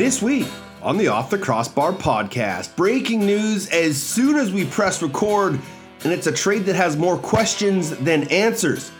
This 0.00 0.22
week 0.22 0.48
on 0.80 0.96
the 0.96 1.08
Off 1.08 1.28
the 1.28 1.36
Crossbar 1.36 1.92
podcast, 1.92 2.74
breaking 2.74 3.20
news 3.20 3.68
as 3.68 4.02
soon 4.02 4.36
as 4.36 4.50
we 4.50 4.64
press 4.64 5.02
record, 5.02 5.60
and 6.04 6.10
it's 6.10 6.26
a 6.26 6.32
trade 6.32 6.64
that 6.64 6.74
has 6.74 6.96
more 6.96 7.18
questions 7.18 7.90
than 7.98 8.26
answers. 8.28 8.92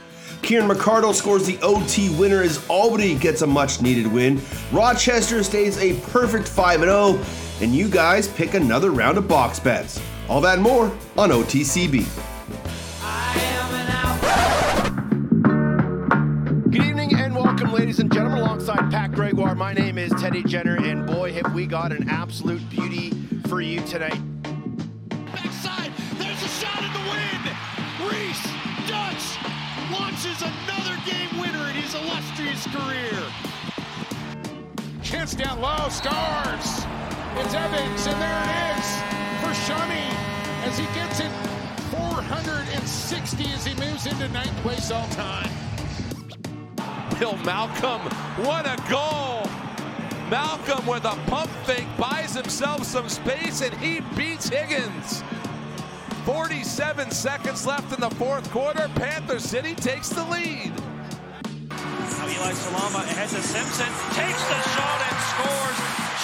Kieran 0.42 0.68
McArdle 0.68 1.14
scores 1.14 1.46
the 1.46 1.58
OT 1.62 2.10
winner 2.16 2.42
as 2.42 2.62
Albany 2.68 3.14
gets 3.14 3.40
a 3.40 3.46
much 3.46 3.80
needed 3.80 4.08
win. 4.08 4.42
Rochester 4.72 5.42
stays 5.42 5.78
a 5.78 5.98
perfect 6.10 6.46
5 6.46 6.80
0, 6.80 7.18
and 7.62 7.74
you 7.74 7.88
guys 7.88 8.28
pick 8.28 8.52
another 8.52 8.90
round 8.90 9.16
of 9.16 9.26
box 9.26 9.58
bets. 9.58 9.98
All 10.28 10.42
that 10.42 10.56
and 10.56 10.62
more 10.62 10.94
on 11.16 11.30
OTCB. 11.30 12.39
Teddy 20.30 20.44
Jenner, 20.44 20.76
and 20.76 21.08
boy, 21.08 21.32
have 21.32 21.52
we 21.54 21.66
got 21.66 21.90
an 21.90 22.08
absolute 22.08 22.62
beauty 22.70 23.10
for 23.48 23.60
you 23.60 23.80
tonight. 23.80 24.20
Backside, 25.32 25.90
there's 26.18 26.42
a 26.44 26.48
shot 26.62 26.78
in 26.78 26.92
the 26.92 27.02
wind. 27.10 27.50
Rhys 28.06 28.38
Duch 28.86 29.26
launches 29.90 30.40
another 30.40 30.96
game 31.04 31.34
winner 31.40 31.68
in 31.70 31.74
his 31.74 31.96
illustrious 31.96 32.64
career. 32.68 33.20
Chance 35.02 35.34
down 35.34 35.60
low, 35.60 35.88
scores. 35.88 36.86
It's 37.34 37.52
Evans, 37.52 38.06
and 38.06 38.22
there 38.22 38.42
it 38.46 38.78
is 38.78 38.86
for 39.42 39.50
Shunny 39.66 40.14
as 40.62 40.78
he 40.78 40.84
gets 40.94 41.18
it 41.18 41.32
460 41.90 43.44
as 43.46 43.66
he 43.66 43.74
moves 43.84 44.06
into 44.06 44.28
ninth 44.28 44.56
place 44.62 44.92
all 44.92 45.08
time. 45.08 45.50
Bill 47.18 47.36
Malcolm, 47.38 48.02
what 48.46 48.64
a 48.64 48.80
goal! 48.88 49.39
Malcolm 50.30 50.86
with 50.86 51.04
a 51.04 51.16
pump 51.26 51.50
fake 51.66 51.88
buys 51.98 52.36
himself 52.36 52.84
some 52.84 53.08
space 53.08 53.62
and 53.62 53.74
he 53.74 53.98
beats 54.16 54.48
Higgins. 54.48 55.24
47 56.24 57.10
seconds 57.10 57.66
left 57.66 57.92
in 57.92 58.00
the 58.00 58.10
fourth 58.10 58.48
quarter. 58.52 58.88
Panther 58.94 59.40
City 59.40 59.74
takes 59.74 60.08
the 60.10 60.22
lead. 60.26 60.70
Now 61.68 62.28
Eli 62.28 62.52
Salama 62.52 62.98
ahead 62.98 63.28
to 63.30 63.42
Simpson, 63.42 63.90
takes 64.14 64.42
the 64.46 64.60
shot 64.70 65.00
and 65.10 65.18
scores. 65.34 65.78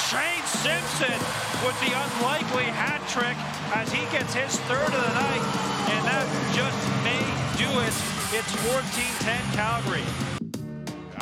Shane 0.07 0.47
Simpson 0.63 1.19
with 1.67 1.75
the 1.83 1.91
unlikely 1.91 2.71
hat 2.71 3.03
trick 3.09 3.37
as 3.75 3.91
he 3.91 4.07
gets 4.17 4.33
his 4.35 4.61
third 4.71 4.87
of 4.87 5.03
the 5.03 5.15
night, 5.19 5.43
and 5.91 6.07
that 6.07 6.27
just 6.55 6.79
may 7.03 7.19
do 7.59 7.67
it. 7.81 7.95
It's 8.39 8.55
14-10 8.71 9.55
Calgary. 9.57 10.36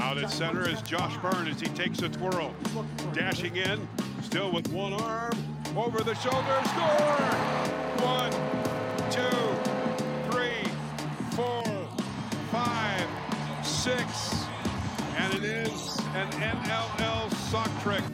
Out 0.04 0.18
at 0.18 0.30
center 0.30 0.68
is 0.68 0.82
Josh 0.82 1.16
Byrne 1.16 1.48
as 1.48 1.58
he 1.58 1.66
takes 1.68 2.02
a 2.02 2.10
twirl. 2.10 2.54
Dashing 3.14 3.56
in, 3.56 3.88
still 4.20 4.52
with 4.52 4.70
one 4.70 4.92
arm, 4.92 5.32
over 5.74 6.04
the 6.04 6.14
shoulder, 6.16 6.60
score! 6.68 7.24
One, 8.04 8.30
two, 9.10 9.22
three, 10.30 10.70
four, 11.34 11.64
five, 12.52 13.08
six, 13.64 14.44
and 15.16 15.32
it 15.32 15.42
is 15.42 15.98
an 16.14 16.30
NLL 16.32 17.32
sock 17.50 17.70
trick. 17.82 18.04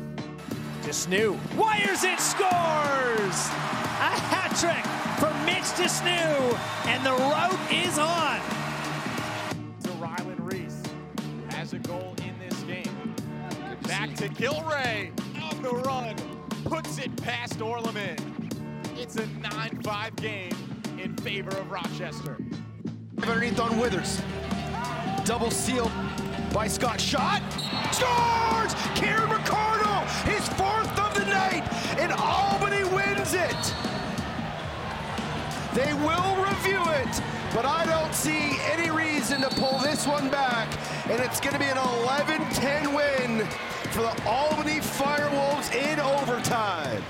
de 0.82 0.90
Snoo 0.90 1.36
wires 1.56 2.04
it, 2.04 2.20
scores! 2.20 3.50
A 3.98 4.14
hat 4.30 4.54
trick 4.60 4.86
for 5.18 5.34
Mitch 5.44 5.76
de 5.76 5.88
Snoo, 5.88 6.56
and 6.86 7.04
the 7.04 7.10
route 7.10 7.72
is 7.72 7.98
on. 7.98 8.59
To 14.20 14.28
Gilray 14.28 15.10
on 15.42 15.62
the 15.62 15.70
run, 15.70 16.14
puts 16.66 16.98
it 16.98 17.16
past 17.22 17.62
Orleman. 17.62 18.18
It's 18.98 19.16
a 19.16 19.22
9-5 19.22 20.16
game 20.16 20.52
in 21.02 21.16
favor 21.16 21.48
of 21.56 21.70
Rochester. 21.70 22.36
Underneath 23.22 23.58
on 23.58 23.78
Withers. 23.78 24.20
Double 25.24 25.50
sealed 25.50 25.90
by 26.52 26.68
Scott. 26.68 27.00
Shot. 27.00 27.40
Scores! 27.92 28.74
Kieran 28.94 29.30
McArdle, 29.30 30.04
his 30.24 30.46
fourth 30.50 30.98
of 31.00 31.14
the 31.14 31.24
night, 31.24 31.66
and 31.98 32.12
Albany 32.12 32.84
wins 32.94 33.32
it. 33.32 33.74
They 35.72 35.94
will 35.94 36.36
review 36.44 36.82
it, 36.92 37.22
but 37.54 37.64
I 37.64 37.86
don't 37.86 38.14
see 38.14 38.58
any 38.70 38.90
reason 38.90 39.40
to 39.40 39.48
pull 39.48 39.78
this 39.78 40.06
one 40.06 40.28
back. 40.28 40.68
And 41.08 41.22
it's 41.22 41.40
going 41.40 41.54
to 41.54 41.58
be 41.58 41.64
an 41.64 41.78
11 41.78 42.42
10 42.50 42.94
win 42.94 43.48
for 43.90 44.02
the 44.02 44.22
Albany 44.24 44.78
Firewolves 44.78 45.74
in 45.74 45.98
overtime. 45.98 47.02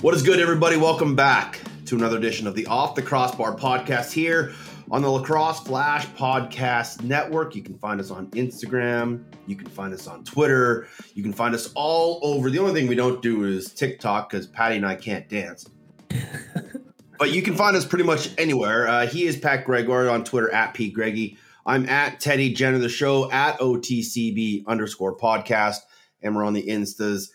What 0.00 0.14
is 0.14 0.22
good, 0.22 0.38
everybody? 0.38 0.76
Welcome 0.76 1.16
back 1.16 1.60
to 1.86 1.96
another 1.96 2.18
edition 2.18 2.46
of 2.46 2.54
the 2.54 2.64
Off 2.66 2.94
the 2.94 3.02
Crossbar 3.02 3.56
podcast 3.56 4.12
here 4.12 4.52
on 4.92 5.02
the 5.02 5.10
Lacrosse 5.10 5.58
Flash 5.58 6.06
Podcast 6.10 7.02
Network. 7.02 7.56
You 7.56 7.62
can 7.62 7.76
find 7.78 8.00
us 8.00 8.12
on 8.12 8.28
Instagram. 8.28 9.24
You 9.48 9.56
can 9.56 9.66
find 9.66 9.92
us 9.92 10.06
on 10.06 10.22
Twitter. 10.22 10.86
You 11.14 11.24
can 11.24 11.32
find 11.32 11.52
us 11.52 11.72
all 11.74 12.20
over. 12.22 12.48
The 12.48 12.60
only 12.60 12.74
thing 12.74 12.86
we 12.86 12.94
don't 12.94 13.20
do 13.20 13.42
is 13.42 13.72
TikTok 13.72 14.30
because 14.30 14.46
Patty 14.46 14.76
and 14.76 14.86
I 14.86 14.94
can't 14.94 15.28
dance. 15.28 15.68
but 17.18 17.32
you 17.32 17.42
can 17.42 17.56
find 17.56 17.74
us 17.74 17.84
pretty 17.84 18.04
much 18.04 18.30
anywhere. 18.38 18.86
Uh, 18.86 19.08
he 19.08 19.26
is 19.26 19.36
Pat 19.36 19.64
Gregoire 19.64 20.08
on 20.08 20.22
Twitter 20.22 20.52
at 20.52 20.74
Pete 20.74 20.94
Greggy. 20.94 21.36
I'm 21.68 21.86
at 21.86 22.18
Teddy 22.18 22.54
Jenner, 22.54 22.78
the 22.78 22.88
show 22.88 23.30
at 23.30 23.58
OTCB 23.60 24.66
underscore 24.66 25.14
podcast. 25.16 25.80
And 26.22 26.34
we're 26.34 26.44
on 26.44 26.54
the 26.54 26.66
Instas 26.66 27.28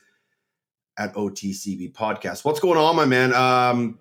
at 0.98 1.14
OTCB 1.14 1.94
podcast. 1.94 2.44
What's 2.44 2.60
going 2.60 2.80
on, 2.80 2.96
my 2.96 3.06
man? 3.06 3.32
Um, 3.34 4.00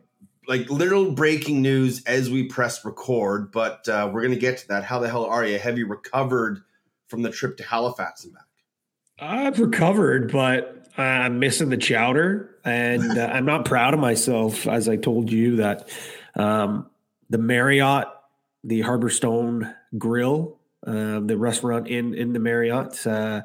like 0.49 0.71
literal 0.71 1.13
breaking 1.13 1.61
news 1.61 2.03
as 2.05 2.31
we 2.31 2.45
press 2.45 2.83
record, 2.83 3.53
but 3.53 3.87
uh, 3.89 4.11
we're 4.11 4.23
going 4.23 4.35
to 4.35 4.41
get 4.41 4.59
to 4.59 4.69
that. 4.69 4.85
How 4.85 4.99
the 5.01 5.09
hell 5.09 5.27
are 5.27 5.45
you? 5.45 5.59
Have 5.59 5.77
you 5.77 5.87
recovered 5.87 6.63
from 7.09 7.21
the 7.21 7.31
trip 7.31 7.59
to 7.59 7.63
Halifax 7.63 8.25
and 8.25 8.33
back? 8.33 8.47
I've 9.21 9.61
recovered, 9.61 10.33
but 10.33 10.89
I'm 10.97 11.39
missing 11.41 11.69
the 11.69 11.77
chowder, 11.77 12.57
and 12.65 13.19
uh, 13.19 13.31
I'm 13.33 13.45
not 13.45 13.67
proud 13.67 13.93
of 13.93 14.01
myself. 14.01 14.67
As 14.67 14.89
I 14.89 14.97
told 14.97 15.31
you 15.31 15.57
that 15.57 15.89
um, 16.35 16.91
the 17.31 17.39
Marriott, 17.39 18.09
the 18.65 18.83
Harbor 18.83 19.11
Stone 19.11 19.75
Grill, 19.99 20.59
uh, 20.87 21.21
the 21.21 21.37
restaurant 21.37 21.89
in 21.89 22.15
in 22.15 22.33
the 22.33 22.39
Marriott. 22.39 23.07
Uh, 23.07 23.43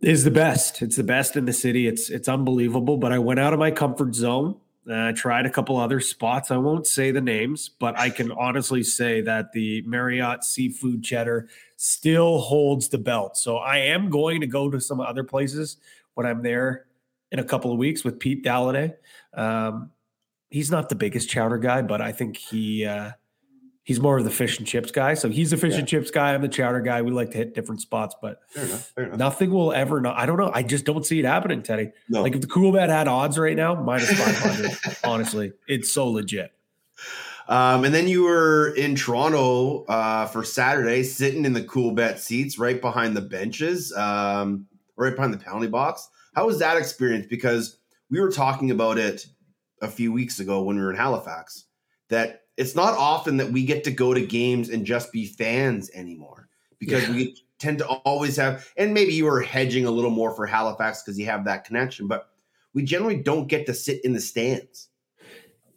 is 0.00 0.22
the 0.24 0.30
best. 0.30 0.80
It's 0.80 0.96
the 0.96 1.02
best 1.02 1.36
in 1.36 1.44
the 1.44 1.52
city. 1.52 1.86
It's 1.86 2.10
it's 2.10 2.28
unbelievable. 2.28 2.96
But 2.96 3.12
I 3.12 3.18
went 3.18 3.40
out 3.40 3.52
of 3.52 3.58
my 3.58 3.70
comfort 3.70 4.14
zone. 4.14 4.56
Uh, 4.90 5.12
tried 5.12 5.44
a 5.44 5.50
couple 5.50 5.76
other 5.76 6.00
spots. 6.00 6.50
I 6.50 6.56
won't 6.56 6.86
say 6.86 7.10
the 7.10 7.20
names, 7.20 7.68
but 7.68 7.98
I 7.98 8.08
can 8.08 8.32
honestly 8.32 8.82
say 8.82 9.20
that 9.20 9.52
the 9.52 9.82
Marriott 9.82 10.44
Seafood 10.44 11.04
Cheddar 11.04 11.48
still 11.76 12.38
holds 12.38 12.88
the 12.88 12.96
belt. 12.96 13.36
So 13.36 13.58
I 13.58 13.78
am 13.78 14.08
going 14.08 14.40
to 14.40 14.46
go 14.46 14.70
to 14.70 14.80
some 14.80 14.98
other 14.98 15.24
places 15.24 15.76
when 16.14 16.26
I'm 16.26 16.42
there 16.42 16.86
in 17.30 17.38
a 17.38 17.44
couple 17.44 17.70
of 17.70 17.76
weeks 17.76 18.02
with 18.02 18.18
Pete 18.18 18.42
Dalladay. 18.42 18.94
Um, 19.34 19.90
he's 20.48 20.70
not 20.70 20.88
the 20.88 20.94
biggest 20.94 21.28
chowder 21.28 21.58
guy, 21.58 21.82
but 21.82 22.00
I 22.00 22.12
think 22.12 22.38
he 22.38 22.86
uh, 22.86 23.10
he's 23.88 24.00
more 24.00 24.18
of 24.18 24.24
the 24.24 24.30
fish 24.30 24.58
and 24.58 24.66
chips 24.66 24.90
guy. 24.90 25.14
So 25.14 25.30
he's 25.30 25.50
a 25.50 25.56
fish 25.56 25.72
Yeah. 25.72 25.78
and 25.78 25.88
chips 25.88 26.10
guy. 26.10 26.34
I'm 26.34 26.42
the 26.42 26.48
chowder 26.48 26.82
guy. 26.82 27.00
We 27.00 27.10
like 27.10 27.30
to 27.30 27.38
hit 27.38 27.54
different 27.54 27.80
spots, 27.80 28.14
but 28.20 28.40
Fair 28.50 28.64
enough. 28.66 28.92
Fair 28.94 29.04
enough. 29.06 29.18
nothing 29.18 29.50
will 29.50 29.72
ever 29.72 29.98
know. 30.02 30.12
I 30.14 30.26
don't 30.26 30.36
know. 30.36 30.50
I 30.52 30.62
just 30.62 30.84
don't 30.84 31.06
see 31.06 31.18
it 31.20 31.24
happening, 31.24 31.62
Teddy. 31.62 31.92
No. 32.10 32.20
Like 32.20 32.34
if 32.34 32.42
the 32.42 32.46
Coolbet 32.48 32.90
had 32.90 33.08
odds 33.08 33.38
right 33.38 33.56
now, 33.56 33.74
minus 33.82 34.10
500. 34.12 34.96
honestly, 35.04 35.52
it's 35.66 35.90
so 35.90 36.06
legit. 36.08 36.52
Um, 37.48 37.84
and 37.86 37.94
then 37.94 38.08
you 38.08 38.24
were 38.24 38.74
in 38.74 38.94
Toronto 38.94 39.84
uh, 39.86 40.26
for 40.26 40.44
Saturday, 40.44 41.02
sitting 41.02 41.46
in 41.46 41.54
the 41.54 41.62
Coolbet 41.62 42.18
seats 42.18 42.58
right 42.58 42.78
behind 42.78 43.16
the 43.16 43.22
benches, 43.22 43.90
um, 43.96 44.66
right 44.96 45.14
behind 45.16 45.32
the 45.32 45.38
penalty 45.38 45.66
box. 45.68 46.10
How 46.34 46.44
was 46.44 46.58
that 46.58 46.76
experience? 46.76 47.26
Because 47.26 47.78
we 48.10 48.20
were 48.20 48.30
talking 48.30 48.70
about 48.70 48.98
it 48.98 49.26
a 49.80 49.88
few 49.88 50.12
weeks 50.12 50.40
ago 50.40 50.62
when 50.62 50.76
we 50.76 50.82
were 50.82 50.90
in 50.90 50.96
Halifax, 50.98 51.64
that 52.10 52.42
it's 52.58 52.74
not 52.74 52.94
often 52.98 53.36
that 53.36 53.50
we 53.50 53.64
get 53.64 53.84
to 53.84 53.90
go 53.90 54.12
to 54.12 54.20
games 54.20 54.68
and 54.68 54.84
just 54.84 55.12
be 55.12 55.24
fans 55.26 55.90
anymore 55.94 56.48
because 56.80 57.04
Yeah. 57.04 57.14
we 57.14 57.36
tend 57.58 57.78
to 57.78 57.86
always 57.86 58.36
have, 58.36 58.68
and 58.76 58.92
maybe 58.92 59.14
you 59.14 59.26
are 59.28 59.40
hedging 59.40 59.86
a 59.86 59.90
little 59.90 60.10
more 60.10 60.34
for 60.34 60.44
Halifax 60.44 61.02
because 61.02 61.18
you 61.18 61.26
have 61.26 61.44
that 61.44 61.64
connection, 61.64 62.08
but 62.08 62.30
we 62.74 62.82
generally 62.82 63.16
don't 63.16 63.46
get 63.46 63.64
to 63.66 63.74
sit 63.74 64.04
in 64.04 64.12
the 64.12 64.20
stands. 64.20 64.88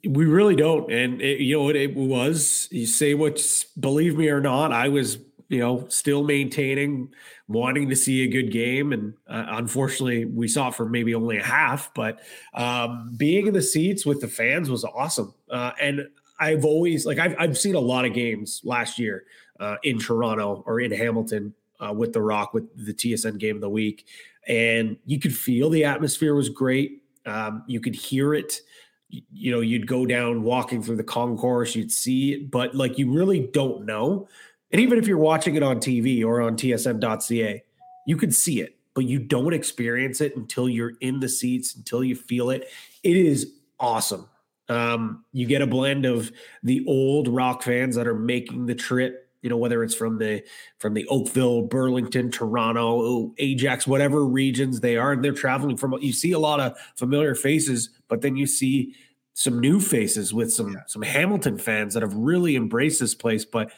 We 0.03 0.25
really 0.25 0.55
don't. 0.55 0.91
And 0.91 1.21
it, 1.21 1.39
you 1.39 1.55
know 1.57 1.63
what 1.63 1.75
it 1.75 1.95
was? 1.95 2.67
You 2.71 2.87
say 2.87 3.13
what's 3.13 3.63
believe 3.63 4.17
me 4.17 4.29
or 4.29 4.41
not, 4.41 4.71
I 4.71 4.89
was, 4.89 5.19
you 5.49 5.59
know, 5.59 5.87
still 5.89 6.23
maintaining 6.23 7.13
wanting 7.47 7.89
to 7.89 7.95
see 7.95 8.23
a 8.23 8.27
good 8.27 8.51
game. 8.51 8.93
And 8.93 9.13
uh, 9.27 9.45
unfortunately, 9.49 10.25
we 10.25 10.47
saw 10.47 10.69
it 10.69 10.75
for 10.75 10.87
maybe 10.87 11.13
only 11.13 11.37
a 11.37 11.43
half, 11.43 11.93
but 11.93 12.21
um, 12.53 13.13
being 13.17 13.47
in 13.47 13.53
the 13.53 13.61
seats 13.61 14.05
with 14.05 14.21
the 14.21 14.27
fans 14.27 14.69
was 14.69 14.83
awesome. 14.83 15.33
Uh, 15.49 15.71
and 15.79 16.07
I've 16.41 16.65
always, 16.65 17.05
like, 17.05 17.19
I've, 17.19 17.35
I've 17.39 17.57
seen 17.57 17.75
a 17.75 17.79
lot 17.79 18.03
of 18.03 18.13
games 18.13 18.61
last 18.65 18.97
year 18.97 19.25
uh, 19.59 19.75
in 19.83 19.99
Toronto 19.99 20.63
or 20.65 20.81
in 20.81 20.91
Hamilton 20.91 21.53
uh, 21.79 21.93
with 21.93 22.13
the 22.13 22.21
Rock 22.21 22.53
with 22.53 22.67
the 22.85 22.93
TSN 22.93 23.37
game 23.37 23.55
of 23.55 23.61
the 23.61 23.69
week, 23.69 24.07
and 24.47 24.97
you 25.05 25.19
could 25.19 25.35
feel 25.35 25.69
the 25.69 25.85
atmosphere 25.85 26.33
was 26.35 26.49
great. 26.49 27.03
Um, 27.25 27.63
you 27.67 27.79
could 27.79 27.95
hear 27.95 28.33
it. 28.33 28.61
You, 29.09 29.21
you 29.31 29.51
know, 29.51 29.61
you'd 29.61 29.87
go 29.87 30.05
down 30.05 30.43
walking 30.43 30.81
through 30.81 30.97
the 30.97 31.03
concourse, 31.03 31.75
you'd 31.75 31.91
see 31.91 32.33
it, 32.33 32.51
but 32.51 32.75
like 32.75 32.97
you 32.97 33.11
really 33.11 33.47
don't 33.53 33.85
know. 33.85 34.27
And 34.71 34.81
even 34.81 34.97
if 34.97 35.07
you're 35.07 35.17
watching 35.17 35.55
it 35.55 35.63
on 35.63 35.77
TV 35.77 36.23
or 36.25 36.41
on 36.41 36.55
TSN.ca, 36.55 37.63
you 38.07 38.17
could 38.17 38.33
see 38.33 38.61
it, 38.61 38.77
but 38.93 39.05
you 39.05 39.19
don't 39.19 39.53
experience 39.53 40.21
it 40.21 40.35
until 40.35 40.69
you're 40.69 40.93
in 41.01 41.19
the 41.19 41.29
seats, 41.29 41.75
until 41.75 42.03
you 42.03 42.15
feel 42.15 42.49
it. 42.49 42.69
It 43.03 43.17
is 43.17 43.53
awesome. 43.79 44.27
Um, 44.71 45.25
you 45.33 45.45
get 45.45 45.61
a 45.61 45.67
blend 45.67 46.05
of 46.05 46.31
the 46.63 46.85
old 46.87 47.27
rock 47.27 47.61
fans 47.61 47.95
that 47.95 48.07
are 48.07 48.15
making 48.15 48.67
the 48.67 48.75
trip 48.75 49.27
you 49.41 49.49
know 49.49 49.57
whether 49.57 49.83
it's 49.83 49.95
from 49.95 50.17
the 50.17 50.43
from 50.77 50.93
the 50.93 51.05
oakville 51.07 51.63
burlington 51.63 52.29
toronto 52.29 53.33
ajax 53.39 53.87
whatever 53.87 54.23
regions 54.23 54.79
they 54.79 54.97
are 54.97 55.13
and 55.13 55.23
they're 55.23 55.33
traveling 55.33 55.75
from 55.75 55.93
you 55.99 56.13
see 56.13 56.31
a 56.31 56.39
lot 56.39 56.59
of 56.59 56.77
familiar 56.95 57.33
faces 57.33 57.89
but 58.07 58.21
then 58.21 58.35
you 58.35 58.45
see 58.45 58.93
some 59.33 59.59
new 59.59 59.79
faces 59.79 60.31
with 60.31 60.53
some 60.53 60.73
yeah. 60.73 60.81
some 60.85 61.01
hamilton 61.01 61.57
fans 61.57 61.95
that 61.95 62.03
have 62.03 62.13
really 62.13 62.55
embraced 62.55 62.99
this 62.99 63.15
place 63.15 63.43
but 63.43 63.71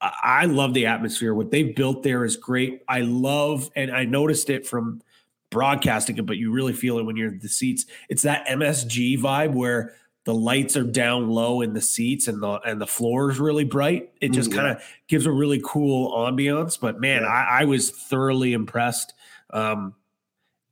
I 0.00 0.46
love 0.46 0.72
the 0.72 0.86
atmosphere. 0.86 1.34
What 1.34 1.50
they've 1.50 1.74
built 1.74 2.02
there 2.02 2.24
is 2.24 2.36
great. 2.36 2.82
I 2.88 3.00
love, 3.00 3.70
and 3.76 3.90
I 3.90 4.04
noticed 4.04 4.48
it 4.48 4.66
from 4.66 5.02
broadcasting 5.50 6.16
it, 6.16 6.26
but 6.26 6.38
you 6.38 6.50
really 6.52 6.72
feel 6.72 6.98
it 6.98 7.02
when 7.04 7.16
you're 7.16 7.28
in 7.28 7.38
the 7.38 7.48
seats. 7.48 7.84
It's 8.08 8.22
that 8.22 8.46
MSG 8.46 9.18
vibe 9.18 9.52
where 9.52 9.94
the 10.24 10.34
lights 10.34 10.76
are 10.76 10.84
down 10.84 11.28
low 11.28 11.62
in 11.62 11.72
the 11.72 11.80
seats 11.80 12.28
and 12.28 12.42
the 12.42 12.60
and 12.60 12.80
the 12.80 12.86
floor 12.86 13.30
is 13.30 13.40
really 13.40 13.64
bright. 13.64 14.10
It 14.20 14.32
just 14.32 14.50
mm, 14.50 14.56
kind 14.56 14.68
of 14.68 14.82
gives 15.08 15.26
a 15.26 15.32
really 15.32 15.60
cool 15.64 16.12
ambiance. 16.12 16.78
But 16.78 17.00
man, 17.00 17.22
yeah. 17.22 17.28
I, 17.28 17.62
I, 17.62 17.64
was 17.64 17.90
thoroughly 17.90 18.52
impressed. 18.52 19.14
Um, 19.50 19.94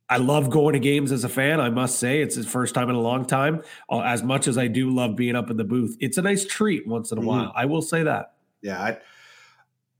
I 0.07 0.17
love 0.17 0.49
going 0.49 0.73
to 0.73 0.79
games 0.79 1.11
as 1.11 1.23
a 1.23 1.29
fan. 1.29 1.59
I 1.59 1.69
must 1.69 1.99
say, 1.99 2.21
it's 2.21 2.35
the 2.35 2.43
first 2.43 2.73
time 2.73 2.89
in 2.89 2.95
a 2.95 3.01
long 3.01 3.25
time. 3.25 3.63
Uh, 3.89 4.01
as 4.01 4.23
much 4.23 4.47
as 4.47 4.57
I 4.57 4.67
do 4.67 4.89
love 4.89 5.15
being 5.15 5.35
up 5.35 5.49
in 5.49 5.57
the 5.57 5.63
booth, 5.63 5.97
it's 5.99 6.17
a 6.17 6.21
nice 6.21 6.45
treat 6.45 6.87
once 6.87 7.11
in 7.11 7.17
a 7.17 7.21
mm-hmm. 7.21 7.27
while. 7.27 7.51
I 7.55 7.65
will 7.65 7.81
say 7.81 8.03
that. 8.03 8.33
Yeah, 8.61 8.81
I, 8.81 8.97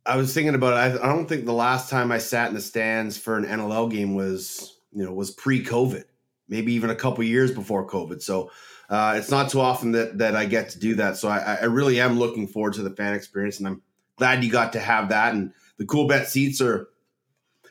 I 0.05 0.15
was 0.15 0.33
thinking 0.33 0.55
about 0.55 0.73
it. 0.73 0.99
I, 0.99 1.03
I 1.03 1.13
don't 1.13 1.27
think 1.27 1.45
the 1.45 1.53
last 1.53 1.89
time 1.89 2.11
I 2.11 2.17
sat 2.17 2.49
in 2.49 2.55
the 2.55 2.61
stands 2.61 3.17
for 3.17 3.37
an 3.37 3.45
NLL 3.45 3.89
game 3.91 4.15
was 4.15 4.77
you 4.91 5.03
know 5.05 5.13
was 5.13 5.31
pre-COVID, 5.31 6.03
maybe 6.47 6.73
even 6.73 6.89
a 6.89 6.95
couple 6.95 7.23
years 7.23 7.51
before 7.51 7.87
COVID. 7.87 8.21
So 8.21 8.51
uh, 8.89 9.13
it's 9.17 9.29
not 9.29 9.49
too 9.49 9.61
often 9.61 9.91
that 9.91 10.17
that 10.17 10.35
I 10.35 10.45
get 10.45 10.69
to 10.69 10.79
do 10.79 10.95
that. 10.95 11.17
So 11.17 11.29
I, 11.29 11.59
I 11.61 11.65
really 11.65 11.99
am 11.99 12.17
looking 12.17 12.47
forward 12.47 12.73
to 12.73 12.83
the 12.83 12.89
fan 12.89 13.13
experience, 13.13 13.59
and 13.59 13.67
I'm 13.67 13.81
glad 14.17 14.43
you 14.43 14.51
got 14.51 14.73
to 14.73 14.79
have 14.79 15.09
that. 15.09 15.35
And 15.35 15.53
the 15.77 15.85
Coolbet 15.85 16.25
seats 16.25 16.59
are 16.59 16.89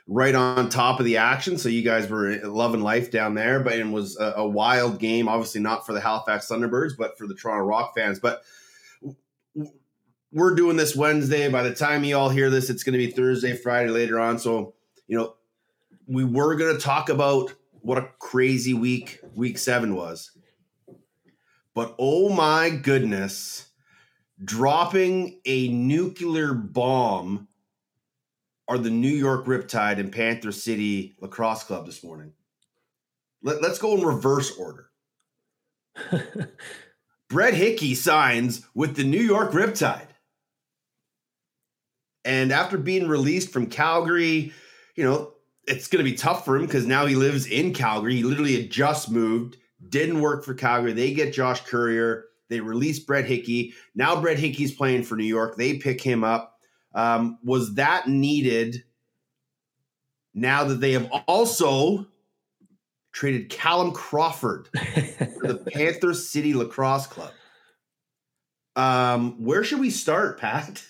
right 0.07 0.35
on 0.35 0.69
top 0.69 1.01
of 1.01 1.05
the 1.05 1.17
action, 1.17 1.59
so 1.59 1.69
you 1.69 1.83
guys 1.83 2.09
were 2.09 2.37
loving 2.45 2.83
life 2.83 3.11
down 3.11 3.35
there. 3.35 3.61
But 3.61 3.75
it 3.75 3.87
was 3.87 4.17
a, 4.19 4.35
a 4.37 4.49
wild 4.49 5.01
game, 5.01 5.29
obviously 5.29 5.61
not 5.61 5.85
for 5.85 5.93
the 5.93 6.01
Halifax 6.01 6.49
Thunderbirds, 6.49 6.97
but 6.97 7.19
for 7.19 7.27
the 7.27 7.35
Toronto 7.35 7.65
Rock 7.65 7.95
fans. 7.97 8.21
But 8.21 8.43
we're 10.33 10.55
doing 10.55 10.77
this 10.77 10.95
Wednesday. 10.95 11.51
By 11.51 11.65
the 11.65 11.75
time 11.75 12.05
you 12.05 12.17
all 12.17 12.29
hear 12.29 12.49
this, 12.49 12.71
it's 12.71 12.85
going 12.85 12.93
to 12.93 13.05
be 13.05 13.11
Thursday, 13.11 13.57
Friday 13.57 13.91
later 13.91 14.21
on. 14.21 14.39
So 14.39 14.75
you 15.09 15.19
know, 15.19 15.35
we 16.07 16.23
were 16.23 16.55
going 16.55 16.77
to 16.77 16.81
talk 16.81 17.09
about 17.09 17.53
what 17.81 17.99
a 17.99 18.09
crazy 18.21 18.75
week 18.75 19.21
week 19.35 19.59
seven 19.59 19.97
was 19.97 20.31
but 21.79 21.95
oh 21.97 22.29
my 22.29 22.71
goodness, 22.71 23.69
dropping 24.45 25.41
a 25.47 25.69
nuclear 25.69 26.53
bomb 26.53 27.47
are 28.67 28.79
the 28.79 28.91
New 28.91 29.07
York 29.07 29.47
Riptide 29.47 30.01
and 30.01 30.11
Panther 30.11 30.51
City 30.51 31.15
Lacrosse 31.21 31.63
Club 31.63 31.87
this 31.87 32.03
morning. 32.03 32.33
Let, 33.45 33.63
us 33.63 33.79
go 33.79 33.97
in 33.97 34.03
reverse 34.03 34.51
order. 34.59 34.91
Brett 37.31 37.55
Hickey 37.55 37.95
signs 37.95 38.67
with 38.75 38.97
the 38.97 39.05
New 39.05 39.23
York 39.23 39.53
Riptide. 39.53 40.09
And 42.25 42.51
after 42.51 42.77
being 42.77 43.07
released 43.07 43.53
from 43.53 43.67
Calgary, 43.67 44.53
you 44.97 45.05
know, 45.05 45.33
it's 45.69 45.87
going 45.87 46.05
to 46.05 46.11
be 46.11 46.17
tough 46.17 46.45
for 46.45 46.57
him 46.57 46.67
because 46.67 46.89
now 46.89 47.07
he 47.07 47.15
lives 47.15 47.47
in 47.47 47.73
Calgary. 47.73 48.17
He 48.17 48.25
literally 48.25 48.61
had 48.61 48.69
just 48.69 49.13
moved 49.13 49.59
didn't 49.89 50.21
work 50.21 50.45
for 50.45 50.55
Calgary. 50.55 50.93
They 50.93 51.13
get 51.13 51.33
Josh 51.33 51.61
Currier. 51.65 52.25
They 52.49 52.61
release 52.61 52.99
Brett 52.99 53.27
Hickey. 53.27 53.75
Now 53.95 54.21
Brett 54.21 54.39
Hickey's 54.39 54.73
playing 54.73 55.05
for 55.05 55.17
New 55.17 55.25
York. 55.25 55.57
They 55.57 55.79
pick 55.79 56.01
him 56.01 56.25
up. 56.25 56.59
Um, 56.95 57.39
was 57.45 57.75
that 57.75 58.09
needed 58.09 58.85
now 60.35 60.65
that 60.65 60.81
they 60.81 60.93
have 60.93 61.11
also 61.27 62.07
traded 63.13 63.51
Callum 63.51 63.93
Crawford 63.93 64.69
for 64.73 65.49
the 65.49 65.63
Panther 65.73 66.15
City 66.15 66.55
Lacrosse 66.55 67.07
Club? 67.07 67.33
Um, 68.77 69.45
where 69.45 69.65
should 69.65 69.81
we 69.81 69.91
start, 69.91 70.41
Pat? 70.41 70.85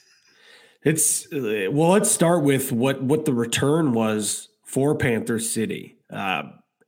It's 0.82 1.26
well, 1.32 1.90
let's 1.90 2.10
start 2.10 2.44
with 2.44 2.70
what 2.70 3.02
what 3.02 3.24
the 3.24 3.32
return 3.32 3.92
was 3.92 4.48
for 4.62 4.94
Panther 4.94 5.38
City, 5.38 5.96
uh, 6.10 6.42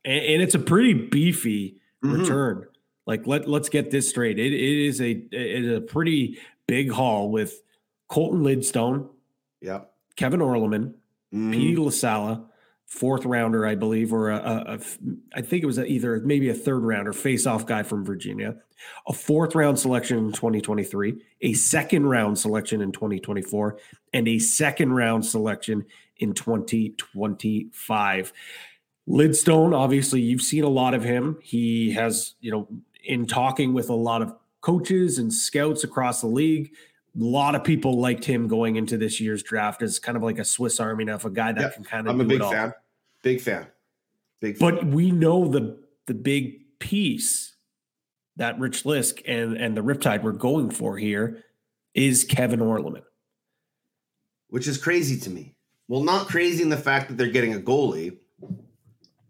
and, 0.05 0.25
and, 0.25 0.41
it's 0.41 0.55
a 0.55 0.59
pretty 0.59 0.93
beefy 0.93 1.80
mm-hmm. 2.03 2.21
return. 2.21 2.65
Like 3.05 3.27
let 3.27 3.47
let's 3.47 3.69
get 3.69 3.91
this 3.91 4.09
straight. 4.09 4.39
It, 4.39 4.53
it 4.53 4.87
is 4.87 5.01
a 5.01 5.11
it 5.11 5.65
is 5.65 5.77
a 5.77 5.81
pretty 5.81 6.39
big 6.67 6.91
haul 6.91 7.31
with 7.31 7.61
Colton 8.07 8.43
Lidstone, 8.43 9.09
yeah, 9.59 9.81
Kevin 10.15 10.41
Orleman, 10.41 10.95
mm-hmm. 11.33 11.51
Petey 11.51 11.75
LaSalla, 11.77 12.45
fourth 12.85 13.25
rounder, 13.25 13.65
I 13.65 13.75
believe, 13.75 14.13
or 14.13 14.29
a, 14.29 14.37
a, 14.37 14.75
a 14.75 14.79
I 15.33 15.41
think 15.41 15.63
it 15.63 15.65
was 15.65 15.79
either 15.79 16.19
maybe 16.19 16.49
a 16.49 16.53
third 16.53 16.83
rounder 16.83 17.13
face 17.13 17.47
off 17.47 17.65
guy 17.65 17.83
from 17.83 18.05
Virginia, 18.05 18.57
a 19.07 19.13
fourth 19.13 19.55
round 19.55 19.79
selection 19.79 20.17
in 20.17 20.33
2023, 20.33 21.21
a 21.41 21.53
second 21.53 22.05
round 22.05 22.37
selection 22.37 22.81
in 22.81 22.91
2024, 22.91 23.79
and 24.13 24.27
a 24.27 24.39
second 24.39 24.93
round 24.93 25.25
selection 25.25 25.85
in 26.17 26.33
2025. 26.33 28.33
Lidstone, 29.07 29.75
obviously, 29.75 30.21
you've 30.21 30.41
seen 30.41 30.63
a 30.63 30.69
lot 30.69 30.93
of 30.93 31.03
him. 31.03 31.37
He 31.41 31.91
has, 31.91 32.35
you 32.39 32.51
know, 32.51 32.67
in 33.03 33.25
talking 33.25 33.73
with 33.73 33.89
a 33.89 33.95
lot 33.95 34.21
of 34.21 34.33
coaches 34.61 35.17
and 35.17 35.33
scouts 35.33 35.83
across 35.83 36.21
the 36.21 36.27
league, 36.27 36.71
a 37.19 37.23
lot 37.23 37.55
of 37.55 37.63
people 37.63 37.99
liked 37.99 38.23
him 38.23 38.47
going 38.47 38.75
into 38.75 38.97
this 38.97 39.19
year's 39.19 39.43
draft 39.43 39.81
as 39.81 39.99
kind 39.99 40.15
of 40.15 40.23
like 40.23 40.39
a 40.39 40.45
Swiss 40.45 40.79
Army 40.79 41.03
knife, 41.03 41.25
a 41.25 41.29
guy 41.29 41.51
that 41.51 41.73
can 41.73 41.83
kind 41.83 42.07
of. 42.07 42.13
I'm 42.13 42.21
a 42.21 42.25
big 42.25 42.41
fan. 42.41 42.73
Big 43.21 43.41
fan. 43.41 43.67
Big. 44.39 44.57
Fan. 44.57 44.75
But 44.75 44.85
we 44.85 45.11
know 45.11 45.47
the 45.47 45.77
the 46.05 46.13
big 46.13 46.79
piece 46.79 47.55
that 48.37 48.57
Rich 48.59 48.83
Lisk 48.83 49.21
and 49.27 49.57
and 49.57 49.75
the 49.75 49.81
Riptide 49.81 50.23
were 50.23 50.31
going 50.31 50.69
for 50.69 50.97
here 50.97 51.43
is 51.93 52.23
Kevin 52.23 52.61
Orleman, 52.61 53.03
which 54.49 54.67
is 54.67 54.77
crazy 54.77 55.19
to 55.19 55.29
me. 55.29 55.55
Well, 55.89 56.03
not 56.03 56.27
crazy 56.27 56.63
in 56.63 56.69
the 56.69 56.77
fact 56.77 57.09
that 57.09 57.17
they're 57.17 57.27
getting 57.27 57.53
a 57.53 57.59
goalie 57.59 58.17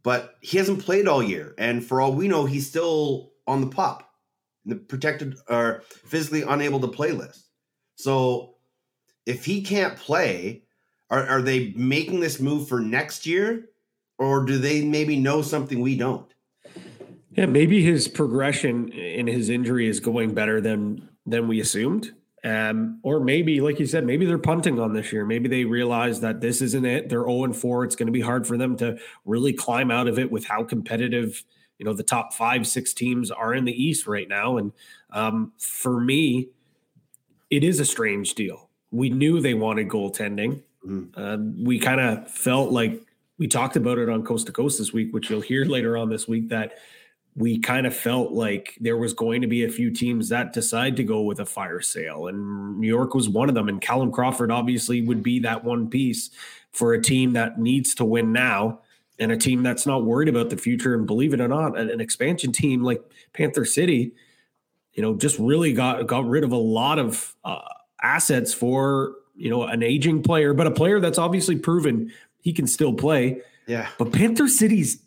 but 0.03 0.36
he 0.41 0.58
hasn't 0.58 0.84
played 0.84 1.08
all 1.08 1.24
year. 1.24 1.53
And 1.58 1.84
for 1.84 2.01
all 2.01 2.13
we 2.13 2.27
know, 2.27 2.46
he's 2.46 2.67
still 2.67 3.31
on 3.48 3.62
the 3.62 3.67
pop, 3.67 4.10
the 4.65 4.75
protected 4.75 5.36
or 5.48 5.84
physically 5.88 6.43
unable 6.43 6.79
to 6.79 6.88
play 6.88 7.12
list. 7.12 7.50
So 7.96 8.55
if 9.25 9.46
he 9.46 9.62
can't 9.62 9.98
play, 9.98 10.63
are, 11.10 11.25
are 11.27 11.41
they 11.41 11.74
making 11.75 12.20
this 12.20 12.39
move 12.39 12.67
for 12.67 12.79
next 12.79 13.25
year? 13.25 13.70
Or 14.17 14.46
do 14.46 14.58
they 14.58 14.84
maybe 14.84 15.17
know 15.17 15.41
something 15.41 15.79
we 15.79 15.98
don't? 15.98 16.31
Yeah, 17.31 17.48
maybe 17.48 17.84
his 17.84 18.08
progression 18.08 18.89
in 18.89 19.25
his 19.25 19.50
injury 19.50 19.88
is 19.88 20.00
going 20.00 20.34
better 20.34 20.62
than 20.62 21.10
than 21.25 21.48
we 21.48 21.60
assumed. 21.60 22.13
Um, 22.43 23.00
or 23.03 23.19
maybe, 23.19 23.62
like 23.62 23.79
you 23.79 23.86
said, 23.86 24.05
maybe 24.05 24.25
they're 24.25 24.39
punting 24.39 24.79
on 24.79 24.93
this 24.93 25.13
year. 25.13 25.25
Maybe 25.25 25.48
they 25.48 25.63
realize 25.63 26.21
that 26.21 26.41
this 26.41 26.62
isn't 26.62 26.86
it. 26.86 27.07
They're 27.07 27.25
0 27.25 27.43
and 27.43 27.55
4. 27.55 27.83
It's 27.83 27.95
going 27.95 28.07
to 28.07 28.12
be 28.12 28.21
hard 28.21 28.48
for 28.48 28.57
them 28.57 28.75
to 28.77 28.98
really 29.25 29.53
climb 29.53 29.91
out 29.91 30.07
of 30.07 30.17
it 30.17 30.31
with 30.31 30.45
how 30.45 30.63
competitive, 30.63 31.43
you 31.77 31.86
know, 31.86 31.93
the 31.93 32.03
top 32.03 32.33
five, 32.33 32.65
six 32.65 32.93
teams 32.93 33.29
are 33.29 33.53
in 33.53 33.65
the 33.65 33.83
East 33.83 34.07
right 34.07 34.27
now. 34.27 34.57
And 34.57 34.71
um, 35.12 35.53
for 35.60 36.00
me, 36.00 36.50
it 37.51 37.63
is 37.63 37.79
a 37.79 37.86
strange 37.86 38.33
deal. 38.33 38.69
We 38.91 39.10
knew 39.10 39.39
they 39.39 39.53
wanted 39.53 39.88
goaltending. 39.88 40.63
Mm-hmm. 40.86 41.21
Uh, 41.21 41.63
we 41.63 41.77
kind 41.77 42.01
of 42.01 42.29
felt 42.29 42.71
like 42.71 43.01
we 43.38 43.48
talked 43.48 43.75
about 43.75 44.00
it 44.00 44.10
on 44.10 44.24
Coast 44.24 44.48
to 44.48 44.51
Coast 44.51 44.79
this 44.79 44.93
week, 44.93 45.13
which 45.13 45.29
you'll 45.29 45.41
hear 45.41 45.65
later 45.65 45.95
on 45.95 46.10
this 46.10 46.27
week 46.27 46.50
that 46.50 46.74
we 47.35 47.59
kind 47.59 47.88
of 47.88 47.95
felt 47.95 48.31
like 48.31 48.77
there 48.81 48.97
was 48.97 49.13
going 49.13 49.41
to 49.41 49.47
be 49.47 49.63
a 49.63 49.69
few 49.69 49.89
teams 49.89 50.29
that 50.29 50.53
decide 50.53 50.97
to 50.97 51.03
go 51.03 51.21
with 51.21 51.39
a 51.39 51.45
fire 51.45 51.81
sale 51.81 52.27
and 52.27 52.77
New 52.77 52.88
York 52.88 53.13
was 53.13 53.29
one 53.29 53.50
of 53.50 53.55
them 53.55 53.69
and 53.69 53.81
Callum 53.81 54.11
Crawford 54.11 54.51
obviously 54.51 55.01
would 55.01 55.23
be 55.23 55.39
that 55.39 55.63
one 55.63 55.89
piece 55.89 56.29
for 56.71 56.93
a 56.93 57.01
team 57.01 57.33
that 57.33 57.59
needs 57.59 57.95
to 57.95 58.05
win 58.05 58.33
now 58.33 58.79
and 59.19 59.31
a 59.31 59.38
team 59.38 59.63
that's 59.63 59.85
not 59.85 60.03
worried 60.03 60.29
about 60.29 60.50
the 60.50 60.57
future 60.57 60.93
and 60.93 61.07
believe 61.07 61.33
it 61.33 61.39
or 61.39 61.47
not 61.47 61.77
an 61.77 62.01
expansion 62.01 62.51
team 62.51 62.83
like 62.83 63.01
Panther 63.33 63.65
City 63.65 64.11
you 64.93 65.01
know 65.01 65.15
just 65.15 65.39
really 65.39 65.73
got 65.73 66.05
got 66.07 66.27
rid 66.27 66.43
of 66.43 66.51
a 66.51 66.57
lot 66.57 67.00
of 67.00 67.35
uh, 67.45 67.61
assets 68.01 68.53
for 68.53 69.15
you 69.41 69.50
know, 69.50 69.63
an 69.63 69.81
aging 69.81 70.21
player, 70.21 70.53
but 70.53 70.67
a 70.67 70.71
player 70.71 71.00
that's 71.00 71.17
obviously 71.17 71.55
proven 71.55 72.11
he 72.41 72.53
can 72.53 72.67
still 72.67 72.93
play. 72.93 73.41
Yeah. 73.65 73.88
But 73.97 74.11
Panther 74.11 74.47
City's 74.47 75.01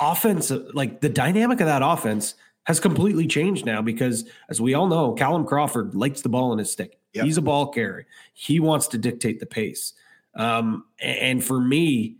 offense, 0.00 0.50
like 0.72 1.00
the 1.00 1.08
dynamic 1.08 1.60
of 1.60 1.66
that 1.66 1.82
offense, 1.82 2.34
has 2.64 2.80
completely 2.80 3.26
changed 3.26 3.64
now 3.64 3.82
because, 3.82 4.24
as 4.48 4.60
we 4.60 4.74
all 4.74 4.86
know, 4.86 5.12
Callum 5.12 5.46
Crawford 5.46 5.94
likes 5.94 6.20
the 6.22 6.28
ball 6.28 6.52
in 6.52 6.58
his 6.58 6.70
stick. 6.70 6.98
Yep. 7.14 7.24
He's 7.24 7.36
a 7.36 7.42
ball 7.42 7.68
carrier. 7.68 8.06
He 8.34 8.60
wants 8.60 8.86
to 8.88 8.98
dictate 8.98 9.40
the 9.40 9.46
pace. 9.46 9.94
Um, 10.34 10.84
and 11.00 11.42
for 11.42 11.60
me, 11.60 12.16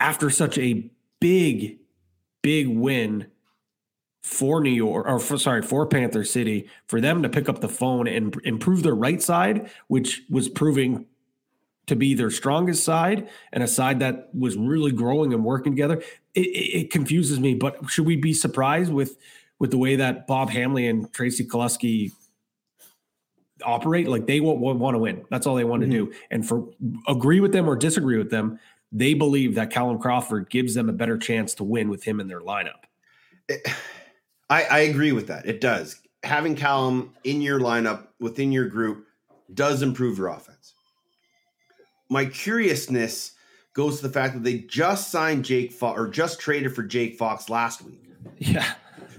after 0.00 0.30
such 0.30 0.56
a 0.58 0.90
big, 1.20 1.78
big 2.42 2.68
win 2.68 3.26
for 4.22 4.60
New 4.60 4.70
York, 4.70 5.06
or 5.06 5.18
for, 5.18 5.38
sorry, 5.38 5.62
for 5.62 5.86
Panther 5.86 6.24
City, 6.24 6.68
for 6.86 7.00
them 7.00 7.22
to 7.22 7.28
pick 7.28 7.48
up 7.48 7.60
the 7.60 7.68
phone 7.68 8.06
and 8.06 8.34
improve 8.44 8.82
their 8.82 8.94
right 8.94 9.22
side, 9.22 9.70
which 9.88 10.22
was 10.30 10.48
proving 10.48 11.06
to 11.86 11.96
be 11.96 12.14
their 12.14 12.30
strongest 12.30 12.84
side 12.84 13.28
and 13.52 13.62
a 13.62 13.68
side 13.68 14.00
that 14.00 14.28
was 14.34 14.56
really 14.56 14.92
growing 14.92 15.32
and 15.32 15.44
working 15.44 15.72
together. 15.72 16.02
It, 16.38 16.46
it, 16.46 16.78
it 16.80 16.90
confuses 16.90 17.40
me, 17.40 17.54
but 17.54 17.90
should 17.90 18.06
we 18.06 18.16
be 18.16 18.32
surprised 18.32 18.92
with 18.92 19.16
with 19.58 19.70
the 19.70 19.78
way 19.78 19.96
that 19.96 20.26
Bob 20.26 20.50
Hamley 20.50 20.88
and 20.88 21.12
Tracy 21.12 21.44
Kelusky 21.44 22.12
operate? 23.64 24.06
Like 24.08 24.26
they 24.26 24.40
want, 24.40 24.60
want 24.60 24.94
to 24.94 24.98
win. 24.98 25.24
That's 25.30 25.46
all 25.46 25.56
they 25.56 25.64
want 25.64 25.82
Mm-hmm. 25.82 25.92
to 25.92 25.98
do. 26.06 26.12
And 26.30 26.46
for 26.46 26.68
agree 27.08 27.40
with 27.40 27.52
them 27.52 27.68
or 27.68 27.76
disagree 27.76 28.18
with 28.18 28.30
them, 28.30 28.58
they 28.92 29.14
believe 29.14 29.54
that 29.56 29.70
Callum 29.70 29.98
Crawford 29.98 30.48
gives 30.48 30.74
them 30.74 30.88
a 30.88 30.92
better 30.92 31.18
chance 31.18 31.54
to 31.54 31.64
win 31.64 31.88
with 31.88 32.04
him 32.04 32.20
in 32.20 32.28
their 32.28 32.40
lineup. 32.40 32.84
I, 34.48 34.62
I 34.64 34.78
agree 34.80 35.12
with 35.12 35.26
that. 35.26 35.46
It 35.46 35.60
does. 35.60 36.00
Having 36.22 36.56
Callum 36.56 37.14
in 37.24 37.40
your 37.40 37.60
lineup 37.60 38.08
within 38.20 38.50
your 38.52 38.66
group 38.66 39.06
does 39.54 39.82
improve 39.82 40.18
your 40.18 40.28
offense. 40.28 40.74
My 42.10 42.24
curiousness 42.24 43.32
goes 43.78 43.98
to 43.98 44.08
the 44.08 44.12
fact 44.12 44.34
that 44.34 44.42
they 44.42 44.58
just 44.58 45.08
signed 45.12 45.44
Jake 45.44 45.70
Fox 45.70 45.96
or 45.96 46.08
just 46.08 46.40
traded 46.40 46.74
for 46.74 46.82
Jake 46.82 47.16
Fox 47.16 47.48
last 47.48 47.80
week. 47.80 48.10
Yeah. 48.38 48.68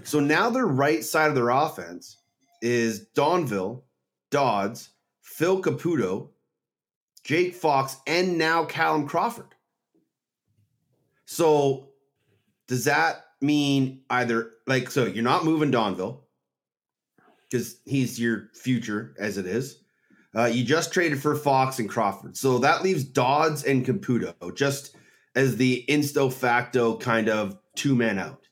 So 0.04 0.20
now 0.20 0.50
their 0.50 0.66
right 0.66 1.02
side 1.02 1.30
of 1.30 1.34
their 1.34 1.48
offense 1.48 2.18
is 2.60 3.06
Donville, 3.16 3.80
Dodds, 4.30 4.90
Phil 5.22 5.62
Caputo, 5.62 6.28
Jake 7.24 7.54
Fox, 7.54 7.96
and 8.06 8.36
now 8.36 8.66
Callum 8.66 9.08
Crawford. 9.08 9.54
So 11.24 11.88
does 12.68 12.84
that 12.84 13.24
mean 13.40 14.02
either 14.10 14.50
like 14.66 14.90
so 14.90 15.06
you're 15.06 15.24
not 15.24 15.46
moving 15.46 15.72
Donville 15.72 16.18
because 17.48 17.78
he's 17.86 18.20
your 18.20 18.50
future 18.52 19.14
as 19.18 19.38
it 19.38 19.46
is. 19.46 19.78
Uh, 20.34 20.44
you 20.44 20.64
just 20.64 20.92
traded 20.92 21.20
for 21.20 21.34
Fox 21.34 21.78
and 21.78 21.88
Crawford, 21.88 22.36
so 22.36 22.58
that 22.58 22.82
leaves 22.82 23.02
Dodds 23.02 23.64
and 23.64 23.84
Caputo 23.84 24.54
just 24.54 24.96
as 25.34 25.56
the 25.56 25.84
insto 25.88 26.32
facto 26.32 26.96
kind 26.96 27.28
of 27.28 27.58
two 27.74 27.96
man 27.96 28.18
out. 28.18 28.46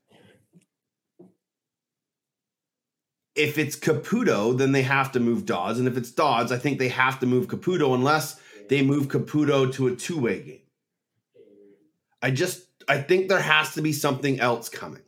If 3.36 3.58
it's 3.58 3.76
Caputo, 3.76 4.58
then 4.58 4.72
they 4.72 4.82
have 4.82 5.12
to 5.12 5.20
move 5.20 5.46
Dodds, 5.46 5.78
and 5.78 5.86
if 5.86 5.96
it's 5.96 6.10
Dodds, 6.10 6.50
I 6.50 6.58
think 6.58 6.80
they 6.80 6.88
have 6.88 7.20
to 7.20 7.26
move 7.26 7.46
Caputo 7.46 7.94
unless 7.94 8.40
they 8.68 8.82
move 8.82 9.06
Caputo 9.06 9.72
to 9.74 9.86
a 9.86 9.94
two 9.94 10.18
way 10.18 10.42
game. 10.42 10.60
I 12.20 12.32
just 12.32 12.66
I 12.88 13.00
think 13.00 13.28
there 13.28 13.40
has 13.40 13.74
to 13.74 13.82
be 13.82 13.92
something 13.92 14.40
else 14.40 14.68
coming. 14.68 15.02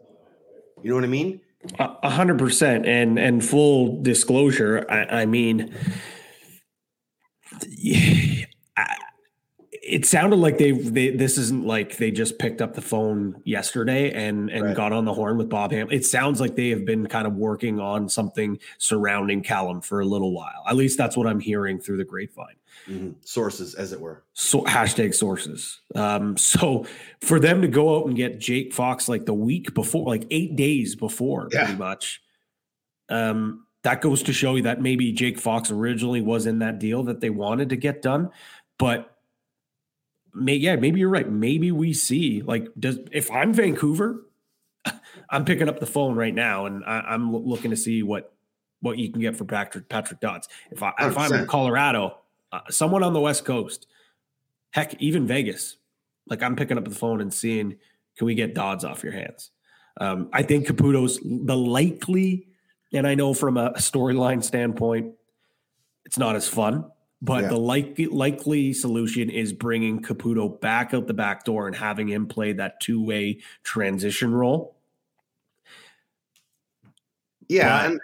You 0.82 0.90
know 0.90 0.94
what 0.94 1.04
I 1.04 1.08
mean? 1.08 1.40
A 1.78 2.08
hundred 2.08 2.38
percent, 2.38 2.86
and 2.86 3.18
and 3.18 3.44
full 3.44 4.00
disclosure, 4.00 4.86
I, 4.88 5.22
I 5.22 5.26
mean, 5.26 5.74
I- 8.76 8.96
it 9.82 10.04
sounded 10.04 10.36
like 10.36 10.58
they 10.58 10.72
they 10.72 11.10
this 11.10 11.38
isn't 11.38 11.64
like 11.66 11.96
they 11.96 12.10
just 12.10 12.38
picked 12.38 12.60
up 12.60 12.74
the 12.74 12.82
phone 12.82 13.40
yesterday 13.44 14.12
and 14.12 14.50
and 14.50 14.62
Right. 14.66 14.76
got 14.76 14.92
on 14.92 15.04
the 15.04 15.14
horn 15.14 15.36
with 15.38 15.48
Bob 15.48 15.72
Ham. 15.72 15.88
It 15.90 16.04
sounds 16.04 16.40
like 16.40 16.54
they 16.54 16.68
have 16.68 16.84
been 16.84 17.06
kind 17.06 17.26
of 17.26 17.34
working 17.34 17.80
on 17.80 18.08
something 18.08 18.58
surrounding 18.78 19.42
Callum 19.42 19.80
for 19.80 20.00
a 20.00 20.04
little 20.04 20.32
while. 20.32 20.64
At 20.68 20.76
least 20.76 20.98
that's 20.98 21.16
what 21.16 21.26
I'm 21.26 21.40
hearing 21.40 21.80
through 21.80 21.96
the 21.96 22.04
grapevine. 22.04 22.56
Mhm. 22.88 23.14
Sources, 23.24 23.74
as 23.74 23.92
it 23.92 24.00
were. 24.00 24.22
so 24.32 24.62
hashtag 24.62 25.14
sources. 25.14 25.80
Um, 25.94 26.36
so 26.36 26.84
for 27.22 27.40
them 27.40 27.62
to 27.62 27.68
go 27.68 27.98
out 28.00 28.06
and 28.06 28.16
get 28.16 28.38
Jake 28.38 28.72
Fox 28.74 29.08
like 29.08 29.24
the 29.24 29.34
week 29.34 29.72
before, 29.74 30.06
like 30.06 30.26
eight 30.30 30.56
days 30.56 30.94
before, 30.94 31.48
Yeah. 31.52 31.64
pretty 31.64 31.78
much, 31.78 32.20
um, 33.08 33.66
that 33.82 34.00
goes 34.00 34.22
to 34.24 34.32
show 34.32 34.56
you 34.56 34.62
that 34.62 34.80
maybe 34.80 35.12
Jake 35.12 35.38
Fox 35.38 35.70
originally 35.70 36.20
was 36.20 36.46
in 36.46 36.58
that 36.58 36.78
deal 36.78 37.02
that 37.04 37.20
they 37.20 37.30
wanted 37.30 37.70
to 37.70 37.76
get 37.76 38.02
done, 38.02 38.30
but 38.78 39.16
may, 40.34 40.54
yeah, 40.54 40.76
maybe 40.76 41.00
you're 41.00 41.08
right. 41.08 41.30
Maybe 41.30 41.72
we 41.72 41.92
see 41.92 42.42
like 42.42 42.68
does 42.78 42.98
if 43.12 43.30
I'm 43.30 43.52
Vancouver, 43.52 44.24
I'm 45.30 45.44
picking 45.44 45.68
up 45.68 45.80
the 45.80 45.86
phone 45.86 46.14
right 46.14 46.34
now 46.34 46.66
and 46.66 46.84
I, 46.84 47.00
I'm 47.00 47.32
loo- 47.32 47.44
looking 47.44 47.70
to 47.70 47.76
see 47.76 48.02
what 48.02 48.32
what 48.80 48.98
you 48.98 49.10
can 49.10 49.20
get 49.20 49.36
for 49.36 49.44
Patrick 49.44 49.88
Patrick 49.88 50.20
Dodds. 50.20 50.48
If 50.70 50.82
I 50.82 50.92
if 51.00 51.16
I'm 51.16 51.32
in 51.32 51.46
Colorado, 51.46 52.18
uh, 52.52 52.60
someone 52.68 53.02
on 53.02 53.12
the 53.12 53.20
West 53.20 53.44
Coast, 53.44 53.86
heck, 54.70 55.00
even 55.00 55.26
Vegas, 55.26 55.76
like 56.28 56.42
I'm 56.42 56.56
picking 56.56 56.78
up 56.78 56.84
the 56.84 56.94
phone 56.94 57.20
and 57.20 57.32
seeing 57.32 57.76
can 58.16 58.26
we 58.26 58.34
get 58.34 58.54
Dodds 58.54 58.84
off 58.84 59.02
your 59.02 59.12
hands. 59.12 59.50
Um, 60.00 60.28
I 60.32 60.42
think 60.42 60.66
Caputo's 60.66 61.18
the 61.22 61.56
likely, 61.56 62.48
and 62.92 63.06
I 63.06 63.14
know 63.14 63.34
from 63.34 63.56
a 63.56 63.72
storyline 63.74 64.42
standpoint, 64.42 65.14
it's 66.04 66.18
not 66.18 66.36
as 66.36 66.48
fun. 66.48 66.90
But 67.22 67.42
Yeah. 67.42 67.48
the 67.50 67.58
likely 67.58 68.06
likely 68.06 68.72
solution 68.72 69.28
is 69.28 69.52
bringing 69.52 70.00
Caputo 70.00 70.58
back 70.60 70.94
out 70.94 71.06
the 71.06 71.12
back 71.14 71.44
door 71.44 71.66
and 71.66 71.76
having 71.76 72.08
him 72.08 72.26
play 72.26 72.54
that 72.54 72.80
two 72.80 73.04
way 73.04 73.40
transition 73.62 74.32
role. 74.32 74.74
Yeah, 77.48 77.86
and 77.86 78.00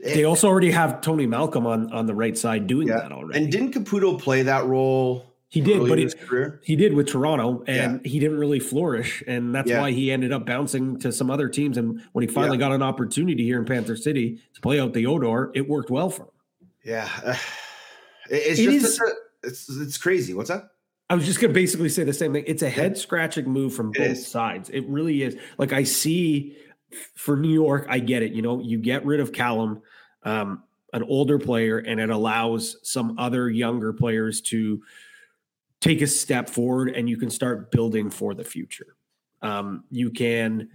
They 0.00 0.24
also 0.24 0.48
already 0.48 0.70
have 0.72 1.00
Tony 1.00 1.26
Malcolm 1.26 1.66
on 1.66 1.90
on 1.92 2.04
the 2.06 2.14
right 2.14 2.36
side 2.36 2.66
doing 2.66 2.88
Yeah. 2.88 2.98
that 3.00 3.12
already. 3.12 3.42
and 3.42 3.50
didn't 3.50 3.72
Caputo 3.72 4.20
play 4.20 4.42
that 4.42 4.66
role? 4.66 5.24
He 5.48 5.60
did, 5.60 5.76
early 5.78 5.88
but 5.88 5.98
in 6.00 6.08
it- 6.08 6.18
career. 6.20 6.60
he 6.64 6.74
did 6.76 6.92
with 6.92 7.06
Toronto, 7.06 7.62
and 7.68 8.04
he 8.04 8.18
didn't 8.18 8.38
really 8.38 8.58
flourish, 8.58 9.22
and 9.26 9.54
that's 9.54 9.70
Yeah. 9.70 9.80
why 9.80 9.92
he 9.92 10.10
ended 10.10 10.32
up 10.32 10.44
bouncing 10.44 10.98
to 10.98 11.12
some 11.12 11.30
other 11.30 11.48
teams. 11.48 11.76
And 11.78 12.02
when 12.12 12.22
he 12.26 12.28
finally 12.28 12.58
got 12.58 12.72
an 12.72 12.82
opportunity 12.82 13.44
here 13.44 13.58
in 13.58 13.64
Panther 13.64 13.96
City 13.96 14.40
to 14.54 14.60
play 14.60 14.80
out 14.80 14.92
the 14.92 15.06
Odor, 15.06 15.52
it 15.54 15.68
worked 15.68 15.88
well 15.90 16.10
for 16.10 16.24
him. 16.24 16.28
Yeah, 16.84 17.08
It- 18.28 18.34
it's 18.34 18.58
It 18.58 18.64
just 18.72 18.86
is- 18.86 19.00
a, 19.00 19.46
it's 19.46 19.68
it's 19.70 19.98
crazy. 19.98 20.34
What's 20.34 20.48
that? 20.50 20.70
I 21.08 21.14
was 21.14 21.24
just 21.24 21.40
gonna 21.40 21.52
basically 21.52 21.88
say 21.90 22.02
the 22.02 22.12
same 22.12 22.32
thing. 22.32 22.42
It's 22.48 22.62
a 22.62 22.68
head 22.68 22.98
scratching 22.98 23.48
move 23.48 23.72
from 23.72 23.90
It 23.90 23.98
both 23.98 24.06
is. 24.08 24.26
sides. 24.26 24.68
It 24.70 24.84
really 24.88 25.22
is. 25.22 25.36
Like 25.58 25.72
I 25.72 25.84
see 25.84 26.56
for 27.14 27.36
New 27.36 27.52
York, 27.52 27.86
I 27.88 28.00
get 28.00 28.24
it. 28.24 28.32
You 28.32 28.42
know, 28.42 28.60
you 28.60 28.78
get 28.78 29.06
rid 29.06 29.20
of 29.20 29.30
Callum, 29.32 29.80
um, 30.24 30.64
an 30.92 31.04
older 31.04 31.38
player, 31.38 31.78
and 31.78 32.00
it 32.00 32.10
allows 32.10 32.78
some 32.82 33.14
other 33.18 33.48
younger 33.48 33.92
players 33.92 34.40
to 34.40 34.82
take 35.80 36.00
a 36.02 36.06
step 36.06 36.48
forward, 36.48 36.88
and 36.90 37.08
you 37.08 37.16
can 37.16 37.30
start 37.30 37.70
building 37.70 38.10
for 38.10 38.34
the 38.34 38.44
future. 38.44 38.96
Um, 39.42 39.84
you 39.90 40.10
can 40.10 40.68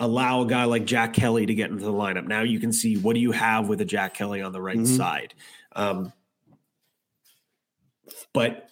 allow 0.00 0.42
a 0.42 0.46
guy 0.46 0.64
like 0.64 0.84
Jack 0.84 1.12
Kelly 1.12 1.46
to 1.46 1.54
get 1.54 1.70
into 1.70 1.84
the 1.84 1.92
lineup. 1.92 2.26
Now 2.26 2.42
you 2.42 2.58
can 2.58 2.72
see 2.72 2.96
what 2.96 3.14
do 3.14 3.20
you 3.20 3.30
have 3.32 3.68
with 3.68 3.80
a 3.80 3.84
Jack 3.84 4.14
Kelly 4.14 4.40
on 4.42 4.52
the 4.52 4.60
right 4.60 4.78
Mhm. 4.78 4.96
side. 4.96 5.34
Um, 5.76 6.12
but 8.32 8.68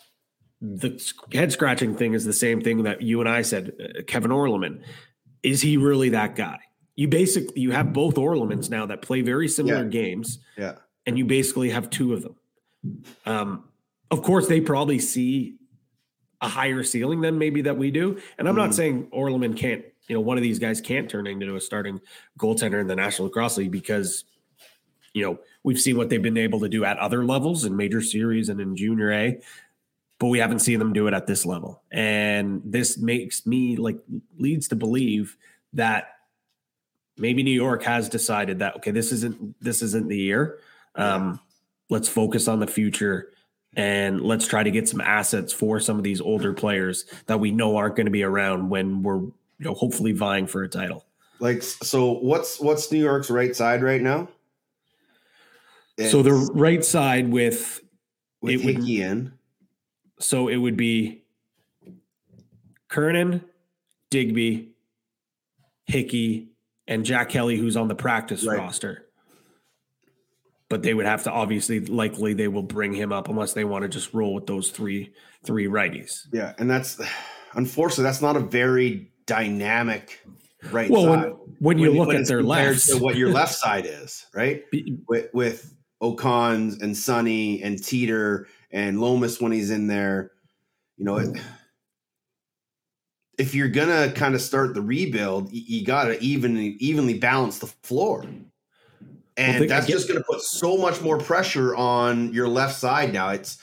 the 0.61 1.01
head 1.33 1.53
scratching 1.53 1.95
thing 1.97 2.15
is 2.15 2.25
the 2.25 2.33
same 2.33 2.61
thing 2.61 2.83
that 2.83 3.03
you 3.03 3.21
and 3.21 3.29
I 3.29 3.43
said. 3.43 3.73
Uh, 3.81 4.03
Kevin 4.07 4.31
Orleman, 4.33 4.83
is 5.43 5.63
he 5.63 5.77
really 5.77 6.11
that 6.11 6.35
guy? 6.37 6.59
You 6.97 7.09
basically 7.09 7.61
you 7.61 7.71
have 7.71 7.93
both 7.93 8.17
Orlemans 8.17 8.69
now 8.69 8.85
that 8.87 9.01
play 9.01 9.23
very 9.23 9.49
similar 9.49 9.85
Yeah. 9.85 9.89
games, 9.91 10.39
Yeah, 10.59 10.77
and 11.07 11.17
you 11.17 11.25
basically 11.25 11.71
have 11.71 11.89
two 11.91 12.13
of 12.13 12.23
them. 12.23 12.37
Um, 13.25 13.65
of 14.11 14.23
course, 14.23 14.49
they 14.49 14.61
probably 14.61 14.99
see 14.99 15.57
a 16.41 16.49
higher 16.49 16.83
ceiling 16.83 17.21
than 17.21 17.39
maybe 17.39 17.63
that 17.63 17.77
we 17.77 17.91
do. 17.91 18.19
And 18.39 18.49
I'm 18.49 18.57
not 18.57 18.71
Mhm. 18.71 18.75
saying 18.75 19.09
Orleman 19.11 19.55
can't, 19.55 19.85
you 20.09 20.15
know, 20.15 20.21
one 20.21 20.37
of 20.37 20.43
these 20.43 20.59
guys 20.59 20.81
can't 20.81 21.09
turn 21.09 21.27
into 21.27 21.55
a 21.55 21.61
starting 21.61 22.01
goaltender 22.39 22.81
in 22.81 22.87
the 22.87 22.97
National 22.97 23.29
Lacrosse 23.29 23.59
League 23.59 23.71
because, 23.71 24.25
you 25.13 25.23
know, 25.23 25.39
we've 25.63 25.79
seen 25.81 25.97
what 25.97 26.09
they've 26.09 26.23
been 26.23 26.39
able 26.39 26.61
to 26.61 26.69
do 26.69 26.85
at 26.85 26.99
other 26.99 27.25
levels 27.25 27.65
in 27.65 27.77
major 27.77 28.01
series 28.01 28.49
and 28.49 28.61
in 28.61 28.75
junior 28.75 29.13
A, 29.13 29.41
but 30.19 30.29
we 30.29 30.39
haven't 30.39 30.61
seen 30.61 30.79
them 30.79 30.93
do 30.93 31.07
it 31.07 31.15
at 31.15 31.27
this 31.27 31.45
level. 31.45 31.83
And 31.91 32.63
this 32.65 32.97
makes 32.99 33.47
me 33.47 33.77
like 33.77 33.99
leads 34.39 34.67
to 34.69 34.77
believe 34.77 35.37
that 35.75 36.17
maybe 37.19 37.43
New 37.43 37.51
York 37.51 37.83
has 37.83 38.09
decided 38.09 38.61
that 38.61 38.77
okay, 38.77 38.93
this 38.93 39.13
isn't 39.13 39.63
this 39.63 39.83
isn't 39.83 40.09
the 40.09 40.19
year. 40.19 40.59
Um, 40.95 41.39
let's 41.91 42.09
focus 42.09 42.49
on 42.49 42.61
the 42.61 42.67
future 42.67 43.33
and 43.77 44.21
let's 44.21 44.47
try 44.47 44.63
to 44.63 44.71
get 44.71 44.89
some 44.89 45.01
assets 45.01 45.53
for 45.53 45.79
some 45.81 45.97
of 45.97 46.03
these 46.03 46.21
older 46.21 46.53
players 46.53 47.05
that 47.27 47.39
we 47.41 47.51
know 47.51 47.77
aren't 47.77 47.97
going 47.97 48.07
to 48.07 48.11
be 48.13 48.23
around 48.23 48.69
when 48.69 49.03
we're 49.03 49.19
you 49.21 49.35
know 49.61 49.75
hopefully 49.75 50.13
vying 50.13 50.47
for 50.47 50.63
a 50.63 50.69
title. 50.69 51.05
like 51.39 51.63
so. 51.63 52.13
What's 52.15 52.59
what's 52.61 52.91
New 52.91 52.99
York's 53.03 53.31
right 53.31 53.55
side 53.55 53.83
right 53.83 54.01
now? 54.01 54.29
so 56.09 56.23
the 56.23 56.33
right 56.55 56.83
side 56.85 57.31
with 57.31 57.81
with 58.41 58.55
it 58.55 58.65
would- 58.65 58.77
Hickey 58.77 59.03
in. 59.03 59.33
So 60.19 60.49
it 60.49 60.57
would 60.57 60.77
be 60.77 61.23
Kernan, 62.89 63.43
Digby, 64.11 64.73
Hickey, 65.87 66.49
and 66.89 67.05
Jack 67.05 67.29
Kelly, 67.31 67.57
who's 67.57 67.77
on 67.77 67.89
the 67.89 67.95
practice 67.95 68.45
Right. 68.47 68.59
roster. 68.59 69.07
But 70.71 70.83
they 70.83 70.95
would 70.95 71.05
have 71.05 71.25
to 71.25 71.31
obviously, 71.33 71.81
likely, 71.81 72.33
they 72.33 72.47
will 72.49 72.63
bring 72.63 72.93
him 72.95 73.13
up 73.13 73.29
unless 73.29 73.53
they 73.53 73.65
want 73.65 73.83
to 73.83 73.89
just 73.89 74.15
roll 74.15 74.33
with 74.35 74.47
those 74.47 74.71
three 74.71 75.13
three 75.45 75.67
righties. 75.67 76.27
Yeah, 76.33 76.55
and 76.59 76.71
that's 76.71 76.99
unfortunately 77.55 78.05
that's 78.05 78.23
not 78.23 78.37
a 78.37 78.41
very 78.41 79.11
dynamic 79.27 80.21
right 80.71 80.89
Well, 80.91 81.09
when- 81.11 81.23
side. 81.23 81.33
when 81.59 81.79
you 81.79 81.91
look 81.93 82.15
at 82.15 82.27
their 82.27 82.43
left, 82.43 82.87
to 82.89 82.99
what 82.99 83.17
your 83.17 83.31
left 83.31 83.55
side 83.55 83.85
is, 83.85 84.27
right? 84.33 84.63
With 85.09 85.29
with 85.35 85.75
O'Cons 86.01 86.81
and 86.81 86.97
Sonny 86.97 87.61
and 87.63 87.83
Teeter 87.83 88.47
and 88.71 89.01
Lomas 89.01 89.41
when 89.41 89.51
he's 89.53 89.71
in 89.71 89.89
there, 89.89 90.31
you 90.97 91.05
know. 91.05 91.17
It, 91.19 91.37
if 93.39 93.55
you're 93.55 93.69
gonna 93.69 94.13
kind 94.13 94.35
of 94.35 94.41
start 94.43 94.75
the 94.75 94.83
rebuild, 94.83 95.47
y- 95.47 95.65
you 95.67 95.85
gotta 95.85 96.19
even 96.21 96.57
evenly 96.79 97.19
balance 97.19 97.59
the 97.59 97.67
floor. 97.67 98.25
And 99.41 99.59
think- 99.59 99.69
that's 99.69 99.87
again- 99.87 99.97
just 99.97 100.09
going 100.09 100.19
to 100.21 100.25
put 100.25 100.41
so 100.43 100.77
much 100.77 101.01
more 101.01 101.19
pressure 101.19 101.75
on 101.75 102.33
your 102.33 102.49
left 102.49 102.79
side 102.79 103.13
now. 103.13 103.31
It's 103.31 103.59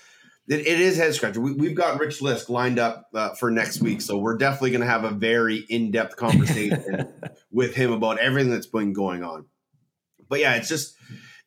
it, 0.50 0.62
it 0.62 0.80
is 0.80 0.96
head 0.98 1.14
scratcher. 1.14 1.42
We, 1.42 1.52
we've 1.54 1.76
got 1.76 2.00
Rich 2.00 2.20
Lisk 2.22 2.48
lined 2.50 2.80
up 2.80 3.10
uh, 3.14 3.34
for 3.36 3.52
next 3.52 3.82
week, 3.82 4.00
so 4.02 4.18
we're 4.18 4.38
definitely 4.38 4.72
going 4.72 4.82
to 4.82 4.88
have 4.88 5.04
a 5.04 5.12
very 5.12 5.58
in 5.70 5.92
depth 5.92 6.16
conversation 6.16 7.08
with 7.52 7.76
him 7.76 7.92
about 7.92 8.18
everything 8.20 8.50
that's 8.52 8.66
been 8.66 8.94
going 8.94 9.24
on. 9.24 9.46
But 10.30 10.40
yeah, 10.40 10.56
it's 10.56 10.70
just 10.70 10.96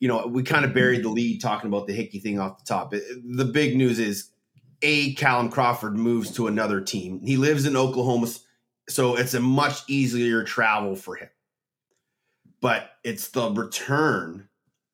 you 0.00 0.08
know 0.08 0.26
we 0.26 0.42
kind 0.42 0.64
of 0.64 0.74
buried 0.74 1.02
the 1.02 1.08
lead 1.08 1.40
talking 1.40 1.68
about 1.68 1.86
the 1.86 1.92
Hickey 1.94 2.18
thing 2.20 2.38
off 2.38 2.58
the 2.58 2.64
top. 2.66 2.92
It- 2.94 3.04
the 3.24 3.44
big 3.46 3.76
news 3.76 3.98
is 3.98 4.30
a 4.82 5.14
Callum 5.14 5.50
Crawford 5.50 5.96
moves 5.96 6.30
to 6.32 6.46
another 6.46 6.80
team. 6.80 7.20
He 7.24 7.36
lives 7.36 7.66
in 7.66 7.76
Oklahoma, 7.76 8.28
so 8.88 9.16
it's 9.16 9.34
a 9.34 9.40
much 9.40 9.80
easier 9.88 10.42
travel 10.44 10.94
for 10.94 11.16
him. 11.16 11.28
But 12.60 12.92
it's 13.04 13.28
the 13.28 13.50
return 13.50 14.48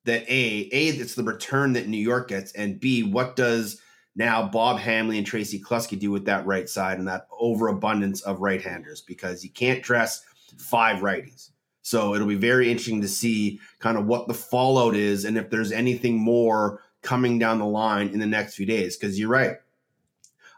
that 0.05 0.23
a 0.23 0.69
a 0.71 0.87
it's 0.87 1.15
the 1.15 1.23
return 1.23 1.73
that 1.73 1.87
New 1.87 1.97
York 1.97 2.29
gets, 2.29 2.51
and 2.53 2.79
b 2.79 3.03
what 3.03 3.35
does 3.35 3.81
now 4.15 4.47
Bob 4.47 4.79
Hamley 4.79 5.17
and 5.17 5.27
Tracy 5.27 5.59
Kelusky 5.59 5.99
do 5.99 6.11
with 6.11 6.25
that 6.25 6.45
right 6.45 6.67
side 6.67 6.97
and 6.97 7.07
that 7.07 7.27
overabundance 7.39 8.21
of 8.21 8.41
right 8.41 8.61
handers 8.61 9.01
because 9.01 9.43
you 9.43 9.51
can't 9.51 9.83
dress 9.83 10.23
five 10.57 10.97
righties. 10.97 11.51
So 11.83 12.15
it'll 12.15 12.27
be 12.27 12.35
very 12.35 12.69
interesting 12.69 13.01
to 13.01 13.07
see 13.07 13.59
kind 13.79 13.97
of 13.97 14.07
what 14.07 14.27
the 14.27 14.33
fallout 14.33 14.95
is 14.95 15.23
and 15.23 15.37
if 15.37 15.49
there's 15.49 15.71
anything 15.71 16.17
more 16.17 16.81
coming 17.01 17.39
down 17.39 17.59
the 17.59 17.65
line 17.65 18.09
in 18.09 18.19
the 18.19 18.25
next 18.25 18.55
few 18.55 18.65
days. 18.65 18.97
Because 18.97 19.19
you're 19.19 19.29
right. 19.29 19.57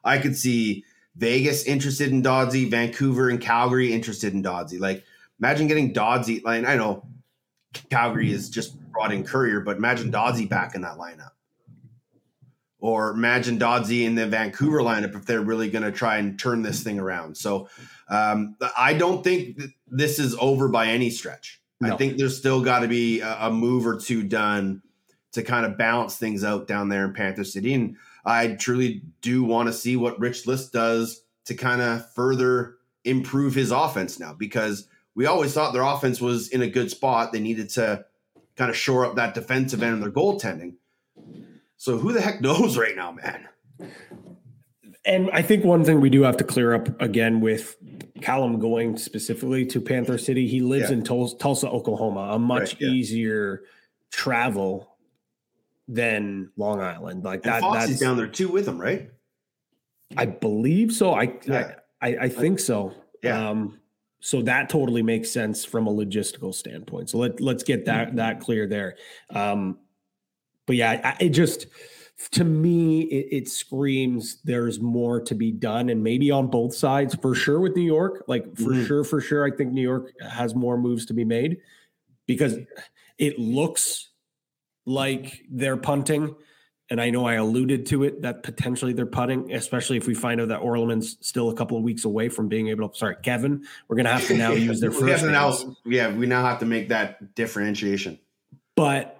I 0.03 0.17
could 0.17 0.37
see 0.37 0.83
Vegas 1.17 1.65
interested 1.65 2.09
in 2.09 2.23
Doddsy, 2.23 2.69
Vancouver 2.69 3.29
and 3.29 3.41
Calgary 3.41 3.93
interested 3.93 4.33
in 4.33 4.41
Doddsy. 4.41 4.79
Like, 4.79 5.03
imagine 5.39 5.67
getting 5.67 5.93
Doddsy. 5.93 6.43
Like, 6.43 6.65
I 6.65 6.75
know 6.75 7.05
Calgary 7.89 8.31
is 8.31 8.49
just 8.49 8.79
brought 8.91 9.11
in 9.11 9.23
Currier, 9.23 9.61
but 9.61 9.77
imagine 9.77 10.11
Doddsy 10.11 10.47
back 10.47 10.75
in 10.75 10.81
that 10.81 10.97
lineup. 10.97 11.31
Or 12.81 13.11
imagine 13.11 13.59
Doddsy 13.59 14.05
in 14.05 14.15
the 14.15 14.25
Vancouver 14.25 14.79
lineup 14.79 15.15
if 15.15 15.25
they're 15.25 15.41
really 15.41 15.69
going 15.69 15.83
to 15.83 15.91
try 15.91 16.17
and 16.17 16.39
turn 16.39 16.61
this 16.61 16.81
thing 16.81 16.97
around. 16.97 17.35
So 17.35 17.67
um, 18.07 18.55
I 18.77 18.93
don't 18.93 19.23
think 19.23 19.59
this 19.87 20.17
is 20.17 20.35
over 20.39 20.69
by 20.69 20.87
any 20.87 21.09
stretch. 21.09 21.61
I 21.81 21.95
think 21.95 22.17
there's 22.17 22.37
still 22.37 22.61
got 22.61 22.79
to 22.79 22.87
be 22.87 23.21
a, 23.21 23.47
a 23.47 23.51
move 23.51 23.87
or 23.87 23.97
two 23.97 24.23
done 24.23 24.81
to 25.31 25.43
kind 25.43 25.65
of 25.65 25.77
balance 25.77 26.17
things 26.17 26.43
out 26.43 26.67
down 26.67 26.89
there 26.89 27.05
in 27.05 27.13
Panther 27.13 27.43
City. 27.43 27.73
And 27.73 27.95
I 28.25 28.47
truly 28.49 29.03
do 29.21 29.43
want 29.43 29.67
to 29.67 29.73
see 29.73 29.95
what 29.95 30.19
Rich 30.19 30.45
Lisk 30.45 30.71
does 30.71 31.21
to 31.45 31.55
kind 31.55 31.81
of 31.81 32.11
further 32.13 32.75
improve 33.05 33.55
his 33.55 33.71
offense 33.71 34.19
now 34.19 34.33
because 34.33 34.87
we 35.19 35.25
always 35.25 35.53
thought 35.53 35.73
their 35.73 35.81
offense 35.81 36.21
was 36.21 36.47
in 36.47 36.61
a 36.61 36.67
good 36.69 36.89
spot. 36.89 37.33
They 37.33 37.41
needed 37.41 37.67
to 37.71 38.05
kind 38.55 38.71
of 38.71 38.77
shore 38.77 39.05
up 39.05 39.17
that 39.17 39.33
defensive 39.33 39.83
end 39.83 39.95
of 39.95 39.99
their 39.99 40.11
goaltending. 40.11 40.75
So 41.75 41.97
who 41.97 42.13
the 42.13 42.21
heck 42.21 42.39
knows 42.47 42.77
right 42.77 42.95
now, 42.95 43.11
man? 43.11 43.49
And 45.03 45.29
I 45.33 45.41
think 45.41 45.65
one 45.65 45.83
thing 45.83 45.99
we 45.99 46.09
do 46.09 46.21
have 46.21 46.37
to 46.37 46.45
clear 46.45 46.73
up 46.73 47.01
again 47.01 47.41
with 47.41 47.75
Callum 48.21 48.59
going 48.59 48.95
specifically 48.95 49.65
to 49.65 49.81
Panther 49.81 50.17
City, 50.17 50.47
he 50.47 50.61
lives 50.61 50.89
Yeah. 50.89 50.95
in 50.99 51.03
Tul- 51.03 51.35
Tulsa, 51.35 51.67
Oklahoma, 51.67 52.29
a 52.31 52.39
much 52.39 52.75
Right, 52.75 52.81
yeah. 52.83 52.87
easier 52.87 53.63
travel 54.11 54.95
than 55.89 56.49
Long 56.55 56.79
Island. 56.79 57.25
Like 57.25 57.43
And 57.45 57.55
that, 57.55 57.59
Foxy's 57.61 57.89
that's 57.89 57.99
down 57.99 58.15
there 58.15 58.27
too 58.27 58.47
with 58.47 58.69
him, 58.69 58.79
right? 58.79 59.09
I 60.15 60.27
believe 60.27 60.93
so. 60.93 61.11
I, 61.13 61.33
Yeah. 61.45 61.75
I, 62.01 62.07
I, 62.07 62.17
I 62.23 62.29
think 62.29 62.61
so. 62.61 62.93
Yeah. 63.21 63.49
Um, 63.49 63.78
so 64.19 64.41
that 64.41 64.69
totally 64.69 65.01
makes 65.01 65.29
sense 65.31 65.63
from 65.65 65.87
a 65.87 65.91
logistical 65.91 66.53
standpoint. 66.53 67.09
So 67.09 67.17
let 67.17 67.39
let's 67.39 67.63
get 67.63 67.85
that 67.85 68.15
that 68.17 68.39
clear 68.39 68.67
there. 68.67 68.97
Um, 69.33 69.79
but 70.65 70.75
yeah, 70.75 71.01
I, 71.19 71.23
it 71.23 71.29
just 71.29 71.67
to 72.31 72.43
me 72.43 73.03
it, 73.03 73.27
it 73.43 73.47
screams 73.47 74.41
there's 74.43 74.79
more 74.81 75.21
to 75.21 75.33
be 75.35 75.51
done, 75.51 75.89
and 75.89 76.03
maybe 76.03 76.31
on 76.31 76.47
both 76.47 76.75
sides 76.75 77.15
for 77.15 77.33
sure 77.33 77.59
with 77.61 77.75
New 77.75 77.81
York. 77.83 78.23
Like 78.27 78.45
for 78.57 78.71
Mhm. 78.71 78.85
sure, 78.87 79.03
for 79.03 79.21
sure, 79.21 79.45
I 79.45 79.55
think 79.55 79.71
New 79.71 79.81
York 79.81 80.11
has 80.21 80.53
more 80.53 80.77
moves 80.77 81.05
to 81.07 81.13
be 81.13 81.23
made 81.23 81.57
because 82.27 82.57
it 83.17 83.39
looks 83.39 84.09
like 84.85 85.43
they're 85.49 85.77
punting. 85.77 86.35
And 86.91 86.99
I 86.99 87.11
know 87.11 87.25
I 87.25 87.35
alluded 87.35 87.85
to 87.87 88.03
it 88.03 88.23
that 88.23 88.41
potentially 88.41 88.93
they're 88.93 89.05
putting, 89.05 89.53
especially 89.53 89.97
if 89.97 90.07
we 90.07 90.15
find 90.15 90.41
out 90.41 90.47
that 90.47 90.61
Orleman's 90.61 91.17
still 91.21 91.49
a 91.49 91.53
couple 91.53 91.77
of 91.77 91.83
weeks 91.83 92.03
away 92.03 92.29
from 92.29 92.47
being 92.47 92.69
able 92.69 92.89
to. 92.89 92.97
Sorry, 92.97 93.15
Kevin, 93.21 93.63
we're 93.87 93.95
going 93.95 94.05
to 94.05 94.11
have 94.11 94.27
to 94.27 94.35
now 94.35 94.51
use 94.53 94.79
their 94.79 94.91
first 94.91 95.23
now, 95.23 95.55
yeah, 95.85 96.11
we 96.11 96.25
now 96.25 96.43
have 96.43 96.59
to 96.59 96.65
make 96.65 96.89
that 96.89 97.35
differentiation. 97.35 98.19
But 98.75 99.18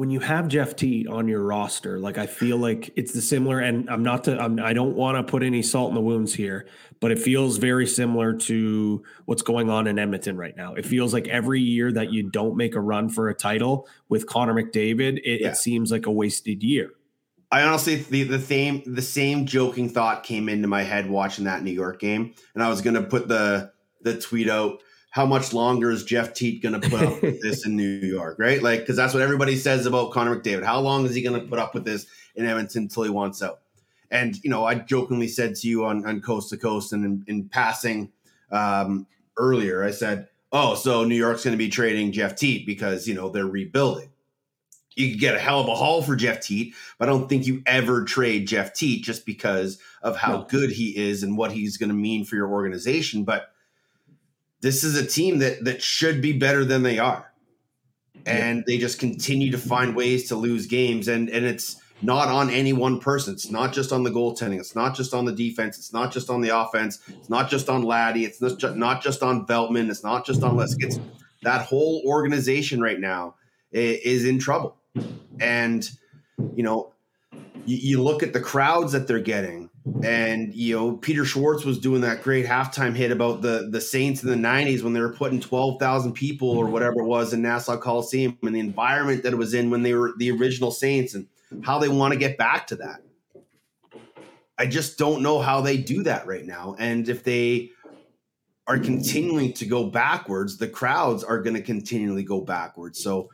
when 0.00 0.08
you 0.08 0.18
have 0.18 0.48
Jeff 0.48 0.76
Teat 0.76 1.06
on 1.08 1.28
your 1.28 1.42
roster, 1.42 1.98
like 1.98 2.16
I 2.16 2.24
feel 2.24 2.56
like 2.56 2.90
it's 2.96 3.12
the 3.12 3.20
similar, 3.20 3.60
and 3.60 3.86
I'm 3.90 4.02
not 4.02 4.24
to, 4.24 4.40
I'm, 4.40 4.58
I 4.58 4.72
don't 4.72 4.96
want 4.96 5.18
to 5.18 5.30
put 5.30 5.42
any 5.42 5.60
salt 5.60 5.90
in 5.90 5.94
the 5.94 6.00
wounds 6.00 6.32
here, 6.32 6.66
but 7.00 7.10
it 7.10 7.18
feels 7.18 7.58
very 7.58 7.86
similar 7.86 8.32
to 8.32 9.02
what's 9.26 9.42
going 9.42 9.68
on 9.68 9.86
in 9.86 9.98
Edmonton 9.98 10.38
right 10.38 10.56
now. 10.56 10.72
It 10.72 10.86
feels 10.86 11.12
like 11.12 11.28
every 11.28 11.60
year 11.60 11.92
that 11.92 12.10
you 12.10 12.22
don't 12.22 12.56
make 12.56 12.76
a 12.76 12.80
run 12.80 13.10
for 13.10 13.28
a 13.28 13.34
title 13.34 13.86
with 14.08 14.26
Connor 14.26 14.54
McDavid, 14.54 15.18
it, 15.18 15.42
Yeah. 15.42 15.48
it 15.48 15.58
seems 15.58 15.92
like 15.92 16.06
a 16.06 16.10
wasted 16.10 16.62
year. 16.62 16.92
I 17.52 17.60
honestly 17.64 17.96
the 17.96 18.22
the 18.22 18.40
same 18.40 18.82
the 18.86 19.02
same 19.02 19.44
joking 19.44 19.90
thought 19.90 20.22
came 20.22 20.48
into 20.48 20.66
my 20.66 20.82
head 20.82 21.10
watching 21.10 21.44
that 21.44 21.62
New 21.62 21.72
York 21.72 22.00
game, 22.00 22.32
and 22.54 22.62
I 22.62 22.70
was 22.70 22.80
gonna 22.80 23.02
put 23.02 23.28
the 23.28 23.70
the 24.00 24.18
tweet 24.18 24.48
out. 24.48 24.80
How 25.10 25.26
much 25.26 25.52
longer 25.52 25.90
is 25.90 26.04
Jeff 26.04 26.32
Teat 26.34 26.62
gonna 26.62 26.78
put 26.80 27.02
up 27.02 27.20
with 27.22 27.42
this 27.42 27.66
in 27.66 27.76
New 27.76 27.98
York, 28.00 28.38
right? 28.38 28.62
Like, 28.62 28.80
because 28.80 28.96
that's 28.96 29.12
what 29.12 29.22
everybody 29.22 29.56
says 29.56 29.86
about 29.86 30.12
Connor 30.12 30.36
McDavid. 30.40 30.64
How 30.64 30.80
long 30.80 31.04
is 31.04 31.14
he 31.14 31.22
gonna 31.22 31.40
put 31.40 31.58
up 31.58 31.74
with 31.74 31.84
this 31.84 32.06
in 32.36 32.46
Edmonton 32.46 32.84
until 32.84 33.02
he 33.02 33.10
wants 33.10 33.42
out? 33.42 33.60
And 34.12 34.42
you 34.44 34.50
know, 34.50 34.64
I 34.64 34.76
jokingly 34.76 35.28
said 35.28 35.54
to 35.56 35.68
you 35.68 35.84
on, 35.84 36.04
on 36.06 36.20
Coast 36.20 36.50
to 36.50 36.56
Coast 36.56 36.92
and 36.92 37.04
in, 37.04 37.24
in 37.26 37.48
passing 37.48 38.10
um, 38.50 39.06
earlier, 39.36 39.84
I 39.84 39.90
said, 39.90 40.28
"Oh, 40.52 40.74
so 40.74 41.04
New 41.04 41.14
York's 41.16 41.44
going 41.44 41.54
to 41.54 41.58
be 41.58 41.68
trading 41.68 42.12
Jeff 42.12 42.36
Teat 42.36 42.66
because 42.66 43.06
you 43.08 43.14
know 43.14 43.28
they're 43.28 43.46
rebuilding." 43.46 44.10
You 44.96 45.10
could 45.12 45.20
get 45.20 45.36
a 45.36 45.38
hell 45.38 45.60
of 45.60 45.68
a 45.68 45.74
haul 45.74 46.02
for 46.02 46.16
Jeff 46.16 46.40
Teat, 46.40 46.74
but 46.98 47.08
I 47.08 47.12
don't 47.12 47.28
think 47.28 47.46
you 47.46 47.62
ever 47.66 48.04
trade 48.04 48.48
Jeff 48.48 48.74
Teat 48.74 49.04
just 49.04 49.24
because 49.24 49.78
of 50.02 50.16
how 50.16 50.38
No. 50.38 50.44
good 50.44 50.70
he 50.70 50.96
is 50.96 51.22
and 51.22 51.38
what 51.38 51.52
he's 51.52 51.76
going 51.76 51.88
to 51.90 51.94
mean 51.94 52.24
for 52.24 52.34
your 52.34 52.48
organization. 52.48 53.22
But 53.22 53.52
this 54.60 54.84
is 54.84 54.96
a 54.96 55.06
team 55.06 55.38
that 55.38 55.64
that 55.64 55.82
should 55.82 56.20
be 56.20 56.32
better 56.32 56.64
than 56.64 56.82
they 56.82 56.98
are, 56.98 57.32
and 58.26 58.64
they 58.66 58.78
just 58.78 58.98
continue 58.98 59.50
to 59.50 59.58
find 59.58 59.96
ways 59.96 60.28
to 60.28 60.36
lose 60.36 60.66
games. 60.66 61.08
And 61.08 61.28
and 61.28 61.44
it's 61.44 61.80
not 62.02 62.28
on 62.28 62.50
any 62.50 62.72
one 62.72 62.98
person. 62.98 63.34
It's 63.34 63.50
not 63.50 63.72
just 63.72 63.92
on 63.92 64.04
the 64.04 64.10
goaltending. 64.10 64.58
It's 64.58 64.74
not 64.74 64.96
just 64.96 65.12
on 65.12 65.24
the 65.24 65.32
defense. 65.32 65.78
It's 65.78 65.92
not 65.92 66.12
just 66.12 66.30
on 66.30 66.40
the 66.40 66.56
offense. 66.56 67.00
It's 67.08 67.28
not 67.28 67.50
just 67.50 67.68
on 67.68 67.82
Laddie. 67.82 68.24
It's 68.24 68.40
not 68.40 68.58
just, 68.58 68.76
not 68.76 69.02
just 69.02 69.22
on 69.22 69.46
Veltman. 69.46 69.90
It's 69.90 70.02
not 70.02 70.24
just 70.24 70.42
on 70.42 70.56
Lisk. 70.56 70.76
It's 70.78 70.98
that 71.42 71.66
whole 71.66 72.02
organization 72.06 72.80
right 72.80 72.98
now 72.98 73.34
is 73.72 74.24
in 74.24 74.38
trouble. 74.38 74.76
And 75.40 75.88
you 76.54 76.62
know, 76.62 76.92
you, 77.66 77.76
you 77.76 78.02
look 78.02 78.22
at 78.22 78.32
the 78.32 78.40
crowds 78.40 78.92
that 78.92 79.06
they're 79.06 79.20
getting, 79.20 79.69
and 80.02 80.54
you 80.54 80.76
know, 80.76 80.96
Peter 80.96 81.24
Schwartz 81.24 81.64
was 81.64 81.78
doing 81.78 82.02
that 82.02 82.22
great 82.22 82.44
halftime 82.44 82.94
hit 82.94 83.10
about 83.10 83.40
the 83.40 83.68
the 83.70 83.80
Saints 83.80 84.22
in 84.22 84.28
the 84.28 84.48
'90s 84.48 84.82
when 84.82 84.92
they 84.92 85.00
were 85.00 85.12
putting 85.12 85.40
twelve 85.40 85.80
thousand 85.80 86.12
people 86.12 86.50
or 86.50 86.66
whatever 86.66 87.00
it 87.00 87.06
was 87.06 87.32
in 87.32 87.42
Nassau 87.42 87.78
Coliseum, 87.78 88.36
and 88.42 88.54
the 88.54 88.60
environment 88.60 89.22
that 89.22 89.32
it 89.32 89.36
was 89.36 89.54
in 89.54 89.70
when 89.70 89.82
they 89.82 89.94
were 89.94 90.12
the 90.18 90.30
original 90.32 90.70
Saints, 90.70 91.14
and 91.14 91.26
how 91.62 91.78
they 91.78 91.88
want 91.88 92.12
to 92.12 92.18
get 92.18 92.36
back 92.36 92.66
to 92.68 92.76
that. 92.76 93.02
I 94.58 94.66
just 94.66 94.98
don't 94.98 95.22
know 95.22 95.38
how 95.40 95.62
they 95.62 95.78
do 95.78 96.02
that 96.02 96.26
right 96.26 96.44
now, 96.44 96.76
and 96.78 97.08
if 97.08 97.24
they 97.24 97.70
are 98.66 98.78
continuing 98.78 99.54
to 99.54 99.66
go 99.66 99.84
backwards, 99.84 100.58
the 100.58 100.68
crowds 100.68 101.24
are 101.24 101.40
going 101.40 101.56
to 101.56 101.62
continually 101.62 102.22
go 102.22 102.42
backwards. 102.42 103.02
So 103.02 103.30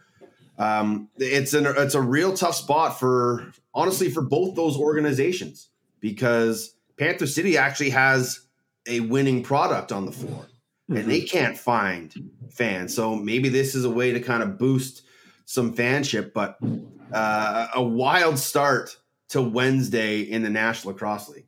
um, 0.59 1.09
it's 1.19 1.55
an 1.55 1.67
it's 1.67 1.97
a 1.97 2.01
real 2.01 2.35
tough 2.35 2.55
spot 2.55 3.01
for 3.01 3.53
honestly 3.75 4.11
for 4.11 4.23
both 4.23 4.55
those 4.55 4.77
organizations 4.77 5.71
because 6.01 6.75
Panther 6.99 7.27
City 7.27 7.57
actually 7.57 7.91
has 7.91 8.41
a 8.87 9.01
winning 9.01 9.43
product 9.43 9.93
on 9.93 10.07
the 10.07 10.13
floor 10.13 10.47
mm-hmm. 10.91 10.97
and 10.97 11.11
they 11.11 11.21
mm-hmm. 11.21 11.37
can't 11.37 11.59
find 11.59 12.31
fans. 12.51 12.95
So 12.95 13.17
maybe 13.17 13.49
this 13.49 13.75
is 13.75 13.85
a 13.85 13.91
way 13.91 14.13
to 14.13 14.21
kind 14.21 14.43
of 14.43 14.59
boost 14.59 15.03
some 15.45 15.75
fanship, 15.75 16.33
but 16.33 16.59
uh, 17.13 17.69
a 17.75 17.83
wild 17.83 18.39
start 18.39 18.97
to 19.29 19.43
Wednesday 19.43 20.21
in 20.21 20.43
the 20.43 20.51
National 20.51 20.93
Lacrosse 20.93 21.29
League. 21.29 21.47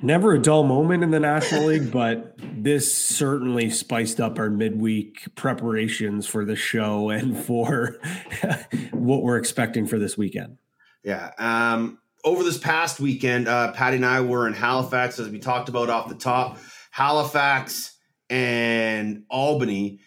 Never 0.00 0.32
a 0.34 0.38
dull 0.40 0.62
moment 0.62 1.02
in 1.02 1.10
the 1.10 1.18
National 1.18 1.66
League, 1.66 1.90
but 1.90 2.36
this 2.38 2.94
certainly 2.94 3.68
spiced 3.68 4.20
up 4.20 4.38
our 4.38 4.48
midweek 4.48 5.34
preparations 5.34 6.24
for 6.24 6.44
the 6.44 6.54
show 6.54 7.10
and 7.10 7.36
for 7.36 7.98
what 8.92 9.22
we're 9.22 9.38
expecting 9.38 9.86
for 9.88 9.98
this 9.98 10.16
weekend. 10.16 10.58
Yeah. 11.02 11.32
Um, 11.38 11.98
over 12.24 12.42
this 12.42 12.58
past 12.58 13.00
weekend, 13.00 13.48
uh, 13.48 13.72
Patty 13.72 13.96
and 13.96 14.06
I 14.06 14.20
were 14.20 14.46
in 14.46 14.52
Halifax, 14.52 15.18
as 15.18 15.28
we 15.28 15.38
talked 15.38 15.68
about 15.68 15.88
off 15.88 16.08
the 16.08 16.14
top. 16.14 16.58
Halifax 16.90 17.96
and 18.28 19.24
Albany. 19.30 20.00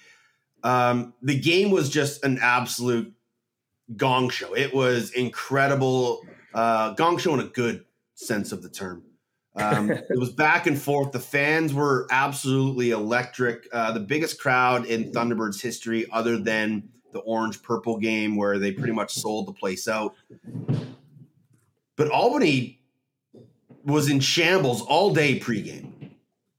Um, 0.63 1.13
the 1.21 1.39
game 1.39 1.71
was 1.71 1.89
just 1.89 2.23
an 2.23 2.39
absolute 2.41 3.13
gong 3.95 4.29
show. 4.29 4.55
It 4.55 4.73
was 4.73 5.11
incredible. 5.11 6.21
Uh, 6.53 6.93
gong 6.93 7.17
show 7.17 7.33
in 7.33 7.39
a 7.39 7.45
good 7.45 7.85
sense 8.13 8.51
of 8.51 8.61
the 8.61 8.69
term. 8.69 9.03
Um, 9.55 9.89
it 10.09 10.19
was 10.19 10.31
back 10.31 10.67
and 10.67 10.79
forth. 10.79 11.11
The 11.11 11.19
fans 11.19 11.73
were 11.73 12.07
absolutely 12.11 12.91
electric. 12.91 13.67
Uh, 13.71 13.91
the 13.91 13.99
biggest 13.99 14.39
crowd 14.39 14.85
in 14.85 15.11
Thunderbirds 15.11 15.61
history, 15.61 16.05
other 16.11 16.37
than 16.37 16.89
the 17.11 17.19
orange 17.19 17.61
purple 17.61 17.97
game 17.97 18.35
where 18.35 18.57
they 18.59 18.71
pretty 18.71 18.93
much 18.93 19.13
sold 19.13 19.47
the 19.47 19.53
place 19.53 19.87
out. 19.87 20.15
But 22.01 22.09
Albany 22.09 22.81
was 23.85 24.09
in 24.09 24.21
shambles 24.21 24.81
all 24.81 25.13
day 25.13 25.39
pregame. 25.39 25.91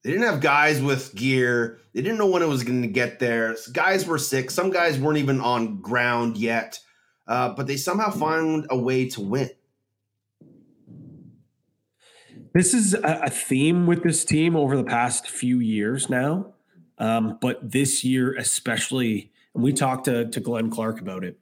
They 0.04 0.10
didn't 0.12 0.22
have 0.22 0.40
guys 0.40 0.80
with 0.80 1.16
gear. 1.16 1.80
They 1.92 2.00
didn't 2.00 2.18
know 2.18 2.28
when 2.28 2.44
it 2.44 2.48
was 2.48 2.62
going 2.62 2.82
to 2.82 2.86
get 2.86 3.18
there. 3.18 3.56
Guys 3.72 4.06
were 4.06 4.18
sick. 4.18 4.52
Some 4.52 4.70
guys 4.70 5.00
weren't 5.00 5.18
even 5.18 5.40
on 5.40 5.80
ground 5.80 6.36
yet, 6.36 6.78
uh, 7.26 7.48
but 7.54 7.66
they 7.66 7.76
somehow 7.76 8.12
found 8.12 8.68
a 8.70 8.78
way 8.78 9.08
to 9.08 9.20
win. 9.20 9.50
This 12.54 12.72
is 12.72 12.94
a, 12.94 13.28
theme 13.28 13.88
with 13.88 14.04
this 14.04 14.24
team 14.24 14.54
over 14.54 14.76
the 14.76 14.84
past 14.84 15.26
few 15.26 15.58
years 15.58 16.08
now, 16.08 16.54
um, 16.98 17.38
but 17.40 17.68
this 17.68 18.04
year 18.04 18.32
especially. 18.36 19.32
And 19.54 19.64
we 19.64 19.72
talked 19.72 20.04
to 20.04 20.30
to 20.30 20.38
Glenn 20.38 20.70
Clark 20.70 21.00
about 21.00 21.24
it. 21.24 21.40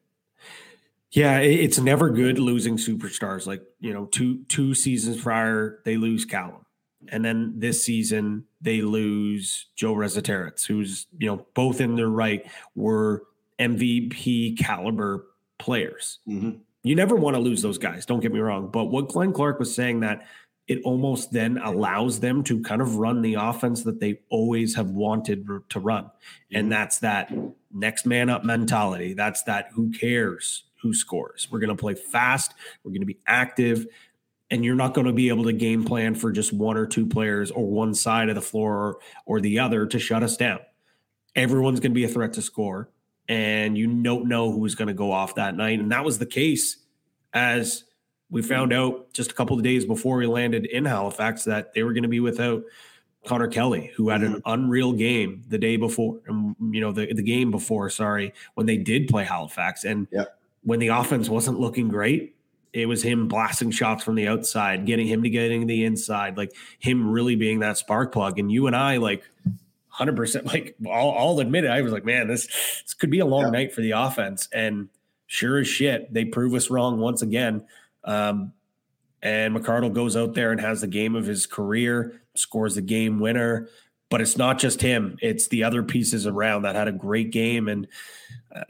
Yeah, 1.12 1.38
it's 1.38 1.78
never 1.78 2.08
good 2.08 2.38
losing 2.38 2.76
superstars. 2.76 3.46
Like 3.46 3.62
you 3.80 3.92
know, 3.92 4.06
two 4.06 4.44
two 4.44 4.74
seasons 4.74 5.20
prior, 5.20 5.80
they 5.84 5.96
lose 5.96 6.24
Callum, 6.24 6.64
and 7.08 7.24
then 7.24 7.54
this 7.56 7.82
season 7.82 8.44
they 8.60 8.80
lose 8.80 9.66
Joe 9.74 9.94
Resetarits, 9.94 10.66
who's 10.66 11.08
you 11.18 11.26
know 11.26 11.46
both 11.54 11.80
in 11.80 11.96
their 11.96 12.08
right 12.08 12.48
were 12.76 13.24
MVP 13.58 14.58
caliber 14.58 15.26
players. 15.58 16.20
Mm-hmm. 16.28 16.58
You 16.82 16.94
never 16.94 17.16
want 17.16 17.34
to 17.34 17.40
lose 17.40 17.60
those 17.60 17.78
guys. 17.78 18.06
Don't 18.06 18.20
get 18.20 18.32
me 18.32 18.38
wrong, 18.38 18.70
but 18.70 18.84
what 18.84 19.08
Glenn 19.08 19.32
Clark 19.32 19.58
was 19.58 19.74
saying 19.74 20.00
that 20.00 20.26
it 20.68 20.80
almost 20.84 21.32
then 21.32 21.58
allows 21.58 22.20
them 22.20 22.44
to 22.44 22.62
kind 22.62 22.80
of 22.80 22.94
run 22.94 23.22
the 23.22 23.34
offense 23.34 23.82
that 23.82 23.98
they 23.98 24.20
always 24.28 24.76
have 24.76 24.90
wanted 24.90 25.44
to 25.68 25.80
run. 25.80 26.08
And 26.52 26.64
mm-hmm. 26.64 26.70
that's 26.70 26.98
that 27.00 27.32
next 27.72 28.06
man 28.06 28.30
up 28.30 28.44
mentality. 28.44 29.14
That's 29.14 29.42
that 29.42 29.70
who 29.72 29.90
cares 29.90 30.62
who 30.82 30.94
scores. 30.94 31.48
We're 31.50 31.58
going 31.58 31.76
to 31.76 31.80
play 31.80 31.94
fast, 31.94 32.54
we're 32.82 32.90
going 32.90 33.00
to 33.00 33.06
be 33.06 33.18
active, 33.26 33.86
and 34.50 34.64
you're 34.64 34.74
not 34.74 34.94
going 34.94 35.06
to 35.06 35.12
be 35.12 35.28
able 35.28 35.44
to 35.44 35.52
game 35.52 35.84
plan 35.84 36.14
for 36.14 36.32
just 36.32 36.52
one 36.52 36.76
or 36.76 36.86
two 36.86 37.06
players 37.06 37.50
or 37.50 37.66
one 37.66 37.94
side 37.94 38.28
of 38.28 38.34
the 38.34 38.40
floor 38.40 38.76
or, 38.76 38.98
or 39.26 39.40
the 39.40 39.58
other 39.58 39.86
to 39.86 39.98
shut 39.98 40.22
us 40.22 40.36
down. 40.36 40.60
Everyone's 41.36 41.80
going 41.80 41.92
to 41.92 41.94
be 41.94 42.04
a 42.04 42.08
threat 42.08 42.32
to 42.34 42.42
score, 42.42 42.90
and 43.28 43.78
you 43.78 44.02
don't 44.02 44.26
know 44.26 44.50
who's 44.50 44.74
going 44.74 44.88
to 44.88 44.94
go 44.94 45.12
off 45.12 45.36
that 45.36 45.54
night. 45.54 45.78
And 45.78 45.92
that 45.92 46.04
was 46.04 46.18
the 46.18 46.26
case 46.26 46.78
as 47.32 47.84
we 48.30 48.42
found 48.42 48.72
out 48.72 49.12
just 49.12 49.30
a 49.30 49.34
couple 49.34 49.56
of 49.56 49.62
days 49.62 49.84
before 49.84 50.16
we 50.16 50.26
landed 50.26 50.66
in 50.66 50.84
Halifax 50.84 51.44
that 51.44 51.72
they 51.74 51.82
were 51.82 51.92
going 51.92 52.02
to 52.02 52.08
be 52.08 52.20
without 52.20 52.62
Connor 53.26 53.48
Kelly, 53.48 53.92
who 53.96 54.08
had 54.08 54.22
an 54.22 54.40
unreal 54.46 54.92
game 54.92 55.42
the 55.48 55.58
day 55.58 55.76
before, 55.76 56.20
um, 56.28 56.56
you 56.72 56.80
know 56.80 56.90
the 56.90 57.12
the 57.12 57.22
game 57.22 57.50
before. 57.50 57.90
Sorry, 57.90 58.32
when 58.54 58.66
they 58.66 58.78
did 58.78 59.08
play 59.08 59.24
Halifax, 59.24 59.84
and 59.84 60.06
yep. 60.10 60.38
When 60.62 60.78
the 60.78 60.88
offense 60.88 61.28
wasn't 61.28 61.60
looking 61.60 61.88
great, 61.88 62.36
it 62.72 62.86
was 62.86 63.02
him 63.02 63.28
blasting 63.28 63.70
shots 63.70 64.04
from 64.04 64.14
the 64.14 64.28
outside, 64.28 64.86
getting 64.86 65.06
him 65.06 65.22
to 65.22 65.30
getting 65.30 65.66
the 65.66 65.84
inside, 65.84 66.36
like 66.36 66.54
him 66.78 67.10
really 67.10 67.34
being 67.34 67.60
that 67.60 67.78
spark 67.78 68.12
plug. 68.12 68.38
And 68.38 68.50
you 68.50 68.66
and 68.66 68.76
I, 68.76 68.98
like, 68.98 69.24
hundred 69.88 70.16
percent, 70.16 70.46
like, 70.46 70.76
I'll, 70.86 71.10
I'll, 71.10 71.40
admit 71.40 71.64
it. 71.64 71.70
I 71.70 71.82
was 71.82 71.92
like, 71.92 72.04
man, 72.04 72.28
this 72.28 72.46
this 72.82 72.94
could 72.94 73.10
be 73.10 73.18
a 73.18 73.26
long 73.26 73.50
night 73.50 73.72
for 73.72 73.80
the 73.80 73.92
offense, 73.92 74.48
and 74.52 74.88
sure 75.26 75.58
as 75.58 75.68
shit, 75.68 76.12
they 76.12 76.24
prove 76.24 76.54
us 76.54 76.70
wrong 76.70 76.98
once 76.98 77.22
again. 77.22 77.64
Um, 78.04 78.52
and 79.22 79.54
McArdle 79.54 79.92
goes 79.92 80.16
out 80.16 80.34
there 80.34 80.52
and 80.52 80.60
has 80.60 80.80
the 80.80 80.86
game 80.86 81.14
of 81.14 81.26
his 81.26 81.46
career, 81.46 82.22
scores 82.34 82.76
the 82.76 82.82
game 82.82 83.20
winner. 83.20 83.68
But 84.08 84.20
it's 84.20 84.36
not 84.36 84.58
just 84.58 84.80
him; 84.80 85.18
it's 85.20 85.48
the 85.48 85.64
other 85.64 85.82
pieces 85.82 86.26
around 86.26 86.62
that 86.62 86.76
had 86.76 86.88
a 86.88 86.92
great 86.92 87.30
game, 87.30 87.68
and 87.68 87.86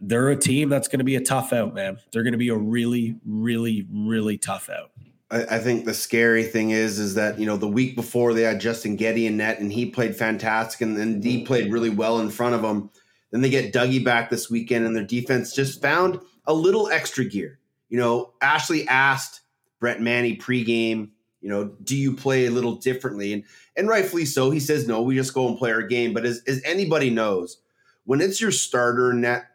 they're 0.01 0.31
a 0.31 0.37
team 0.37 0.69
that's 0.69 0.89
going 0.89 0.99
to 0.99 1.05
be 1.05 1.17
a 1.17 1.21
tough 1.21 1.53
out, 1.53 1.75
man. 1.75 1.99
They're 2.13 2.23
going 2.23 2.33
to 2.33 2.39
be 2.39 2.51
a 2.51 2.57
really, 2.57 3.17
really, 3.25 3.87
really 3.93 4.39
tough 4.39 4.69
out. 4.69 4.91
I, 5.31 5.57
I 5.57 5.59
think 5.59 5.85
the 5.85 5.95
scary 5.95 6.45
thing 6.45 6.71
is, 6.71 6.99
is 6.99 7.15
that 7.15 7.39
you 7.39 7.47
know 7.47 7.57
the 7.57 7.69
week 7.69 7.97
before 7.97 8.35
they 8.35 8.43
had 8.43 8.61
Justin 8.61 8.97
Getty 8.97 9.27
in 9.27 9.37
net, 9.37 9.61
and 9.61 9.73
he 9.73 9.87
played 9.87 10.17
fantastic, 10.17 10.81
and 10.81 10.97
then 10.97 11.23
he 11.23 11.45
played 11.45 11.73
really 11.73 11.91
well 11.91 12.21
in 12.21 12.31
front 12.31 12.55
of 12.55 12.63
them. 12.63 12.91
Then 13.31 13.41
they 13.41 13.51
get 13.51 13.73
Dougie 13.73 14.05
back 14.05 14.29
this 14.29 14.51
weekend, 14.51 14.87
and 14.87 14.95
their 14.95 15.05
defense 15.05 15.55
just 15.55 15.81
found 15.81 16.21
a 16.47 16.53
little 16.53 16.89
extra 16.91 17.25
gear. 17.25 17.59
You 17.89 17.99
know, 17.99 18.35
Ashley 18.41 18.87
asked 18.89 19.41
Brett 19.79 20.01
Manny 20.01 20.37
pregame, 20.37 21.11
you 21.41 21.49
know, 21.49 21.73
do 21.83 21.97
you 21.97 22.15
play 22.15 22.47
a 22.47 22.51
little 22.51 22.77
differently? 22.77 23.33
And 23.33 23.45
and 23.77 23.89
rightfully 23.89 24.27
so. 24.27 24.51
He 24.51 24.61
says, 24.61 24.87
no, 24.87 25.03
we 25.03 25.15
just 25.15 25.35
go 25.35 25.49
and 25.49 25.57
play 25.57 25.73
our 25.73 25.83
game. 25.83 26.13
But 26.13 26.27
as, 26.27 26.43
as 26.47 26.61
anybody 26.65 27.09
knows, 27.09 27.59
when 28.05 28.21
it's 28.21 28.41
your 28.41 28.51
starter 28.51 29.13
net, 29.13 29.47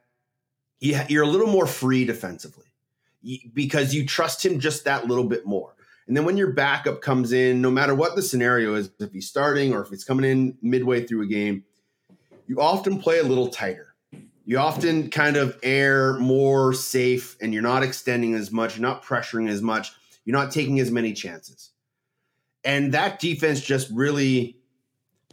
you're 0.80 1.24
a 1.24 1.28
little 1.28 1.48
more 1.48 1.68
free 1.68 2.06
defensively 2.06 2.66
because 3.54 3.94
you 3.94 4.06
trust 4.06 4.46
him 4.46 4.60
just 4.60 4.86
that 4.86 5.08
little 5.08 5.24
bit 5.24 5.46
more. 5.46 5.76
And 6.08 6.16
then 6.16 6.26
when 6.26 6.38
your 6.38 6.52
backup 6.52 7.02
comes 7.02 7.32
in, 7.32 7.62
no 7.62 7.72
matter 7.72 7.96
what 7.96 8.16
the 8.16 8.22
scenario 8.22 8.76
is, 8.76 8.92
if 9.00 9.12
he's 9.12 9.28
starting 9.28 9.74
or 9.74 9.82
if 9.82 9.92
it's 9.92 10.04
coming 10.04 10.30
in 10.30 10.58
midway 10.62 11.06
through 11.06 11.24
a 11.24 11.28
game, 11.28 11.64
you 12.46 12.62
often 12.62 13.00
play 13.00 13.18
a 13.18 13.24
little 13.24 13.48
tighter 13.48 13.96
you 14.46 14.60
often 14.60 15.10
kind 15.10 15.38
of 15.38 15.58
air 15.64 16.14
more 16.20 16.72
safe 16.72 17.36
and 17.42 17.52
you're 17.52 17.64
not 17.64 17.84
extending 17.84 18.36
as 18.36 18.52
much, 18.52 18.78
you're 18.78 18.88
not 18.88 19.04
pressuring 19.04 19.50
as 19.50 19.62
much, 19.62 19.92
you're 20.24 20.38
not 20.38 20.52
taking 20.52 20.80
as 20.80 20.92
many 20.92 21.14
chances. 21.14 21.72
And 22.64 22.94
that 22.94 23.20
defense 23.20 23.60
just 23.60 23.90
really 23.90 24.58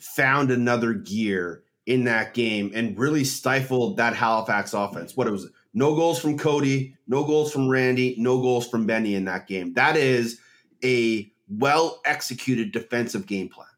found 0.00 0.50
another 0.50 0.94
gear 0.94 1.61
in 1.86 2.04
that 2.04 2.34
game 2.34 2.70
and 2.74 2.98
really 2.98 3.24
stifled 3.24 3.96
that 3.96 4.14
Halifax 4.14 4.72
offense. 4.72 5.16
What 5.16 5.26
it 5.26 5.30
was 5.32 5.48
no 5.74 5.94
goals 5.94 6.18
from 6.20 6.38
Cody, 6.38 6.94
no 7.08 7.24
goals 7.24 7.52
from 7.52 7.68
Randy, 7.68 8.14
no 8.18 8.40
goals 8.40 8.68
from 8.68 8.86
Benny 8.86 9.14
in 9.14 9.24
that 9.24 9.46
game. 9.46 9.72
That 9.74 9.96
is 9.96 10.40
a 10.84 11.30
well 11.48 12.00
executed 12.04 12.72
defensive 12.72 13.26
game 13.26 13.48
plan. 13.48 13.68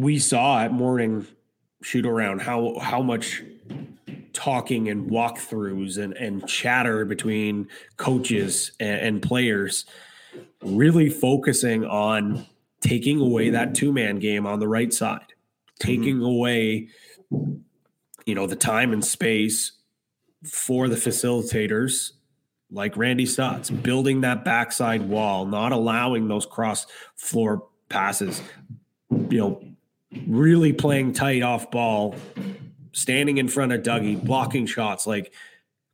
We 0.00 0.18
saw 0.18 0.60
at 0.60 0.72
morning 0.72 1.26
shoot 1.82 2.06
around 2.06 2.40
how 2.40 2.78
how 2.80 3.02
much 3.02 3.42
talking 4.32 4.88
and 4.88 5.10
walkthroughs 5.10 5.96
and, 5.98 6.12
and 6.14 6.46
chatter 6.46 7.04
between 7.04 7.68
coaches 7.96 8.72
and, 8.80 9.00
and 9.00 9.22
players, 9.22 9.86
really 10.62 11.08
focusing 11.08 11.84
on 11.84 12.46
taking 12.80 13.20
away 13.20 13.50
that 13.50 13.74
two 13.74 13.92
man 13.92 14.18
game 14.18 14.46
on 14.46 14.60
the 14.60 14.68
right 14.68 14.92
side, 14.92 15.32
taking 15.78 16.16
mm-hmm. 16.16 16.24
away, 16.24 16.88
you 18.24 18.34
know, 18.34 18.46
the 18.46 18.56
time 18.56 18.92
and 18.92 19.04
space 19.04 19.72
for 20.44 20.88
the 20.88 20.96
facilitators 20.96 22.12
like 22.70 22.96
Randy 22.96 23.26
Staats, 23.26 23.70
building 23.82 24.22
that 24.22 24.44
backside 24.44 25.08
wall, 25.08 25.46
not 25.46 25.72
allowing 25.72 26.28
those 26.28 26.46
cross 26.46 26.86
floor 27.14 27.66
passes, 27.88 28.42
you 29.10 29.38
know, 29.38 29.62
really 30.26 30.72
playing 30.72 31.12
tight 31.12 31.42
off 31.42 31.70
ball 31.70 32.14
standing 32.92 33.38
in 33.38 33.46
front 33.46 33.72
of 33.72 33.82
Dougie, 33.82 34.22
blocking 34.22 34.66
shots. 34.66 35.06
Like 35.06 35.32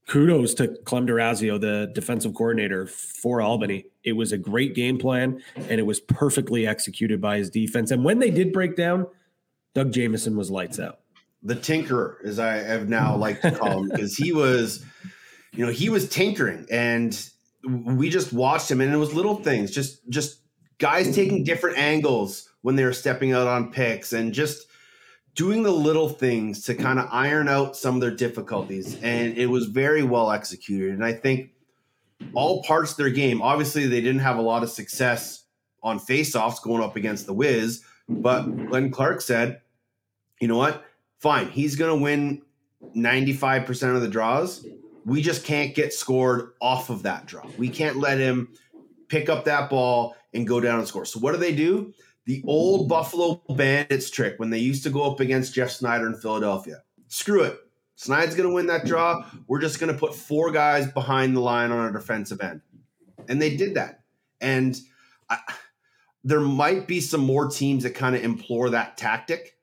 kudos 0.07 0.55
to 0.55 0.69
Clem 0.85 1.07
Durazio, 1.07 1.61
the 1.61 1.91
defensive 1.95 2.35
coordinator 2.35 2.87
for 2.87 3.41
Albany. 3.41 3.87
It 4.05 4.13
was 4.13 4.33
a 4.33 4.39
great 4.39 4.75
game 4.75 4.99
plan 4.99 5.43
and 5.57 5.79
it 5.79 5.87
was 5.87 6.01
perfectly 6.01 6.67
executed 6.67 7.21
by 7.21 7.39
his 7.39 7.51
defense. 7.51 7.91
And 7.91 8.05
when 8.05 8.19
they 8.19 8.31
did 8.31 8.53
break 8.53 8.77
down, 8.77 9.07
Doug 9.75 9.93
Jamieson 9.93 10.37
was 10.37 10.51
lights 10.51 10.79
out. 10.79 11.01
the 11.43 11.57
tinkerer, 11.57 12.25
as 12.25 12.39
I 12.39 12.55
have 12.55 12.89
now 12.89 13.17
liked 13.17 13.43
to 13.43 13.51
call 13.51 13.83
him, 13.83 13.89
because 13.89 14.17
he 14.17 14.33
was, 14.33 14.85
you 15.53 15.65
know, 15.67 15.73
he 15.73 15.89
was 15.89 16.09
tinkering, 16.09 16.67
and 16.71 17.29
we 17.65 18.11
just 18.11 18.33
watched 18.33 18.71
him, 18.71 18.81
and 18.81 18.93
it 18.93 18.97
was 18.97 19.13
little 19.15 19.37
things, 19.37 19.71
just 19.71 20.09
just 20.09 20.41
guys 20.79 21.15
taking 21.15 21.45
different 21.45 21.79
angles 21.79 22.49
when 22.63 22.77
they 22.77 22.85
were 22.85 22.93
stepping 22.93 23.33
out 23.33 23.47
on 23.47 23.73
picks, 23.73 24.13
and 24.13 24.33
just 24.33 24.67
doing 25.35 25.63
the 25.63 25.73
little 25.73 26.09
things 26.09 26.63
to 26.65 26.75
kind 26.75 26.99
of 26.99 27.09
iron 27.11 27.49
out 27.49 27.77
some 27.77 27.97
of 27.97 28.01
their 28.01 28.15
difficulties, 28.15 28.97
and 29.03 29.37
it 29.37 29.47
was 29.47 29.67
very 29.67 30.03
well 30.03 30.31
executed, 30.31 30.93
and 30.93 31.05
I 31.05 31.13
think 31.13 31.51
all 32.35 32.63
parts 32.63 32.93
of 32.93 32.99
their 32.99 33.11
game. 33.11 33.43
Obviously, 33.43 33.87
they 33.87 34.01
didn't 34.01 34.21
have 34.21 34.39
a 34.39 34.43
lot 34.43 34.63
of 34.63 34.71
success 34.71 35.45
on 35.83 35.99
faceoffs 35.99 36.63
going 36.63 36.81
up 36.83 36.95
against 36.95 37.27
the 37.27 37.33
Wiz, 37.33 37.83
but 38.09 38.43
Glenn 38.69 38.93
Clark 38.93 39.21
said, 39.21 39.61
"You 40.43 40.49
know 40.49 40.59
what? 40.59 40.85
fine, 41.23 41.49
he's 41.49 41.77
going 41.77 41.97
to 41.97 42.03
win 42.03 42.43
95% 42.97 43.95
of 43.95 44.03
the 44.03 44.09
draws. 44.09 44.67
We 45.07 45.23
just 45.23 45.45
can't 45.45 45.73
get 45.73 45.95
scored 45.95 46.53
off 46.61 46.91
of 46.91 47.05
that 47.05 47.27
draw. 47.27 47.47
We 47.57 47.69
can't 47.69 47.97
let 47.99 48.19
him 48.19 48.49
pick 49.09 49.29
up 49.29 49.45
that 49.45 49.71
ball 49.71 50.17
and 50.35 50.47
go 50.47 50.61
down 50.61 50.81
and 50.81 50.89
score. 50.89 51.05
So 51.05 51.21
what 51.21 51.33
do 51.33 51.39
they 51.39 51.55
do? 51.55 51.95
The 52.25 52.43
old 52.47 52.89
Buffalo 52.89 53.41
Bandits 53.51 54.11
trick 54.11 54.35
when 54.39 54.51
they 54.51 54.59
used 54.59 54.83
to 54.83 54.91
go 54.91 55.11
up 55.11 55.21
against 55.21 55.55
Jeff 55.55 55.71
Snyder 55.71 56.09
in 56.09 56.17
Philadelphia. 56.17 56.83
Screw 57.07 57.45
it. 57.45 57.59
Snyder's 57.95 58.35
going 58.35 58.49
to 58.49 58.55
win 58.55 58.67
that 58.67 58.85
draw. 58.85 59.25
We're 59.47 59.61
just 59.61 59.79
going 59.79 59.93
to 59.93 59.99
put 59.99 60.15
four 60.15 60.51
guys 60.51 60.91
behind 60.91 61.37
the 61.37 61.41
line 61.41 61.71
on 61.71 61.79
our 61.79 61.93
defensive 61.93 62.41
end. 62.41 62.63
And 63.29 63.41
they 63.41 63.57
did 63.57 63.75
that. 63.75 64.01
And 64.41 64.77
I, 65.31 65.39
there 66.25 66.41
might 66.41 66.89
be 66.89 67.01
some 67.01 67.21
more 67.21 67.49
teams 67.49 67.85
that 67.85 67.95
kind 67.95 68.17
of 68.17 68.25
implore 68.25 68.71
that 68.71 68.97
tactic 68.97 69.57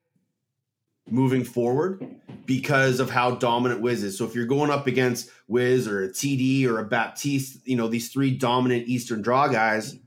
moving 1.11 1.43
forward 1.43 2.05
because 2.45 2.99
of 2.99 3.09
how 3.09 3.31
dominant 3.31 3.81
Wiz 3.81 4.03
is. 4.03 4.17
So 4.17 4.25
if 4.25 4.33
you're 4.33 4.45
going 4.45 4.71
up 4.71 4.87
against 4.87 5.29
Wiz 5.47 5.87
or 5.87 6.03
a 6.03 6.09
TD 6.09 6.65
or 6.65 6.79
a 6.79 6.85
Baptiste, 6.85 7.67
you 7.67 7.75
know, 7.75 7.87
these 7.87 8.09
three 8.09 8.31
dominant 8.31 8.87
Eastern 8.87 9.21
draw 9.21 9.47
guys, 9.47 9.97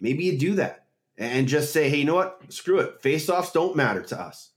maybe 0.00 0.24
you 0.24 0.38
do 0.38 0.54
that 0.54 0.86
and 1.18 1.48
just 1.48 1.72
say, 1.72 1.88
hey, 1.88 1.98
you 1.98 2.04
know 2.04 2.14
what? 2.14 2.40
Screw 2.48 2.78
it. 2.78 3.00
Face-offs 3.00 3.52
don't 3.52 3.76
matter 3.76 4.02
to 4.02 4.20
us. 4.20 4.50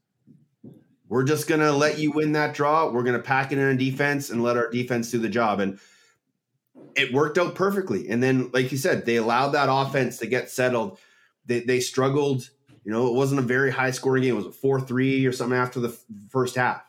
We're 1.08 1.24
just 1.24 1.48
going 1.48 1.62
to 1.62 1.72
let 1.72 1.98
you 1.98 2.12
win 2.12 2.34
that 2.34 2.54
draw. 2.54 2.92
We're 2.92 3.04
going 3.04 3.18
to 3.18 3.24
pack 3.24 3.52
it 3.52 3.58
in 3.58 3.68
on 3.68 3.78
defense 3.78 4.30
and 4.30 4.44
let 4.44 4.58
our 4.58 4.70
defense 4.70 5.10
do 5.10 5.18
the 5.18 5.30
job. 5.30 5.60
And 5.60 5.80
it 6.96 7.14
worked 7.14 7.38
out 7.38 7.56
perfectly. 7.56 8.10
And 8.10 8.22
then, 8.22 8.52
like 8.54 8.72
you 8.72 8.78
said, 8.78 9.06
they 9.06 9.16
allowed 9.16 9.50
that 9.50 9.70
offense 9.72 10.18
to 10.20 10.28
get 10.28 10.50
settled. 10.50 11.00
They, 11.46 11.62
they 11.62 11.80
struggled 11.80 12.50
you 12.84 12.92
know, 12.92 13.08
it 13.08 13.14
wasn't 13.14 13.40
a 13.40 13.44
very 13.44 13.72
high 13.72 13.92
scoring 13.92 14.24
game. 14.24 14.34
It 14.34 14.38
was 14.38 14.46
a 14.46 14.52
4 14.52 14.82
3 14.82 15.26
or 15.26 15.32
something 15.32 15.58
after 15.58 15.80
the 15.80 15.90
f- 15.90 16.04
first 16.30 16.56
half. 16.56 16.82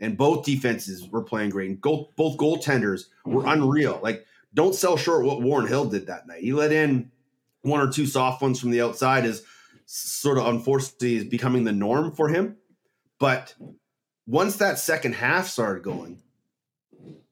And 0.00 0.16
both 0.16 0.44
defenses 0.44 1.08
were 1.08 1.22
playing 1.22 1.50
great. 1.50 1.70
And 1.70 1.80
goal, 1.80 2.12
both 2.16 2.36
goaltenders 2.36 3.04
were 3.24 3.42
mm-hmm. 3.42 3.62
unreal. 3.62 4.00
Like, 4.02 4.26
don't 4.54 4.74
sell 4.74 4.96
short 4.96 5.24
what 5.24 5.42
Warren 5.42 5.68
Hill 5.68 5.86
did 5.86 6.06
that 6.08 6.26
night. 6.26 6.42
He 6.42 6.52
let 6.52 6.72
in 6.72 7.10
one 7.62 7.80
or 7.80 7.90
two 7.90 8.06
soft 8.06 8.42
ones 8.42 8.60
from 8.60 8.70
the 8.70 8.82
outside, 8.82 9.24
is 9.24 9.44
sort 9.86 10.38
of 10.38 10.46
unfortunately 10.46 11.16
is 11.16 11.24
becoming 11.24 11.64
the 11.64 11.72
norm 11.72 12.12
for 12.12 12.28
him. 12.28 12.56
But 13.18 13.54
once 14.26 14.56
that 14.56 14.78
second 14.78 15.14
half 15.14 15.48
started 15.48 15.82
going, 15.82 16.20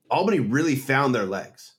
Albany 0.09 0.39
really 0.39 0.75
found 0.75 1.13
their 1.13 1.25
legs. 1.25 1.73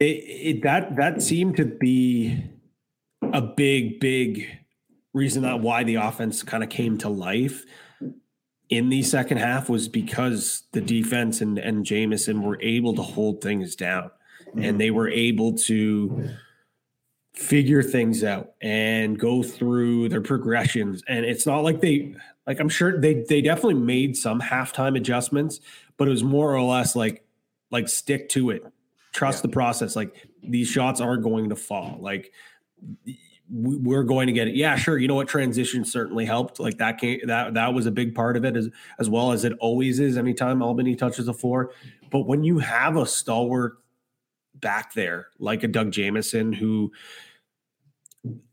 It, 0.00 0.04
it, 0.04 0.62
that 0.62 0.96
that 0.96 1.22
seemed 1.22 1.56
to 1.56 1.64
be 1.64 2.44
a 3.32 3.42
big, 3.42 4.00
big 4.00 4.46
reason 5.12 5.42
that 5.42 5.60
why 5.60 5.84
the 5.84 5.96
offense 5.96 6.42
kind 6.42 6.62
of 6.62 6.70
came 6.70 6.98
to 6.98 7.08
life 7.08 7.64
in 8.68 8.90
the 8.90 9.02
second 9.02 9.38
half 9.38 9.68
was 9.68 9.88
because 9.88 10.64
the 10.72 10.80
defense 10.80 11.40
and, 11.40 11.58
and 11.58 11.84
Jamieson 11.86 12.42
were 12.42 12.60
able 12.60 12.94
to 12.94 13.02
hold 13.02 13.40
things 13.40 13.74
down 13.74 14.10
mm-hmm. 14.48 14.62
and 14.62 14.80
they 14.80 14.90
were 14.90 15.08
able 15.08 15.54
to 15.54 16.30
figure 17.34 17.82
things 17.82 18.24
out 18.24 18.52
and 18.60 19.18
go 19.18 19.42
through 19.42 20.08
their 20.08 20.20
progressions. 20.20 21.02
And 21.08 21.24
it's 21.24 21.46
not 21.46 21.62
like 21.62 21.80
they 21.80 22.14
like 22.46 22.60
I'm 22.60 22.68
sure 22.68 23.00
they 23.00 23.24
they 23.28 23.40
definitely 23.40 23.74
made 23.74 24.16
some 24.16 24.40
halftime 24.40 24.96
adjustments, 24.96 25.60
but 25.96 26.08
it 26.08 26.10
was 26.10 26.24
more 26.24 26.54
or 26.54 26.62
less 26.62 26.94
like 26.94 27.24
like 27.70 27.88
stick 27.88 28.28
to 28.30 28.50
it. 28.50 28.64
Trust 29.12 29.38
yeah. 29.38 29.42
the 29.42 29.48
process. 29.48 29.96
Like 29.96 30.14
these 30.42 30.68
shots 30.68 31.00
are 31.00 31.16
going 31.16 31.48
to 31.48 31.56
fall. 31.56 31.98
Like 32.00 32.32
we're 33.50 34.02
going 34.02 34.26
to 34.26 34.32
get 34.32 34.48
it. 34.48 34.56
Yeah, 34.56 34.76
sure. 34.76 34.98
You 34.98 35.08
know 35.08 35.14
what? 35.14 35.28
Transition 35.28 35.84
certainly 35.84 36.24
helped. 36.24 36.60
Like 36.60 36.78
that 36.78 36.98
came 36.98 37.20
that 37.26 37.54
that 37.54 37.72
was 37.72 37.86
a 37.86 37.90
big 37.90 38.14
part 38.14 38.36
of 38.36 38.44
it 38.44 38.56
as 38.56 38.68
as 38.98 39.08
well 39.08 39.32
as 39.32 39.44
it 39.44 39.54
always 39.60 40.00
is 40.00 40.18
anytime 40.18 40.62
Albany 40.62 40.94
touches 40.94 41.28
a 41.28 41.32
four. 41.32 41.72
But 42.10 42.26
when 42.26 42.44
you 42.44 42.58
have 42.58 42.96
a 42.96 43.06
stalwart 43.06 43.78
back 44.54 44.92
there 44.94 45.28
like 45.38 45.62
a 45.62 45.68
Doug 45.68 45.92
Jamieson 45.92 46.52
who 46.52 46.92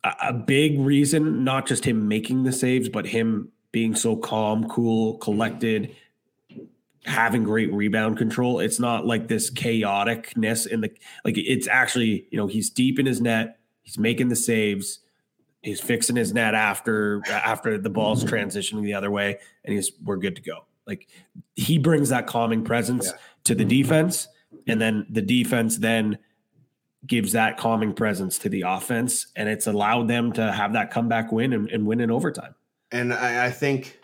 a, 0.03 0.13
a 0.27 0.33
big 0.33 0.79
reason, 0.79 1.43
not 1.43 1.65
just 1.67 1.85
him 1.85 2.07
making 2.07 2.43
the 2.43 2.51
saves, 2.51 2.87
but 2.87 3.05
him 3.05 3.51
being 3.71 3.95
so 3.95 4.15
calm, 4.15 4.69
cool, 4.69 5.17
collected, 5.17 5.93
having 7.03 7.43
great 7.43 7.71
rebound 7.73 8.17
control. 8.17 8.59
It's 8.59 8.79
not 8.79 9.05
like 9.05 9.27
this 9.27 9.51
chaoticness 9.51 10.67
in 10.67 10.81
the 10.81 10.91
like 11.25 11.37
it's 11.37 11.67
actually, 11.67 12.27
you 12.31 12.37
know, 12.37 12.47
he's 12.47 12.69
deep 12.69 12.97
in 12.97 13.05
his 13.05 13.19
net 13.19 13.59
He's 13.85 13.97
making 13.97 14.29
the 14.29 14.35
saves. 14.35 14.99
He's 15.61 15.79
fixing 15.79 16.15
his 16.15 16.33
net 16.33 16.53
after 16.53 17.21
after 17.27 17.77
the 17.77 17.89
ball's 17.89 18.23
transitioning 18.25 18.83
the 18.83 18.95
other 18.95 19.09
way, 19.09 19.39
and 19.63 19.73
he's 19.73 19.91
we're 20.03 20.17
good 20.17 20.35
to 20.35 20.41
go. 20.41 20.65
Like 20.85 21.07
he 21.55 21.77
brings 21.77 22.09
that 22.09 22.27
calming 22.27 22.63
presence 22.63 23.07
yeah. 23.07 23.19
to 23.45 23.55
the 23.55 23.63
defense, 23.63 24.27
and 24.67 24.81
then 24.81 25.05
the 25.09 25.21
defense 25.21 25.77
then 25.77 26.17
gives 27.05 27.33
that 27.33 27.57
calming 27.57 27.93
presence 27.93 28.39
to 28.39 28.49
the 28.49 28.63
offense, 28.65 29.27
and 29.35 29.47
it's 29.47 29.67
allowed 29.67 30.07
them 30.07 30.31
to 30.33 30.51
have 30.51 30.73
that 30.73 30.91
comeback 30.91 31.31
win 31.31 31.53
and, 31.53 31.69
and 31.69 31.85
win 31.85 32.01
in 32.01 32.09
overtime. 32.09 32.55
And 32.91 33.13
I, 33.13 33.45
I 33.45 33.51
think 33.51 33.99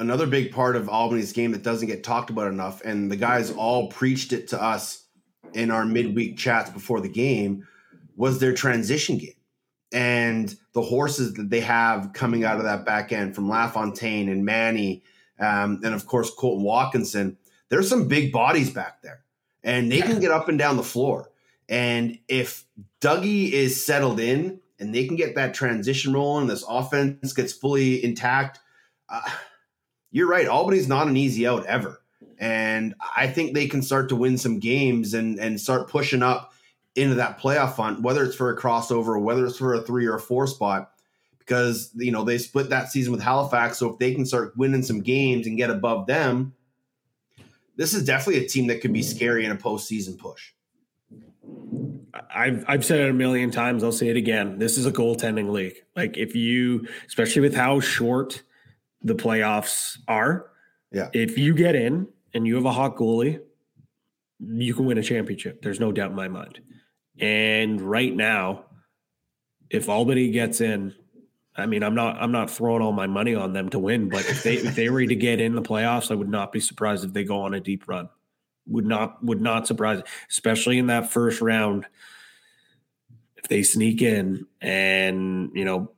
another 0.00 0.26
big 0.26 0.52
part 0.52 0.74
of 0.74 0.88
Albany's 0.88 1.32
game 1.32 1.52
that 1.52 1.62
doesn't 1.62 1.86
get 1.86 2.02
talked 2.02 2.30
about 2.30 2.48
enough, 2.48 2.82
and 2.84 3.10
the 3.10 3.16
guys 3.16 3.52
all 3.52 3.88
preached 3.88 4.32
it 4.32 4.48
to 4.48 4.60
us 4.60 5.06
in 5.54 5.70
our 5.70 5.84
midweek 5.84 6.36
chats 6.36 6.70
before 6.70 7.00
the 7.00 7.08
game, 7.08 7.66
was 8.20 8.38
their 8.38 8.52
transition 8.52 9.16
game 9.16 9.32
and 9.92 10.54
the 10.74 10.82
horses 10.82 11.32
that 11.32 11.48
they 11.48 11.60
have 11.60 12.12
coming 12.12 12.44
out 12.44 12.58
of 12.58 12.64
that 12.64 12.84
back 12.84 13.12
end 13.12 13.34
from 13.34 13.48
LaFontaine 13.48 14.28
and 14.28 14.44
Manny, 14.44 15.02
um, 15.38 15.80
and 15.82 15.94
of 15.94 16.06
course 16.06 16.30
Colton 16.30 16.62
Watkinson. 16.62 17.38
There's 17.70 17.88
some 17.88 18.08
big 18.08 18.30
bodies 18.30 18.68
back 18.68 19.00
there, 19.00 19.24
and 19.64 19.90
they 19.90 20.02
can 20.02 20.20
get 20.20 20.32
up 20.32 20.50
and 20.50 20.58
down 20.58 20.76
the 20.76 20.82
floor. 20.82 21.30
And 21.66 22.18
if 22.28 22.66
Dougie 23.00 23.52
is 23.52 23.86
settled 23.86 24.20
in 24.20 24.60
and 24.78 24.94
they 24.94 25.06
can 25.06 25.16
get 25.16 25.34
that 25.36 25.54
transition 25.54 26.12
rolling, 26.12 26.46
this 26.46 26.64
offense 26.68 27.32
gets 27.32 27.54
fully 27.54 28.04
intact. 28.04 28.58
Uh, 29.08 29.22
you're 30.10 30.28
right. 30.28 30.46
Albany's 30.46 30.88
not 30.88 31.08
an 31.08 31.16
easy 31.16 31.46
out 31.46 31.64
ever, 31.64 32.02
and 32.38 32.94
I 33.16 33.28
think 33.28 33.54
they 33.54 33.66
can 33.66 33.80
start 33.80 34.10
to 34.10 34.16
win 34.16 34.36
some 34.36 34.58
games 34.58 35.14
and 35.14 35.38
and 35.38 35.58
start 35.58 35.88
pushing 35.88 36.22
up 36.22 36.49
into 36.96 37.14
that 37.16 37.38
playoff 37.38 37.74
hunt, 37.74 38.02
whether 38.02 38.24
it's 38.24 38.34
for 38.34 38.50
a 38.50 38.58
crossover 38.58 39.20
whether 39.20 39.46
it's 39.46 39.58
for 39.58 39.74
a 39.74 39.82
three 39.82 40.06
or 40.06 40.16
a 40.16 40.20
four 40.20 40.46
spot, 40.46 40.92
because 41.38 41.90
you 41.94 42.12
know 42.12 42.24
they 42.24 42.38
split 42.38 42.70
that 42.70 42.90
season 42.90 43.12
with 43.12 43.22
Halifax. 43.22 43.78
So 43.78 43.90
if 43.90 43.98
they 43.98 44.14
can 44.14 44.26
start 44.26 44.56
winning 44.56 44.82
some 44.82 45.00
games 45.00 45.46
and 45.46 45.56
get 45.56 45.70
above 45.70 46.06
them, 46.06 46.54
this 47.76 47.94
is 47.94 48.04
definitely 48.04 48.44
a 48.44 48.48
team 48.48 48.66
that 48.68 48.80
could 48.80 48.92
be 48.92 49.02
scary 49.02 49.44
in 49.44 49.52
a 49.52 49.56
postseason 49.56 50.18
push. 50.18 50.52
I've 52.34 52.64
I've 52.68 52.84
said 52.84 53.00
it 53.00 53.10
a 53.10 53.14
million 53.14 53.50
times. 53.50 53.84
I'll 53.84 53.92
say 53.92 54.08
it 54.08 54.16
again. 54.16 54.58
This 54.58 54.76
is 54.76 54.86
a 54.86 54.92
goaltending 54.92 55.50
league. 55.50 55.76
Like 55.96 56.16
if 56.16 56.34
you, 56.34 56.86
especially 57.06 57.42
with 57.42 57.54
how 57.54 57.80
short 57.80 58.42
the 59.02 59.14
playoffs 59.14 59.98
are, 60.08 60.50
yeah. 60.92 61.08
If 61.12 61.38
you 61.38 61.54
get 61.54 61.74
in 61.74 62.08
and 62.34 62.46
you 62.46 62.56
have 62.56 62.64
a 62.64 62.72
hot 62.72 62.96
goalie, 62.96 63.40
you 64.40 64.74
can 64.74 64.86
win 64.86 64.98
a 64.98 65.02
championship. 65.02 65.62
There's 65.62 65.80
no 65.80 65.92
doubt 65.92 66.10
in 66.10 66.16
my 66.16 66.28
mind. 66.28 66.60
And 67.20 67.80
right 67.80 68.14
now, 68.14 68.64
if 69.68 69.88
Albany 69.88 70.30
gets 70.30 70.60
in, 70.60 70.94
I 71.54 71.66
mean, 71.66 71.82
I'm 71.82 71.94
not 71.94 72.16
I'm 72.20 72.32
not 72.32 72.50
throwing 72.50 72.82
all 72.82 72.92
my 72.92 73.06
money 73.06 73.34
on 73.34 73.52
them 73.52 73.68
to 73.70 73.78
win, 73.78 74.08
but 74.08 74.20
if 74.28 74.42
they 74.42 74.54
if 74.54 74.74
they 74.74 74.88
were 74.88 75.04
to 75.04 75.14
get 75.14 75.40
in 75.40 75.54
the 75.54 75.62
playoffs, 75.62 76.10
I 76.10 76.14
would 76.14 76.28
not 76.28 76.52
be 76.52 76.60
surprised 76.60 77.04
if 77.04 77.12
they 77.12 77.24
go 77.24 77.42
on 77.42 77.54
a 77.54 77.60
deep 77.60 77.86
run. 77.86 78.08
Would 78.66 78.86
not 78.86 79.22
would 79.22 79.40
not 79.40 79.66
surprise, 79.66 80.02
especially 80.30 80.78
in 80.78 80.86
that 80.86 81.10
first 81.10 81.40
round. 81.40 81.86
If 83.36 83.48
they 83.48 83.62
sneak 83.62 84.00
in 84.00 84.46
and 84.60 85.50
you 85.54 85.64
know 85.64 85.92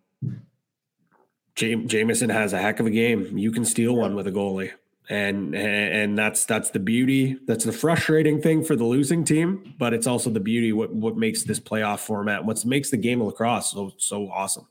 Jamieson 1.55 2.31
has 2.31 2.53
a 2.53 2.59
heck 2.59 2.81
of 2.81 2.87
a 2.87 2.91
game, 2.91 3.37
you 3.39 3.53
can 3.53 3.65
steal 3.65 3.95
one 3.95 4.17
with 4.17 4.27
a 4.27 4.33
goalie 4.33 4.73
and 5.09 5.55
and 5.55 6.17
that's 6.17 6.45
that's 6.45 6.71
the 6.71 6.79
beauty 6.79 7.37
that's 7.47 7.65
the 7.65 7.73
frustrating 7.73 8.41
thing 8.41 8.63
for 8.63 8.77
the 8.77 8.85
losing 8.85 9.25
team 9.25 9.75
but 9.79 9.93
it's 9.93 10.07
also 10.07 10.31
the 10.31 10.41
beauty 10.41 10.73
what 10.73 10.95
what 10.95 11.17
makes 11.17 11.43
this 11.43 11.59
playoff 11.59 11.99
format 11.99 12.45
what 12.45 12.65
makes 12.65 12.91
the 12.91 12.97
game 12.97 13.21
of 13.21 13.27
lacrosse 13.27 13.73
so 13.73 13.93
so 13.99 14.31
awesome 14.31 14.67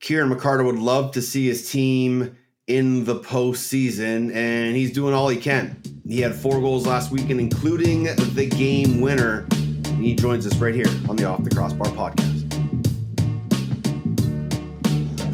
Kieran 0.00 0.32
McArdle 0.32 0.64
would 0.64 0.78
love 0.78 1.12
to 1.12 1.22
see 1.22 1.46
his 1.46 1.70
team 1.70 2.36
in 2.66 3.04
the 3.04 3.16
postseason, 3.16 4.34
and 4.34 4.76
he's 4.76 4.92
doing 4.92 5.12
all 5.12 5.28
he 5.28 5.36
can. 5.36 5.82
He 6.06 6.20
had 6.20 6.34
four 6.34 6.60
goals 6.60 6.86
last 6.86 7.10
weekend, 7.10 7.40
including 7.40 8.04
the 8.04 8.48
game 8.48 9.00
winner. 9.00 9.46
And 9.86 10.04
he 10.04 10.14
joins 10.14 10.46
us 10.46 10.56
right 10.56 10.74
here 10.74 10.86
on 11.08 11.16
the 11.16 11.24
Off 11.24 11.42
the 11.44 11.50
Crossbar 11.50 11.88
podcast. 11.88 12.49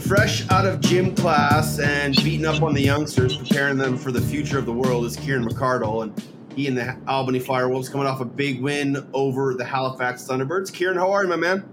Fresh 0.07 0.49
out 0.51 0.65
of 0.65 0.81
gym 0.81 1.17
class 1.17 1.81
and 1.81 2.15
beating 2.23 2.47
up 2.47 2.63
on 2.63 2.75
the 2.75 2.81
youngsters, 2.81 3.37
preparing 3.37 3.77
them 3.77 3.99
for 3.99 4.13
the 4.13 4.21
future 4.21 4.57
of 4.57 4.65
the 4.65 4.73
world 4.73 5.05
is 5.05 5.17
Kieran 5.17 5.45
McArdle. 5.45 6.05
And 6.05 6.23
he 6.55 6.69
and 6.69 6.79
the 6.79 6.97
Albany 7.09 7.41
Firewolves 7.41 7.91
coming 7.91 8.07
off 8.07 8.21
a 8.21 8.25
big 8.25 8.63
win 8.63 9.05
over 9.13 9.55
the 9.55 9.65
Halifax 9.65 10.25
Thunderbirds. 10.29 10.73
Kieran, 10.73 10.97
how 10.97 11.11
are 11.11 11.25
you, 11.25 11.29
my 11.29 11.35
man? 11.35 11.69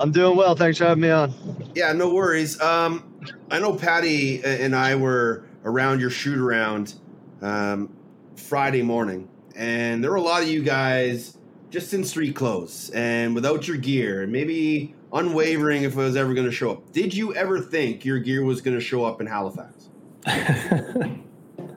I'm 0.00 0.10
doing 0.10 0.36
well. 0.36 0.56
Thanks 0.56 0.78
for 0.78 0.86
having 0.86 1.02
me 1.02 1.10
on. 1.10 1.32
Yeah, 1.76 1.92
no 1.92 2.12
worries. 2.12 2.60
Um, 2.60 3.14
I 3.48 3.60
know 3.60 3.74
Patty 3.74 4.42
and 4.44 4.74
I 4.74 4.96
were 4.96 5.44
around 5.64 6.00
your 6.00 6.10
shoot 6.10 6.38
around 6.38 6.94
um, 7.42 7.94
Friday 8.34 8.82
morning, 8.82 9.28
and 9.54 10.02
there 10.02 10.10
were 10.10 10.16
a 10.16 10.22
lot 10.22 10.42
of 10.42 10.48
you 10.48 10.64
guys 10.64 11.38
just 11.70 11.94
in 11.94 12.02
street 12.02 12.34
clothes 12.34 12.90
and 12.90 13.36
without 13.36 13.68
your 13.68 13.76
gear, 13.76 14.22
and 14.22 14.32
maybe 14.32 14.96
unwavering 15.12 15.82
if 15.82 15.92
it 15.92 15.96
was 15.96 16.16
ever 16.16 16.34
going 16.34 16.46
to 16.46 16.52
show 16.52 16.70
up. 16.72 16.92
Did 16.92 17.14
you 17.14 17.34
ever 17.34 17.60
think 17.60 18.04
your 18.04 18.18
gear 18.18 18.44
was 18.44 18.60
going 18.60 18.76
to 18.76 18.80
show 18.80 19.04
up 19.04 19.20
in 19.20 19.26
Halifax? 19.26 19.90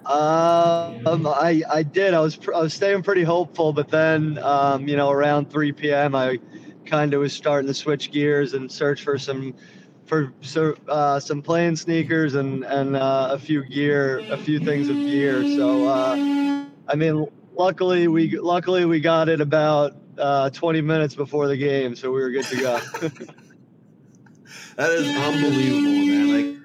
um, 0.06 1.28
I 1.28 1.64
I 1.70 1.84
did. 1.84 2.14
I 2.14 2.20
was 2.20 2.38
I 2.54 2.62
was 2.62 2.74
staying 2.74 3.04
pretty 3.04 3.24
hopeful, 3.24 3.74
but 3.74 3.90
then 3.90 4.38
um, 4.40 4.88
you 4.88 4.96
know 4.96 5.10
around 5.10 5.50
3 5.50 5.72
p.m. 5.72 6.16
I 6.16 6.40
kind 6.86 7.14
of 7.14 7.22
was 7.22 7.34
starting 7.34 7.68
to 7.68 7.74
switch 7.74 8.12
gears 8.12 8.54
and 8.54 8.72
search 8.72 9.04
for 9.04 9.18
some 9.18 9.56
for 10.06 10.34
uh, 10.88 11.20
some 11.20 11.42
playing 11.42 11.76
sneakers 11.76 12.36
and 12.36 12.64
and 12.64 12.96
uh, 12.96 13.30
a 13.32 13.40
few 13.40 13.66
gear, 13.66 14.20
a 14.32 14.38
few 14.38 14.60
things 14.60 14.90
of 14.90 14.96
gear. 14.96 15.44
So 15.56 15.88
uh, 15.88 16.16
I 16.88 16.96
mean, 16.96 17.28
luckily 17.56 18.08
we 18.08 18.38
luckily 18.38 18.86
we 18.86 19.00
got 19.00 19.28
it 19.28 19.42
about 19.42 19.96
uh, 20.18 20.50
20 20.50 20.82
minutes 20.82 21.16
before 21.16 21.48
the 21.48 21.58
game, 21.58 21.96
so 21.96 22.12
we 22.12 22.22
were 22.22 22.32
good 22.32 22.46
to 22.46 22.58
go. 22.58 22.80
that 24.76 24.92
is 24.92 25.16
unbelievable, 25.16 26.06
man! 26.06 26.60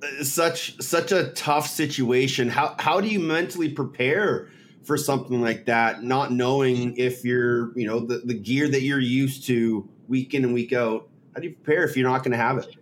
Like 0.00 0.24
such 0.24 0.80
such 0.82 1.12
a 1.12 1.30
tough 1.32 1.68
situation. 1.68 2.48
How 2.48 2.74
how 2.78 3.00
do 3.00 3.08
you 3.08 3.20
mentally 3.20 3.68
prepare? 3.70 4.48
for 4.86 4.96
something 4.96 5.42
like 5.42 5.66
that, 5.66 6.04
not 6.04 6.32
knowing 6.32 6.96
if 6.96 7.24
you're, 7.24 7.76
you 7.76 7.88
know, 7.88 7.98
the, 7.98 8.18
the 8.18 8.34
gear 8.34 8.68
that 8.68 8.82
you're 8.82 9.00
used 9.00 9.44
to 9.44 9.88
week 10.06 10.32
in 10.32 10.44
and 10.44 10.54
week 10.54 10.72
out. 10.72 11.08
How 11.34 11.40
do 11.40 11.48
you 11.48 11.54
prepare 11.54 11.82
if 11.82 11.96
you're 11.96 12.08
not 12.08 12.22
going 12.22 12.30
to 12.30 12.38
have 12.38 12.58
it? 12.58 12.76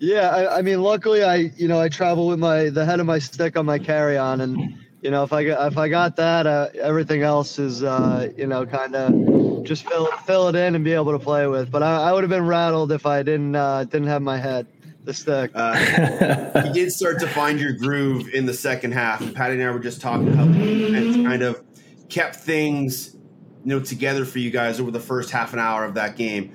Yeah, 0.00 0.30
I, 0.30 0.58
I, 0.58 0.62
mean, 0.62 0.82
luckily, 0.82 1.22
I 1.22 1.52
you 1.56 1.68
know 1.68 1.80
I 1.80 1.88
travel 1.88 2.26
with 2.26 2.38
my 2.38 2.68
the 2.68 2.84
head 2.84 3.00
of 3.00 3.06
my 3.06 3.18
stick 3.20 3.56
on 3.56 3.64
my 3.64 3.78
carry 3.78 4.18
on, 4.18 4.40
and 4.40 4.76
you 5.04 5.10
know 5.10 5.22
if 5.22 5.32
I 5.32 5.44
got 5.44 5.70
if 5.70 5.78
I 5.78 5.88
got 5.88 6.16
that, 6.16 6.46
uh, 6.46 6.68
everything 6.80 7.22
else 7.22 7.58
is 7.58 7.84
uh, 7.84 8.32
you 8.36 8.46
know 8.46 8.66
kind 8.66 8.96
of 8.96 9.64
just 9.64 9.86
fill 9.86 10.06
fill 10.26 10.48
it 10.48 10.56
in 10.56 10.74
and 10.74 10.82
be 10.84 10.94
able 10.94 11.12
to 11.12 11.18
play 11.18 11.46
with. 11.46 11.70
But 11.70 11.82
I, 11.82 12.08
I 12.08 12.12
would 12.12 12.24
have 12.24 12.30
been 12.30 12.46
rattled 12.46 12.90
if 12.90 13.04
I 13.04 13.22
didn't 13.22 13.54
uh, 13.54 13.84
didn't 13.84 14.08
have 14.08 14.22
my 14.22 14.38
head 14.38 14.66
the 15.04 15.12
stick. 15.12 15.50
Uh, 15.54 16.62
you 16.66 16.72
did 16.72 16.90
start 16.90 17.20
to 17.20 17.28
find 17.28 17.60
your 17.60 17.72
groove 17.72 18.32
in 18.32 18.46
the 18.46 18.54
second 18.54 18.92
half. 18.92 19.20
And 19.20 19.34
Patty 19.34 19.54
and 19.54 19.62
I 19.62 19.70
were 19.70 19.78
just 19.78 20.00
talking 20.00 20.32
how 20.32 20.46
defense 20.46 21.16
kind 21.16 21.42
of 21.42 21.62
kept 22.08 22.36
things, 22.36 23.14
you 23.14 23.20
know, 23.64 23.80
together 23.80 24.24
for 24.24 24.38
you 24.38 24.50
guys 24.50 24.80
over 24.80 24.90
the 24.90 25.00
first 25.00 25.30
half 25.30 25.52
an 25.52 25.58
hour 25.58 25.84
of 25.84 25.94
that 25.94 26.16
game. 26.16 26.54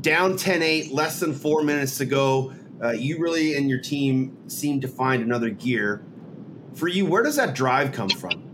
Down 0.00 0.34
10-8, 0.34 0.92
less 0.92 1.20
than 1.20 1.34
four 1.34 1.62
minutes 1.62 1.98
to 1.98 2.06
go. 2.06 2.54
Uh, 2.82 2.92
you 2.92 3.18
really 3.18 3.56
and 3.56 3.68
your 3.68 3.80
team 3.80 4.48
seemed 4.48 4.80
to 4.82 4.88
find 4.88 5.22
another 5.22 5.50
gear. 5.50 6.02
For 6.74 6.88
you, 6.88 7.06
where 7.06 7.22
does 7.22 7.36
that 7.36 7.54
drive 7.54 7.92
come 7.92 8.08
from? 8.08 8.46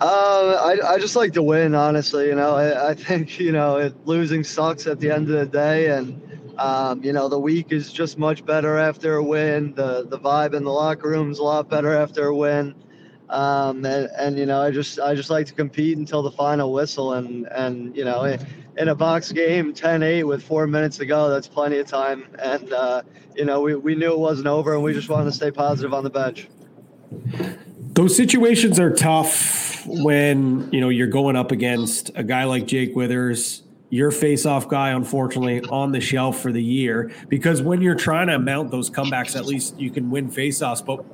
Uh, 0.00 0.76
I, 0.84 0.94
I 0.94 0.98
just 0.98 1.16
like 1.16 1.32
to 1.32 1.42
win, 1.42 1.74
honestly. 1.74 2.28
You 2.28 2.36
know, 2.36 2.54
I, 2.54 2.90
I 2.90 2.94
think 2.94 3.40
you 3.40 3.52
know 3.52 3.78
it, 3.78 3.94
losing 4.06 4.44
sucks 4.44 4.86
at 4.86 5.00
the 5.00 5.10
end 5.10 5.28
of 5.28 5.38
the 5.38 5.46
day, 5.46 5.90
and 5.90 6.20
um, 6.58 7.02
you 7.02 7.12
know, 7.12 7.28
the 7.28 7.38
week 7.38 7.72
is 7.72 7.92
just 7.92 8.18
much 8.18 8.44
better 8.44 8.78
after 8.78 9.16
a 9.16 9.22
win. 9.22 9.74
The 9.74 10.06
the 10.08 10.18
vibe 10.18 10.54
in 10.54 10.64
the 10.64 10.72
locker 10.72 11.08
room 11.08 11.30
is 11.30 11.38
a 11.38 11.42
lot 11.44 11.68
better 11.68 11.94
after 11.94 12.26
a 12.26 12.34
win. 12.34 12.74
Um, 13.28 13.84
and, 13.84 14.08
and 14.18 14.38
you 14.38 14.46
know, 14.46 14.60
I 14.60 14.70
just 14.70 14.98
I 14.98 15.14
just 15.14 15.30
like 15.30 15.46
to 15.46 15.54
compete 15.54 15.98
until 15.98 16.22
the 16.22 16.32
final 16.32 16.72
whistle. 16.72 17.14
And 17.14 17.46
and 17.46 17.96
you 17.96 18.04
know, 18.04 18.36
in 18.78 18.88
a 18.88 18.94
box 18.94 19.32
game, 19.32 19.74
10-8 19.74 20.24
with 20.24 20.42
four 20.42 20.66
minutes 20.66 20.96
to 20.98 21.06
go, 21.06 21.28
that's 21.28 21.48
plenty 21.48 21.78
of 21.78 21.86
time. 21.86 22.26
And 22.38 22.72
uh, 22.72 23.02
you 23.34 23.44
know, 23.44 23.60
we, 23.60 23.74
we 23.74 23.94
knew 23.94 24.12
it 24.12 24.18
wasn't 24.18 24.46
over, 24.46 24.74
and 24.74 24.82
we 24.82 24.92
just 24.92 25.08
wanted 25.08 25.26
to 25.26 25.32
stay 25.32 25.50
positive 25.50 25.92
on 25.92 26.04
the 26.04 26.10
bench. 26.10 26.48
Those 27.94 28.16
situations 28.16 28.78
are 28.78 28.94
tough 28.94 29.84
when 29.86 30.70
you 30.72 30.80
know 30.80 30.88
you're 30.88 31.06
going 31.08 31.36
up 31.36 31.50
against 31.50 32.10
a 32.14 32.22
guy 32.22 32.44
like 32.44 32.66
Jake 32.66 32.94
Withers 32.94 33.62
your 33.90 34.10
face-off 34.10 34.68
guy, 34.68 34.90
unfortunately, 34.90 35.62
on 35.62 35.92
the 35.92 36.00
shelf 36.00 36.40
for 36.40 36.52
the 36.52 36.62
year. 36.62 37.10
Because 37.28 37.62
when 37.62 37.80
you're 37.80 37.94
trying 37.94 38.26
to 38.26 38.38
mount 38.38 38.70
those 38.70 38.90
comebacks, 38.90 39.34
at 39.34 39.46
least 39.46 39.78
you 39.78 39.90
can 39.90 40.10
win 40.10 40.30
face-offs. 40.30 40.82
But 40.82 41.04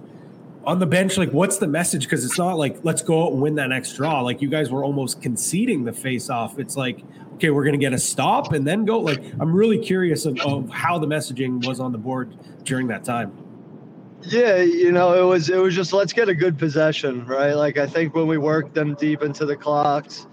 on 0.67 0.79
the 0.79 0.87
bench, 0.87 1.17
like, 1.17 1.31
what's 1.31 1.59
the 1.59 1.67
message? 1.67 2.05
Because 2.05 2.25
it's 2.25 2.39
not 2.39 2.59
like 2.59 2.79
let's 2.83 3.03
go 3.03 3.25
out 3.25 3.33
and 3.33 3.41
win 3.41 3.55
that 3.57 3.69
next 3.69 3.95
draw. 3.95 4.21
Like 4.21 4.43
you 4.43 4.49
guys 4.49 4.71
were 4.71 4.85
almost 4.85 5.23
conceding 5.23 5.85
the 5.85 5.93
face-off. 5.93 6.59
It's 6.59 6.77
like, 6.77 7.01
okay, 7.35 7.51
we're 7.51 7.65
to 7.71 7.77
get 7.79 7.93
a 7.93 7.99
stop 7.99 8.53
and 8.53 8.67
then 8.67 8.85
go. 8.85 9.01
Like, 9.01 9.23
I'm 9.41 9.55
really 9.55 9.79
curious 9.79 10.27
of, 10.27 10.39
of 10.41 10.71
how 10.71 10.99
the 10.99 11.07
messaging 11.07 11.67
was 11.67 11.81
on 11.81 11.93
the 11.93 11.99
board 11.99 12.37
during 12.65 12.89
that 12.89 13.05
time. 13.05 13.37
Yeah, 14.23 14.57
you 14.57 14.91
know, 14.91 15.13
it 15.13 15.27
was 15.27 15.51
it 15.51 15.59
was 15.59 15.75
just 15.75 15.93
let's 15.93 16.15
get 16.15 16.31
a 16.31 16.35
good 16.35 16.59
possession, 16.59 17.27
right? 17.27 17.53
Like 17.53 17.77
I 17.77 17.87
think 17.87 18.15
when 18.15 18.27
we 18.27 18.39
worked 18.39 18.75
them 18.75 18.95
deep 18.95 19.23
into 19.23 19.45
the 19.45 19.57
clocks 19.57 20.27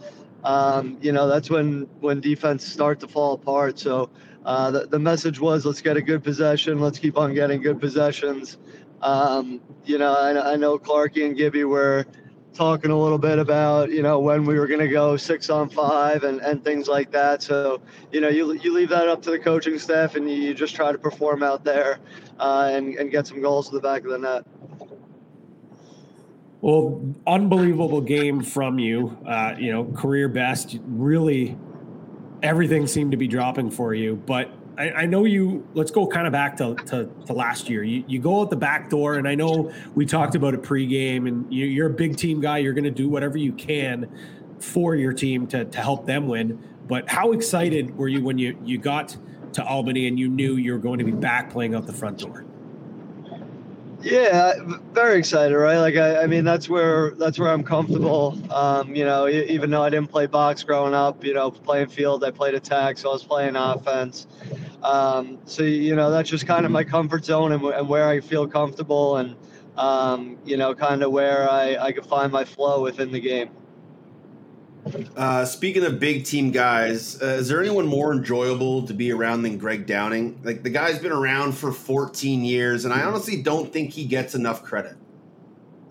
um, 0.44 0.98
you 1.02 1.12
know, 1.12 1.28
that's 1.28 1.50
when 1.50 1.88
when 2.00 2.20
defense 2.20 2.65
start 2.65 3.00
to 3.02 3.08
fall 3.08 3.34
apart. 3.34 3.78
So 3.78 4.10
uh, 4.46 4.72
the, 4.72 4.88
the 4.88 5.00
message 5.00 5.39
was, 5.39 5.65
let's 5.65 5.82
get 5.82 5.98
a 5.98 6.02
good 6.02 6.24
possession. 6.24 6.80
Let's 6.80 6.98
keep 6.98 7.17
on 7.17 7.34
getting 7.34 7.62
good 7.62 7.80
possessions. 7.80 8.58
Um, 9.02 9.62
you 9.86 9.98
know, 9.98 10.14
I, 10.14 10.54
I 10.54 10.56
know 10.56 10.78
Clarky 10.78 11.26
and 11.26 11.36
Gibby 11.36 11.64
were 11.64 12.06
talking 12.54 12.92
a 12.92 13.00
little 13.00 13.18
bit 13.18 13.40
about, 13.40 13.92
you 13.92 14.02
know, 14.02 14.20
when 14.20 14.46
we 14.46 14.60
were 14.60 14.68
going 14.68 14.80
to 14.80 14.88
go 14.88 15.18
six 15.18 15.50
on 15.50 15.70
five 15.70 16.24
and, 16.24 16.42
and 16.42 16.64
things 16.64 16.88
like 16.88 17.12
that. 17.12 17.42
So, 17.42 17.82
you 18.12 18.22
know, 18.22 18.30
you, 18.30 18.54
you 18.54 18.74
leave 18.74 18.90
that 18.90 19.08
up 19.08 19.22
to 19.24 19.32
the 19.32 19.40
coaching 19.40 19.80
staff 19.80 20.16
and 20.16 20.30
you 20.30 20.54
just 20.54 20.76
try 20.76 20.92
to 20.92 20.98
perform 20.98 21.44
out 21.44 21.64
there 21.64 22.00
uh, 22.40 22.70
and, 22.72 22.96
and 22.96 23.10
get 23.10 23.28
some 23.28 23.42
goals 23.42 23.70
to 23.70 23.76
the 23.76 23.82
back 23.82 24.04
of 24.04 24.12
the 24.12 24.18
net. 24.18 24.46
Well, 26.60 27.16
unbelievable 27.26 28.02
game 28.02 28.44
from 28.44 28.78
you. 28.78 29.18
Uh, 29.26 29.56
you 29.58 29.72
know, 29.72 29.86
career 29.86 30.28
best. 30.28 30.78
Really, 30.84 31.58
everything 32.44 32.86
seemed 32.86 33.12
to 33.12 33.18
be 33.18 33.28
dropping 33.28 33.72
for 33.72 33.96
you. 33.96 34.16
But 34.16 34.52
I, 34.82 35.02
I 35.02 35.06
know 35.06 35.26
you. 35.26 35.67
Let's 35.76 35.91
go 35.91 36.08
kind 36.08 36.26
of 36.26 36.34
back 36.34 36.58
to, 36.58 36.74
to, 36.88 37.08
to, 37.28 37.34
last 37.34 37.70
year. 37.70 37.84
You, 37.84 38.04
you 38.08 38.20
go 38.20 38.41
out 38.41 38.50
the 38.50 38.56
back 38.56 38.89
door, 38.89 39.15
and 39.15 39.28
I 39.28 39.36
know 39.36 39.72
we 39.94 40.08
talked 40.08 40.34
about 40.34 40.56
it 40.56 40.63
pregame, 40.63 41.28
and 41.28 41.52
you, 41.54 41.67
you're 41.67 41.88
a 41.88 41.94
big 41.94 42.17
team 42.17 42.41
guy. 42.41 42.58
You're 42.58 42.74
going 42.74 42.86
to 42.86 42.89
do 42.89 43.08
whatever 43.08 43.38
you 43.38 43.54
can 43.54 44.10
for 44.60 44.96
your 44.96 45.13
team 45.13 45.46
to, 45.48 45.65
to 45.65 45.78
help 45.78 46.08
them 46.08 46.28
win. 46.28 46.60
But 46.88 47.08
how 47.08 47.32
excited 47.32 47.96
were 47.96 48.08
you 48.08 48.24
when 48.24 48.39
you, 48.39 48.58
you 48.65 48.80
got 48.80 49.15
to 49.54 49.63
Albany 49.63 50.08
and 50.08 50.17
you 50.17 50.28
knew 50.28 50.56
you 50.56 50.74
were 50.74 50.80
going 50.80 50.98
to 50.98 51.06
be 51.06 51.12
back 51.12 51.52
playing 51.52 51.76
out 51.76 51.86
the 51.86 51.94
front 51.94 52.17
door? 52.17 52.46
Yeah, 54.02 54.54
very 54.94 55.20
excited, 55.20 55.56
right? 55.56 55.78
Like 55.78 55.96
I, 55.96 56.24
I 56.24 56.28
mean, 56.28 56.44
that's 56.44 56.67
where 56.67 57.12
that's 57.12 57.38
where 57.38 57.50
I'm 57.50 57.63
comfortable. 57.63 58.36
Um, 58.52 58.96
you 58.96 59.06
know, 59.06 59.28
even 59.28 59.70
though 59.70 59.84
I 59.84 59.91
didn't 59.91 60.10
play 60.10 60.26
box 60.26 60.63
growing 60.63 60.96
up, 60.96 61.24
you 61.24 61.36
know, 61.36 61.52
playing 61.52 61.89
field, 61.89 62.24
I 62.24 62.32
played 62.32 62.56
attack, 62.56 62.98
so 62.98 63.10
I 63.10 63.13
was 63.13 63.24
playing 63.24 63.56
offense. 63.56 64.26
Um, 64.84 65.39
so 65.46 65.63
you 65.63 65.96
know, 65.96 66.12
that's 66.12 66.30
just 66.30 66.48
kind 66.48 66.65
of 66.65 66.72
my 66.72 66.84
comfort 66.84 67.26
zone 67.26 67.52
and, 67.52 67.63
and 67.63 67.88
where 67.88 68.08
I 68.08 68.20
feel 68.20 68.48
comfortable, 68.48 69.18
and 69.18 69.36
um, 69.78 70.38
you 70.43 70.58
know, 70.58 70.74
kind 70.74 71.03
of 71.03 71.12
where 71.12 71.49
I 71.49 71.78
I 71.78 71.91
can 71.91 72.03
find 72.03 72.32
my 72.32 72.43
flow 72.43 72.82
within 72.82 73.12
the 73.12 73.20
game. 73.20 73.49
Uh, 75.16 75.45
speaking 75.45 75.84
of 75.86 75.99
big 75.99 76.26
team 76.26 76.49
guys, 76.49 77.22
uh, 77.22 77.26
is 77.26 77.47
there 77.47 77.62
anyone 77.62 77.86
more 77.86 78.12
enjoyable 78.12 78.86
to 78.88 78.93
be 78.93 79.12
around 79.12 79.43
than 79.43 79.58
Greg 79.58 79.86
Downing? 79.86 80.39
Like 80.43 80.64
the 80.64 80.72
guy's 80.72 80.97
been 80.97 81.12
around 81.12 81.51
for 81.51 81.72
14 81.72 82.43
years, 82.43 82.84
and 82.86 82.93
I 82.93 83.03
honestly 83.03 83.41
don't 83.41 83.72
think 83.72 83.91
he 83.91 84.06
gets 84.06 84.34
enough 84.34 84.64
credit. 84.64 84.95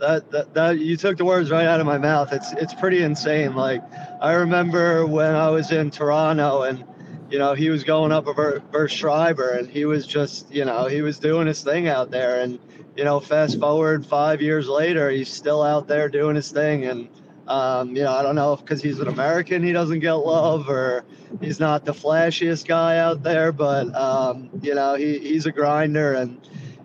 That, 0.00 0.30
that, 0.32 0.54
that 0.54 0.78
you 0.78 0.96
took 0.96 1.18
the 1.18 1.24
words 1.24 1.50
right 1.50 1.66
out 1.66 1.78
of 1.78 1.86
my 1.86 1.98
mouth. 1.98 2.32
It's 2.32 2.52
it's 2.54 2.74
pretty 2.74 3.02
insane. 3.02 3.54
Like 3.54 3.82
I 4.20 4.32
remember 4.32 5.06
when 5.06 5.34
I 5.34 5.50
was 5.50 5.70
in 5.70 5.90
Toronto, 5.90 6.62
and 6.62 6.84
you 7.30 7.38
know 7.38 7.54
he 7.54 7.70
was 7.70 7.84
going 7.84 8.12
up 8.12 8.26
versus 8.72 8.96
Schreiber, 8.96 9.50
and 9.50 9.68
he 9.68 9.84
was 9.84 10.06
just 10.06 10.50
you 10.52 10.64
know 10.64 10.86
he 10.86 11.02
was 11.02 11.18
doing 11.18 11.46
his 11.46 11.62
thing 11.62 11.88
out 11.88 12.10
there, 12.10 12.40
and 12.40 12.58
you 12.96 13.04
know 13.04 13.20
fast 13.20 13.58
forward 13.60 14.04
five 14.04 14.42
years 14.42 14.68
later, 14.68 15.10
he's 15.10 15.32
still 15.32 15.62
out 15.62 15.86
there 15.86 16.08
doing 16.08 16.36
his 16.36 16.50
thing, 16.52 16.86
and 16.86 17.08
Um, 17.50 17.96
you 17.96 18.04
know, 18.04 18.12
I 18.12 18.22
don't 18.22 18.36
know 18.36 18.52
if 18.52 18.60
because 18.60 18.80
he's 18.80 19.00
an 19.00 19.08
American 19.08 19.64
he 19.64 19.72
doesn't 19.72 19.98
get 19.98 20.12
love 20.12 20.68
or 20.68 21.02
he's 21.40 21.58
not 21.58 21.84
the 21.84 21.92
flashiest 21.92 22.68
guy 22.68 22.98
out 22.98 23.24
there, 23.24 23.50
but 23.50 23.92
um, 23.92 24.50
you 24.62 24.72
know 24.72 24.94
he, 24.94 25.18
he's 25.18 25.46
a 25.46 25.52
grinder 25.52 26.14
and 26.14 26.38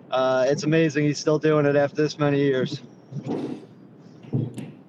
uh, 0.09 0.45
it's 0.47 0.63
amazing 0.63 1.05
he's 1.05 1.19
still 1.19 1.37
doing 1.37 1.67
it 1.67 1.75
after 1.75 2.01
this 2.01 2.17
many 2.17 2.39
years. 2.39 2.81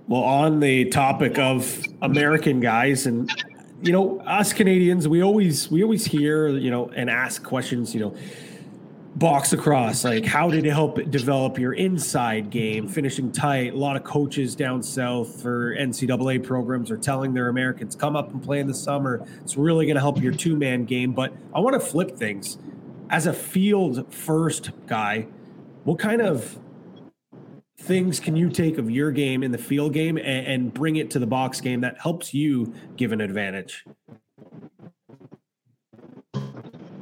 Well, 0.09 0.23
on 0.23 0.61
the 0.61 0.87
topic 0.87 1.39
of 1.39 1.85
American 2.01 2.61
guys 2.61 3.05
and 3.07 3.29
you 3.83 3.93
know 3.93 4.21
us 4.21 4.53
Canadians, 4.53 5.09
we 5.09 5.23
always 5.23 5.71
we 5.71 5.83
always 5.83 6.05
hear 6.05 6.49
you 6.49 6.71
know 6.71 6.89
and 6.91 7.11
ask 7.11 7.43
questions. 7.43 7.95
You 7.95 8.01
know, 8.01 8.17
box 9.17 9.53
lacrosse 9.53 10.05
like 10.05 10.25
how 10.25 10.51
did 10.51 10.67
it 10.67 10.71
help 10.71 10.97
develop 11.11 11.59
your 11.59 11.73
inside 11.75 12.51
game, 12.51 12.89
finishing 12.89 13.33
tight? 13.33 13.75
A 13.75 13.77
lot 13.77 13.97
of 13.97 14.05
coaches 14.05 14.55
down 14.55 14.83
south 14.83 15.41
for 15.43 15.75
NCAA 15.77 16.45
programs 16.45 16.91
are 16.91 16.97
telling 16.97 17.35
their 17.35 17.49
Americans 17.49 17.95
come 17.95 18.17
up 18.17 18.33
and 18.33 18.43
play 18.43 18.61
in 18.61 18.67
the 18.67 18.75
summer. 18.75 19.27
It's 19.43 19.57
really 19.57 19.87
going 19.87 19.97
to 19.97 20.01
help 20.01 20.21
your 20.21 20.33
two 20.33 20.57
man 20.57 20.85
game. 20.85 21.13
But 21.13 21.33
I 21.55 21.61
want 21.61 21.75
to 21.75 21.81
flip 21.81 22.17
things 22.17 22.59
as 23.11 23.27
a 23.27 23.33
field 23.33 24.13
first 24.13 24.71
guy. 24.87 25.27
What 25.85 25.99
kind 25.99 26.21
of 26.21 26.59
things 27.79 28.19
can 28.19 28.37
you 28.37 28.49
take 28.49 28.79
of 28.79 28.91
your 28.91 29.11
game 29.11 29.43
in 29.43 29.53
the 29.53 29.59
field 29.59 29.93
game 29.93 30.17
and, 30.17 30.47
and 30.47 30.75
bring 30.75 30.97
it 30.97 31.11
to 31.11 31.19
the 31.19 31.27
box 31.27 31.61
game 31.61 31.81
that 31.83 32.01
helps 32.01 32.33
you 32.33 32.75
give 32.97 33.13
an 33.13 33.21
advantage? 33.21 33.85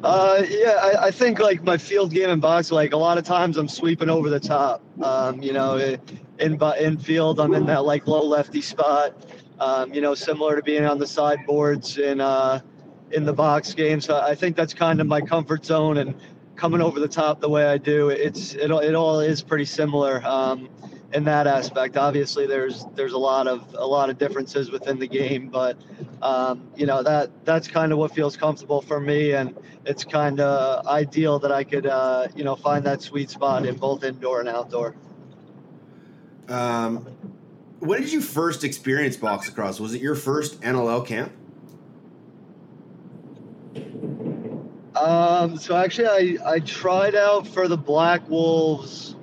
Uh, 0.03 0.45
yeah, 0.51 0.79
I, 0.83 1.07
I, 1.07 1.11
think 1.11 1.39
like 1.39 1.62
my 1.62 1.79
field 1.79 2.12
game 2.12 2.29
in 2.29 2.39
box, 2.39 2.70
like 2.70 2.93
a 2.93 2.97
lot 2.97 3.16
of 3.16 3.25
times 3.25 3.57
I'm 3.57 3.68
sweeping 3.68 4.11
over 4.11 4.29
the 4.29 4.39
top. 4.39 4.83
Um, 5.03 5.43
you 5.43 5.55
know, 5.55 5.79
in 5.79 6.61
in 6.79 6.99
field, 6.99 7.41
I'm 7.41 7.55
in 7.55 7.64
that 7.66 7.87
like 7.87 8.07
low 8.07 8.22
lefty 8.22 8.61
spot. 8.61 9.14
Um, 9.61 9.95
you 9.95 10.03
know, 10.03 10.14
similar 10.14 10.57
to 10.57 10.62
being 10.62 10.85
on 10.85 10.99
the 10.99 11.07
sideboards 11.07 11.97
in 11.97 12.20
uh, 12.20 12.61
in 13.12 13.25
the 13.25 13.33
box 13.33 13.72
game. 13.72 13.99
So 13.99 14.20
I 14.20 14.35
think 14.35 14.57
that's 14.57 14.75
kind 14.75 15.01
of 15.01 15.07
my 15.07 15.22
comfort 15.22 15.64
zone. 15.64 15.97
And 15.97 16.14
coming 16.57 16.80
over 16.80 17.00
the 17.00 17.09
top 17.09 17.40
the 17.40 17.48
way 17.48 17.66
I 17.66 17.78
do, 17.78 18.09
it's 18.11 18.55
it, 18.55 18.70
it 18.70 18.94
all 18.94 19.20
is 19.20 19.42
pretty 19.42 19.64
similar 19.64 20.24
um, 20.24 20.68
in 21.12 21.24
that 21.24 21.46
aspect. 21.46 21.96
Obviously, 21.96 22.46
there's 22.46 22.84
there's 22.94 23.12
a 23.12 23.18
lot 23.18 23.46
of 23.46 23.74
a 23.78 23.86
lot 23.86 24.11
of 24.11 24.18
differences 24.18 24.70
within 24.70 24.98
the 24.98 25.07
game, 25.07 25.48
but 25.48 25.76
um, 26.22 26.68
you 26.76 26.86
know 26.86 27.02
that 27.02 27.30
that's 27.44 27.68
kind 27.68 27.92
of 27.92 27.98
what 27.98 28.14
feels 28.14 28.36
comfortable 28.36 28.82
for 28.82 29.00
me, 29.00 29.32
and 29.32 29.57
it's 29.84 30.05
kind 30.05 30.40
of 30.40 30.86
ideal 30.86 31.38
that 31.38 31.52
I 31.52 31.64
could 31.64 31.86
uh, 31.86 32.28
you 32.34 32.44
know 32.44 32.57
find 32.57 32.84
that 32.84 33.02
sweet 33.02 33.30
spot 33.30 33.66
in 33.66 33.76
both 33.76 34.05
indoor 34.05 34.40
and 34.40 34.48
outdoor. 34.48 34.94
Um, 36.48 37.07
when 37.80 38.00
did 38.02 38.12
you 38.12 38.20
first 38.20 38.64
experience 38.64 39.16
box 39.16 39.48
lacrosse? 39.48 39.80
Was 39.80 39.94
it 39.94 40.00
your 40.00 40.14
first 40.14 40.61
NLL 40.61 41.07
camp? 41.07 41.32
Um, 44.97 45.59
so 45.59 45.76
actually, 45.76 46.09
I, 46.09 46.38
I 46.53 46.61
tried 46.61 47.14
out 47.14 47.47
for 47.47 47.68
the 47.68 47.76
Black 47.76 48.26
Wolves. 48.28 49.16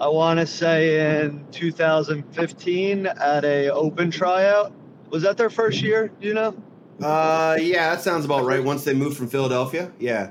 I 0.00 0.08
want 0.08 0.40
to 0.40 0.46
say 0.46 1.22
in 1.22 1.46
2015 1.52 3.06
at 3.06 3.44
a 3.44 3.68
open 3.68 4.10
tryout. 4.10 4.72
Was 5.10 5.22
that 5.22 5.36
their 5.36 5.50
first 5.50 5.80
year? 5.82 6.10
Do 6.20 6.26
you 6.26 6.34
know? 6.34 6.56
Uh, 7.02 7.56
yeah, 7.60 7.94
that 7.94 8.02
sounds 8.02 8.24
about 8.24 8.44
right. 8.44 8.64
Once 8.64 8.84
they 8.84 8.94
moved 8.94 9.16
from 9.16 9.28
Philadelphia, 9.28 9.92
yeah. 9.98 10.30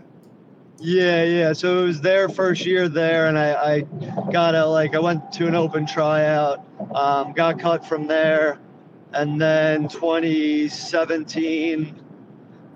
Yeah, 0.79 1.23
yeah. 1.23 1.53
So 1.53 1.83
it 1.83 1.85
was 1.87 2.01
their 2.01 2.27
first 2.27 2.65
year 2.65 2.89
there, 2.89 3.27
and 3.27 3.37
I, 3.37 3.53
I 3.53 3.81
got 4.31 4.55
a 4.55 4.65
like 4.65 4.95
I 4.95 4.99
went 4.99 5.31
to 5.33 5.45
an 5.47 5.53
open 5.53 5.85
tryout, 5.85 6.65
um, 6.95 7.33
got 7.33 7.59
cut 7.59 7.85
from 7.85 8.07
there, 8.07 8.57
and 9.13 9.39
then 9.39 9.87
2017 9.89 12.01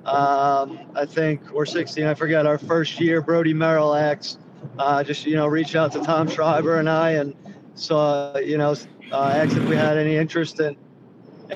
um, 0.06 0.80
I 0.96 1.06
think, 1.06 1.42
or 1.54 1.66
16, 1.66 2.06
I 2.06 2.14
forget, 2.14 2.46
our 2.46 2.58
first 2.58 3.00
year, 3.00 3.22
Brodie 3.22 3.54
Merrill 3.54 3.96
X, 3.96 4.38
uh, 4.78 5.04
just, 5.04 5.26
you 5.26 5.36
know, 5.36 5.48
reached 5.48 5.76
out 5.76 5.92
to 5.94 6.00
Tom 6.00 6.30
Schreiber 6.30 6.78
and 6.80 6.90
I 6.90 7.12
and 7.12 7.36
saw, 7.74 8.38
you 8.38 8.58
know, 8.58 8.76
uh, 9.12 9.34
asked 9.36 9.58
if 9.58 9.68
we 9.68 9.76
had 9.76 9.98
any 9.98 10.16
interest 10.16 10.60
in, 10.60 10.76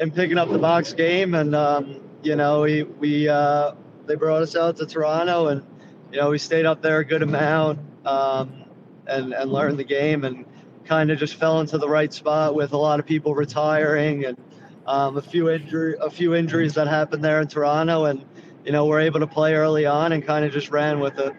in 0.01 0.11
picking 0.11 0.37
up 0.37 0.49
the 0.49 0.57
box 0.57 0.93
game. 0.93 1.35
And, 1.35 1.55
um, 1.55 2.01
you 2.23 2.35
know, 2.35 2.61
we, 2.61 2.83
we 2.83 3.29
uh, 3.29 3.73
they 4.05 4.15
brought 4.15 4.41
us 4.41 4.55
out 4.55 4.77
to 4.77 4.85
Toronto 4.85 5.47
and, 5.47 5.63
you 6.11 6.19
know, 6.19 6.31
we 6.31 6.39
stayed 6.39 6.65
up 6.65 6.81
there 6.81 6.99
a 6.99 7.05
good 7.05 7.21
amount 7.21 7.79
um, 8.05 8.65
and, 9.05 9.33
and 9.33 9.51
learned 9.51 9.77
the 9.77 9.83
game 9.83 10.25
and 10.25 10.45
kind 10.85 11.11
of 11.11 11.19
just 11.19 11.35
fell 11.35 11.59
into 11.59 11.77
the 11.77 11.87
right 11.87 12.11
spot 12.11 12.55
with 12.55 12.73
a 12.73 12.77
lot 12.77 12.99
of 12.99 13.05
people 13.05 13.35
retiring 13.35 14.25
and 14.25 14.37
um, 14.87 15.17
a 15.17 15.21
few 15.21 15.49
injury, 15.49 15.95
a 16.01 16.09
few 16.09 16.33
injuries 16.33 16.73
that 16.73 16.87
happened 16.87 17.23
there 17.23 17.41
in 17.41 17.47
Toronto, 17.47 18.05
and 18.05 18.25
you 18.65 18.71
know, 18.71 18.85
we're 18.85 18.99
able 18.99 19.19
to 19.19 19.27
play 19.27 19.53
early 19.55 19.85
on 19.85 20.11
and 20.11 20.25
kind 20.25 20.45
of 20.45 20.51
just 20.51 20.69
ran 20.69 20.99
with 20.99 21.17
it. 21.19 21.33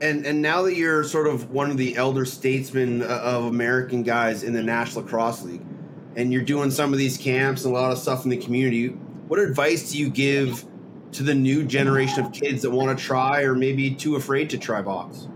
And 0.00 0.26
and 0.26 0.42
now 0.42 0.62
that 0.62 0.74
you're 0.74 1.04
sort 1.04 1.28
of 1.28 1.50
one 1.50 1.70
of 1.70 1.76
the 1.76 1.96
elder 1.96 2.24
statesmen 2.24 3.02
uh, 3.02 3.20
of 3.22 3.44
American 3.44 4.02
guys 4.02 4.42
in 4.42 4.52
the 4.52 4.62
National 4.62 5.04
Lacrosse 5.04 5.42
League, 5.42 5.64
and 6.16 6.32
you're 6.32 6.42
doing 6.42 6.70
some 6.70 6.92
of 6.92 6.98
these 6.98 7.16
camps 7.16 7.64
and 7.64 7.74
a 7.74 7.78
lot 7.78 7.92
of 7.92 7.98
stuff 7.98 8.24
in 8.24 8.30
the 8.30 8.36
community, 8.36 8.88
what 9.28 9.38
advice 9.38 9.92
do 9.92 9.98
you 9.98 10.10
give 10.10 10.64
to 11.12 11.22
the 11.22 11.34
new 11.34 11.64
generation 11.64 12.24
of 12.24 12.32
kids 12.32 12.62
that 12.62 12.70
want 12.70 12.96
to 12.96 13.04
try 13.04 13.42
or 13.42 13.54
maybe 13.54 13.94
too 13.94 14.16
afraid 14.16 14.50
to 14.50 14.58
try 14.58 14.82
box? 14.82 15.28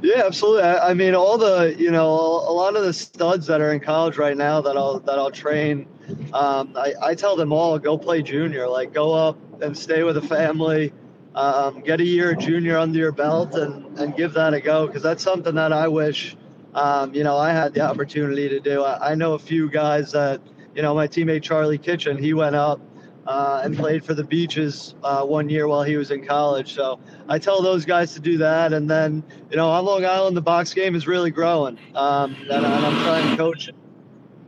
Yeah, 0.00 0.22
absolutely. 0.26 0.62
I, 0.64 0.90
I, 0.90 0.94
mean, 0.94 1.14
all 1.14 1.38
the 1.38 1.74
you 1.78 1.90
know, 1.90 2.10
a 2.10 2.52
lot 2.52 2.76
of 2.76 2.84
the 2.84 2.92
studs 2.92 3.46
that 3.46 3.60
are 3.60 3.72
in 3.72 3.80
college 3.80 4.18
right 4.18 4.36
now 4.36 4.60
that 4.60 4.76
I'll 4.76 5.00
that 5.00 5.18
I'll 5.18 5.30
train, 5.30 5.86
um, 6.32 6.74
I, 6.76 6.92
I 7.00 7.14
tell 7.14 7.36
them 7.36 7.52
all 7.52 7.78
go 7.78 7.96
play 7.96 8.22
junior. 8.22 8.68
Like 8.68 8.92
go 8.92 9.12
up, 9.12 9.38
and 9.64 9.76
stay 9.76 10.02
with 10.02 10.16
a 10.16 10.22
family. 10.22 10.92
Um, 11.34 11.80
get 11.80 12.00
a 12.00 12.04
year 12.04 12.34
junior 12.34 12.78
under 12.78 12.96
your 12.96 13.10
belt 13.10 13.54
and, 13.54 13.98
and 13.98 14.16
give 14.16 14.34
that 14.34 14.54
a 14.54 14.60
go 14.60 14.86
because 14.86 15.02
that's 15.02 15.22
something 15.22 15.56
that 15.56 15.72
I 15.72 15.88
wish, 15.88 16.36
um, 16.74 17.12
you 17.12 17.24
know, 17.24 17.36
I 17.36 17.50
had 17.50 17.74
the 17.74 17.80
opportunity 17.80 18.48
to 18.48 18.60
do. 18.60 18.84
I, 18.84 19.10
I, 19.10 19.14
know 19.16 19.34
a 19.34 19.38
few 19.38 19.68
guys 19.68 20.12
that, 20.12 20.40
you 20.76 20.82
know, 20.82 20.94
my 20.94 21.08
teammate 21.08 21.42
Charlie 21.42 21.78
Kitchen, 21.78 22.16
he 22.18 22.34
went 22.34 22.54
up 22.54 22.80
uh, 23.26 23.62
and 23.64 23.76
played 23.76 24.04
for 24.04 24.14
the 24.14 24.22
Beaches 24.22 24.94
uh, 25.02 25.24
one 25.24 25.48
year 25.48 25.66
while 25.66 25.82
he 25.82 25.96
was 25.96 26.12
in 26.12 26.24
college. 26.24 26.72
So 26.74 27.00
I 27.28 27.40
tell 27.40 27.62
those 27.62 27.84
guys 27.84 28.14
to 28.14 28.20
do 28.20 28.38
that. 28.38 28.72
And 28.72 28.88
then, 28.88 29.24
you 29.50 29.56
know, 29.56 29.70
on 29.70 29.84
Long 29.84 30.04
Island, 30.04 30.36
the 30.36 30.42
box 30.42 30.72
game 30.72 30.94
is 30.94 31.08
really 31.08 31.32
growing. 31.32 31.78
Um, 31.96 32.36
and, 32.42 32.64
and, 32.64 32.66
I'm 32.66 33.02
trying 33.02 33.30
to 33.30 33.36
coach, 33.36 33.70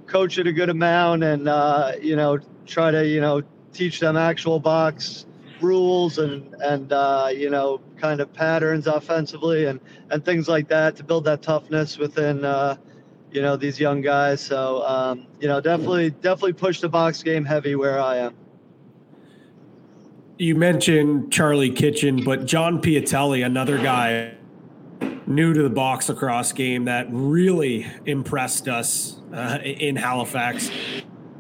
coach 0.07 0.39
it 0.39 0.47
a 0.47 0.53
good 0.53 0.69
amount 0.69 1.25
and, 1.25 1.49
uh, 1.49 1.95
you 2.01 2.15
know, 2.15 2.39
try 2.65 2.93
to, 2.93 3.05
you 3.05 3.21
know, 3.21 3.43
teach 3.77 4.01
them 4.01 4.17
actual 4.17 4.59
box 4.59 5.27
rules 5.61 6.19
and 6.19 6.55
and 6.63 6.93
uh, 6.93 7.29
you 7.33 7.51
know 7.51 7.81
kind 7.97 8.21
of 8.21 8.33
patterns 8.33 8.87
offensively 8.87 9.67
and 9.67 9.81
and 10.11 10.25
things 10.25 10.49
like 10.49 10.69
that 10.69 10.97
to 10.97 11.05
build 11.05 11.25
that 11.25 11.43
toughness 11.43 11.99
within 11.99 12.45
uh, 12.45 12.77
you 13.31 13.43
know 13.43 13.57
these 13.57 13.79
young 13.79 14.01
guys. 14.01 14.41
So 14.41 14.87
um, 14.87 15.27
you 15.41 15.49
know 15.49 15.61
definitely 15.61 16.11
definitely 16.11 16.55
push 16.55 16.81
the 16.81 16.89
box 16.89 17.23
game 17.23 17.45
heavy 17.45 17.75
where 17.75 18.01
I 18.01 18.17
am. 18.19 18.35
You 20.39 20.55
mentioned 20.55 21.33
Charlie 21.33 21.71
Kitchen, 21.71 22.23
but 22.23 22.45
John 22.45 22.83
Piatelli, 22.83 23.45
another 23.45 23.79
guy 23.79 24.35
new 25.27 25.53
to 25.53 25.63
the 25.63 25.71
box 25.71 26.09
lacrosse 26.09 26.53
game 26.53 26.85
that 26.85 27.07
really 27.11 27.87
impressed 28.05 28.69
us 28.69 29.19
uh, 29.33 29.59
in 29.65 29.97
Halifax 29.97 30.71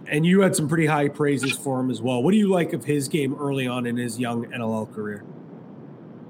and 0.08 0.24
you 0.24 0.40
had 0.40 0.54
some 0.54 0.68
pretty 0.68 0.86
high 0.86 1.08
praises 1.08 1.52
for 1.52 1.80
him 1.80 1.90
as 1.90 2.00
well. 2.00 2.22
What 2.22 2.32
do 2.32 2.36
you 2.36 2.48
like 2.48 2.72
of 2.72 2.84
his 2.84 3.08
game 3.08 3.34
early 3.34 3.66
on 3.66 3.86
in 3.86 3.96
his 3.96 4.18
young 4.18 4.46
NLL 4.46 4.92
career? 4.92 5.24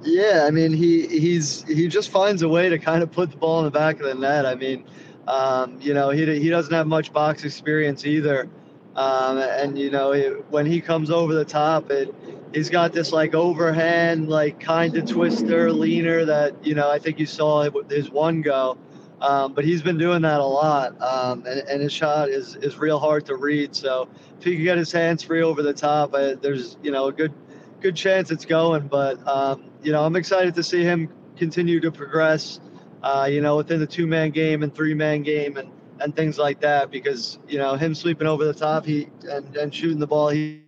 Yeah, 0.03 0.45
I 0.47 0.51
mean 0.51 0.73
he 0.73 1.07
he's 1.07 1.63
he 1.65 1.89
just 1.89 2.11
finds 2.11 2.43
a 2.43 2.49
way 2.49 2.69
to 2.69 2.79
kind 2.79 3.03
of 3.03 3.11
put 3.11 3.31
the 3.31 3.37
ball 3.37 3.59
in 3.61 3.65
the 3.65 3.71
back 3.71 3.99
of 4.01 4.07
the 4.07 4.15
net. 4.15 4.47
I 4.47 4.55
mean, 4.55 4.85
um, 5.27 5.79
you 5.81 5.95
know 5.95 6.11
he 6.11 6.25
he 6.39 6.49
doesn't 6.49 6.73
have 6.73 6.87
much 6.87 7.13
box 7.13 7.45
experience 7.45 8.07
either, 8.07 8.49
um, 8.95 9.39
and 9.39 9.77
you 9.77 9.91
know 9.91 10.13
it, 10.13 10.45
when 10.51 10.65
he 10.65 10.81
comes 10.81 11.11
over 11.11 11.35
the 11.35 11.45
top, 11.45 11.91
it 11.91 12.15
he's 12.53 12.71
got 12.71 12.93
this 12.93 13.13
like 13.13 13.35
overhand 13.35 14.29
like 14.29 14.61
kind 14.61 14.97
of 14.97 15.07
twister 15.07 15.73
leaner 15.73 16.25
that 16.25 16.65
you 16.65 16.75
know 16.75 16.91
I 16.91 16.99
think 16.99 17.19
you 17.19 17.27
saw 17.27 17.69
his 17.89 18.11
one 18.11 18.43
go. 18.43 18.79
Um, 19.21 19.55
but 19.55 19.65
he's 19.65 19.81
been 19.81 19.97
doing 19.97 20.23
that 20.23 20.41
a 20.41 20.45
lot, 20.45 21.01
um, 21.01 21.45
and, 21.47 21.61
and, 21.61 21.81
his 21.81 21.91
shot 21.91 22.29
is, 22.29 22.55
is 22.57 22.77
real 22.77 22.99
hard 22.99 23.25
to 23.27 23.37
read. 23.37 23.75
So 23.75 24.11
if 24.39 24.45
he 24.45 24.57
can 24.57 24.65
get 24.65 24.77
his 24.77 24.93
hands 24.93 25.23
free 25.23 25.43
over 25.43 25.63
the 25.63 25.73
top, 25.73 26.15
I, 26.15 26.35
there's 26.35 26.77
you 26.83 26.91
know 26.91 27.07
a 27.07 27.13
good 27.13 27.33
good 27.81 27.97
chance 27.97 28.31
it's 28.31 28.45
going. 28.45 28.89
But 28.89 29.27
um, 29.27 29.71
you 29.83 29.91
know 29.93 30.05
I'm 30.05 30.17
excited 30.17 30.55
to 30.57 30.63
see 30.63 30.83
him 30.83 31.09
continue 31.37 31.81
to 31.81 31.91
progress. 31.91 32.61
Uh, 33.03 33.27
you 33.31 33.41
know 33.41 33.57
within 33.57 33.81
the 33.81 33.87
two 33.87 34.07
man 34.07 34.31
game 34.31 34.63
and 34.63 34.75
three 34.75 34.93
man 34.93 35.23
game 35.23 35.57
and 35.57 35.71
and 36.01 36.15
things 36.15 36.39
like 36.39 36.61
that 36.61 36.91
because 36.91 37.39
you 37.49 37.57
know 37.57 37.75
him 37.75 37.95
sweeping 37.95 38.27
over 38.27 38.45
the 38.45 38.53
top 38.53 38.85
he 38.85 39.09
and, 39.31 39.57
and 39.57 39.75
shooting 39.75 39.99
the 39.99 40.07
ball 40.07 40.29
he 40.29 40.63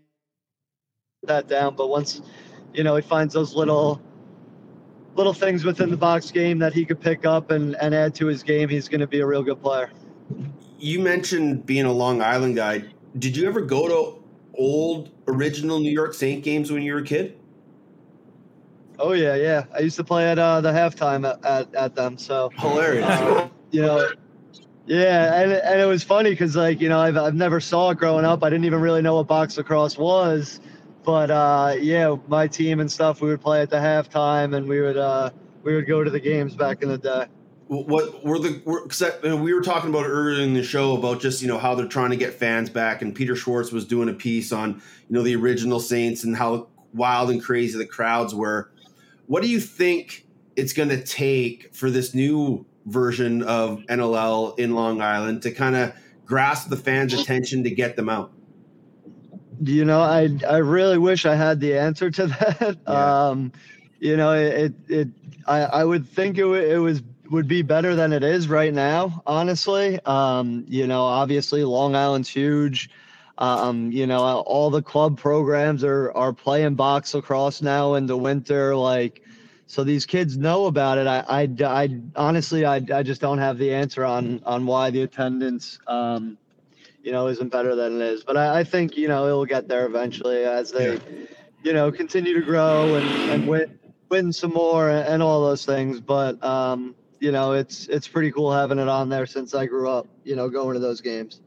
that 1.25 1.49
down. 1.49 1.77
But 1.77 1.89
once 1.89 2.23
you 2.73 2.83
know 2.83 2.97
he 2.97 3.03
finds 3.03 3.35
those 3.35 3.55
little 3.55 4.01
little 5.19 5.35
things 5.35 5.65
within 5.65 5.91
the 5.91 5.97
box 5.97 6.31
game 6.31 6.59
that 6.61 6.73
he 6.73 6.85
could 6.85 7.01
pick 7.01 7.27
up 7.27 7.51
and, 7.51 7.75
and 7.83 7.93
add 7.93 8.15
to 8.15 8.27
his 8.27 8.45
game, 8.45 8.69
he's 8.69 8.89
going 8.89 9.01
to 9.01 9.07
be 9.07 9.21
a 9.21 9.27
real 9.27 9.43
good 9.43 9.61
player. 9.61 9.91
you 10.79 11.01
mentioned 11.01 11.67
being 11.67 11.85
a 11.85 11.93
Long 11.93 12.23
Island 12.23 12.55
guy. 12.55 12.85
Did 13.19 13.37
you 13.37 13.49
ever 13.49 13.61
go 13.61 13.89
to 13.89 14.25
old 14.55 15.11
original 15.27 15.81
New 15.81 15.91
York 15.91 16.15
Saint 16.15 16.45
games 16.45 16.71
when 16.71 16.83
you 16.83 16.95
were 16.95 17.01
a 17.01 17.05
kid? 17.05 17.37
Oh 19.01 19.13
yeah, 19.13 19.35
yeah. 19.35 19.65
I 19.75 19.81
used 19.81 19.97
to 19.97 20.05
play 20.05 20.31
at 20.31 20.39
uh, 20.39 20.61
the 20.61 20.71
halftime 20.71 21.29
at, 21.29 21.45
at, 21.45 21.75
at 21.75 21.95
them. 21.95 22.17
So 22.17 22.51
hilarious. 22.57 23.07
Uh, 23.07 23.49
you 23.71 23.83
know, 23.83 24.09
yeah, 24.87 25.41
and 25.41 25.53
and 25.53 25.81
it 25.81 25.85
was 25.85 26.03
funny 26.03 26.31
because 26.31 26.57
like 26.57 26.81
you 26.81 26.89
know 26.89 26.99
I've 26.99 27.17
I've 27.17 27.35
never 27.35 27.61
saw 27.61 27.91
it 27.91 27.99
growing 27.99 28.25
up. 28.25 28.43
I 28.43 28.51
didn't 28.51 28.65
even 28.65 28.81
really 28.81 29.03
know 29.03 29.17
what 29.17 29.29
box 29.29 29.57
lacrosse 29.57 29.97
was, 29.97 30.61
but 31.09 31.31
uh, 31.31 31.75
yeah, 31.81 32.15
my 32.27 32.47
team 32.47 32.81
and 32.81 32.93
stuff 32.93 33.23
we 33.23 33.31
would 33.31 33.41
play 33.41 33.63
at 33.63 33.71
the 33.71 33.79
halftime 33.79 34.55
and 34.55 34.69
we 34.69 34.83
would 34.83 34.99
uh, 34.99 35.31
we 35.63 35.75
would 35.75 35.87
go 35.87 36.05
to 36.05 36.11
the 36.11 36.21
games 36.21 36.55
back 36.55 36.83
in 36.83 36.91
the 36.91 36.99
day. 36.99 37.25
What 37.69 38.23
were 38.27 38.39
the? 38.39 38.61
Because 38.83 39.23
we 39.23 39.55
were 39.55 39.63
talking 39.63 39.89
about 39.89 40.05
earlier 40.05 40.43
in 40.43 40.53
the 40.53 40.63
show 40.63 40.95
about 40.99 41.23
just 41.23 41.41
you 41.41 41.49
know 41.49 41.57
how 41.57 41.75
they're 41.75 41.87
trying 41.87 42.11
to 42.11 42.17
get 42.17 42.35
fans 42.35 42.69
back, 42.69 43.01
and 43.01 43.15
Peter 43.15 43.35
Schwartz 43.35 43.73
was 43.73 43.87
doing 43.87 44.11
a 44.11 44.13
piece 44.13 44.53
on 44.53 44.83
you 45.09 45.17
know 45.17 45.23
the 45.23 45.35
original 45.35 45.81
Saints 45.81 46.25
and 46.25 46.37
how 46.37 46.69
wild 46.93 47.31
and 47.31 47.43
crazy 47.43 47.79
the 47.79 47.87
crowds 47.87 48.35
were. 48.35 48.71
What 49.29 49.43
do 49.43 49.49
you 49.49 49.61
think 49.61 50.27
it's 50.57 50.75
going 50.75 50.91
to 50.91 51.03
take 51.03 51.75
for 51.75 51.89
this 51.91 52.15
new 52.15 52.67
version 52.85 53.43
of 53.45 53.79
NLL 53.89 54.59
in 54.59 54.75
Long 54.75 55.01
Island 55.01 55.41
to 55.45 55.53
kind 55.53 55.75
of 55.75 55.95
grasp 56.27 56.69
the 56.69 56.77
fans' 56.77 57.15
attention 57.15 57.65
to 57.65 57.71
get 57.71 57.97
them 57.97 58.11
out? 58.11 58.31
You 59.61 59.85
know, 59.85 60.01
I 60.01 60.29
I 60.49 60.59
really 60.59 60.99
wish 60.99 61.27
I 61.27 61.35
had 61.35 61.61
the 61.61 61.79
answer 61.79 62.11
to 62.11 62.27
that. 62.39 62.79
Yeah. 62.87 63.29
Um, 63.29 63.53
you 64.01 64.17
know, 64.17 64.33
it 64.33 64.75
it 64.89 65.09
I, 65.47 65.61
I 65.63 65.85
would 65.85 66.09
think 66.09 66.39
it, 66.39 66.47
it 66.47 66.79
was 66.79 67.03
would 67.31 67.49
be 67.49 67.63
better 67.63 67.95
than 67.95 68.13
it 68.13 68.23
is 68.23 68.49
right 68.49 68.73
now, 68.73 69.23
honestly. 69.27 70.01
Um, 70.07 70.65
you 70.69 70.87
know, 70.87 71.03
obviously 71.03 71.65
Long 71.65 71.95
Island's 71.95 72.29
huge. 72.29 72.91
Um, 73.39 73.93
you 73.93 74.07
know, 74.07 74.21
all 74.21 74.71
the 74.71 74.83
club 74.83 75.17
programs 75.19 75.85
are 75.85 76.11
are 76.13 76.33
playing 76.33 76.75
box 76.75 77.15
lacrosse 77.15 77.63
now 77.63 77.95
in 77.95 78.07
the 78.07 78.17
winter. 78.17 78.75
Like, 78.75 79.23
so 79.67 79.85
these 79.85 80.07
kids 80.07 80.37
know 80.37 80.67
about 80.67 80.99
it. 80.99 81.07
I, 81.07 81.25
I, 81.29 81.49
I 81.65 82.01
honestly, 82.17 82.65
I, 82.65 82.77
I 82.93 83.03
just 83.03 83.21
don't 83.21 83.39
have 83.39 83.59
the 83.59 83.73
answer 83.73 84.05
on 84.05 84.43
on 84.45 84.67
why 84.67 84.91
the 84.91 85.03
attendance, 85.03 85.79
um, 85.87 86.37
you 87.09 87.13
know, 87.13 87.27
isn't 87.27 87.49
better 87.49 87.75
than 87.75 88.03
it 88.03 88.03
is. 88.03 88.23
But 88.23 88.37
I, 88.37 88.59
I 88.59 88.65
think 88.65 88.95
you 88.95 89.09
know 89.09 89.27
it'll 89.27 89.47
get 89.47 89.67
there 89.67 89.87
eventually 89.87 90.45
as 90.45 90.71
they, 90.71 90.93
yeah. 90.93 91.27
you 91.63 91.73
know, 91.73 91.91
continue 91.91 92.35
to 92.35 92.43
grow 92.43 92.97
and 92.97 93.09
and 93.31 93.49
win 93.49 93.79
win 94.11 94.31
some 94.31 94.53
more 94.53 94.91
and, 94.91 95.09
and 95.09 95.23
all 95.23 95.43
those 95.43 95.65
things. 95.65 96.03
But 96.03 96.45
um, 96.45 96.95
you 97.19 97.33
know, 97.33 97.53
it's 97.53 97.87
it's 97.87 98.07
pretty 98.07 98.31
cool 98.31 98.53
having 98.53 98.79
it 98.79 98.89
on 98.89 99.09
there 99.09 99.25
since 99.25 99.55
I 99.55 99.65
grew 99.65 99.89
up. 99.89 100.07
You 100.23 100.37
know, 100.37 100.51
going 100.51 100.75
to 100.75 100.81
those 100.81 101.01
games 101.01 101.41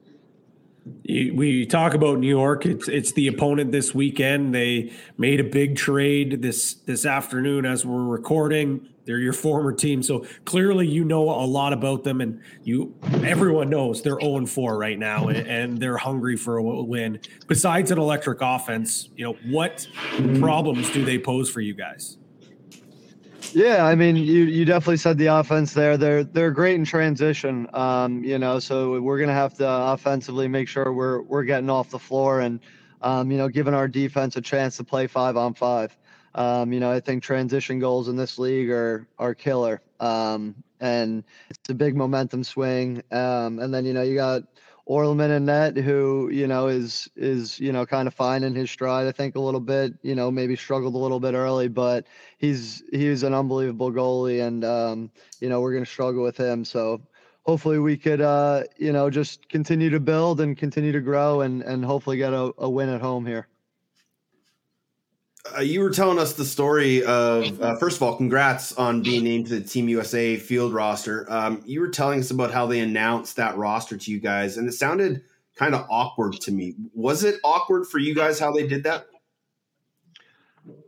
we 1.06 1.68
talk 1.68 1.94
about 1.94 2.18
New 2.18 2.28
York. 2.28 2.66
It's 2.66 2.88
it's 2.88 3.12
the 3.12 3.28
opponent 3.28 3.72
this 3.72 3.94
weekend. 3.94 4.56
They 4.56 4.92
made 5.16 5.40
a 5.40 5.44
big 5.44 5.76
trade 5.76 6.42
this 6.42 6.74
this 6.74 7.06
afternoon 7.06 7.68
as 7.68 7.86
we're 7.86 8.04
recording. 8.04 8.88
They're 9.06 9.20
your 9.20 9.34
former 9.34 9.74
team, 9.74 10.04
so 10.04 10.26
clearly 10.46 10.88
you 10.88 11.04
know 11.04 11.30
a 11.30 11.46
lot 11.46 11.74
about 11.74 12.04
them, 12.04 12.22
and 12.22 12.40
you 12.64 12.96
everyone 13.24 13.70
knows 13.70 14.02
they're 14.02 14.20
0 14.20 14.46
4 14.46 14.78
right 14.78 15.00
now, 15.00 15.28
and, 15.28 15.48
and 15.48 15.78
they're 15.78 15.98
hungry 15.98 16.38
for 16.38 16.58
a 16.58 16.64
win. 16.64 17.20
Besides 17.48 17.92
an 17.92 17.98
electric 17.98 18.40
offense, 18.42 19.10
you 19.16 19.26
know 19.26 19.38
what 19.50 19.88
problems 20.40 20.92
do 20.92 21.04
they 21.04 21.18
pose 21.18 21.50
for 21.50 21.62
you 21.62 21.74
guys? 21.74 22.18
Yeah, 23.54 23.86
I 23.86 23.96
mean, 23.96 24.16
you 24.16 24.44
you 24.44 24.66
definitely 24.66 24.98
said 24.98 25.18
the 25.18 25.28
offense 25.28 25.74
there. 25.74 25.98
They're 25.98 26.24
they're 26.24 26.52
great 26.52 26.76
in 26.76 26.86
transition. 26.86 27.68
Um, 27.74 28.24
you 28.24 28.38
know, 28.38 28.60
so 28.60 29.00
we're 29.02 29.20
gonna 29.20 29.34
have 29.34 29.56
to 29.56 29.68
offensively 29.68 30.48
make 30.48 30.68
sure 30.68 30.94
we're 30.94 31.22
we're 31.24 31.44
getting 31.44 31.70
off 31.70 31.90
the 31.90 32.00
floor 32.00 32.42
and 32.42 32.60
um, 33.02 33.32
you 33.32 33.38
know, 33.38 33.50
giving 33.50 33.74
our 33.74 33.88
defense 33.88 34.36
a 34.36 34.42
chance 34.42 34.78
to 34.78 34.84
play 34.84 35.08
five 35.08 35.36
on 35.38 35.54
five. 35.54 35.98
Um, 36.36 36.72
you 36.72 36.80
know, 36.80 36.92
I 36.92 37.00
think 37.00 37.24
transition 37.24 37.80
goals 37.80 38.08
in 38.08 38.16
this 38.16 38.40
league 38.40 38.70
are 38.70 39.08
are 39.20 39.34
killer. 39.34 39.82
Um, 40.00 40.56
and 40.80 41.24
it's 41.50 41.70
a 41.70 41.76
big 41.76 41.96
momentum 41.96 42.44
swing. 42.44 43.04
Um, 43.12 43.60
and 43.60 43.74
then 43.74 43.86
you 43.86 43.94
know 43.94 44.02
you 44.02 44.16
got 44.16 44.44
Orleman 44.86 45.32
and 45.32 45.46
net, 45.46 45.78
who 45.78 46.30
you 46.32 46.48
know 46.48 46.68
is 46.68 47.10
is 47.16 47.60
you 47.60 47.72
know 47.72 47.86
kind 47.86 48.08
of 48.08 48.14
finding 48.14 48.56
his 48.56 48.72
stride. 48.72 49.08
I 49.08 49.12
think 49.12 49.36
a 49.36 49.40
little 49.40 49.60
bit. 49.60 49.94
You 50.02 50.16
know, 50.16 50.32
maybe 50.32 50.56
struggled 50.56 50.96
a 50.96 50.98
little 50.98 51.20
bit 51.20 51.34
early, 51.34 51.68
but 51.68 52.08
he's 52.40 52.84
he's 52.92 53.24
an 53.24 53.34
unbelievable 53.34 53.92
goalie, 53.92 54.46
and 54.46 54.66
um, 54.66 55.12
you 55.40 55.50
know 55.50 55.62
we're 55.62 55.74
to 55.80 55.86
struggle 55.86 56.24
with 56.24 56.36
him. 56.38 56.66
So 56.66 57.02
hopefully 57.44 57.80
we 57.80 57.96
could 57.96 58.22
uh, 58.22 58.64
you 58.78 58.92
know 58.92 59.10
just 59.10 59.48
continue 59.50 59.92
to 59.92 60.00
build 60.00 60.42
and 60.42 60.58
continue 60.58 60.92
to 60.92 61.02
grow, 61.02 61.42
and 61.42 61.62
and 61.62 61.86
hopefully 61.86 62.18
get 62.18 62.34
a, 62.34 62.52
a 62.58 62.70
win 62.70 62.90
at 62.90 63.02
home 63.02 63.26
here 63.26 63.48
uh, 65.58 65.62
you 65.62 65.82
were 65.82 65.90
telling 65.90 66.20
us 66.20 66.34
the 66.34 66.46
story 66.46 67.04
of 67.04 67.62
uh, 67.62 67.76
first 67.78 67.98
of 67.98 68.04
all, 68.04 68.16
congrats 68.16 68.74
on 68.74 69.02
being 69.02 69.24
named 69.24 69.48
to 69.48 69.60
the 69.60 69.68
Team 69.68 69.90
USA 69.90 70.38
field 70.38 70.74
roster. 70.74 71.26
Um, 71.32 71.62
you 71.66 71.82
were 71.82 71.90
telling 71.90 72.20
us 72.20 72.32
about 72.32 72.52
how 72.52 72.68
they 72.68 72.80
announced 72.80 73.36
that 73.38 73.58
roster 73.58 73.98
to 73.98 74.12
you 74.12 74.20
guys, 74.20 74.58
and 74.58 74.68
it 74.68 74.74
sounded 74.74 75.24
kind 75.56 75.74
of 75.74 75.86
awkward 75.90 76.34
to 76.42 76.52
me. 76.52 76.76
Was 76.94 77.24
it 77.24 77.36
awkward 77.44 77.88
for 77.88 77.98
you 77.98 78.14
guys 78.14 78.40
how 78.40 78.52
they 78.52 78.68
did 78.68 78.84
that? 78.84 79.08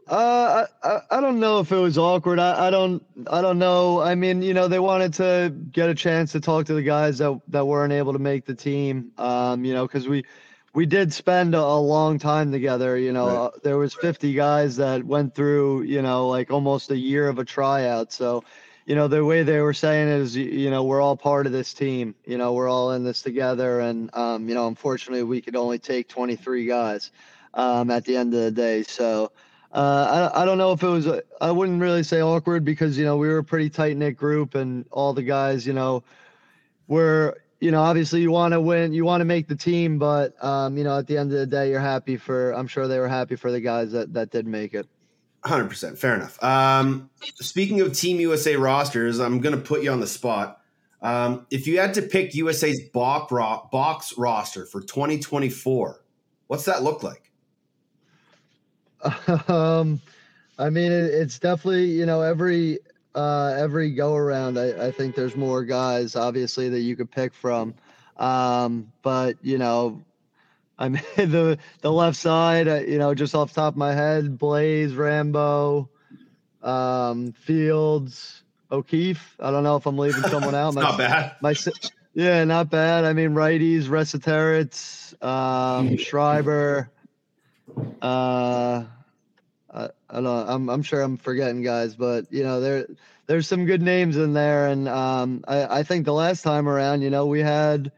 Uh, 0.08 0.66
I, 0.84 0.99
I 1.10 1.22
don't 1.22 1.39
know 1.39 1.60
if 1.60 1.72
it 1.72 1.78
was 1.78 1.97
awkward. 1.97 2.38
I, 2.38 2.68
I 2.68 2.70
don't 2.70 3.04
I 3.32 3.41
don't 3.41 3.58
know. 3.58 4.01
I 4.01 4.14
mean, 4.16 4.41
you 4.41 4.54
know, 4.54 4.68
they 4.68 4.80
wanted 4.80 5.14
to 5.16 5.56
get 5.72 5.89
a 5.89 5.95
chance 5.95 6.32
to 6.34 6.39
talk 6.39 6.66
to 6.68 6.74
the 6.74 6.84
guys 6.84 7.18
that 7.18 7.39
that 7.47 7.66
weren't 7.66 7.93
able 7.93 8.14
to 8.14 8.20
make 8.20 8.45
the 8.45 8.54
team. 8.54 9.12
Um, 9.18 9.66
you 9.66 9.74
know, 9.74 9.88
because 9.88 10.08
we 10.08 10.24
we 10.74 10.86
did 10.86 11.13
spend 11.13 11.53
a, 11.53 11.76
long 11.76 12.17
time 12.17 12.51
together. 12.51 12.97
You 12.97 13.13
know, 13.13 13.28
right. 13.28 13.36
uh, 13.36 13.51
there 13.63 13.78
was 13.78 13.93
50 13.93 14.34
guys 14.34 14.76
that 14.78 15.03
went 15.03 15.36
through, 15.36 15.84
you 15.84 16.01
know, 16.01 16.28
like 16.28 16.51
almost 16.51 16.91
a 16.91 16.97
year 16.97 17.28
of 17.30 17.39
a 17.39 17.45
tryout. 17.45 18.11
So, 18.11 18.43
you 18.86 18.95
know, 18.95 19.07
the 19.07 19.24
way 19.24 19.43
they 19.43 19.59
were 19.61 19.74
saying 19.74 20.07
is, 20.09 20.36
you 20.36 20.69
know, 20.69 20.84
we're 20.84 21.01
all 21.01 21.15
part 21.15 21.45
of 21.45 21.51
this 21.51 21.74
team. 21.74 22.15
You 22.26 22.38
know, 22.38 22.53
we're 22.53 22.69
all 22.69 22.91
in 22.91 23.03
this 23.03 23.21
together. 23.21 23.82
And, 23.82 24.13
um, 24.15 24.49
you 24.49 24.55
know, 24.55 24.67
unfortunately, 24.67 25.24
we 25.24 25.41
could 25.41 25.55
only 25.55 25.80
take 25.80 26.09
23 26.09 26.65
guys 26.65 27.11
um, 27.53 27.91
at 27.91 28.05
the 28.05 28.17
end 28.17 28.34
of 28.34 28.41
the 28.41 28.51
day. 28.51 28.84
So, 28.84 29.32
uh, 29.71 30.30
I, 30.34 30.41
I 30.41 30.45
don't 30.45 30.57
know 30.57 30.71
if 30.71 30.84
it 30.84 30.88
was, 30.88 31.07
I 31.41 31.51
wouldn't 31.51 31.82
really 31.82 32.03
say 32.03 32.21
awkward 32.21 32.65
because, 32.65 32.97
you 32.97 33.05
know, 33.05 33.17
we 33.17 33.28
were 33.28 33.39
a 33.39 33.43
pretty 33.43 33.69
tight 33.69 33.97
knit 33.97 34.17
group 34.17 34.55
and 34.55 34.86
all 34.91 35.13
the 35.13 35.24
guys, 35.24 35.65
you 35.65 35.74
know, 35.74 36.03
were 36.88 37.42
you 37.64 37.72
know, 37.72 37.82
obviously 37.82 38.20
you 38.20 38.30
want 38.30 38.51
to 38.51 38.59
win, 38.59 38.91
you 38.91 39.05
want 39.05 39.22
to 39.22 39.26
make 39.26 39.47
the 39.47 39.55
team, 39.55 39.97
but 39.97 40.36
um, 40.43 40.78
you 40.78 40.84
know, 40.84 40.97
at 40.97 41.07
the 41.07 41.18
end 41.18 41.32
of 41.32 41.39
the 41.39 41.47
day, 41.47 41.70
you're 41.70 41.80
happy 41.80 42.18
for. 42.18 42.51
I'm 42.51 42.68
sure 42.68 42.89
they 42.89 42.99
were 42.99 43.07
happy 43.07 43.38
for 43.38 43.53
the 43.53 43.61
guys 43.61 43.93
that 43.93 44.11
that 44.11 44.32
did 44.32 44.45
make 44.45 44.74
it. 44.74 44.86
100%. 45.45 45.97
Fair 45.97 46.16
enough. 46.16 46.41
Um, 46.43 47.09
speaking 47.22 47.80
of 47.80 47.93
Team 47.93 48.20
USA 48.20 48.57
rosters, 48.57 49.20
I'm 49.20 49.39
going 49.39 49.55
to 49.55 49.61
put 49.61 49.82
you 49.82 49.91
on 49.91 50.01
the 50.01 50.07
spot. 50.07 50.59
Um, 51.01 51.47
if 51.51 51.66
you 51.66 51.80
had 51.80 51.93
to 51.93 52.01
pick 52.01 52.36
USA's 52.36 52.82
box 52.91 54.14
roster 54.18 54.66
for 54.66 54.82
2024, 54.82 56.03
what's 56.47 56.66
that 56.66 56.84
look 56.84 57.01
like? 57.01 57.32
Um, 59.49 60.01
I 60.59 60.70
mean, 60.70 60.91
it's 60.91 61.39
definitely 61.39 61.86
you 61.86 62.05
know 62.05 62.22
every 62.22 62.80
uh, 63.16 63.55
every 63.57 63.91
go 63.91 64.16
around, 64.16 64.57
I, 64.57 64.88
I 64.88 64.91
think 64.91 65.16
there's 65.16 65.36
more 65.36 65.64
guys, 65.64 66.16
obviously, 66.16 66.70
that 66.70 66.80
you 66.80 66.95
could 66.95 67.11
pick 67.11 67.34
from. 67.34 67.76
Um, 68.18 68.91
but 69.01 69.38
you 69.41 69.57
know, 69.57 70.01
I 70.78 70.89
mean, 70.89 71.03
the 71.16 71.57
the 71.82 71.91
left 71.91 72.18
side, 72.18 72.68
uh, 72.68 72.82
you 72.82 72.97
know, 72.97 73.14
just 73.14 73.36
off 73.36 73.49
the 73.53 73.61
top 73.61 73.74
of 73.74 73.78
my 73.78 73.93
head, 73.93 74.38
Blaze, 74.38 74.93
Rambo, 74.93 75.89
um, 76.61 77.34
Fields, 77.34 78.43
O'Keefe. 78.72 79.36
I 79.39 79.51
don't 79.51 79.64
know 79.64 79.76
if 79.76 79.86
I'm 79.86 79.97
leaving 79.97 80.24
someone 80.24 80.55
out. 80.55 80.74
my, 80.76 80.82
not 80.82 80.97
bad. 80.97 81.36
My 81.41 81.55
yeah, 82.14 82.43
not 82.43 82.70
bad. 82.70 83.05
I 83.05 83.14
mean, 83.14 83.32
righties, 83.32 83.86
Resetarits, 83.86 85.22
um, 85.24 85.97
Schreiber. 85.97 86.91
Uh, 88.01 88.84
I, 90.14 90.18
I 90.18 90.22
don't 90.22 90.24
know. 90.24 90.45
I'm 90.47 90.70
I'm 90.70 90.84
sure 90.84 91.01
I'm 91.01 91.18
forgetting 91.18 91.61
guys, 91.61 91.95
but 91.95 92.32
you 92.32 92.43
know 92.43 92.59
there 92.59 92.88
there's 93.28 93.47
some 93.47 93.66
good 93.66 93.82
names 93.82 94.18
in 94.18 94.34
there, 94.34 94.68
and 94.68 94.88
um, 94.88 95.43
I 95.47 95.80
I 95.80 95.84
think 95.84 96.05
the 96.05 96.14
last 96.14 96.41
time 96.41 96.68
around, 96.68 97.01
you 97.01 97.09
know, 97.09 97.26
we 97.26 97.39
had 97.39 97.91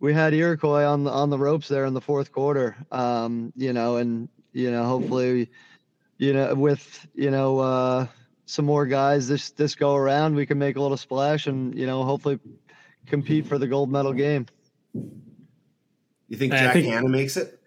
we 0.00 0.14
had 0.14 0.34
Iroquois 0.34 0.84
on 0.84 1.04
the 1.04 1.10
on 1.10 1.30
the 1.30 1.38
ropes 1.38 1.68
there 1.68 1.84
in 1.84 1.94
the 1.94 2.00
fourth 2.00 2.32
quarter. 2.32 2.76
Um, 2.90 3.52
you 3.56 3.72
know, 3.72 3.96
and 3.96 4.28
you 4.52 4.70
know 4.70 4.84
hopefully, 4.84 5.50
you 6.18 6.32
know 6.32 6.54
with 6.54 7.06
you 7.14 7.30
know 7.30 7.58
uh, 7.58 8.06
some 8.46 8.64
more 8.64 8.86
guys 8.86 9.28
this 9.28 9.50
this 9.50 9.74
go 9.74 9.94
around, 9.94 10.34
we 10.34 10.46
can 10.46 10.58
make 10.58 10.76
a 10.76 10.80
little 10.80 10.96
splash, 10.96 11.46
and 11.46 11.74
you 11.76 11.86
know 11.86 12.04
hopefully 12.04 12.38
compete 13.06 13.46
for 13.46 13.58
the 13.58 13.66
gold 13.66 13.90
medal 13.90 14.12
game. 14.12 14.46
You 16.28 16.36
think 16.36 16.52
Jack 16.52 16.74
think- 16.74 16.86
Hannah 16.86 17.08
makes 17.08 17.36
it? 17.36 17.58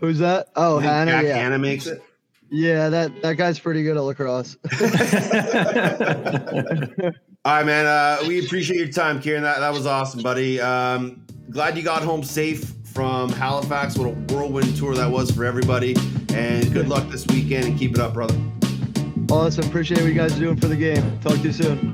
Who's 0.00 0.18
that? 0.18 0.48
Oh, 0.54 0.78
Hannah. 0.78 1.10
Jack 1.10 1.24
yeah. 1.24 1.36
Hannah 1.36 1.58
makes 1.58 1.86
it. 1.86 2.02
Yeah, 2.50 2.88
that 2.88 3.22
that 3.22 3.36
guy's 3.36 3.58
pretty 3.58 3.82
good 3.82 3.96
at 3.96 4.02
lacrosse. 4.02 4.56
All 7.44 7.52
right, 7.54 7.66
man. 7.66 7.86
Uh, 7.86 8.18
we 8.26 8.44
appreciate 8.44 8.78
your 8.78 8.88
time, 8.88 9.20
Kieran. 9.20 9.42
That, 9.42 9.60
that 9.60 9.72
was 9.72 9.86
awesome, 9.86 10.22
buddy. 10.22 10.60
Um, 10.60 11.26
glad 11.50 11.76
you 11.76 11.82
got 11.82 12.02
home 12.02 12.22
safe 12.22 12.72
from 12.84 13.30
Halifax. 13.30 13.98
What 13.98 14.08
a 14.08 14.12
whirlwind 14.32 14.76
tour 14.76 14.94
that 14.94 15.10
was 15.10 15.30
for 15.30 15.44
everybody. 15.44 15.96
And 16.34 16.72
good 16.72 16.88
luck 16.88 17.08
this 17.08 17.26
weekend 17.26 17.66
and 17.66 17.78
keep 17.78 17.92
it 17.92 17.98
up, 17.98 18.14
brother. 18.14 18.38
Awesome. 19.30 19.66
Appreciate 19.66 20.00
what 20.00 20.08
you 20.08 20.14
guys 20.14 20.36
are 20.36 20.40
doing 20.40 20.56
for 20.56 20.68
the 20.68 20.76
game. 20.76 21.18
Talk 21.20 21.34
to 21.34 21.42
you 21.42 21.52
soon. 21.52 21.92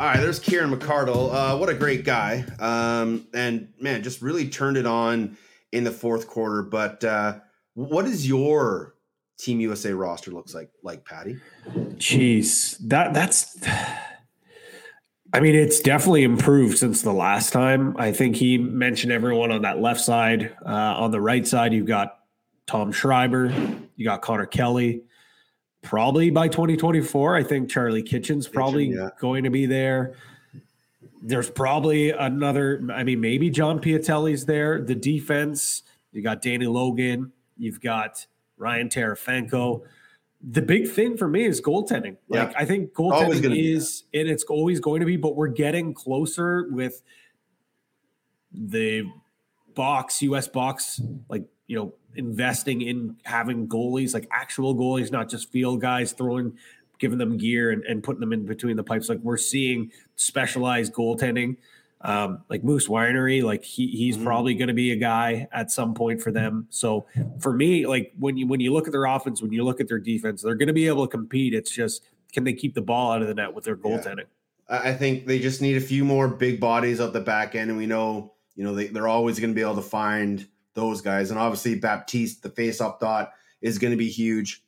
All 0.00 0.06
right, 0.06 0.20
there's 0.20 0.38
Kieran 0.38 0.70
McArdle. 0.70 1.32
Uh, 1.32 1.56
what 1.56 1.68
a 1.68 1.74
great 1.74 2.04
guy. 2.04 2.44
Um, 2.60 3.26
and 3.34 3.72
man, 3.80 4.02
just 4.02 4.22
really 4.22 4.48
turned 4.48 4.76
it 4.76 4.86
on 4.86 5.36
in 5.72 5.84
the 5.84 5.90
fourth 5.90 6.28
quarter. 6.28 6.62
But 6.62 7.02
uh, 7.02 7.38
what 7.78 8.06
is 8.06 8.26
your 8.28 8.96
Team 9.38 9.60
USA 9.60 9.92
roster 9.92 10.32
looks 10.32 10.52
like, 10.52 10.68
like 10.82 11.04
Patty? 11.04 11.36
Jeez, 11.94 12.76
that 12.88 13.14
that's. 13.14 13.56
I 15.32 15.40
mean, 15.40 15.54
it's 15.54 15.80
definitely 15.80 16.24
improved 16.24 16.78
since 16.78 17.02
the 17.02 17.12
last 17.12 17.52
time. 17.52 17.94
I 17.98 18.12
think 18.12 18.34
he 18.34 18.56
mentioned 18.56 19.12
everyone 19.12 19.52
on 19.52 19.62
that 19.62 19.78
left 19.78 20.00
side. 20.00 20.56
Uh, 20.64 20.70
on 20.70 21.10
the 21.10 21.20
right 21.20 21.46
side, 21.46 21.74
you've 21.74 21.86
got 21.86 22.20
Tom 22.66 22.90
Schreiber, 22.90 23.52
you 23.94 24.04
got 24.04 24.22
Connor 24.22 24.46
Kelly. 24.46 25.02
Probably 25.82 26.30
by 26.30 26.48
2024, 26.48 27.36
I 27.36 27.42
think 27.44 27.70
Charlie 27.70 28.02
Kitchen's 28.02 28.48
probably 28.48 28.88
Kitchen, 28.88 29.02
yeah. 29.02 29.10
going 29.20 29.44
to 29.44 29.50
be 29.50 29.66
there. 29.66 30.14
There's 31.22 31.50
probably 31.50 32.10
another. 32.10 32.82
I 32.92 33.04
mean, 33.04 33.20
maybe 33.20 33.50
John 33.50 33.78
Piatelli's 33.80 34.46
there. 34.46 34.80
The 34.80 34.94
defense, 34.94 35.82
you 36.10 36.22
got 36.22 36.42
Danny 36.42 36.66
Logan, 36.66 37.32
you've 37.58 37.80
got 37.80 38.26
Ryan 38.56 38.88
Terefenko. 38.88 39.82
The 40.40 40.62
big 40.62 40.88
thing 40.88 41.16
for 41.16 41.28
me 41.28 41.44
is 41.44 41.60
goaltending. 41.60 42.16
Like 42.28 42.54
I 42.56 42.64
think 42.64 42.92
goaltending 42.92 43.74
is, 43.74 44.04
and 44.14 44.28
it's 44.28 44.44
always 44.44 44.80
going 44.80 45.00
to 45.00 45.06
be, 45.06 45.16
but 45.16 45.36
we're 45.36 45.48
getting 45.48 45.94
closer 45.94 46.68
with 46.70 47.02
the 48.52 49.04
box, 49.74 50.22
US 50.22 50.48
box, 50.48 51.00
like 51.28 51.44
you 51.66 51.76
know, 51.76 51.94
investing 52.14 52.80
in 52.82 53.16
having 53.24 53.68
goalies, 53.68 54.14
like 54.14 54.26
actual 54.30 54.74
goalies, 54.74 55.12
not 55.12 55.28
just 55.28 55.50
field 55.52 55.80
guys 55.80 56.12
throwing, 56.12 56.56
giving 56.98 57.18
them 57.18 57.36
gear 57.36 57.70
and, 57.70 57.84
and 57.84 58.02
putting 58.02 58.20
them 58.20 58.32
in 58.32 58.44
between 58.44 58.76
the 58.76 58.82
pipes. 58.82 59.08
Like 59.08 59.20
we're 59.20 59.36
seeing 59.36 59.92
specialized 60.16 60.92
goaltending. 60.92 61.56
Um, 62.00 62.44
like 62.48 62.62
Moose 62.62 62.86
Winery, 62.86 63.42
like 63.42 63.64
he 63.64 63.88
he's 63.88 64.16
Mhm. 64.16 64.24
probably 64.24 64.54
going 64.54 64.68
to 64.68 64.74
be 64.74 64.92
a 64.92 64.96
guy 64.96 65.48
at 65.52 65.70
some 65.70 65.94
point 65.94 66.22
for 66.22 66.30
them. 66.30 66.66
So 66.70 67.06
for 67.40 67.52
me, 67.52 67.86
like 67.86 68.12
when 68.18 68.36
you 68.36 68.46
when 68.46 68.60
you 68.60 68.72
look 68.72 68.86
at 68.86 68.92
their 68.92 69.06
offense, 69.06 69.42
when 69.42 69.52
you 69.52 69.64
look 69.64 69.80
at 69.80 69.88
their 69.88 69.98
defense, 69.98 70.42
they're 70.42 70.54
going 70.54 70.68
to 70.68 70.72
be 70.72 70.86
able 70.86 71.06
to 71.06 71.10
compete. 71.10 71.54
It's 71.54 71.70
just 71.72 72.04
can 72.32 72.44
they 72.44 72.52
keep 72.52 72.74
the 72.74 72.82
ball 72.82 73.10
out 73.12 73.22
of 73.22 73.26
the 73.28 73.34
net 73.34 73.52
with 73.52 73.64
their 73.64 73.76
goaltending? 73.76 74.26
I 74.68 74.90
I 74.90 74.94
think 74.94 75.26
they 75.26 75.38
just 75.40 75.60
need 75.60 75.76
a 75.76 75.80
few 75.80 76.04
more 76.04 76.28
big 76.28 76.60
bodies 76.60 77.00
at 77.00 77.12
the 77.12 77.20
back 77.20 77.54
end, 77.56 77.70
and 77.70 77.78
we 77.78 77.86
know, 77.86 78.34
you 78.54 78.62
know, 78.64 78.74
they, 78.74 78.86
they're 78.88 79.08
always 79.08 79.40
going 79.40 79.50
to 79.50 79.54
be 79.54 79.62
able 79.62 79.74
to 79.76 79.82
find 79.82 80.46
those 80.74 81.00
guys. 81.00 81.30
And 81.30 81.38
obviously, 81.40 81.74
Baptiste, 81.74 82.42
the 82.44 82.50
face-up 82.50 83.00
dot, 83.00 83.32
is 83.60 83.78
going 83.78 83.90
to 83.90 83.96
be 83.96 84.08
huge. 84.08 84.62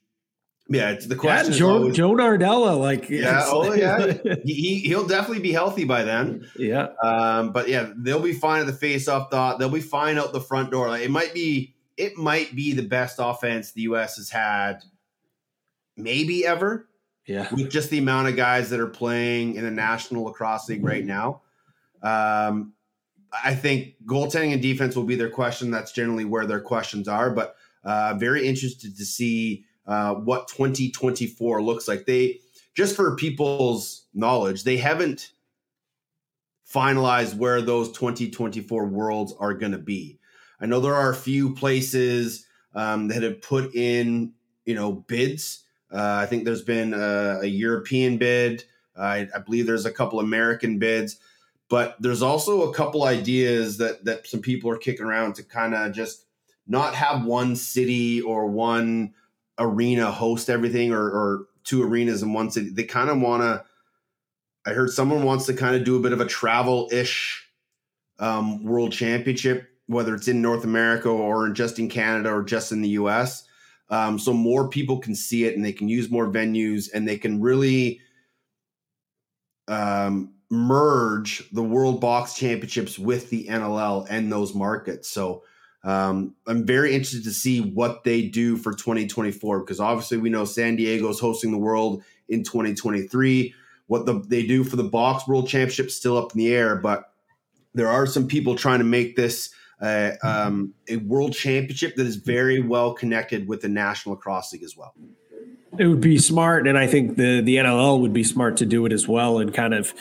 Yeah, 0.72 0.90
it's 0.90 1.06
the 1.06 1.16
question. 1.16 1.46
yeah, 1.46 1.50
is 1.52 1.58
Joe, 1.58 1.70
always- 1.78 1.96
Joe 1.96 2.12
Nardella, 2.12 2.78
like 2.78 3.10
Yeah, 3.10 3.42
oh 3.46 3.72
yeah, 3.74 4.12
he, 4.44 4.54
he 4.54 4.78
he'll 4.80 5.06
definitely 5.06 5.42
be 5.42 5.50
healthy 5.52 5.84
by 5.84 6.04
then. 6.04 6.46
yeah. 6.56 6.88
Um, 7.02 7.50
but 7.52 7.68
yeah, 7.68 7.90
they'll 7.96 8.22
be 8.22 8.32
fine 8.32 8.60
at 8.60 8.66
the 8.66 8.72
face-off 8.72 9.30
dot. 9.30 9.58
They'll 9.58 9.68
be 9.68 9.80
fine 9.80 10.16
out 10.16 10.32
the 10.32 10.40
front 10.40 10.70
door. 10.70 10.88
Like 10.88 11.02
it 11.02 11.10
might 11.10 11.34
be, 11.34 11.74
it 11.96 12.16
might 12.16 12.54
be 12.54 12.72
the 12.72 12.86
best 12.86 13.16
offense 13.18 13.72
the 13.72 13.82
U.S. 13.82 14.16
has 14.16 14.30
had, 14.30 14.84
maybe 15.96 16.46
ever, 16.46 16.88
Yeah. 17.26 17.52
with 17.52 17.70
just 17.70 17.90
the 17.90 17.98
amount 17.98 18.28
of 18.28 18.36
guys 18.36 18.70
that 18.70 18.80
are 18.80 18.86
playing 18.86 19.56
in 19.56 19.64
the 19.64 19.70
National 19.72 20.24
Lacrosse 20.24 20.68
League 20.68 20.84
right 20.84 21.04
now. 21.04 21.42
Um, 22.02 22.74
I 23.44 23.54
think 23.54 23.94
goaltending 24.06 24.52
and 24.52 24.62
defense 24.62 24.96
will 24.96 25.04
be 25.04 25.16
their 25.16 25.30
question. 25.30 25.70
That's 25.70 25.92
generally 25.92 26.24
where 26.24 26.46
their 26.46 26.60
questions 26.60 27.06
are. 27.08 27.30
But 27.30 27.54
uh, 27.84 28.14
very 28.18 28.46
interested 28.46 28.96
to 28.96 29.04
see 29.04 29.64
uh, 29.86 30.14
what 30.14 30.48
2024 30.48 31.62
looks 31.62 31.88
like. 31.88 32.06
They 32.06 32.40
just 32.74 32.96
for 32.96 33.16
people's 33.16 34.06
knowledge, 34.14 34.64
they 34.64 34.76
haven't 34.76 35.32
finalized 36.72 37.34
where 37.34 37.60
those 37.60 37.90
2024 37.92 38.86
worlds 38.86 39.34
are 39.38 39.54
going 39.54 39.72
to 39.72 39.78
be. 39.78 40.18
I 40.60 40.66
know 40.66 40.80
there 40.80 40.94
are 40.94 41.10
a 41.10 41.16
few 41.16 41.54
places 41.54 42.46
um, 42.74 43.08
that 43.08 43.22
have 43.22 43.42
put 43.42 43.74
in, 43.74 44.32
you 44.64 44.74
know, 44.74 44.92
bids. 44.92 45.64
Uh, 45.92 46.20
I 46.22 46.26
think 46.26 46.44
there's 46.44 46.62
been 46.62 46.94
a, 46.94 47.40
a 47.42 47.46
European 47.46 48.18
bid. 48.18 48.64
I, 48.96 49.28
I 49.34 49.38
believe 49.38 49.66
there's 49.66 49.86
a 49.86 49.92
couple 49.92 50.20
American 50.20 50.78
bids, 50.78 51.18
but 51.68 51.96
there's 52.00 52.22
also 52.22 52.70
a 52.70 52.74
couple 52.74 53.04
ideas 53.04 53.78
that 53.78 54.04
that 54.04 54.26
some 54.26 54.40
people 54.40 54.70
are 54.70 54.76
kicking 54.76 55.06
around 55.06 55.34
to 55.36 55.42
kind 55.42 55.74
of 55.74 55.92
just 55.92 56.26
not 56.66 56.94
have 56.94 57.24
one 57.24 57.56
city 57.56 58.20
or 58.20 58.46
one 58.46 59.14
arena 59.60 60.10
host 60.10 60.50
everything, 60.50 60.92
or, 60.92 61.04
or 61.04 61.46
two 61.62 61.82
arenas 61.82 62.22
in 62.22 62.32
one 62.32 62.50
city. 62.50 62.70
They 62.70 62.84
kind 62.84 63.10
of 63.10 63.20
want 63.20 63.42
to. 63.42 63.64
I 64.66 64.74
heard 64.74 64.90
someone 64.90 65.22
wants 65.22 65.46
to 65.46 65.54
kind 65.54 65.76
of 65.76 65.84
do 65.84 65.96
a 65.96 66.00
bit 66.00 66.12
of 66.12 66.20
a 66.20 66.26
travel 66.26 66.88
ish 66.92 67.46
um, 68.18 68.64
world 68.64 68.92
championship, 68.92 69.68
whether 69.86 70.14
it's 70.14 70.28
in 70.28 70.42
North 70.42 70.64
America 70.64 71.08
or 71.08 71.48
just 71.50 71.78
in 71.78 71.88
Canada 71.88 72.30
or 72.30 72.42
just 72.42 72.72
in 72.72 72.82
the 72.82 72.90
US. 72.90 73.44
Um, 73.88 74.18
so 74.18 74.32
more 74.32 74.68
people 74.68 74.98
can 74.98 75.14
see 75.14 75.44
it 75.44 75.56
and 75.56 75.64
they 75.64 75.72
can 75.72 75.88
use 75.88 76.10
more 76.10 76.28
venues 76.28 76.88
and 76.92 77.08
they 77.08 77.18
can 77.18 77.40
really 77.40 78.00
um, 79.66 80.34
merge 80.50 81.50
the 81.52 81.62
World 81.62 82.00
Box 82.00 82.34
Championships 82.34 82.98
with 82.98 83.30
the 83.30 83.46
NLL 83.46 84.06
and 84.10 84.30
those 84.30 84.54
markets. 84.54 85.08
So 85.08 85.42
um, 85.82 86.34
I'm 86.46 86.66
very 86.66 86.92
interested 86.94 87.24
to 87.24 87.32
see 87.32 87.60
what 87.60 88.04
they 88.04 88.22
do 88.22 88.56
for 88.56 88.72
2024 88.72 89.60
because 89.60 89.80
obviously 89.80 90.18
we 90.18 90.28
know 90.28 90.44
San 90.44 90.76
Diego's 90.76 91.20
hosting 91.20 91.52
the 91.52 91.58
World 91.58 92.02
in 92.28 92.44
2023. 92.44 93.54
What 93.86 94.06
the, 94.06 94.22
they 94.26 94.46
do 94.46 94.62
for 94.62 94.76
the 94.76 94.84
Box 94.84 95.26
World 95.26 95.48
Championship 95.48 95.86
is 95.86 95.96
still 95.96 96.16
up 96.16 96.32
in 96.32 96.38
the 96.38 96.54
air, 96.54 96.76
but 96.76 97.12
there 97.74 97.88
are 97.88 98.06
some 98.06 98.26
people 98.26 98.56
trying 98.56 98.78
to 98.78 98.84
make 98.84 99.16
this 99.16 99.50
uh, 99.80 100.12
um, 100.22 100.74
a 100.88 100.96
world 100.96 101.32
championship 101.32 101.96
that 101.96 102.06
is 102.06 102.16
very 102.16 102.60
well 102.60 102.92
connected 102.92 103.48
with 103.48 103.62
the 103.62 103.68
National 103.68 104.14
Lacrosse 104.14 104.52
League 104.52 104.62
as 104.62 104.76
well. 104.76 104.94
It 105.78 105.86
would 105.86 106.00
be 106.00 106.18
smart, 106.18 106.66
and 106.66 106.76
I 106.76 106.86
think 106.86 107.16
the 107.16 107.40
the 107.40 107.56
NLL 107.56 108.00
would 108.00 108.12
be 108.12 108.24
smart 108.24 108.56
to 108.58 108.66
do 108.66 108.84
it 108.86 108.92
as 108.92 109.06
well, 109.06 109.38
and 109.38 109.54
kind 109.54 109.72
of 109.72 109.94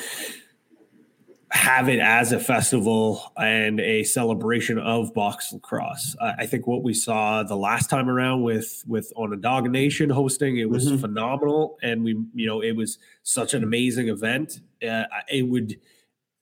have 1.52 1.90
it 1.90 2.00
as 2.00 2.32
a 2.32 2.40
festival 2.40 3.32
and 3.38 3.80
a 3.80 4.04
celebration 4.04 4.78
of 4.78 5.14
box 5.14 5.52
lacrosse. 5.52 6.16
I, 6.22 6.34
I 6.40 6.46
think 6.46 6.68
what 6.68 6.84
we 6.84 6.94
saw 6.94 7.42
the 7.44 7.56
last 7.56 7.90
time 7.90 8.10
around 8.10 8.44
with 8.44 8.84
with 8.88 9.12
Onondaga 9.18 9.70
Nation 9.70 10.10
hosting, 10.10 10.58
it 10.58 10.70
was 10.70 10.88
Mhm. 10.88 11.02
phenomenal, 11.02 11.78
and 11.82 12.04
we 12.04 12.12
you 12.36 12.46
know 12.48 12.62
it 12.62 12.74
was 12.76 13.00
such 13.24 13.54
an 13.54 13.64
amazing 13.64 14.10
event. 14.10 14.62
Uh, 14.88 15.04
it 15.32 15.44
would 15.44 15.80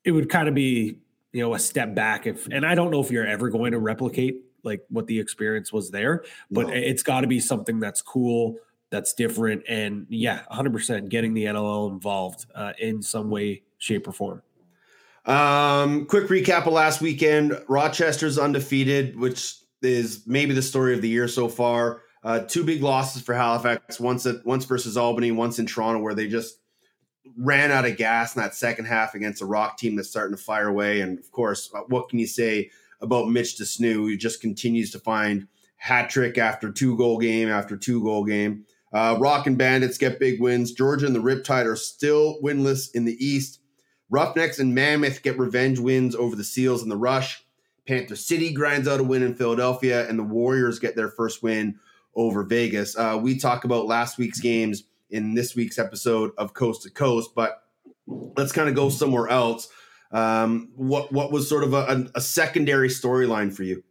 it 0.03 0.12
would 0.12 0.30
kind 0.30 0.47
of 0.49 0.55
be 0.55 0.99
you 1.32 1.41
know 1.41 1.53
a 1.53 1.60
step 1.60 1.95
back 1.95 2.28
if, 2.28 2.47
and 2.47 2.66
I 2.66 2.76
don't 2.76 2.91
know 2.91 2.99
if 3.01 3.10
you're 3.12 3.28
ever 3.28 3.49
going 3.49 3.72
to 3.72 3.80
replicate 3.80 4.41
like 4.64 4.84
what 4.89 5.08
the 5.08 5.20
experience 5.20 5.72
was 5.72 5.91
there, 5.91 6.24
but 6.51 6.68
No. 6.68 6.74
it's 6.74 7.03
got 7.03 7.22
to 7.22 7.28
be 7.28 7.39
something 7.39 7.80
that's 7.80 8.01
cool 8.01 8.58
that's 8.89 9.14
different 9.14 9.64
and 9.68 10.05
yeah 10.10 10.43
100% 10.49 11.10
getting 11.10 11.34
the 11.34 11.43
nll 11.43 11.91
involved 11.91 12.45
uh, 12.55 12.72
in 12.80 13.01
some 13.01 13.30
way 13.30 13.62
shape 13.80 14.08
or 14.08 14.14
form 14.14 14.41
Um, 15.28 16.06
quick 16.06 16.28
recap 16.28 16.66
of 16.66 16.74
last 16.74 17.02
weekend. 17.02 17.60
Rochester's 17.68 18.40
undefeated, 18.40 19.20
which 19.20 19.56
is 19.82 20.24
maybe 20.26 20.54
the 20.54 20.62
story 20.62 20.94
of 20.96 21.02
the 21.02 21.10
year 21.10 21.28
so 21.28 21.48
far. 21.48 22.02
Uh, 22.24 22.40
two 22.40 22.64
big 22.64 22.82
losses 22.82 23.22
for 23.22 23.34
Halifax. 23.34 24.00
Once 24.00 24.26
at 24.26 24.46
once 24.46 24.66
versus 24.66 24.98
Albany, 24.98 25.32
once 25.32 25.60
in 25.60 25.66
Toronto, 25.66 26.02
where 26.02 26.16
they 26.16 26.28
just 26.28 26.60
ran 27.38 27.72
out 27.72 27.86
of 27.86 27.98
gas 27.98 28.36
in 28.36 28.42
that 28.42 28.56
second 28.56 28.86
half 28.86 29.14
against 29.14 29.42
a 29.42 29.46
Rock 29.46 29.78
team 29.78 29.96
that's 29.96 30.10
starting 30.10 30.36
to 30.36 30.42
fire 30.42 30.68
away. 30.68 31.02
And 31.02 31.20
of 31.20 31.32
course, 31.32 31.70
uh, 31.76 31.82
what 31.88 32.10
can 32.10 32.20
you 32.20 32.28
say 32.28 32.72
about 33.02 33.30
Mitch 33.30 33.58
de 33.58 33.64
Snoo, 33.64 33.94
who 33.94 34.18
just 34.18 34.42
continues 34.42 34.92
to 34.92 35.00
find 35.00 35.48
hat 35.78 36.10
trick 36.10 36.38
after 36.38 36.72
two 36.72 36.98
goal 36.98 37.20
game 37.20 37.50
after 37.50 37.78
two 37.78 38.04
goal 38.04 38.26
game. 38.26 38.66
Uh, 38.92 39.18
Rock 39.20 39.48
and 39.48 39.58
Bandits 39.58 39.98
get 39.98 40.20
big 40.20 40.42
wins. 40.42 40.72
Georgia 40.72 41.06
and 41.06 41.16
the 41.16 41.22
Riptide 41.22 41.66
are 41.66 41.76
still 41.76 42.40
winless 42.42 42.94
in 42.94 43.06
the 43.06 43.24
East. 43.24 43.60
Roughnecks 44.10 44.60
and 44.60 44.74
Mammoth 44.74 45.22
get 45.22 45.38
revenge 45.38 45.80
wins 45.80 46.16
over 46.16 46.36
the 46.36 46.43
Seals 46.43 46.82
and 46.82 46.91
the 46.91 46.97
Rush. 46.97 47.43
Panther 47.88 48.16
City 48.16 48.51
grinds 48.53 48.88
out 48.88 48.99
a 48.99 49.03
win 49.03 49.24
in 49.24 49.36
Philadelphia, 49.36 50.08
and 50.08 50.20
the 50.20 50.24
Warriors 50.24 50.80
get 50.80 50.95
their 50.95 51.10
first 51.10 51.41
win 51.41 51.80
over 52.16 52.43
Vegas. 52.43 52.97
Uh, 52.97 53.18
we 53.22 53.38
talk 53.38 53.64
about 53.64 53.86
last 53.86 54.18
week's 54.18 54.39
games 54.39 54.84
in 55.10 55.34
this 55.34 55.55
week's 55.55 55.80
episode 55.80 56.32
of 56.38 56.53
Coast 56.53 56.84
to 56.84 56.89
Coast, 56.89 57.32
but 57.36 57.64
let's 58.08 58.51
kind 58.51 58.68
of 58.68 58.76
go 58.76 58.89
somewhere 58.89 59.30
else. 59.30 59.70
Um, 60.12 60.70
what 60.76 61.12
what 61.12 61.32
was 61.32 61.49
sort 61.49 61.64
of 61.64 61.74
a, 61.74 61.78
a, 61.78 62.05
a 62.16 62.22
secondary 62.22 62.89
storyline 62.89 63.53
for 63.53 63.64
you? 63.64 63.84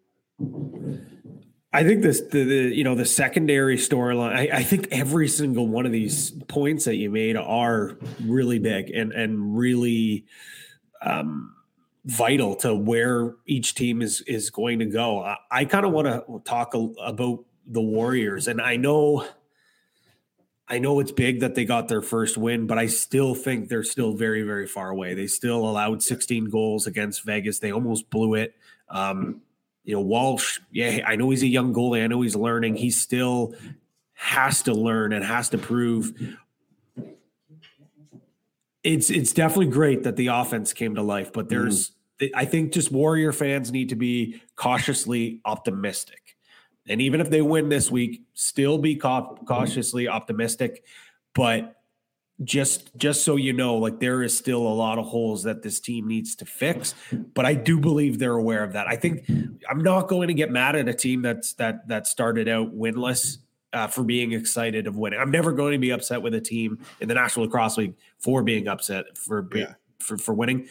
I 1.72 1.84
think 1.84 2.02
this 2.02 2.20
the, 2.20 2.44
the 2.44 2.76
you 2.76 2.84
know 2.84 2.94
the 2.94 3.04
secondary 3.04 3.76
storyline. 3.76 4.34
I, 4.34 4.58
I 4.58 4.62
think 4.62 4.88
every 4.90 5.28
single 5.28 5.66
one 5.66 5.84
of 5.84 5.92
these 5.92 6.30
points 6.48 6.84
that 6.84 6.96
you 6.96 7.10
made 7.10 7.36
are 7.36 7.98
really 8.24 8.58
big 8.58 8.90
and 8.90 9.12
and 9.12 9.56
really 9.56 10.24
um, 11.02 11.54
vital 12.04 12.54
to 12.56 12.74
where 12.74 13.34
each 13.46 13.74
team 13.74 14.00
is 14.00 14.22
is 14.22 14.50
going 14.50 14.78
to 14.78 14.86
go. 14.86 15.22
I, 15.22 15.36
I 15.50 15.64
kind 15.64 15.84
of 15.84 15.92
want 15.92 16.06
to 16.06 16.40
talk 16.44 16.74
a, 16.74 16.78
about 17.04 17.44
the 17.66 17.82
Warriors, 17.82 18.48
and 18.48 18.60
I 18.60 18.76
know 18.76 19.26
I 20.68 20.78
know 20.78 20.98
it's 20.98 21.12
big 21.12 21.40
that 21.40 21.54
they 21.54 21.64
got 21.64 21.88
their 21.88 22.02
first 22.02 22.36
win, 22.36 22.66
but 22.66 22.78
I 22.78 22.86
still 22.86 23.34
think 23.34 23.68
they're 23.68 23.84
still 23.84 24.14
very, 24.14 24.42
very 24.42 24.66
far 24.66 24.90
away. 24.90 25.14
They 25.14 25.28
still 25.28 25.58
allowed 25.68 26.02
16 26.02 26.50
goals 26.50 26.86
against 26.86 27.24
Vegas. 27.24 27.60
They 27.60 27.70
almost 27.70 28.10
blew 28.10 28.34
it. 28.34 28.54
Um, 28.88 29.42
you 29.87 29.95
know, 29.95 30.03
Walsh, 30.03 30.61
yeah, 30.70 31.01
I 31.07 31.16
know 31.16 31.30
he's 31.30 31.43
a 31.43 31.47
young 31.47 31.72
goalie. 31.72 32.05
I 32.05 32.07
know 32.07 32.20
he's 32.20 32.37
learning. 32.37 32.76
He 32.76 32.91
still 32.91 33.55
has 34.12 34.62
to 34.64 34.74
learn 34.74 35.14
and 35.14 35.24
has 35.24 35.49
to 35.51 35.59
prove. 35.59 36.12
It's 38.84 39.09
it's 39.09 39.32
definitely 39.32 39.68
great 39.68 40.03
that 40.03 40.16
the 40.16 40.26
offense 40.26 40.74
came 40.74 40.97
to 40.97 41.03
life, 41.03 41.32
but 41.32 41.49
there's 41.49 41.93
mm. 42.20 42.30
I 42.34 42.45
think 42.45 42.72
just 42.72 42.93
Warrior 42.93 43.32
fans 43.32 43.72
need 43.72 43.89
to 43.89 43.97
be 43.97 44.43
cautiously 44.57 45.41
optimistic 45.47 46.26
and 46.89 47.01
even 47.01 47.20
if 47.20 47.30
they 47.30 47.43
win 47.43 47.68
this 47.68 47.91
week, 47.91 48.22
still 48.34 48.78
be 48.78 48.97
cautiously 48.97 50.09
optimistic. 50.09 50.84
But 51.34 51.76
just 52.45 52.95
just 52.97 53.24
so 53.24 53.37
you 53.37 53.53
know, 53.53 53.76
like 53.76 53.99
there 53.99 54.22
is 54.22 54.37
still 54.37 54.66
a 54.66 54.74
lot 54.74 54.99
of 54.99 55.07
holes 55.07 55.45
that 55.45 55.62
this 55.62 55.80
team 55.80 56.07
needs 56.07 56.37
to 56.37 56.45
fix. 56.45 56.95
But 57.34 57.47
I 57.47 57.55
do 57.55 57.80
believe 57.80 58.18
they're 58.18 58.37
aware 58.37 58.62
of 58.62 58.74
that. 58.74 58.87
I 58.87 58.97
think 58.97 59.28
I'm 59.68 59.82
not 59.82 60.09
going 60.09 60.28
to 60.28 60.34
get 60.34 60.51
mad 60.51 60.76
at 60.76 60.89
a 60.89 60.95
team 60.95 61.22
that's 61.22 61.55
that 61.55 61.89
that 61.89 62.07
started 62.07 62.49
out 62.49 62.76
winless 62.76 63.39
uh, 63.72 63.87
for 63.87 64.05
being 64.05 64.32
excited 64.32 64.87
of 64.87 64.97
winning. 64.97 65.18
I'm 65.18 65.30
never 65.30 65.53
going 65.53 65.72
to 65.72 65.78
be 65.78 65.91
upset 65.91 66.22
with 66.22 66.34
a 66.34 66.41
team 66.41 66.78
in 67.01 67.09
the 67.09 67.14
National 67.14 67.47
Lacrosse 67.47 67.78
League 67.78 67.95
for 68.18 68.43
being 68.43 68.68
upset 68.68 69.16
for 69.16 69.49
yeah. 69.55 69.74
for 69.99 70.18
for 70.18 70.34
winning. 70.34 70.68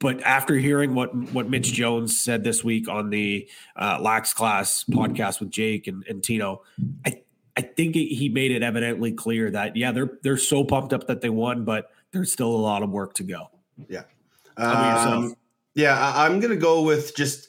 But 0.00 0.22
after 0.22 0.56
hearing 0.56 0.94
what 0.94 1.14
what 1.32 1.48
Mitch 1.48 1.72
Jones 1.72 2.18
said 2.18 2.42
this 2.42 2.64
week 2.64 2.88
on 2.88 3.10
the 3.10 3.48
uh, 3.76 3.98
Lax 4.00 4.32
Class 4.32 4.84
podcast 4.84 5.38
with 5.40 5.50
Jake 5.50 5.86
and, 5.86 6.04
and 6.08 6.22
Tino, 6.24 6.62
I 7.06 7.22
I 7.60 7.62
think 7.62 7.94
he 7.94 8.30
made 8.30 8.52
it 8.52 8.62
evidently 8.62 9.12
clear 9.12 9.50
that 9.50 9.76
yeah 9.76 9.92
they're 9.92 10.18
they're 10.22 10.38
so 10.38 10.64
pumped 10.64 10.94
up 10.94 11.06
that 11.08 11.20
they 11.20 11.28
won, 11.28 11.66
but 11.66 11.90
there's 12.10 12.32
still 12.32 12.48
a 12.48 12.56
lot 12.56 12.82
of 12.82 12.88
work 12.88 13.12
to 13.14 13.22
go. 13.22 13.50
Yeah, 13.86 14.04
um, 14.56 15.34
yeah. 15.74 15.98
I, 15.98 16.24
I'm 16.24 16.40
gonna 16.40 16.56
go 16.56 16.82
with 16.82 17.14
just. 17.14 17.48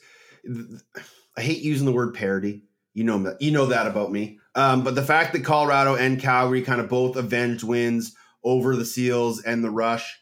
I 1.34 1.40
hate 1.40 1.62
using 1.62 1.86
the 1.86 1.92
word 1.92 2.12
parody. 2.12 2.62
You 2.92 3.04
know 3.04 3.22
that. 3.22 3.40
You 3.40 3.52
know 3.52 3.64
that 3.66 3.86
about 3.86 4.12
me. 4.12 4.38
Um, 4.54 4.84
but 4.84 4.96
the 4.96 5.02
fact 5.02 5.32
that 5.32 5.46
Colorado 5.46 5.94
and 5.94 6.20
Calgary 6.20 6.60
kind 6.60 6.82
of 6.82 6.90
both 6.90 7.16
avenged 7.16 7.64
wins 7.64 8.14
over 8.44 8.76
the 8.76 8.84
Seals 8.84 9.42
and 9.42 9.64
the 9.64 9.70
Rush, 9.70 10.20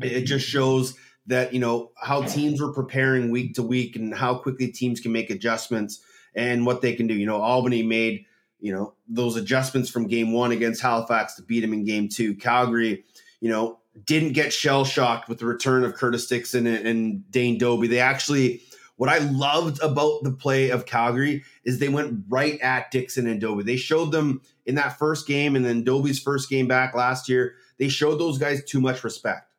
it 0.00 0.22
just 0.22 0.48
shows 0.48 0.94
that 1.26 1.52
you 1.52 1.60
know 1.60 1.90
how 2.00 2.22
teams 2.22 2.62
were 2.62 2.72
preparing 2.72 3.30
week 3.30 3.56
to 3.56 3.62
week 3.62 3.94
and 3.94 4.14
how 4.14 4.36
quickly 4.36 4.68
teams 4.72 5.00
can 5.00 5.12
make 5.12 5.28
adjustments 5.28 6.00
and 6.34 6.64
what 6.64 6.80
they 6.80 6.94
can 6.94 7.06
do. 7.06 7.12
You 7.12 7.26
know, 7.26 7.42
Albany 7.42 7.82
made 7.82 8.24
you 8.62 8.72
know 8.72 8.94
those 9.08 9.36
adjustments 9.36 9.90
from 9.90 10.06
game 10.06 10.32
one 10.32 10.52
against 10.52 10.80
Halifax 10.80 11.34
to 11.34 11.42
beat 11.42 11.60
them 11.60 11.74
in 11.74 11.84
game 11.84 12.08
two. 12.08 12.34
Calgary, 12.34 13.04
you 13.40 13.50
know, 13.50 13.78
didn't 14.06 14.32
get 14.32 14.52
shell 14.52 14.84
shocked 14.84 15.28
with 15.28 15.38
the 15.38 15.46
return 15.46 15.84
of 15.84 15.94
Curtis 15.94 16.26
Dickson 16.26 16.66
and, 16.66 16.86
and 16.86 17.30
Dane 17.30 17.58
Dobbie. 17.58 17.88
They 17.88 17.98
actually, 17.98 18.62
what 18.96 19.10
I 19.10 19.18
loved 19.18 19.82
about 19.82 20.22
the 20.22 20.32
play 20.32 20.70
of 20.70 20.86
Calgary 20.86 21.44
is 21.64 21.78
they 21.78 21.90
went 21.90 22.24
right 22.28 22.58
at 22.60 22.90
Dickson 22.90 23.26
and 23.26 23.40
Dobbie. 23.40 23.64
They 23.64 23.76
showed 23.76 24.12
them 24.12 24.40
in 24.64 24.76
that 24.76 24.98
first 24.98 25.26
game 25.26 25.56
and 25.56 25.64
then 25.64 25.84
Dobbie's 25.84 26.20
first 26.20 26.48
game 26.48 26.68
back 26.68 26.94
last 26.94 27.28
year. 27.28 27.56
They 27.78 27.88
showed 27.88 28.16
those 28.16 28.38
guys 28.38 28.64
too 28.64 28.80
much 28.80 29.04
respect 29.04 29.52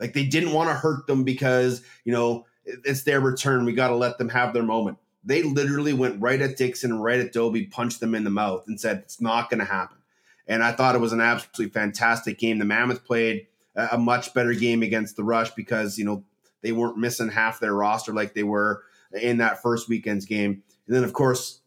like 0.00 0.12
they 0.12 0.24
didn't 0.24 0.52
want 0.52 0.68
to 0.70 0.74
hurt 0.74 1.06
them 1.06 1.24
because, 1.24 1.82
you 2.04 2.12
know, 2.12 2.46
it's 2.64 3.04
their 3.04 3.20
return. 3.20 3.64
We 3.64 3.72
got 3.72 3.88
to 3.88 3.96
let 3.96 4.18
them 4.18 4.28
have 4.28 4.52
their 4.52 4.62
moment. 4.62 4.98
They 5.26 5.42
literally 5.42 5.92
went 5.92 6.22
right 6.22 6.40
at 6.40 6.56
Dickson 6.56 7.00
right 7.00 7.20
at 7.20 7.32
Dobbie, 7.32 7.66
punched 7.66 8.00
them 8.00 8.14
in 8.14 8.24
the 8.24 8.30
mouth, 8.30 8.64
and 8.68 8.80
said, 8.80 8.98
it's 8.98 9.20
not 9.20 9.50
going 9.50 9.58
to 9.58 9.66
happen. 9.66 9.98
And 10.46 10.62
I 10.62 10.72
thought 10.72 10.94
it 10.94 11.00
was 11.00 11.12
an 11.12 11.20
absolutely 11.20 11.72
fantastic 11.72 12.38
game. 12.38 12.58
The 12.58 12.64
Mammoth 12.64 13.04
played 13.04 13.48
a 13.74 13.98
much 13.98 14.32
better 14.32 14.54
game 14.54 14.82
against 14.82 15.16
the 15.16 15.24
Rush 15.24 15.50
because, 15.50 15.98
you 15.98 16.04
know, 16.04 16.24
they 16.62 16.72
weren't 16.72 16.96
missing 16.96 17.28
half 17.28 17.60
their 17.60 17.74
roster 17.74 18.14
like 18.14 18.34
they 18.34 18.44
were 18.44 18.82
in 19.20 19.38
that 19.38 19.62
first 19.62 19.88
weekend's 19.88 20.24
game. 20.24 20.62
And 20.86 20.96
then, 20.96 21.04
of 21.04 21.12
course, 21.12 21.60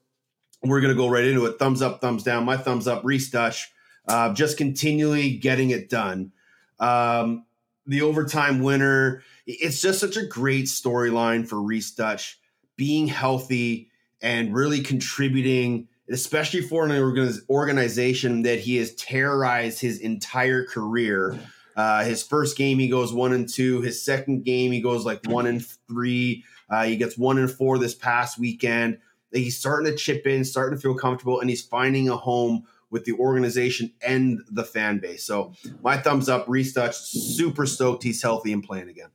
we're 0.63 0.81
going 0.81 0.93
to 0.93 0.97
go 0.97 1.09
right 1.09 1.25
into 1.25 1.45
it. 1.45 1.59
Thumbs 1.59 1.81
up, 1.81 2.01
thumbs 2.01 2.23
down. 2.23 2.45
My 2.45 2.57
thumbs 2.57 2.87
up, 2.87 3.03
Rhys 3.03 3.29
Duch, 3.29 3.71
uh, 4.07 4.33
just 4.33 4.57
continually 4.57 5.37
getting 5.37 5.69
it 5.69 5.89
done. 5.89 6.31
Um, 6.79 7.45
the 7.85 8.01
overtime 8.01 8.61
winner. 8.61 9.23
It's 9.45 9.81
just 9.81 9.99
such 9.99 10.15
a 10.15 10.25
great 10.25 10.65
storyline 10.65 11.47
for 11.47 11.61
Rhys 11.61 11.91
Duch 11.91 12.38
being 12.79 13.07
healthy 13.07 13.91
and 14.21 14.55
really 14.55 14.79
contributing, 14.79 15.89
especially 16.09 16.61
for 16.61 16.85
an 16.85 17.41
organization 17.49 18.43
that 18.43 18.59
he 18.59 18.77
has 18.77 18.95
terrorized 18.95 19.81
his 19.81 19.99
entire 19.99 20.65
career. 20.65 21.37
Uh, 21.75 22.05
his 22.05 22.23
first 22.23 22.57
game, 22.57 22.79
he 22.79 22.87
goes 22.87 23.13
one 23.13 23.33
and 23.33 23.49
two. 23.49 23.81
His 23.81 24.03
second 24.03 24.45
game, 24.45 24.71
he 24.71 24.81
goes 24.81 25.05
like 25.05 25.19
one 25.27 25.45
and 25.45 25.63
three. 25.89 26.45
Uh, 26.69 26.85
he 26.85 26.95
gets 26.95 27.17
one 27.17 27.37
and 27.37 27.51
four 27.51 27.77
this 27.77 27.95
past 27.95 28.39
weekend. 28.39 28.99
He's 29.33 29.59
starting 29.59 29.91
to 29.91 29.97
chip 29.97 30.25
in, 30.25 30.45
starting 30.45 30.77
to 30.77 30.81
feel 30.81 30.95
comfortable, 30.95 31.41
and 31.41 31.49
he's 31.49 31.61
finding 31.61 32.07
a 32.07 32.15
home 32.15 32.63
with 32.89 33.03
the 33.03 33.13
organization 33.13 33.91
and 34.01 34.39
the 34.49 34.63
fan 34.63 34.99
base. 34.99 35.25
So 35.25 35.53
my 35.83 35.97
thumbs 35.97 36.29
up, 36.29 36.45
Rhys 36.47 36.73
Duch, 36.73 36.95
super 36.95 37.65
stoked 37.65 38.03
he's 38.03 38.21
healthy 38.21 38.53
and 38.53 38.63
playing 38.63 38.87
again. 38.87 39.09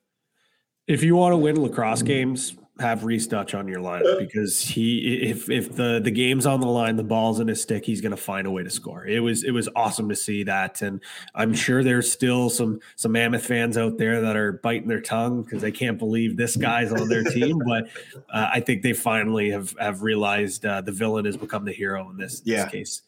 If 0.86 1.02
you 1.02 1.16
want 1.16 1.32
to 1.32 1.38
win 1.38 1.60
lacrosse 1.62 2.02
games, 2.02 2.54
have 2.80 3.04
Rhys 3.04 3.26
Duch 3.26 3.54
on 3.54 3.68
your 3.68 3.80
lineup 3.80 4.18
because 4.18 4.60
he 4.60 5.22
if 5.22 5.48
if 5.48 5.76
the 5.76 6.00
the 6.02 6.10
game's 6.10 6.44
on 6.44 6.60
the 6.60 6.66
line, 6.66 6.96
the 6.96 7.04
ball's 7.04 7.40
in 7.40 7.48
his 7.48 7.62
stick, 7.62 7.84
he's 7.84 8.00
going 8.00 8.10
to 8.10 8.16
find 8.16 8.46
a 8.46 8.50
way 8.50 8.62
to 8.62 8.70
score. 8.70 9.06
It 9.06 9.20
was 9.20 9.44
it 9.44 9.52
was 9.52 9.68
awesome 9.76 10.08
to 10.08 10.16
see 10.16 10.42
that, 10.44 10.82
and 10.82 11.00
I'm 11.34 11.54
sure 11.54 11.84
there's 11.84 12.10
still 12.10 12.50
some 12.50 12.80
some 12.96 13.12
Mammoth 13.12 13.46
fans 13.46 13.78
out 13.78 13.98
there 13.98 14.20
that 14.22 14.36
are 14.36 14.52
biting 14.52 14.88
their 14.88 15.00
tongue 15.00 15.42
because 15.42 15.62
they 15.62 15.72
can't 15.72 15.98
believe 15.98 16.36
this 16.36 16.56
guy's 16.56 16.92
on 16.92 17.08
their 17.08 17.22
team. 17.24 17.60
But 17.64 17.88
uh, 18.32 18.50
I 18.52 18.60
think 18.60 18.82
they 18.82 18.92
finally 18.92 19.50
have 19.50 19.74
have 19.78 20.02
realized 20.02 20.66
uh, 20.66 20.80
the 20.80 20.92
villain 20.92 21.24
has 21.26 21.36
become 21.36 21.64
the 21.64 21.72
hero 21.72 22.10
in 22.10 22.16
this, 22.16 22.42
yeah. 22.44 22.64
this 22.64 22.72
case 22.72 23.02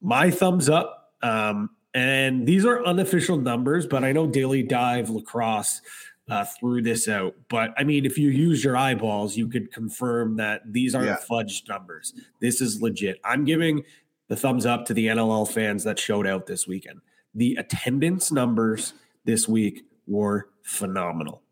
my 0.00 0.30
thumbs 0.30 0.68
up. 0.68 1.12
Um, 1.22 1.70
and 1.92 2.46
these 2.46 2.64
are 2.64 2.84
unofficial 2.84 3.36
numbers, 3.36 3.86
but 3.86 4.04
I 4.04 4.12
know 4.12 4.26
Daily 4.26 4.62
Dive 4.62 5.10
Lacrosse 5.10 5.82
uh, 6.30 6.44
threw 6.44 6.80
this 6.80 7.08
out. 7.08 7.34
But 7.48 7.72
I 7.76 7.84
mean, 7.84 8.06
if 8.06 8.16
you 8.16 8.30
use 8.30 8.62
your 8.62 8.76
eyeballs, 8.76 9.36
you 9.36 9.48
could 9.48 9.72
confirm 9.72 10.36
that 10.36 10.62
these 10.64 10.94
aren't 10.94 11.08
yeah. 11.08 11.18
fudged 11.28 11.68
numbers. 11.68 12.14
This 12.40 12.60
is 12.60 12.80
legit. 12.80 13.20
I'm 13.24 13.44
giving 13.44 13.82
the 14.28 14.36
thumbs 14.36 14.64
up 14.64 14.86
to 14.86 14.94
the 14.94 15.08
NLL 15.08 15.50
fans 15.50 15.84
that 15.84 15.98
showed 15.98 16.26
out 16.26 16.46
this 16.46 16.66
weekend. 16.66 17.00
The 17.34 17.56
attendance 17.56 18.30
numbers 18.30 18.94
this 19.24 19.48
week 19.48 19.84
were 20.06 20.48
phenomenal. 20.62 21.42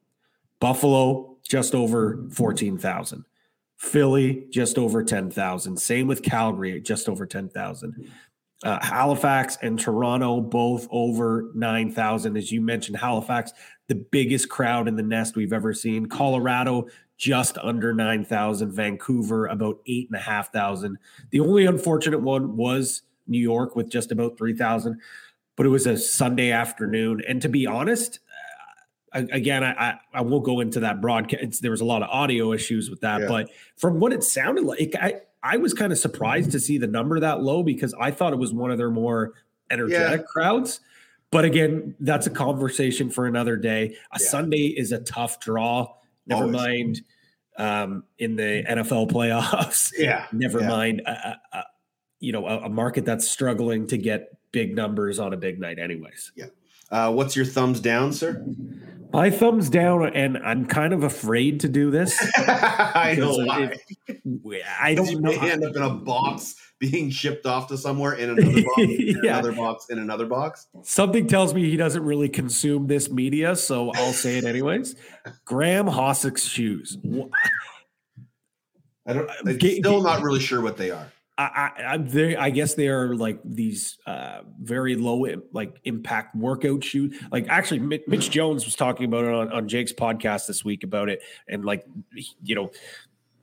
Buffalo, 0.60 1.36
just 1.42 1.74
over 1.74 2.24
14,000. 2.30 3.24
Philly, 3.76 4.44
just 4.50 4.76
over 4.76 5.04
10,000. 5.04 5.76
Same 5.76 6.08
with 6.08 6.22
Calgary, 6.22 6.80
just 6.80 7.08
over 7.08 7.26
10,000. 7.26 8.10
Uh, 8.64 8.84
Halifax 8.84 9.56
and 9.62 9.78
Toronto 9.78 10.40
both 10.40 10.88
over 10.90 11.50
9,000. 11.54 12.36
As 12.36 12.50
you 12.50 12.60
mentioned, 12.60 12.96
Halifax, 12.96 13.52
the 13.88 13.94
biggest 13.94 14.48
crowd 14.48 14.86
in 14.86 14.96
the 14.96 15.02
nest 15.02 15.34
we've 15.34 15.52
ever 15.52 15.72
seen. 15.72 16.06
Colorado, 16.06 16.86
just 17.16 17.58
under 17.58 17.92
9,000. 17.92 18.70
Vancouver, 18.70 19.46
about 19.46 19.80
8,500. 19.86 20.98
The 21.30 21.40
only 21.40 21.66
unfortunate 21.66 22.20
one 22.20 22.56
was 22.56 23.02
New 23.26 23.40
York 23.40 23.76
with 23.76 23.90
just 23.90 24.12
about 24.12 24.38
3,000, 24.38 25.00
but 25.56 25.66
it 25.66 25.70
was 25.70 25.86
a 25.86 25.96
Sunday 25.96 26.52
afternoon. 26.52 27.22
And 27.26 27.42
to 27.42 27.48
be 27.48 27.66
honest, 27.66 28.20
uh, 29.14 29.22
again, 29.32 29.64
I, 29.64 29.98
I 30.12 30.20
won't 30.20 30.44
go 30.44 30.60
into 30.60 30.80
that 30.80 31.00
broadcast. 31.00 31.62
There 31.62 31.70
was 31.70 31.80
a 31.80 31.86
lot 31.86 32.02
of 32.02 32.10
audio 32.10 32.52
issues 32.52 32.90
with 32.90 33.00
that, 33.00 33.22
yeah. 33.22 33.28
but 33.28 33.50
from 33.76 34.00
what 34.00 34.12
it 34.12 34.22
sounded 34.22 34.64
like, 34.64 34.94
I, 35.00 35.20
I 35.42 35.56
was 35.56 35.72
kind 35.72 35.92
of 35.92 35.98
surprised 35.98 36.50
to 36.52 36.60
see 36.60 36.78
the 36.78 36.86
number 36.86 37.18
that 37.20 37.42
low 37.42 37.62
because 37.62 37.94
I 37.98 38.10
thought 38.10 38.32
it 38.32 38.38
was 38.38 38.52
one 38.52 38.70
of 38.70 38.76
their 38.76 38.90
more 38.90 39.32
energetic 39.70 40.20
yeah. 40.20 40.26
crowds. 40.26 40.80
But 41.30 41.44
again, 41.44 41.94
that's 42.00 42.26
a 42.26 42.30
conversation 42.30 43.10
for 43.10 43.26
another 43.26 43.56
day. 43.56 43.96
A 44.12 44.18
yeah. 44.20 44.28
Sunday 44.28 44.66
is 44.68 44.92
a 44.92 45.00
tough 45.00 45.40
draw. 45.40 45.94
Never 46.26 46.44
Always. 46.44 46.56
mind 46.56 47.00
um, 47.58 48.04
in 48.18 48.36
the 48.36 48.64
NFL 48.68 49.10
playoffs. 49.10 49.92
Yeah. 49.98 50.26
Never 50.32 50.60
yeah. 50.60 50.68
mind, 50.68 51.02
you 52.20 52.32
know, 52.32 52.46
a, 52.46 52.60
a 52.60 52.68
market 52.68 53.04
that's 53.04 53.28
struggling 53.28 53.86
to 53.88 53.98
get 53.98 54.28
big 54.52 54.74
numbers 54.74 55.18
on 55.18 55.32
a 55.32 55.36
big 55.36 55.60
night, 55.60 55.78
anyways. 55.78 56.32
Yeah. 56.34 56.46
Uh, 56.90 57.12
what's 57.12 57.36
your 57.36 57.44
thumbs 57.44 57.80
down, 57.80 58.12
sir? 58.12 58.44
My 59.12 59.30
thumbs 59.30 59.68
down, 59.68 60.06
and 60.14 60.38
I'm 60.38 60.66
kind 60.66 60.92
of 60.92 61.02
afraid 61.02 61.60
to 61.60 61.68
do 61.68 61.90
this. 61.90 62.18
I 62.36 63.14
know 63.18 63.34
why. 63.44 63.74
I 64.80 64.94
don't 64.94 65.06
You 65.06 65.20
know. 65.20 65.30
may 65.30 65.50
end 65.50 65.64
up 65.64 65.76
in 65.76 65.82
a 65.82 65.90
box 65.90 66.54
being 66.78 67.10
shipped 67.10 67.44
off 67.46 67.66
to 67.68 67.76
somewhere 67.76 68.12
in 68.14 68.30
another 68.30 68.62
box, 68.62 68.78
in 68.78 69.20
Yeah. 69.24 69.38
another 69.38 69.52
box, 69.52 69.86
in 69.90 69.98
another 69.98 70.26
box. 70.26 70.66
Something 70.82 71.26
tells 71.26 71.52
me 71.54 71.68
he 71.68 71.76
doesn't 71.76 72.04
really 72.04 72.28
consume 72.28 72.86
this 72.86 73.10
media, 73.10 73.56
so 73.56 73.90
I'll 73.94 74.12
say 74.12 74.38
it 74.38 74.44
anyways. 74.44 74.94
Graeme 75.44 75.86
Hossack's 75.86 76.44
shoes. 76.46 76.96
I 79.06 79.12
don't. 79.14 79.30
I'm 79.46 79.56
Ga- 79.58 79.78
still 79.80 80.02
ga- 80.02 80.08
not 80.08 80.22
really 80.22 80.40
sure 80.40 80.60
what 80.60 80.76
they 80.76 80.90
are. 80.90 81.10
I, 81.38 81.70
I, 81.78 81.82
I'm 81.94 82.04
very, 82.06 82.36
I 82.36 82.50
guess 82.50 82.74
they 82.74 82.88
are 82.88 83.14
like 83.14 83.38
these 83.44 83.96
uh, 84.06 84.40
very 84.60 84.96
low 84.96 85.24
like 85.52 85.78
impact 85.84 86.34
workout 86.34 86.82
shoes. 86.82 87.16
Like 87.30 87.46
actually, 87.48 87.78
Mitch 87.78 88.28
Jones 88.30 88.64
was 88.64 88.74
talking 88.74 89.06
about 89.06 89.24
it 89.24 89.32
on, 89.32 89.52
on 89.52 89.68
Jake's 89.68 89.92
podcast 89.92 90.46
this 90.48 90.64
week 90.64 90.82
about 90.82 91.08
it, 91.08 91.22
and 91.48 91.64
like 91.64 91.86
you 92.42 92.54
know, 92.56 92.70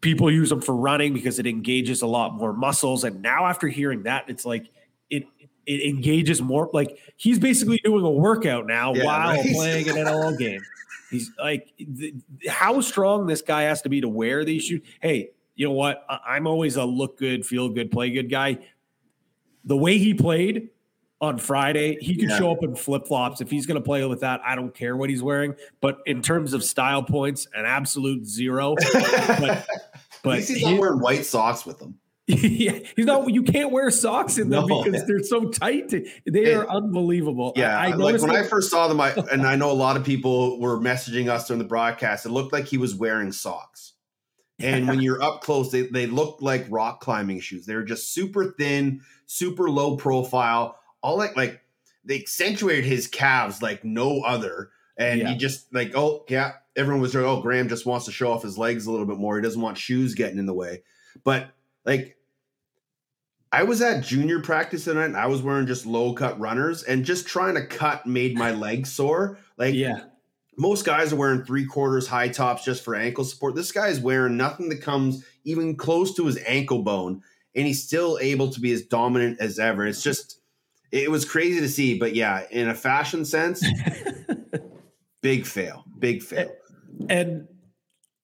people 0.06 0.32
use 0.32 0.50
them 0.50 0.62
for 0.62 0.76
running 0.76 1.14
because 1.14 1.40
it 1.40 1.48
engages 1.48 2.02
a 2.04 2.08
lot 2.08 2.34
more 2.36 2.54
muscles. 2.54 3.04
And 3.04 3.22
now 3.22 3.46
after 3.48 3.68
hearing 3.68 4.04
that, 4.04 4.26
it's 4.30 4.46
like 4.46 4.70
it 5.10 5.26
it 5.66 5.82
engages 5.90 6.42
more. 6.42 6.70
Like 6.72 6.98
he's 7.18 7.40
basically 7.40 7.82
doing 7.84 8.06
a 8.06 8.10
workout 8.12 8.68
now 8.68 8.94
Yeah, 8.94 9.04
while 9.04 9.30
right. 9.36 9.54
playing 9.54 9.90
an 9.90 9.96
NLL 9.96 10.38
game. 10.40 10.62
He's 11.12 11.32
like, 11.40 11.68
how 12.48 12.80
strong 12.82 13.26
this 13.28 13.42
guy 13.42 13.64
has 13.64 13.82
to 13.84 13.90
be 13.90 14.02
to 14.02 14.08
wear 14.08 14.46
these 14.46 14.64
shoes. 14.66 14.82
Hey, 15.02 15.32
you 15.56 15.66
know 15.68 15.74
what? 15.74 16.06
I- 16.10 16.20
I'm 16.36 16.48
always 16.48 16.76
a 16.78 16.86
look 16.86 17.18
good, 17.18 17.46
feel 17.46 17.70
good, 17.70 17.92
play 17.92 18.12
good 18.12 18.30
guy. 18.30 18.60
The 19.66 19.78
way 19.78 19.98
he 19.98 20.14
played 20.14 20.70
on 21.22 21.38
Friday, 21.38 21.98
he 22.02 22.16
could 22.16 22.30
Yeah. 22.30 22.38
show 22.38 22.52
up 22.52 22.62
in 22.64 22.76
flip 22.76 23.08
flops. 23.08 23.40
If 23.40 23.50
he's 23.50 23.66
going 23.66 23.80
to 23.80 23.84
play 23.84 24.06
with 24.06 24.20
that, 24.20 24.42
I 24.46 24.54
don't 24.56 24.74
care 24.76 24.98
what 24.98 25.10
he's 25.10 25.24
wearing. 25.24 25.56
But 25.80 26.00
in 26.06 26.22
terms 26.22 26.54
of 26.54 26.64
style 26.64 27.02
points, 27.04 27.48
an 27.56 27.66
absolute 27.66 28.26
zero. 28.26 28.76
but 28.94 29.66
but 30.26 30.40
he's 30.40 30.50
he- 30.50 30.70
not 30.72 30.80
wearing 30.80 31.00
white 31.00 31.26
socks 31.26 31.66
with 31.66 31.80
them. 31.80 32.00
yeah, 32.28 32.80
he's 32.96 33.06
not. 33.06 33.32
You 33.32 33.44
can't 33.44 33.72
wear 33.72 33.92
socks 33.92 34.40
in 34.40 34.50
them 34.50 34.66
No. 34.66 34.84
because 34.84 35.06
they're 35.06 35.22
so 35.24 35.50
tight. 35.50 35.90
They 35.90 36.12
It- 36.26 36.58
are 36.58 36.68
unbelievable. 36.68 37.54
Yeah, 37.56 37.78
I, 37.78 37.90
I 37.90 37.94
like 37.94 38.20
when 38.20 38.36
I 38.36 38.42
first 38.44 38.72
saw 38.72 38.88
them, 38.88 39.00
I, 39.00 39.12
and 39.32 39.46
I 39.46 39.56
know 39.56 39.72
a 39.72 39.74
lot 39.74 39.96
of 39.96 40.04
people 40.04 40.60
were 40.60 40.80
messaging 40.80 41.30
us 41.30 41.48
during 41.48 41.60
the 41.60 41.68
broadcast. 41.68 42.26
It 42.26 42.30
looked 42.30 42.52
like 42.52 42.66
he 42.66 42.78
was 42.80 42.96
wearing 42.96 43.32
socks, 43.32 43.94
and 44.60 44.88
when 44.88 45.02
you're 45.02 45.22
up 45.22 45.42
close, 45.42 45.72
they 45.72 45.84
they 45.84 46.08
looked 46.08 46.42
like 46.42 46.66
rock 46.70 47.00
climbing 47.00 47.42
shoes. 47.42 47.68
They're 47.68 47.84
just 47.84 48.12
super 48.14 48.56
thin, 48.58 49.02
super 49.28 49.70
low 49.70 49.96
profile. 49.96 50.80
All 51.04 51.18
like 51.18 51.38
like 51.38 51.62
they 52.06 52.20
accentuated 52.20 52.86
his 52.86 53.06
calves 53.08 53.62
like 53.62 53.84
no 53.86 54.22
other, 54.22 54.72
and 54.98 55.20
Yeah. 55.22 55.30
he 55.30 55.38
just 55.38 55.74
like 55.74 55.92
oh 55.96 56.26
yeah, 56.30 56.54
everyone 56.76 57.02
was 57.02 57.14
like 57.16 57.24
oh 57.24 57.42
Graeme 57.42 57.70
just 57.70 57.86
wants 57.86 58.06
to 58.06 58.12
show 58.12 58.32
off 58.32 58.44
his 58.44 58.58
legs 58.58 58.86
a 58.86 58.92
little 58.92 59.06
bit 59.06 59.18
more. 59.18 59.36
He 59.36 59.42
doesn't 59.42 59.62
want 59.62 59.78
shoes 59.78 60.14
getting 60.16 60.38
in 60.40 60.46
the 60.46 60.54
way, 60.54 60.84
but 61.24 61.48
like 61.86 62.18
I 63.52 63.64
was 63.64 63.82
at 63.82 64.04
junior 64.04 64.42
practice 64.42 64.84
tonight 64.84 65.06
and 65.06 65.18
I 65.18 65.28
was 65.28 65.42
wearing 65.42 65.68
just 65.68 65.86
low 65.86 66.14
cut 66.14 66.40
runners 66.40 66.84
and 66.84 67.06
just 67.06 67.28
trying 67.28 67.56
to 67.56 67.66
cut 67.66 68.06
made 68.06 68.38
my 68.38 68.52
legs 68.52 68.92
sore. 68.92 69.38
Like 69.58 69.76
yeah, 69.76 70.02
most 70.58 70.86
guys 70.86 71.14
are 71.14 71.16
wearing 71.18 71.44
three 71.44 71.66
quarters 71.66 72.08
high 72.08 72.28
tops 72.30 72.66
just 72.66 72.84
for 72.84 72.96
ankle 72.96 73.24
support. 73.24 73.56
This 73.56 73.72
guy 73.72 73.88
is 73.88 74.00
wearing 74.00 74.36
nothing 74.36 74.70
that 74.70 74.82
comes 74.82 75.24
even 75.46 75.76
close 75.78 76.14
to 76.16 76.26
his 76.26 76.38
ankle 76.46 76.82
bone 76.82 77.22
and 77.56 77.66
he's 77.66 77.82
still 77.84 78.18
able 78.22 78.50
to 78.50 78.60
be 78.60 78.74
as 78.74 78.82
dominant 78.82 79.40
as 79.40 79.58
ever. 79.60 79.86
It's 79.86 80.04
just 80.04 80.40
it 80.92 81.10
was 81.10 81.24
crazy 81.26 81.60
to 81.62 81.70
see, 81.70 81.98
but 81.98 82.14
yeah, 82.16 82.44
in 82.52 82.68
a 82.70 82.76
fashion 82.76 83.24
sense, 83.26 83.66
big 85.26 85.46
fail, 85.46 85.84
big 86.00 86.22
fail. 86.22 86.52
and 87.10 87.48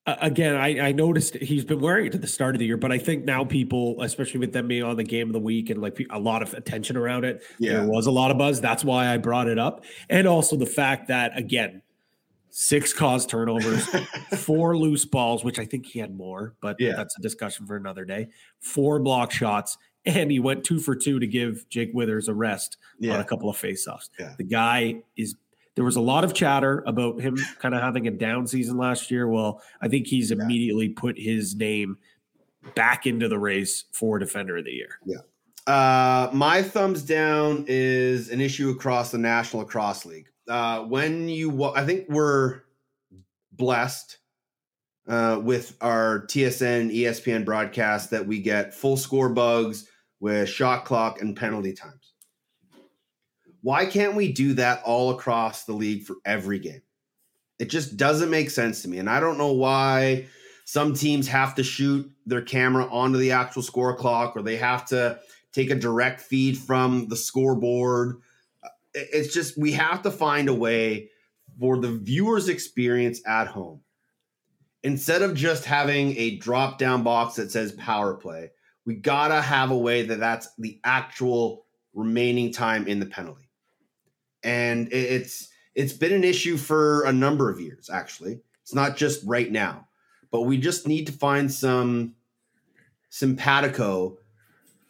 uh, 0.05 0.15
again, 0.21 0.55
I, 0.55 0.87
I 0.87 0.91
noticed 0.91 1.35
he's 1.35 1.63
been 1.65 1.79
wearing 1.79 2.05
it 2.07 2.11
to 2.13 2.17
the 2.17 2.27
start 2.27 2.55
of 2.55 2.59
the 2.59 2.65
year, 2.65 2.77
but 2.77 2.91
I 2.91 2.97
think 2.97 3.23
now 3.25 3.43
people, 3.43 4.01
especially 4.01 4.39
with 4.39 4.51
them 4.53 4.67
being 4.67 4.83
on 4.83 4.95
the 4.97 5.03
game 5.03 5.27
of 5.29 5.33
the 5.33 5.39
week 5.39 5.69
and 5.69 5.81
like 5.81 5.99
a 6.09 6.19
lot 6.19 6.41
of 6.41 6.53
attention 6.53 6.97
around 6.97 7.23
it, 7.25 7.41
Yeah. 7.59 7.73
there 7.73 7.87
was 7.87 8.07
a 8.07 8.11
lot 8.11 8.31
of 8.31 8.37
buzz. 8.37 8.61
That's 8.61 8.83
why 8.83 9.07
I 9.13 9.17
brought 9.17 9.47
it 9.47 9.59
up, 9.59 9.83
and 10.09 10.27
also 10.27 10.55
the 10.55 10.65
fact 10.65 11.07
that 11.09 11.37
again, 11.37 11.81
six 12.49 12.93
caused 12.93 13.29
turnovers, 13.29 13.85
four 14.37 14.75
loose 14.77 15.05
balls, 15.05 15.43
which 15.43 15.57
I 15.59 15.65
think 15.65 15.85
he 15.85 15.99
had 15.99 16.15
more, 16.15 16.55
but 16.61 16.75
Yeah. 16.79 16.93
that's 16.95 17.17
a 17.17 17.21
discussion 17.21 17.65
for 17.67 17.75
another 17.77 18.03
day. 18.05 18.27
Four 18.59 18.99
block 18.99 19.31
shots, 19.31 19.77
and 20.05 20.31
he 20.31 20.39
went 20.39 20.63
two 20.63 20.79
for 20.79 20.95
two 20.95 21.19
to 21.19 21.27
give 21.27 21.69
Jake 21.69 21.91
Withers 21.93 22.27
a 22.27 22.33
rest 22.33 22.77
on 23.03 23.19
a 23.19 23.23
couple 23.23 23.49
of 23.49 23.55
faceoffs. 23.57 24.09
Yeah. 24.19 24.33
The 24.37 24.43
guy 24.45 25.01
is. 25.15 25.35
There 25.75 25.85
was 25.85 25.95
a 25.95 26.01
lot 26.01 26.23
of 26.23 26.33
chatter 26.33 26.83
about 26.85 27.21
him 27.21 27.37
kind 27.59 27.73
of 27.73 27.81
having 27.81 28.07
a 28.07 28.11
down 28.11 28.45
season 28.47 28.77
last 28.77 29.09
year. 29.09 29.27
Well, 29.27 29.61
I 29.81 29.87
think 29.87 30.07
he's 30.07 30.31
immediately 30.31 30.89
put 30.89 31.17
his 31.17 31.55
name 31.55 31.97
back 32.75 33.07
into 33.07 33.27
the 33.27 33.39
race 33.39 33.85
for 33.93 34.19
Defender 34.19 34.57
of 34.57 34.65
the 34.65 34.71
Year. 34.71 34.99
Uh, 35.67 36.29
my 36.33 36.61
thumbs 36.61 37.03
down 37.03 37.65
is 37.67 38.29
an 38.29 38.41
issue 38.41 38.69
across 38.69 39.11
the 39.11 39.17
National 39.17 39.63
Lacrosse 39.63 40.05
League. 40.05 40.27
Uh, 40.47 40.81
when 40.81 41.29
you, 41.29 41.49
wa- 41.49 41.73
I 41.75 41.85
think 41.85 42.07
we're 42.09 42.63
blessed 43.53 44.17
uh, 45.07 45.39
with 45.41 45.77
our 45.81 46.25
TSN 46.27 46.93
ESPN 46.95 47.45
broadcast 47.45 48.09
that 48.09 48.25
we 48.25 48.39
get 48.41 48.73
full 48.73 48.97
score 48.97 49.29
bugs 49.29 49.87
with 50.19 50.49
shot 50.49 50.83
clock 50.85 51.21
and 51.21 51.35
penalty 51.35 51.73
times. 51.73 52.00
Why 53.61 53.85
can't 53.85 54.15
we 54.15 54.31
do 54.31 54.53
that 54.55 54.81
all 54.83 55.11
across 55.11 55.65
the 55.65 55.73
league 55.73 56.03
for 56.03 56.15
every 56.25 56.59
game? 56.59 56.81
It 57.59 57.69
just 57.69 57.95
doesn't 57.95 58.31
make 58.31 58.49
sense 58.49 58.81
to 58.81 58.87
me. 58.87 58.97
And 58.97 59.09
I 59.09 59.19
don't 59.19 59.37
know 59.37 59.53
why 59.53 60.25
some 60.65 60.93
teams 60.93 61.27
have 61.27 61.53
to 61.55 61.63
shoot 61.63 62.09
their 62.25 62.41
camera 62.41 62.85
onto 62.85 63.19
the 63.19 63.31
actual 63.31 63.61
score 63.61 63.95
clock 63.95 64.35
or 64.35 64.41
they 64.41 64.57
have 64.57 64.85
to 64.87 65.19
take 65.53 65.69
a 65.69 65.75
direct 65.75 66.21
feed 66.21 66.57
from 66.57 67.07
the 67.07 67.15
scoreboard. 67.15 68.21
Uh, 68.63 68.69
It's 68.93 69.33
just 69.33 69.59
we 69.59 69.73
have 69.73 70.01
to 70.03 70.11
find 70.11 70.49
a 70.49 70.53
way 70.53 71.09
for 71.59 71.77
the 71.77 71.91
viewer's 71.91 72.49
experience 72.49 73.21
at 73.27 73.47
home. 73.47 73.81
Instead 74.83 75.21
of 75.21 75.35
just 75.35 75.65
having 75.65 76.17
a 76.17 76.37
drop 76.37 76.79
down 76.79 77.03
box 77.03 77.35
that 77.35 77.51
says 77.51 77.73
power 77.73 78.15
play, 78.15 78.49
we 78.85 78.95
gotta 78.95 79.39
have 79.39 79.69
a 79.69 79.77
way 79.77 80.01
that 80.01 80.19
that's 80.19 80.49
the 80.57 80.79
actual 80.83 81.65
remaining 81.93 82.51
time 82.51 82.87
in 82.87 82.99
the 82.99 83.05
penalty. 83.05 83.50
And 84.43 84.91
it's 84.91 85.49
it's 85.75 85.93
been 85.93 86.13
an 86.13 86.23
issue 86.23 86.57
for 86.57 87.03
a 87.03 87.13
number 87.13 87.49
of 87.49 87.59
years 87.59 87.89
actually. 87.89 88.41
It's 88.61 88.73
not 88.73 88.97
just 88.97 89.25
right 89.25 89.51
now, 89.51 89.87
but 90.31 90.41
we 90.41 90.57
just 90.57 90.87
need 90.87 91.07
to 91.07 91.13
find 91.13 91.51
some 91.51 92.15
simpatico 93.09 94.17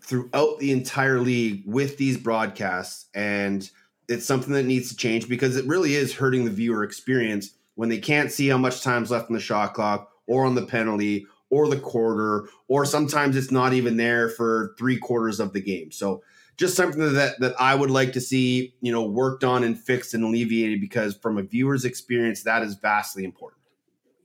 throughout 0.02 0.60
the 0.60 0.72
entire 0.72 1.20
league 1.20 1.64
with 1.66 1.98
these 1.98 2.18
broadcasts 2.18 3.06
and 3.14 3.70
it's 4.08 4.26
something 4.26 4.54
that 4.54 4.66
needs 4.66 4.90
to 4.90 4.96
change 4.96 5.30
because 5.30 5.56
it 5.56 5.66
really 5.66 5.96
is 5.96 6.14
hurting 6.16 6.44
the 6.44 6.52
viewer 6.52 6.84
experience 6.84 7.52
when 7.76 7.90
they 7.90 7.98
can't 7.98 8.32
see 8.32 8.48
how 8.48 8.58
much 8.58 8.82
time's 8.82 9.12
left 9.12 9.30
on 9.30 9.34
the 9.34 9.40
shot 9.40 9.74
clock 9.74 10.12
or 10.28 10.46
on 10.46 10.56
the 10.56 10.66
penalty 10.66 11.26
or 11.50 11.68
the 11.68 11.80
quarter 11.80 12.48
or 12.68 12.86
sometimes 12.86 13.36
it's 13.36 13.52
not 13.52 13.74
even 13.74 13.98
there 13.98 14.30
for 14.30 14.76
three 14.78 14.98
quarters 14.98 15.40
of 15.40 15.54
the 15.54 15.62
game 15.62 15.92
so 15.92 16.22
just 16.62 16.76
something 16.76 17.14
that 17.14 17.40
that 17.40 17.60
i 17.60 17.74
would 17.74 17.90
like 17.90 18.14
to 18.14 18.22
see 18.22 18.76
you 18.82 18.92
know 18.92 19.04
worked 19.04 19.44
on 19.44 19.64
and 19.64 19.80
fixed 19.80 20.14
and 20.14 20.24
alleviated 20.24 20.80
because 20.80 21.18
from 21.18 21.40
a 21.40 21.42
viewer's 21.42 21.84
experience 21.84 22.44
that 22.44 22.62
is 22.62 22.76
vastly 22.76 23.24
important 23.24 23.58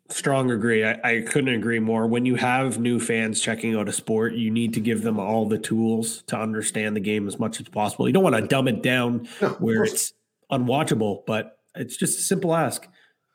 Strong 0.08 0.52
agree. 0.52 0.84
I, 0.84 1.00
I 1.02 1.20
couldn't 1.22 1.52
agree 1.52 1.80
more. 1.80 2.06
When 2.06 2.24
you 2.24 2.36
have 2.36 2.78
new 2.78 3.00
fans 3.00 3.40
checking 3.40 3.74
out 3.74 3.88
a 3.88 3.92
sport, 3.92 4.34
you 4.34 4.52
need 4.52 4.72
to 4.74 4.80
give 4.80 5.02
them 5.02 5.18
all 5.18 5.48
the 5.48 5.58
tools 5.58 6.22
to 6.28 6.36
understand 6.38 6.94
the 6.94 7.00
game 7.00 7.26
as 7.26 7.40
much 7.40 7.60
as 7.60 7.68
possible. 7.68 8.06
You 8.06 8.12
don't 8.12 8.22
want 8.22 8.36
to 8.36 8.46
dumb 8.46 8.68
it 8.68 8.84
down 8.84 9.28
No, 9.42 9.48
where 9.58 9.82
it's 9.82 10.12
unwatchable, 10.52 11.24
but 11.26 11.58
it's 11.74 11.96
just 11.96 12.20
a 12.20 12.22
simple 12.22 12.54
ask. 12.54 12.86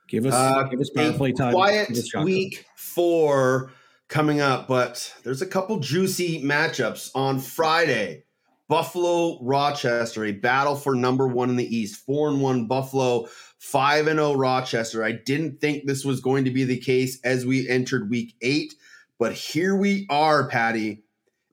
Give 0.07 0.25
us 0.25 0.33
Uh, 0.33 0.63
give 0.63 0.79
us 0.79 0.89
power 0.91 1.11
play 1.11 1.33
time. 1.33 1.51
Quiet 1.51 1.89
give 1.89 1.97
us 1.97 2.07
shot 2.07 2.23
week 2.23 2.65
four 2.77 3.73
coming 4.07 4.39
up, 4.39 4.69
but 4.69 5.13
there's 5.25 5.41
a 5.41 5.47
couple 5.47 5.77
juicy 5.79 6.41
matchups 6.41 7.11
on 7.15 7.39
Friday. 7.39 8.23
Buffalo, 8.71 9.37
Rochester, 9.43 10.23
a 10.23 10.31
battle 10.31 10.77
for 10.77 10.95
number 10.95 11.27
one 11.27 11.49
in 11.49 11.57
the 11.57 11.75
East. 11.75 12.05
Four 12.05 12.29
and 12.29 12.39
one 12.41 12.67
Buffalo, 12.67 13.27
five 13.59 14.07
and 14.07 14.17
zero 14.17 14.33
Rochester. 14.33 15.03
I 15.03 15.11
didn't 15.11 15.59
think 15.59 15.85
this 15.85 16.05
was 16.05 16.21
going 16.21 16.45
to 16.45 16.51
be 16.51 16.63
the 16.63 16.77
case 16.79 17.19
as 17.25 17.45
we 17.45 17.67
entered 17.67 18.09
week 18.09 18.33
eight, 18.41 18.73
but 19.19 19.33
here 19.33 19.75
we 19.75 20.07
are, 20.09 20.47
Patty. 20.47 21.03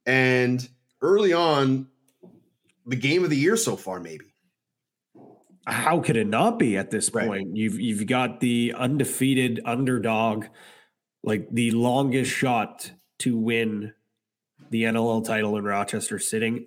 And 0.06 0.66
early 1.02 1.32
on, 1.32 1.88
the 2.86 2.94
game 2.94 3.24
of 3.24 3.30
the 3.30 3.36
year 3.36 3.56
so 3.56 3.74
far, 3.74 3.98
maybe. 3.98 4.26
how 5.66 5.98
could 5.98 6.16
it 6.16 6.28
not 6.28 6.56
be 6.56 6.76
at 6.76 6.92
this 6.92 7.12
Right. 7.12 7.26
point? 7.26 7.56
You've 7.56 7.80
you've 7.80 8.06
got 8.06 8.38
the 8.38 8.74
undefeated 8.76 9.60
underdog, 9.64 10.44
like 11.24 11.48
the 11.50 11.72
longest 11.72 12.30
shot 12.30 12.92
to 13.18 13.36
win 13.36 13.92
the 14.70 14.84
NLL 14.84 15.24
title 15.24 15.56
in 15.56 15.64
Rochester, 15.64 16.20
sitting 16.20 16.66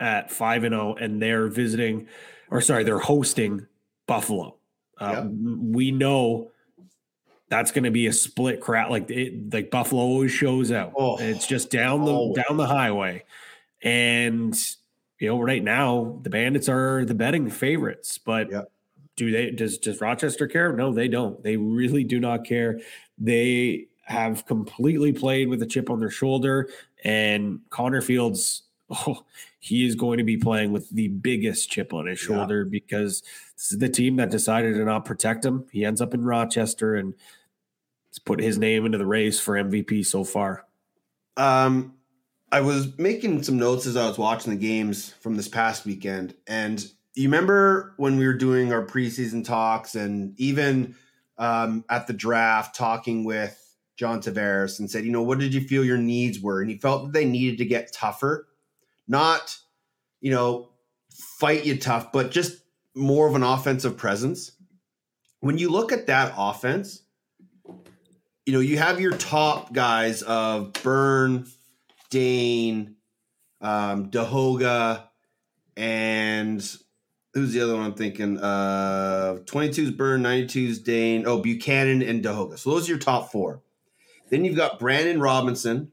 at 0.00 0.30
five 0.30 0.64
and 0.64 0.72
zero, 0.72 0.94
and 0.96 1.20
they're 1.22 1.46
visiting, 1.48 2.08
or 2.50 2.60
sorry, 2.60 2.82
they're 2.84 2.98
hosting 2.98 3.66
Buffalo. 4.06 4.56
Uh, 4.98 5.22
Yep. 5.24 5.32
We 5.60 5.90
know 5.92 6.50
that's 7.48 7.72
going 7.72 7.84
to 7.84 7.90
be 7.90 8.06
a 8.06 8.12
split 8.12 8.60
crowd. 8.60 8.90
Like 8.90 9.10
it, 9.10 9.52
like 9.52 9.70
Buffalo 9.70 10.02
always 10.02 10.32
shows 10.32 10.72
out. 10.72 10.92
Oh, 10.96 11.18
it's 11.18 11.46
just 11.46 11.70
down 11.70 12.04
the 12.04 12.12
always. 12.12 12.42
down 12.46 12.56
the 12.56 12.66
highway, 12.66 13.24
and 13.82 14.54
you 15.18 15.28
know 15.28 15.40
right 15.40 15.62
now 15.62 16.18
the 16.22 16.30
Bandits 16.30 16.68
are 16.68 17.04
the 17.04 17.14
betting 17.14 17.50
favorites. 17.50 18.18
But 18.18 18.50
Yep. 18.50 18.70
do 19.16 19.30
they? 19.30 19.50
Does 19.50 19.78
does 19.78 20.00
Rochester 20.00 20.46
care? 20.48 20.72
No, 20.72 20.92
they 20.92 21.08
don't. 21.08 21.42
They 21.42 21.56
really 21.56 22.04
do 22.04 22.20
not 22.20 22.44
care. 22.44 22.80
They 23.18 23.86
have 24.04 24.44
completely 24.46 25.12
played 25.12 25.48
with 25.48 25.62
a 25.62 25.66
chip 25.66 25.88
on 25.90 26.00
their 26.00 26.10
shoulder, 26.10 26.68
and 27.04 27.60
Connor 27.70 28.00
Fields. 28.02 28.62
Oh, 29.06 29.24
he 29.60 29.86
is 29.86 29.94
going 29.94 30.18
to 30.18 30.24
be 30.24 30.36
playing 30.36 30.72
with 30.72 30.88
the 30.90 31.08
biggest 31.08 31.70
chip 31.70 31.92
on 31.92 32.06
his 32.06 32.20
Yeah. 32.20 32.26
shoulder 32.26 32.64
because 32.64 33.22
this 33.56 33.72
is 33.72 33.78
the 33.78 33.88
team 33.88 34.16
that 34.16 34.30
decided 34.30 34.74
to 34.74 34.84
not 34.84 35.04
protect 35.04 35.44
him. 35.44 35.66
He 35.70 35.84
ends 35.84 36.00
up 36.00 36.14
in 36.14 36.24
Rochester 36.24 36.94
and 36.96 37.14
it's 38.08 38.18
put 38.18 38.40
his 38.40 38.58
name 38.58 38.86
into 38.86 38.98
the 38.98 39.06
race 39.06 39.38
for 39.38 39.54
MVP 39.56 40.02
so 40.04 40.24
far. 40.24 40.64
Um, 41.36 41.94
I 42.50 42.60
was 42.62 42.98
making 42.98 43.42
some 43.44 43.58
notes 43.58 43.86
as 43.86 43.96
I 43.96 44.08
was 44.08 44.18
watching 44.18 44.50
the 44.50 44.58
games 44.58 45.10
from 45.20 45.36
this 45.36 45.46
past 45.46 45.86
weekend, 45.86 46.34
and 46.48 46.84
you 47.14 47.28
remember 47.28 47.94
when 47.96 48.16
we 48.16 48.26
were 48.26 48.34
doing 48.34 48.72
our 48.72 48.84
preseason 48.84 49.44
talks, 49.44 49.94
and 49.94 50.34
even 50.40 50.96
um, 51.38 51.84
at 51.88 52.06
the 52.08 52.12
draft, 52.12 52.74
talking 52.74 53.22
with 53.24 53.76
John 53.96 54.20
Tavares, 54.20 54.80
and 54.80 54.90
said, 54.90 55.04
you 55.04 55.12
know, 55.12 55.22
what 55.22 55.38
did 55.38 55.54
you 55.54 55.60
feel 55.60 55.84
your 55.84 55.96
needs 55.98 56.40
were? 56.40 56.60
And 56.60 56.68
he 56.70 56.76
felt 56.78 57.04
that 57.04 57.12
they 57.12 57.24
needed 57.24 57.58
to 57.58 57.64
get 57.64 57.92
tougher, 57.92 58.48
not, 59.10 59.58
you 60.20 60.30
know, 60.30 60.70
fight 61.10 61.66
you 61.66 61.76
tough, 61.76 62.12
but 62.12 62.30
just 62.30 62.62
more 62.94 63.28
of 63.28 63.34
an 63.34 63.42
offensive 63.42 63.96
presence. 63.96 64.52
When 65.40 65.58
you 65.58 65.68
look 65.68 65.90
at 65.90 66.06
that 66.06 66.32
offense, 66.36 67.02
you 68.46 68.52
know, 68.52 68.60
you 68.60 68.78
have 68.78 69.00
your 69.00 69.16
top 69.16 69.72
guys 69.72 70.22
of 70.22 70.72
Byrne, 70.84 71.46
Dhane, 72.10 72.94
um, 73.60 74.10
Tehoka, 74.10 75.04
and 75.76 76.76
who's 77.34 77.52
the 77.52 77.60
other 77.62 77.74
one 77.74 77.84
I'm 77.84 77.94
thinking? 77.94 78.38
Uh, 78.38 79.38
22's 79.44 79.90
Byrne, 79.90 80.22
92's 80.22 80.82
Dhane. 80.82 81.24
Oh, 81.26 81.38
Buchanan 81.38 82.02
and 82.02 82.22
Tehoka. 82.22 82.58
So 82.58 82.70
those 82.70 82.88
are 82.88 82.92
your 82.92 82.98
top 82.98 83.32
four. 83.32 83.62
Then 84.30 84.44
you've 84.44 84.56
got 84.56 84.78
Brandon 84.78 85.20
Robinson, 85.20 85.90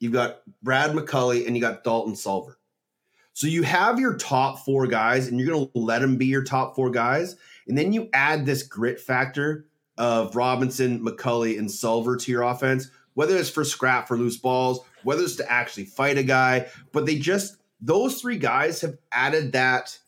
you've 0.00 0.12
got 0.12 0.40
Brad 0.62 0.92
McCully, 0.92 1.46
and 1.46 1.56
you 1.56 1.62
got 1.62 1.84
Dalton 1.84 2.14
Sulver. 2.14 2.54
So 3.32 3.48
you 3.48 3.62
have 3.64 3.98
your 3.98 4.16
top 4.16 4.64
four 4.64 4.86
guys, 4.86 5.26
and 5.26 5.40
you're 5.40 5.48
going 5.48 5.66
to 5.66 5.78
let 5.78 6.00
them 6.00 6.16
be 6.16 6.26
your 6.26 6.44
top 6.44 6.76
four 6.76 6.90
guys. 6.90 7.36
And 7.66 7.76
then 7.76 7.92
you 7.92 8.08
add 8.12 8.46
this 8.46 8.62
grit 8.62 9.00
factor 9.00 9.66
of 9.98 10.36
Robinson, 10.36 11.04
McCully, 11.04 11.58
and 11.58 11.68
Sulver 11.68 12.20
to 12.20 12.30
your 12.30 12.42
offense, 12.42 12.90
whether 13.14 13.36
it's 13.36 13.50
for 13.50 13.64
scrap 13.64 14.06
for 14.06 14.16
loose 14.16 14.36
balls, 14.36 14.80
whether 15.02 15.22
it's 15.22 15.36
to 15.36 15.50
actually 15.50 15.86
fight 15.86 16.18
a 16.18 16.22
guy. 16.22 16.66
But 16.92 17.06
they 17.06 17.18
just, 17.18 17.56
those 17.80 18.20
three 18.20 18.38
guys 18.38 18.80
have 18.82 18.98
added 19.12 19.52
that 19.52 19.98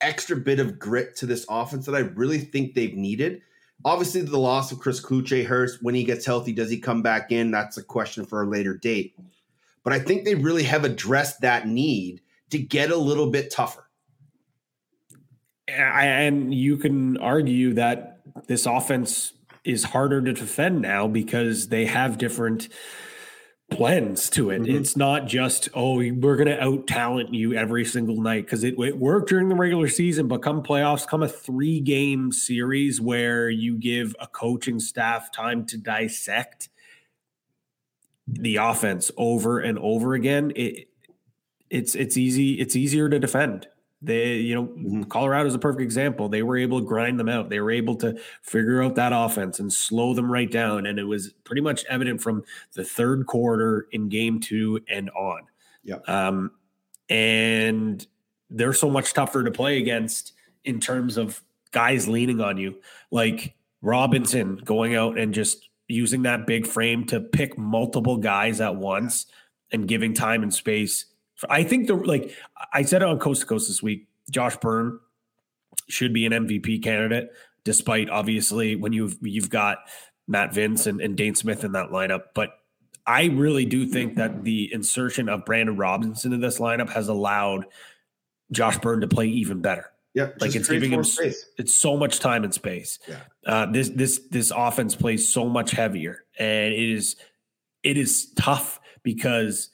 extra 0.00 0.36
bit 0.36 0.60
of 0.60 0.78
grit 0.78 1.16
to 1.16 1.26
this 1.26 1.46
offense 1.48 1.86
that 1.86 1.94
I 1.94 2.00
really 2.00 2.38
think 2.38 2.74
they've 2.74 2.94
needed. 2.94 3.42
Obviously, 3.84 4.22
the 4.22 4.38
loss 4.38 4.72
of 4.72 4.78
Chris 4.78 5.00
Cloutier 5.00 5.44
hurts. 5.44 5.80
When 5.80 5.94
he 5.94 6.04
gets 6.04 6.26
healthy, 6.26 6.52
does 6.52 6.70
he 6.70 6.78
come 6.78 7.02
back 7.02 7.30
in? 7.30 7.50
That's 7.50 7.76
a 7.76 7.82
question 7.82 8.24
for 8.24 8.42
a 8.42 8.48
later 8.48 8.74
date. 8.74 9.16
But 9.84 9.92
I 9.92 10.00
think 10.00 10.24
they 10.24 10.34
really 10.34 10.64
have 10.64 10.84
addressed 10.84 11.42
that 11.42 11.68
need 11.68 12.20
to 12.50 12.58
get 12.58 12.90
a 12.90 12.96
little 12.96 13.30
bit 13.30 13.52
tougher. 13.52 13.88
And 15.68 16.54
you 16.54 16.76
can 16.76 17.16
argue 17.18 17.74
that 17.74 18.20
this 18.46 18.66
offense 18.66 19.32
is 19.64 19.84
harder 19.84 20.22
to 20.22 20.32
defend 20.32 20.80
now 20.80 21.08
because 21.08 21.68
they 21.68 21.86
have 21.86 22.18
different 22.18 22.68
blends 23.68 24.30
to 24.30 24.50
it. 24.50 24.62
Mhm. 24.62 24.74
It's 24.80 24.96
not 24.96 25.26
just, 25.26 25.68
oh, 25.74 25.96
we're 25.96 26.36
going 26.36 26.46
to 26.46 26.62
out 26.62 26.86
talent 26.86 27.34
you 27.34 27.54
every 27.54 27.84
single 27.84 28.20
night 28.20 28.44
because 28.44 28.62
it, 28.64 28.78
it 28.78 28.96
worked 28.96 29.28
during 29.28 29.48
the 29.48 29.54
regular 29.56 29.88
season, 29.88 30.28
but 30.28 30.42
come 30.42 30.62
playoffs, 30.62 31.06
come 31.06 31.22
a 31.22 31.28
three 31.28 31.80
game 31.80 32.30
series 32.30 33.00
where 33.00 33.50
you 33.50 33.76
give 33.76 34.14
a 34.20 34.26
coaching 34.26 34.78
staff 34.78 35.32
time 35.32 35.66
to 35.66 35.76
dissect 35.78 36.68
the 38.28 38.56
offense 38.56 39.10
over 39.16 39.58
and 39.60 39.78
over 39.78 40.14
again. 40.14 40.52
It, 40.54 40.88
it's 41.68 41.96
it's 41.96 42.16
easy 42.16 42.60
it's 42.60 42.76
easier 42.76 43.08
to 43.08 43.18
defend. 43.18 43.66
They, 44.02 44.36
you 44.36 44.54
know, 44.54 44.66
Mhm. 44.66 45.08
Colorado 45.08 45.48
is 45.48 45.54
a 45.54 45.58
perfect 45.58 45.82
example. 45.82 46.28
They 46.28 46.42
were 46.42 46.56
able 46.58 46.80
to 46.80 46.86
grind 46.86 47.18
them 47.18 47.28
out. 47.28 47.48
They 47.48 47.60
were 47.60 47.70
able 47.70 47.96
to 47.96 48.18
figure 48.42 48.82
out 48.82 48.94
that 48.96 49.12
offense 49.14 49.58
and 49.58 49.72
slow 49.72 50.12
them 50.14 50.30
right 50.30 50.50
down. 50.50 50.86
And 50.86 50.98
it 50.98 51.04
was 51.04 51.32
pretty 51.44 51.62
much 51.62 51.84
evident 51.88 52.20
from 52.20 52.44
the 52.74 52.84
third 52.84 53.26
quarter 53.26 53.86
in 53.92 54.08
game 54.08 54.38
two 54.38 54.80
and 54.88 55.08
on. 55.10 55.42
Yeah. 55.82 55.96
Um, 56.06 56.50
and 57.08 58.06
they're 58.50 58.72
so 58.72 58.90
much 58.90 59.12
tougher 59.14 59.42
to 59.44 59.50
play 59.50 59.78
against 59.78 60.32
in 60.64 60.80
terms 60.80 61.16
of 61.16 61.42
guys 61.72 62.08
leaning 62.08 62.40
on 62.40 62.58
you, 62.58 62.76
like 63.10 63.54
Robinson 63.82 64.56
going 64.56 64.94
out 64.94 65.18
and 65.18 65.32
just 65.32 65.68
using 65.88 66.22
that 66.22 66.46
big 66.46 66.66
frame 66.66 67.04
to 67.06 67.20
pick 67.20 67.56
multiple 67.56 68.16
guys 68.16 68.60
at 68.60 68.76
once 68.76 69.26
and 69.72 69.88
giving 69.88 70.12
time 70.12 70.42
and 70.42 70.52
space. 70.52 71.06
I 71.50 71.62
think 71.64 71.86
the 71.86 71.94
like 71.94 72.32
I 72.72 72.82
said 72.82 73.02
it 73.02 73.08
on 73.08 73.18
Coast 73.18 73.42
to 73.42 73.46
Coast 73.46 73.68
this 73.68 73.82
week. 73.82 74.08
Josh 74.30 74.56
Byrne 74.56 74.98
should 75.88 76.12
be 76.12 76.26
an 76.26 76.32
MVP 76.32 76.82
candidate, 76.82 77.30
despite 77.64 78.10
obviously 78.10 78.76
when 78.76 78.92
you've 78.92 79.16
you've 79.22 79.50
got 79.50 79.78
Matt 80.28 80.52
Vinc 80.52 80.86
and, 80.86 81.00
and 81.00 81.16
Dhane 81.16 81.36
Smith 81.36 81.64
in 81.64 81.72
that 81.72 81.90
lineup. 81.90 82.22
But 82.34 82.50
I 83.06 83.26
really 83.26 83.64
do 83.64 83.86
think 83.86 84.16
that 84.16 84.42
the 84.42 84.72
insertion 84.72 85.28
of 85.28 85.44
Brandon 85.44 85.76
Robinson 85.76 86.32
in 86.32 86.40
this 86.40 86.58
lineup 86.58 86.90
has 86.90 87.08
allowed 87.08 87.66
Josh 88.50 88.78
Byrne 88.78 89.00
to 89.02 89.08
play 89.08 89.26
even 89.28 89.60
better. 89.60 89.92
Yeah, 90.14 90.30
Like 90.40 90.56
it's 90.56 90.68
giving 90.68 90.90
him 90.92 91.04
space. 91.04 91.44
it's 91.58 91.74
so 91.74 91.96
much 91.96 92.20
time 92.20 92.42
and 92.42 92.52
space. 92.52 92.98
Yeah. 93.06 93.18
Uh, 93.44 93.66
this 93.66 93.90
this 93.90 94.20
this 94.30 94.50
offense 94.54 94.96
plays 94.96 95.28
so 95.28 95.46
much 95.46 95.72
heavier, 95.72 96.24
and 96.38 96.72
it 96.72 96.90
is 96.90 97.16
it 97.82 97.98
is 97.98 98.32
tough 98.32 98.80
because 99.02 99.68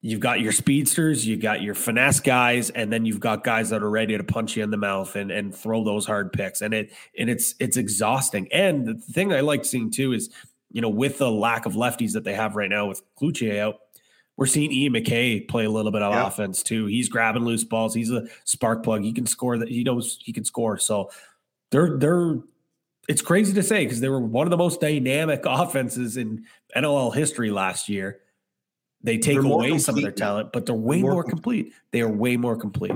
you've 0.00 0.20
got 0.20 0.40
your 0.40 0.52
speedsters, 0.52 1.26
you've 1.26 1.40
got 1.40 1.62
your 1.62 1.74
finesse 1.74 2.20
guys, 2.20 2.70
and 2.70 2.92
then 2.92 3.04
you've 3.04 3.20
got 3.20 3.44
guys 3.44 3.70
that 3.70 3.82
are 3.82 3.90
ready 3.90 4.16
to 4.16 4.24
punch 4.24 4.56
you 4.56 4.62
in 4.62 4.70
the 4.70 4.76
mouth 4.76 5.14
and 5.16 5.30
and 5.30 5.54
throw 5.54 5.84
those 5.84 6.06
hard 6.06 6.32
picks, 6.32 6.62
and 6.62 6.74
it 6.74 6.92
and 7.18 7.28
it's 7.28 7.54
it's 7.58 7.76
exhausting. 7.76 8.48
And 8.52 8.86
the 8.86 8.94
thing 8.94 9.32
I 9.32 9.40
like 9.40 9.64
seeing 9.64 9.90
too 9.90 10.12
is 10.12 10.30
you 10.70 10.80
know 10.80 10.88
with 10.88 11.18
the 11.18 11.30
lack 11.30 11.66
of 11.66 11.74
lefties 11.74 12.12
that 12.12 12.24
they 12.24 12.34
have 12.34 12.56
right 12.56 12.70
now 12.70 12.86
with 12.86 13.02
Cloutier 13.20 13.58
out. 13.58 13.76
We're 14.36 14.46
seeing 14.46 14.70
Ian 14.70 14.92
MacKay 14.92 15.40
play 15.40 15.64
a 15.64 15.70
little 15.70 15.90
bit 15.90 16.00
of 16.00 16.14
offense 16.14 16.62
too. 16.62 16.86
He's 16.86 17.08
grabbing 17.08 17.44
loose 17.44 17.64
balls. 17.64 17.92
He's 17.92 18.12
a 18.12 18.28
spark 18.44 18.84
plug. 18.84 19.02
He 19.02 19.12
can 19.12 19.26
score 19.26 19.58
that. 19.58 19.68
He 19.68 19.82
knows 19.82 20.16
he 20.22 20.32
can 20.32 20.44
score. 20.44 20.78
So 20.78 21.10
they're 21.72 21.98
they're 21.98 22.36
it's 23.08 23.22
crazy 23.22 23.52
to 23.54 23.64
say 23.64 23.84
because 23.84 24.00
they 24.00 24.08
were 24.08 24.20
one 24.20 24.46
of 24.46 24.50
the 24.50 24.56
most 24.56 24.80
dynamic 24.80 25.40
offenses 25.44 26.16
in 26.16 26.44
NLL 26.76 27.12
history 27.12 27.50
last 27.50 27.88
year. 27.88 28.20
They 29.02 29.18
take 29.18 29.38
away 29.38 29.78
some 29.78 29.96
of 29.96 30.02
their 30.02 30.10
talent, 30.10 30.52
but 30.52 30.66
they're 30.66 30.74
way 30.74 31.00
more 31.00 31.12
more, 31.12 31.24
complete. 31.24 31.72
They 31.92 32.00
are 32.00 32.10
way 32.10 32.36
more 32.36 32.56
complete. 32.56 32.92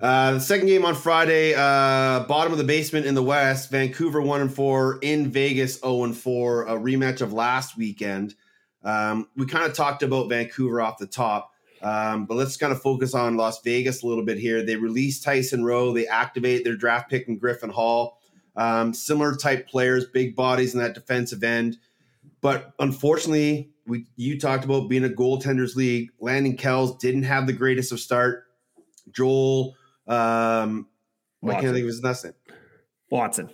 Uh, 0.00 0.32
the 0.32 0.40
second 0.40 0.66
game 0.66 0.84
on 0.84 0.94
Friday, 0.94 1.54
uh, 1.54 2.20
bottom 2.20 2.52
of 2.52 2.58
the 2.58 2.64
basement 2.64 3.04
in 3.04 3.14
the 3.14 3.22
West, 3.22 3.70
Vancouver 3.70 4.22
one 4.22 4.40
and 4.40 4.52
four 4.52 4.98
in 5.02 5.30
Vegas 5.30 5.80
zero 5.80 6.04
and 6.04 6.16
four, 6.16 6.64
a 6.64 6.72
rematch 6.72 7.20
of 7.20 7.32
last 7.32 7.76
weekend. 7.76 8.34
Um, 8.82 9.28
we 9.36 9.44
kind 9.44 9.66
of 9.66 9.74
talked 9.74 10.02
about 10.02 10.30
Vancouver 10.30 10.80
off 10.80 10.96
the 10.96 11.06
top, 11.06 11.52
um, 11.82 12.24
but 12.24 12.36
let's 12.36 12.56
kind 12.56 12.72
of 12.72 12.80
focus 12.80 13.14
on 13.14 13.36
Las 13.36 13.60
Vegas 13.62 14.02
a 14.02 14.06
little 14.06 14.24
bit 14.24 14.38
here. 14.38 14.64
They 14.64 14.76
release 14.76 15.20
Tyson 15.20 15.64
Roe, 15.64 15.92
they 15.92 16.06
activate 16.06 16.64
their 16.64 16.76
draft 16.76 17.10
pick 17.10 17.28
in 17.28 17.36
Griffin 17.36 17.70
Hall. 17.70 18.18
Um, 18.56 18.94
similar 18.94 19.36
type 19.36 19.68
players, 19.68 20.06
big 20.06 20.34
bodies 20.34 20.74
in 20.74 20.80
that 20.80 20.94
defensive 20.94 21.44
end, 21.44 21.76
but 22.40 22.72
unfortunately, 22.78 23.70
we 23.90 24.06
you 24.16 24.38
talked 24.38 24.64
about 24.64 24.88
being 24.88 25.04
a 25.04 25.08
goaltenders 25.08 25.76
league. 25.76 26.10
Landon 26.20 26.56
Kells 26.56 26.96
didn't 26.96 27.24
have 27.24 27.46
the 27.46 27.52
greatest 27.52 27.92
of 27.92 28.00
start. 28.00 28.44
Joel 29.12 29.74
um, 30.06 30.88
why 31.40 31.54
can't 31.54 31.68
I 31.68 31.72
think 31.72 31.82
of 31.82 31.88
his 31.88 32.02
last 32.02 32.24
name? 32.24 32.34
Watson. 33.10 33.50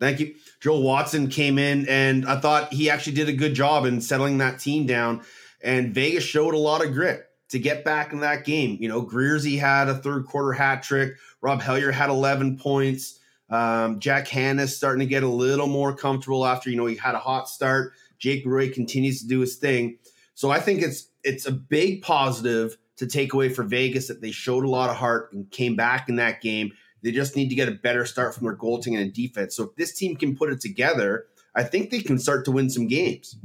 Thank 0.00 0.20
you. 0.20 0.34
Joel 0.60 0.82
Watson 0.82 1.28
came 1.28 1.58
in, 1.58 1.88
and 1.88 2.26
I 2.26 2.38
thought 2.38 2.72
he 2.72 2.88
actually 2.88 3.14
did 3.14 3.28
a 3.28 3.32
good 3.32 3.54
job 3.54 3.84
in 3.84 4.00
settling 4.00 4.38
that 4.38 4.60
team 4.60 4.86
down. 4.86 5.22
And 5.62 5.92
Vegas 5.92 6.22
showed 6.22 6.54
a 6.54 6.58
lot 6.58 6.84
of 6.84 6.92
grit 6.92 7.24
to 7.48 7.58
get 7.58 7.84
back 7.84 8.12
in 8.12 8.20
that 8.20 8.44
game. 8.44 8.76
You 8.80 8.88
know, 8.88 9.02
Greersy 9.02 9.58
had 9.58 9.88
a 9.88 9.96
third 9.96 10.26
quarter 10.26 10.52
hat 10.52 10.84
trick. 10.84 11.14
Rob 11.40 11.60
Hellyer 11.60 11.90
had 11.90 12.10
11 12.10 12.58
points. 12.58 13.18
Um, 13.50 13.98
Jack 13.98 14.28
Hannah 14.28 14.68
starting 14.68 15.00
to 15.00 15.06
get 15.06 15.22
a 15.22 15.28
little 15.28 15.66
more 15.66 15.96
comfortable 15.96 16.44
after 16.44 16.70
you 16.70 16.76
know 16.76 16.86
he 16.86 16.96
had 16.96 17.14
a 17.14 17.18
hot 17.18 17.48
start. 17.48 17.92
Jake 18.18 18.44
Roy 18.46 18.70
continues 18.70 19.20
to 19.22 19.28
do 19.28 19.40
his 19.40 19.56
thing. 19.56 19.98
So 20.34 20.50
I 20.50 20.60
think 20.60 20.82
it's 20.82 21.08
it's 21.24 21.46
a 21.46 21.52
big 21.52 22.02
positive 22.02 22.76
to 22.96 23.06
take 23.06 23.32
away 23.32 23.48
for 23.48 23.62
Vegas 23.62 24.08
that 24.08 24.20
they 24.20 24.30
showed 24.30 24.64
a 24.64 24.68
lot 24.68 24.90
of 24.90 24.96
heart 24.96 25.32
and 25.32 25.50
came 25.50 25.76
back 25.76 26.08
in 26.08 26.16
that 26.16 26.40
game. 26.40 26.72
They 27.02 27.12
just 27.12 27.36
need 27.36 27.48
to 27.48 27.54
get 27.54 27.68
a 27.68 27.72
better 27.72 28.04
start 28.04 28.34
from 28.34 28.44
their 28.44 28.56
goaltending 28.56 29.00
and 29.00 29.12
defense. 29.12 29.54
So 29.54 29.64
if 29.64 29.76
this 29.76 29.96
team 29.96 30.16
can 30.16 30.36
put 30.36 30.50
it 30.52 30.60
together, 30.60 31.26
I 31.54 31.62
think 31.62 31.90
they 31.90 32.00
can 32.00 32.18
start 32.18 32.44
to 32.46 32.50
win 32.50 32.70
some 32.70 32.88
games. 32.88 33.36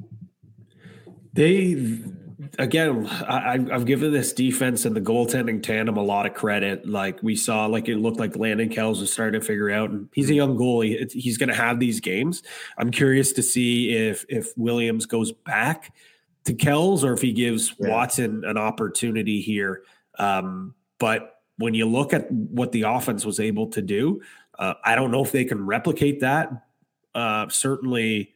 They 1.34 1.76
again, 2.60 3.08
I, 3.08 3.58
have 3.72 3.86
given 3.86 4.12
this 4.12 4.34
defense 4.34 4.86
and 4.86 4.96
the 4.96 5.02
goaltending 5.02 5.62
tandem 5.64 5.98
a 5.98 6.04
lot 6.04 6.26
of 6.26 6.34
credit. 6.34 6.88
Like 6.88 7.22
we 7.24 7.36
saw, 7.36 7.66
like 7.66 7.88
it 7.88 7.98
looked 7.98 8.20
like 8.20 8.36
Landon 8.36 8.70
Kells 8.70 9.02
was 9.02 9.12
starting 9.12 9.40
to 9.40 9.46
figure 9.46 9.72
out, 9.72 9.90
and 9.90 10.10
he's 10.14 10.30
a 10.30 10.34
young 10.34 10.58
goalie. 10.58 11.12
He's 11.12 11.38
going 11.38 11.50
to 11.50 11.56
have 11.56 11.80
these 11.80 12.00
games. 12.00 12.44
I'm 12.78 12.92
curious 12.92 13.34
to 13.34 13.44
see 13.44 13.90
if 13.94 14.26
if 14.30 14.56
Williams 14.58 15.06
goes 15.06 15.32
back 15.32 15.94
to 16.46 16.54
Kells 16.54 17.04
or 17.04 17.14
if 17.14 17.22
he 17.22 17.32
gives 17.32 17.74
yeah. 17.80 17.90
Watson 17.90 18.44
an 18.46 18.58
opportunity 18.58 19.42
here. 19.42 19.84
Um, 20.20 20.76
but 21.00 21.42
when 21.58 21.74
you 21.74 21.86
look 21.86 22.14
at 22.14 22.32
what 22.32 22.72
the 22.72 22.84
offense 22.84 23.26
was 23.26 23.40
able 23.40 23.68
to 23.68 23.82
do, 23.82 24.22
uh, 24.60 24.74
I 24.84 24.96
don't 24.96 25.12
know 25.12 25.24
if 25.24 25.32
they 25.32 25.46
can 25.46 25.66
replicate 25.66 26.20
that. 26.20 26.50
Uh, 27.16 27.48
certainly 27.50 28.34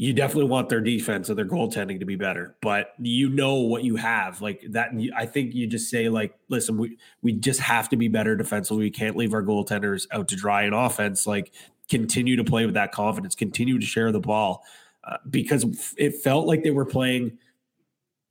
you 0.00 0.12
definitely 0.12 0.48
want 0.48 0.68
their 0.68 0.80
defense 0.80 1.28
and 1.28 1.36
their 1.36 1.44
goaltending 1.44 1.98
to 1.98 2.06
be 2.06 2.14
better, 2.14 2.54
but 2.62 2.94
you 3.00 3.28
know 3.28 3.56
what 3.56 3.82
you 3.82 3.96
have 3.96 4.40
like 4.40 4.64
that. 4.70 4.90
I 5.16 5.26
think 5.26 5.56
you 5.56 5.66
just 5.66 5.90
say 5.90 6.08
like, 6.08 6.38
listen, 6.48 6.78
we 6.78 6.98
we 7.20 7.32
just 7.32 7.58
have 7.58 7.88
to 7.88 7.96
be 7.96 8.06
better 8.06 8.36
defensively. 8.36 8.84
We 8.84 8.90
can't 8.92 9.16
leave 9.16 9.34
our 9.34 9.42
goaltenders 9.42 10.06
out 10.12 10.28
to 10.28 10.36
dry 10.36 10.62
in 10.62 10.72
offense. 10.72 11.26
Like, 11.26 11.52
continue 11.88 12.36
to 12.36 12.44
play 12.44 12.64
with 12.64 12.76
that 12.76 12.92
confidence, 12.92 13.34
continue 13.34 13.80
to 13.80 13.84
share 13.84 14.12
the 14.12 14.20
ball, 14.20 14.62
uh, 15.02 15.16
because 15.28 15.66
it 15.98 16.14
felt 16.14 16.46
like 16.46 16.62
they 16.62 16.70
were 16.70 16.86
playing 16.86 17.36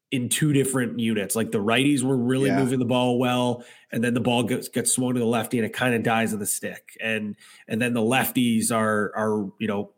in 0.10 0.30
two 0.30 0.54
different 0.54 1.02
units. 1.02 1.36
Like 1.36 1.52
the 1.52 1.62
righties 1.62 2.02
were 2.02 2.16
really 2.16 2.48
yeah. 2.48 2.60
moving 2.60 2.80
the 2.80 2.86
ball 2.86 3.20
well, 3.20 3.66
and 3.92 4.02
then 4.02 4.14
the 4.14 4.22
ball 4.22 4.44
gets 4.44 4.70
gets 4.70 4.94
swung 4.94 5.16
to 5.16 5.20
the 5.20 5.26
lefty 5.26 5.58
and 5.58 5.66
it 5.66 5.74
kind 5.74 5.94
of 5.96 6.02
dies 6.02 6.32
in 6.32 6.40
the 6.40 6.46
stick. 6.46 6.98
And 7.04 7.36
and 7.68 7.82
then 7.82 7.94
the 7.94 8.00
lefties 8.00 8.72
are 8.72 9.12
are 9.18 9.52
you 9.60 9.68
know 9.68 9.92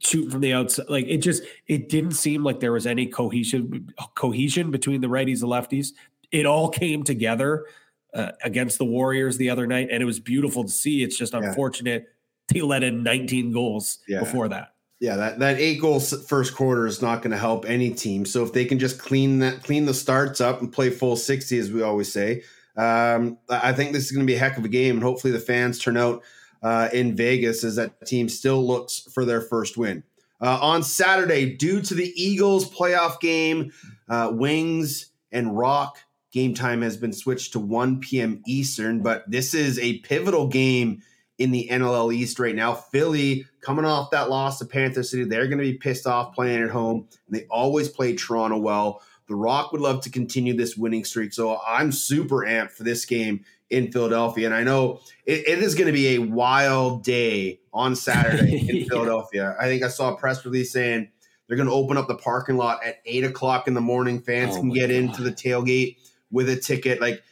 shooting 0.00 0.30
from 0.30 0.40
the 0.40 0.52
outside. 0.52 0.88
Like 0.88 1.06
it 1.06 1.18
just 1.18 1.42
it 1.68 1.88
didn't 1.88 2.12
seem 2.12 2.42
like 2.42 2.60
there 2.60 2.72
was 2.72 2.86
any 2.86 3.06
cohesion 3.06 3.92
cohesion 4.14 4.70
between 4.70 5.00
the 5.00 5.06
righties 5.06 5.42
and 5.42 5.50
lefties. 5.50 5.92
It 6.32 6.46
all 6.46 6.68
came 6.68 7.04
together 7.04 7.66
uh, 8.14 8.32
against 8.42 8.78
the 8.78 8.84
Warriors 8.84 9.36
the 9.36 9.50
other 9.50 9.66
night, 9.66 9.88
and 9.90 10.02
it 10.02 10.06
was 10.06 10.20
beautiful 10.20 10.64
to 10.64 10.70
see. 10.70 11.02
It's 11.02 11.16
just 11.16 11.34
unfortunate 11.34 12.06
yeah. 12.50 12.54
they 12.54 12.62
let 12.62 12.82
in 12.82 13.02
19 13.02 13.52
goals 13.52 13.98
yeah. 14.08 14.20
before 14.20 14.48
that. 14.48 14.74
Yeah, 15.00 15.16
that, 15.16 15.38
that 15.38 15.58
eight 15.58 15.80
goals 15.80 16.12
first 16.26 16.54
quarter 16.54 16.86
is 16.86 17.00
not 17.00 17.22
going 17.22 17.30
to 17.30 17.38
help 17.38 17.64
any 17.66 17.90
team. 17.90 18.26
So 18.26 18.44
if 18.44 18.52
they 18.52 18.66
can 18.66 18.78
just 18.78 18.98
clean 18.98 19.38
that 19.38 19.62
clean 19.62 19.86
the 19.86 19.94
starts 19.94 20.40
up 20.42 20.60
and 20.60 20.70
play 20.70 20.90
full 20.90 21.16
60, 21.16 21.58
as 21.58 21.72
we 21.72 21.82
always 21.82 22.12
say, 22.12 22.42
um, 22.76 23.38
I 23.48 23.72
think 23.72 23.92
this 23.92 24.04
is 24.04 24.12
going 24.12 24.26
to 24.26 24.30
be 24.30 24.36
a 24.36 24.38
heck 24.38 24.58
of 24.58 24.64
a 24.64 24.68
game, 24.68 24.96
and 24.96 25.02
hopefully 25.02 25.32
the 25.32 25.40
fans 25.40 25.78
turn 25.78 25.96
out 25.96 26.22
uh, 26.62 26.88
in 26.92 27.16
Vegas 27.16 27.64
as 27.64 27.76
that 27.76 28.06
team 28.06 28.28
still 28.28 28.66
looks 28.66 29.00
for 29.12 29.24
their 29.24 29.40
first 29.40 29.76
win. 29.76 30.02
Uh, 30.40 30.58
on 30.62 30.82
Saturday, 30.82 31.54
due 31.54 31.82
to 31.82 31.94
the 31.94 32.12
Eagles 32.16 32.70
playoff 32.70 33.20
game, 33.20 33.72
uh, 34.08 34.30
Wings 34.32 35.10
and 35.32 35.56
Rock 35.56 35.98
game 36.32 36.54
time 36.54 36.82
has 36.82 36.96
been 36.96 37.12
switched 37.12 37.52
to 37.52 37.60
1 37.60 38.00
p.m. 38.00 38.42
Eastern, 38.46 39.02
but 39.02 39.28
this 39.30 39.52
is 39.52 39.78
a 39.78 39.98
pivotal 39.98 40.46
game 40.46 41.02
in 41.38 41.50
the 41.50 41.68
NLL 41.70 42.14
East 42.14 42.38
right 42.38 42.54
now. 42.54 42.74
Philly 42.74 43.46
coming 43.60 43.84
off 43.84 44.10
that 44.10 44.30
loss 44.30 44.58
to 44.58 44.64
Panther 44.64 45.02
City, 45.02 45.24
they're 45.24 45.46
going 45.46 45.58
to 45.58 45.64
be 45.64 45.78
pissed 45.78 46.06
off 46.06 46.34
playing 46.34 46.62
at 46.62 46.70
home. 46.70 47.08
And 47.26 47.36
they 47.36 47.46
always 47.46 47.88
play 47.88 48.14
Toronto 48.14 48.58
well. 48.58 49.02
The 49.26 49.34
Rock 49.34 49.72
would 49.72 49.80
love 49.80 50.02
to 50.02 50.10
continue 50.10 50.56
this 50.56 50.76
winning 50.76 51.04
streak, 51.04 51.32
so 51.32 51.60
I'm 51.66 51.92
super 51.92 52.38
amped 52.38 52.72
for 52.72 52.82
this 52.82 53.04
game 53.04 53.44
in 53.70 53.90
Philadelphia. 53.92 54.46
And 54.46 54.54
I 54.54 54.64
know 54.64 55.00
it, 55.24 55.48
it 55.48 55.58
is 55.60 55.74
going 55.74 55.86
to 55.86 55.92
be 55.92 56.16
a 56.16 56.18
wild 56.18 57.04
day 57.04 57.60
on 57.72 57.96
Saturday 57.96 58.68
in 58.68 58.76
yeah. 58.76 58.84
Philadelphia. 58.88 59.56
I 59.58 59.66
think 59.66 59.82
I 59.82 59.88
saw 59.88 60.12
a 60.12 60.16
press 60.16 60.44
release 60.44 60.72
saying 60.72 61.08
they're 61.46 61.56
going 61.56 61.68
to 61.68 61.74
open 61.74 61.96
up 61.96 62.08
the 62.08 62.16
parking 62.16 62.56
lot 62.56 62.84
at 62.84 62.96
eight 63.06 63.24
o'clock 63.24 63.68
in 63.68 63.74
the 63.74 63.80
morning. 63.80 64.20
Fans 64.20 64.56
oh 64.56 64.60
can 64.60 64.70
get 64.70 64.88
God. 64.88 64.96
into 64.96 65.22
the 65.22 65.32
tailgate 65.32 65.96
with 66.30 66.48
a 66.48 66.56
ticket. 66.56 67.00
Like 67.00 67.22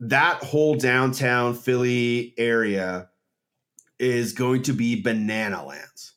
that 0.00 0.42
whole 0.42 0.76
downtown 0.76 1.54
Philly 1.54 2.34
area 2.38 3.08
is 3.98 4.32
going 4.32 4.62
to 4.62 4.72
be 4.72 5.00
banana 5.00 5.64
lands. 5.64 6.13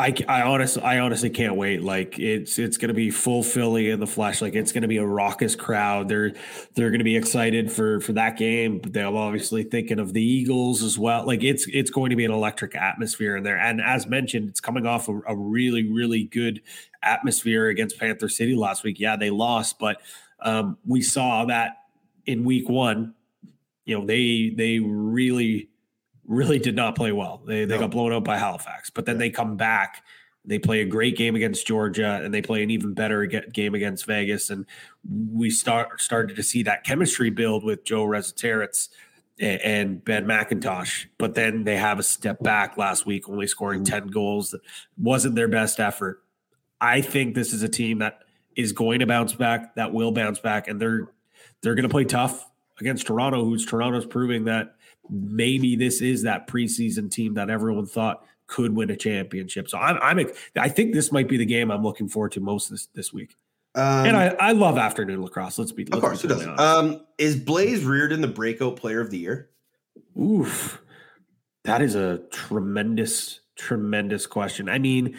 I, 0.00 0.14
I 0.28 0.42
honestly 0.42 0.82
I 0.82 1.00
honestly 1.00 1.28
can't 1.28 1.56
wait. 1.56 1.82
Like 1.82 2.20
it's 2.20 2.56
it's 2.56 2.76
going 2.76 2.88
to 2.88 2.94
be 2.94 3.10
full 3.10 3.42
Philly 3.42 3.90
in 3.90 3.98
the 3.98 4.06
flesh. 4.06 4.40
Like 4.40 4.54
it's 4.54 4.70
going 4.70 4.82
to 4.82 4.88
be 4.88 4.98
a 4.98 5.04
raucous 5.04 5.56
crowd. 5.56 6.08
They're 6.08 6.34
they're 6.74 6.90
going 6.90 7.00
to 7.00 7.04
be 7.04 7.16
excited 7.16 7.72
for 7.72 7.98
for 8.00 8.12
that 8.12 8.36
game. 8.36 8.78
But 8.78 8.92
they're 8.92 9.08
obviously 9.08 9.64
thinking 9.64 9.98
of 9.98 10.12
the 10.12 10.22
Eagles 10.22 10.84
as 10.84 10.96
well. 10.96 11.26
Like 11.26 11.42
it's 11.42 11.66
it's 11.66 11.90
going 11.90 12.10
to 12.10 12.16
be 12.16 12.24
an 12.24 12.30
electric 12.30 12.76
atmosphere 12.76 13.36
in 13.36 13.42
there. 13.42 13.58
And 13.58 13.80
as 13.80 14.06
mentioned, 14.06 14.48
it's 14.48 14.60
coming 14.60 14.86
off 14.86 15.08
a, 15.08 15.20
a 15.26 15.34
really 15.34 15.90
really 15.90 16.24
good 16.24 16.62
atmosphere 17.02 17.66
against 17.66 17.98
Panther 17.98 18.28
City 18.28 18.54
last 18.54 18.84
week. 18.84 19.00
Yeah, 19.00 19.16
they 19.16 19.30
lost, 19.30 19.80
but 19.80 20.00
um, 20.40 20.78
we 20.86 21.02
saw 21.02 21.44
that 21.46 21.72
in 22.24 22.44
week 22.44 22.68
one. 22.68 23.14
You 23.84 23.98
know 23.98 24.06
they 24.06 24.52
they 24.56 24.78
really 24.78 25.70
really 26.28 26.60
did 26.60 26.76
not 26.76 26.94
play 26.94 27.10
well. 27.10 27.42
They 27.44 27.64
they 27.64 27.74
no. 27.74 27.80
got 27.80 27.90
blown 27.90 28.12
out 28.12 28.22
by 28.22 28.38
Halifax, 28.38 28.90
but 28.90 29.06
then 29.06 29.16
yeah. 29.16 29.20
they 29.20 29.30
come 29.30 29.56
back. 29.56 30.04
They 30.44 30.58
play 30.58 30.80
a 30.80 30.86
great 30.86 31.16
game 31.16 31.34
against 31.34 31.66
Georgia, 31.66 32.20
and 32.22 32.32
they 32.32 32.40
play 32.40 32.62
an 32.62 32.70
even 32.70 32.94
better 32.94 33.26
game 33.26 33.74
against 33.74 34.06
Vegas. 34.06 34.48
And 34.50 34.64
we 35.32 35.50
start 35.50 36.00
started 36.00 36.36
to 36.36 36.42
see 36.42 36.62
that 36.62 36.84
chemistry 36.84 37.30
build 37.30 37.64
with 37.64 37.84
Joe 37.84 38.04
Resetarits 38.04 38.88
and 39.40 40.02
Ben 40.04 40.24
McIntosh. 40.24 41.06
But 41.18 41.34
then 41.34 41.64
they 41.64 41.76
have 41.76 41.98
a 41.98 42.02
step 42.02 42.40
back 42.42 42.78
last 42.78 43.04
week, 43.04 43.28
only 43.28 43.46
scoring 43.46 43.82
mm-hmm. 43.82 43.92
ten 43.92 44.06
goals. 44.06 44.52
That 44.52 44.60
wasn't 44.96 45.34
their 45.34 45.48
best 45.48 45.80
effort. 45.80 46.22
I 46.80 47.00
think 47.00 47.34
this 47.34 47.52
is 47.52 47.62
a 47.62 47.68
team 47.68 47.98
that 47.98 48.20
is 48.56 48.72
going 48.72 49.00
to 49.00 49.06
bounce 49.06 49.34
back, 49.34 49.74
that 49.74 49.92
will 49.92 50.12
bounce 50.12 50.38
back, 50.38 50.68
and 50.68 50.80
they're 50.80 51.08
they're 51.60 51.74
going 51.74 51.82
to 51.84 51.88
play 51.88 52.04
tough 52.04 52.48
against 52.80 53.06
Toronto, 53.06 53.44
who's 53.44 53.66
Toronto's 53.66 54.06
proving 54.06 54.44
that 54.44 54.76
maybe 55.10 55.76
this 55.76 56.00
is 56.00 56.22
that 56.22 56.46
preseason 56.46 57.10
team 57.10 57.34
that 57.34 57.50
everyone 57.50 57.86
thought 57.86 58.24
could 58.46 58.74
win 58.74 58.90
a 58.90 58.96
championship. 58.96 59.68
So 59.68 59.78
I'm, 59.78 59.98
I'm, 60.02 60.30
I 60.56 60.68
think 60.68 60.94
this 60.94 61.12
might 61.12 61.28
be 61.28 61.36
the 61.36 61.46
game 61.46 61.70
I'm 61.70 61.82
looking 61.82 62.08
forward 62.08 62.32
to 62.32 62.40
most 62.40 62.70
this 62.70 62.86
this 62.94 63.12
week. 63.12 63.36
Um, 63.74 64.06
and 64.06 64.16
I, 64.16 64.28
I 64.40 64.52
love 64.52 64.78
afternoon 64.78 65.22
lacrosse. 65.22 65.58
Let's 65.58 65.72
be 65.72 65.84
let's 65.84 65.96
of 65.96 66.02
course. 66.02 66.22
Be 66.22 66.28
totally 66.28 66.46
um, 66.56 67.06
is 67.18 67.36
Blaze 67.36 67.84
Riorden 67.84 68.22
the 68.22 68.28
breakout 68.28 68.76
player 68.76 69.00
of 69.00 69.10
the 69.10 69.18
year? 69.18 69.50
Oof, 70.18 70.80
that 71.64 71.82
is 71.82 71.94
a 71.94 72.22
tremendous, 72.32 73.40
tremendous 73.56 74.26
question. 74.26 74.68
I 74.68 74.78
mean, 74.78 75.16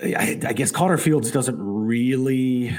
I, 0.00 0.40
I 0.46 0.52
guess 0.52 0.70
Connor 0.70 0.98
Fields 0.98 1.30
doesn't 1.30 1.58
really 1.58 2.74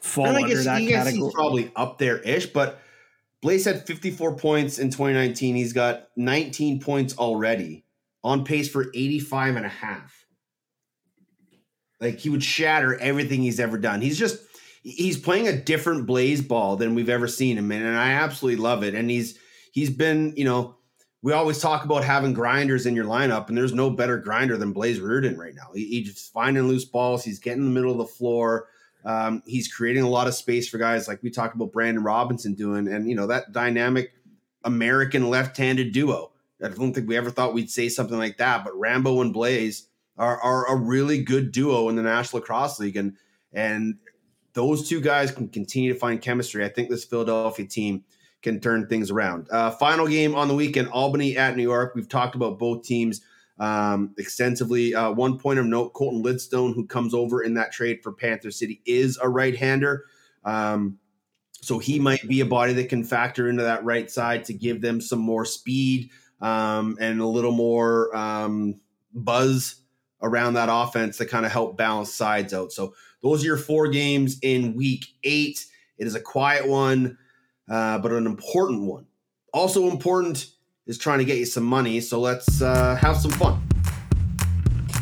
fall 0.00 0.26
under 0.26 0.48
guess, 0.48 0.64
that 0.66 0.86
category. 0.86 1.32
Probably 1.32 1.72
up 1.74 1.98
there 1.98 2.18
ish, 2.18 2.46
but 2.46 2.80
Blaze 3.42 3.64
had 3.64 3.86
54 3.86 4.36
points 4.36 4.78
in 4.78 4.88
2019. 4.88 5.56
He's 5.56 5.72
got 5.72 6.04
19 6.16 6.80
points 6.80 7.18
already, 7.18 7.84
on 8.22 8.44
pace 8.44 8.68
for 8.70 8.86
85 8.94 9.56
and 9.56 9.66
a 9.66 9.68
half. 9.68 10.24
Like 12.00 12.18
he 12.18 12.30
would 12.30 12.42
shatter 12.42 12.96
everything 12.98 13.42
he's 13.42 13.60
ever 13.60 13.78
done. 13.78 14.00
He's 14.00 14.18
just 14.18 14.40
he's 14.82 15.18
playing 15.18 15.48
a 15.48 15.56
different 15.56 16.06
Blaze 16.06 16.42
ball 16.42 16.76
than 16.76 16.94
we've 16.94 17.08
ever 17.08 17.28
seen 17.28 17.58
him 17.58 17.70
in, 17.70 17.82
and 17.82 17.96
I 17.96 18.12
absolutely 18.12 18.60
love 18.60 18.82
it. 18.82 18.94
And 18.94 19.10
he's 19.10 19.38
he's 19.72 19.90
been, 19.90 20.34
you 20.36 20.44
know, 20.44 20.76
we 21.22 21.32
always 21.32 21.60
talk 21.60 21.84
about 21.84 22.04
having 22.04 22.32
grinders 22.32 22.86
in 22.86 22.96
your 22.96 23.04
lineup, 23.04 23.48
and 23.48 23.56
there's 23.56 23.72
no 23.72 23.90
better 23.90 24.18
grinder 24.18 24.56
than 24.56 24.72
Blaze 24.72 24.98
Riorden 24.98 25.36
right 25.36 25.54
now. 25.54 25.70
He, 25.74 25.86
he's 25.86 26.28
finding 26.28 26.64
loose 26.64 26.84
balls. 26.84 27.24
He's 27.24 27.38
getting 27.38 27.60
in 27.60 27.66
the 27.66 27.80
middle 27.80 27.92
of 27.92 27.98
the 27.98 28.12
floor. 28.12 28.68
Um, 29.04 29.42
he's 29.46 29.72
creating 29.72 30.02
a 30.02 30.08
lot 30.08 30.28
of 30.28 30.34
space 30.34 30.68
for 30.68 30.78
guys 30.78 31.08
like 31.08 31.22
we 31.22 31.30
talked 31.30 31.54
about 31.54 31.72
Brandon 31.72 32.04
Robinson 32.04 32.54
doing, 32.54 32.88
and 32.88 33.08
you 33.08 33.14
know 33.14 33.26
that 33.26 33.52
dynamic 33.52 34.12
American 34.64 35.28
left-handed 35.28 35.92
duo. 35.92 36.32
I 36.62 36.68
don't 36.68 36.92
think 36.92 37.08
we 37.08 37.16
ever 37.16 37.30
thought 37.30 37.54
we'd 37.54 37.70
say 37.70 37.88
something 37.88 38.18
like 38.18 38.38
that, 38.38 38.64
but 38.64 38.78
Rambo 38.78 39.20
and 39.20 39.32
Blaze 39.32 39.88
are, 40.16 40.40
are 40.40 40.72
a 40.72 40.76
really 40.76 41.22
good 41.22 41.50
duo 41.50 41.88
in 41.88 41.96
the 41.96 42.02
National 42.02 42.40
Lacrosse 42.40 42.78
League, 42.78 42.96
and 42.96 43.16
and 43.52 43.96
those 44.54 44.88
two 44.88 45.00
guys 45.00 45.30
can 45.32 45.48
continue 45.48 45.92
to 45.92 45.98
find 45.98 46.20
chemistry. 46.20 46.64
I 46.64 46.68
think 46.68 46.88
this 46.88 47.04
Philadelphia 47.04 47.66
team 47.66 48.04
can 48.42 48.60
turn 48.60 48.86
things 48.86 49.10
around. 49.10 49.48
Uh, 49.50 49.70
final 49.70 50.06
game 50.06 50.34
on 50.34 50.48
the 50.48 50.54
weekend: 50.54 50.88
Albany 50.88 51.36
at 51.36 51.56
New 51.56 51.62
York. 51.62 51.94
We've 51.94 52.08
talked 52.08 52.34
about 52.34 52.58
both 52.58 52.84
teams 52.84 53.22
um, 53.62 54.12
extensively. 54.18 54.92
Uh, 54.92 55.12
one 55.12 55.38
point 55.38 55.60
of 55.60 55.66
note 55.66 55.92
Colton 55.92 56.22
Lidstone, 56.22 56.74
who 56.74 56.84
comes 56.84 57.14
over 57.14 57.42
in 57.42 57.54
that 57.54 57.70
trade 57.70 58.02
for 58.02 58.12
Panther 58.12 58.50
City, 58.50 58.82
is 58.84 59.18
a 59.22 59.28
right 59.28 59.56
hander. 59.56 60.04
Um, 60.44 60.98
so 61.60 61.78
he 61.78 62.00
might 62.00 62.26
be 62.26 62.40
a 62.40 62.44
body 62.44 62.72
that 62.72 62.88
can 62.88 63.04
factor 63.04 63.48
into 63.48 63.62
that 63.62 63.84
right 63.84 64.10
side 64.10 64.44
to 64.46 64.52
give 64.52 64.80
them 64.80 65.00
some 65.00 65.20
more 65.20 65.44
speed 65.44 66.10
um, 66.40 66.96
and 67.00 67.20
a 67.20 67.26
little 67.26 67.52
more 67.52 68.14
um, 68.16 68.80
buzz 69.14 69.76
around 70.20 70.54
that 70.54 70.68
offense 70.70 71.18
to 71.18 71.24
kind 71.24 71.46
of 71.46 71.52
help 71.52 71.76
balance 71.76 72.12
sides 72.12 72.52
out. 72.52 72.72
So 72.72 72.94
those 73.22 73.44
are 73.44 73.46
your 73.46 73.56
four 73.56 73.86
games 73.86 74.38
in 74.42 74.74
week 74.74 75.04
eight. 75.22 75.64
It 75.98 76.08
is 76.08 76.16
a 76.16 76.20
quiet 76.20 76.66
one. 76.66 77.16
uh, 77.70 77.98
but 77.98 78.12
an 78.12 78.26
important 78.26 78.82
one. 78.82 79.06
Also 79.52 79.88
important 79.88 80.46
is 80.92 80.98
trying 80.98 81.18
to 81.18 81.24
get 81.24 81.38
you 81.38 81.46
some 81.46 81.64
money. 81.64 82.00
So 82.00 82.20
let's 82.20 82.60
uh, 82.60 82.94
have 82.96 83.16
some 83.16 83.30
fun. 83.32 83.60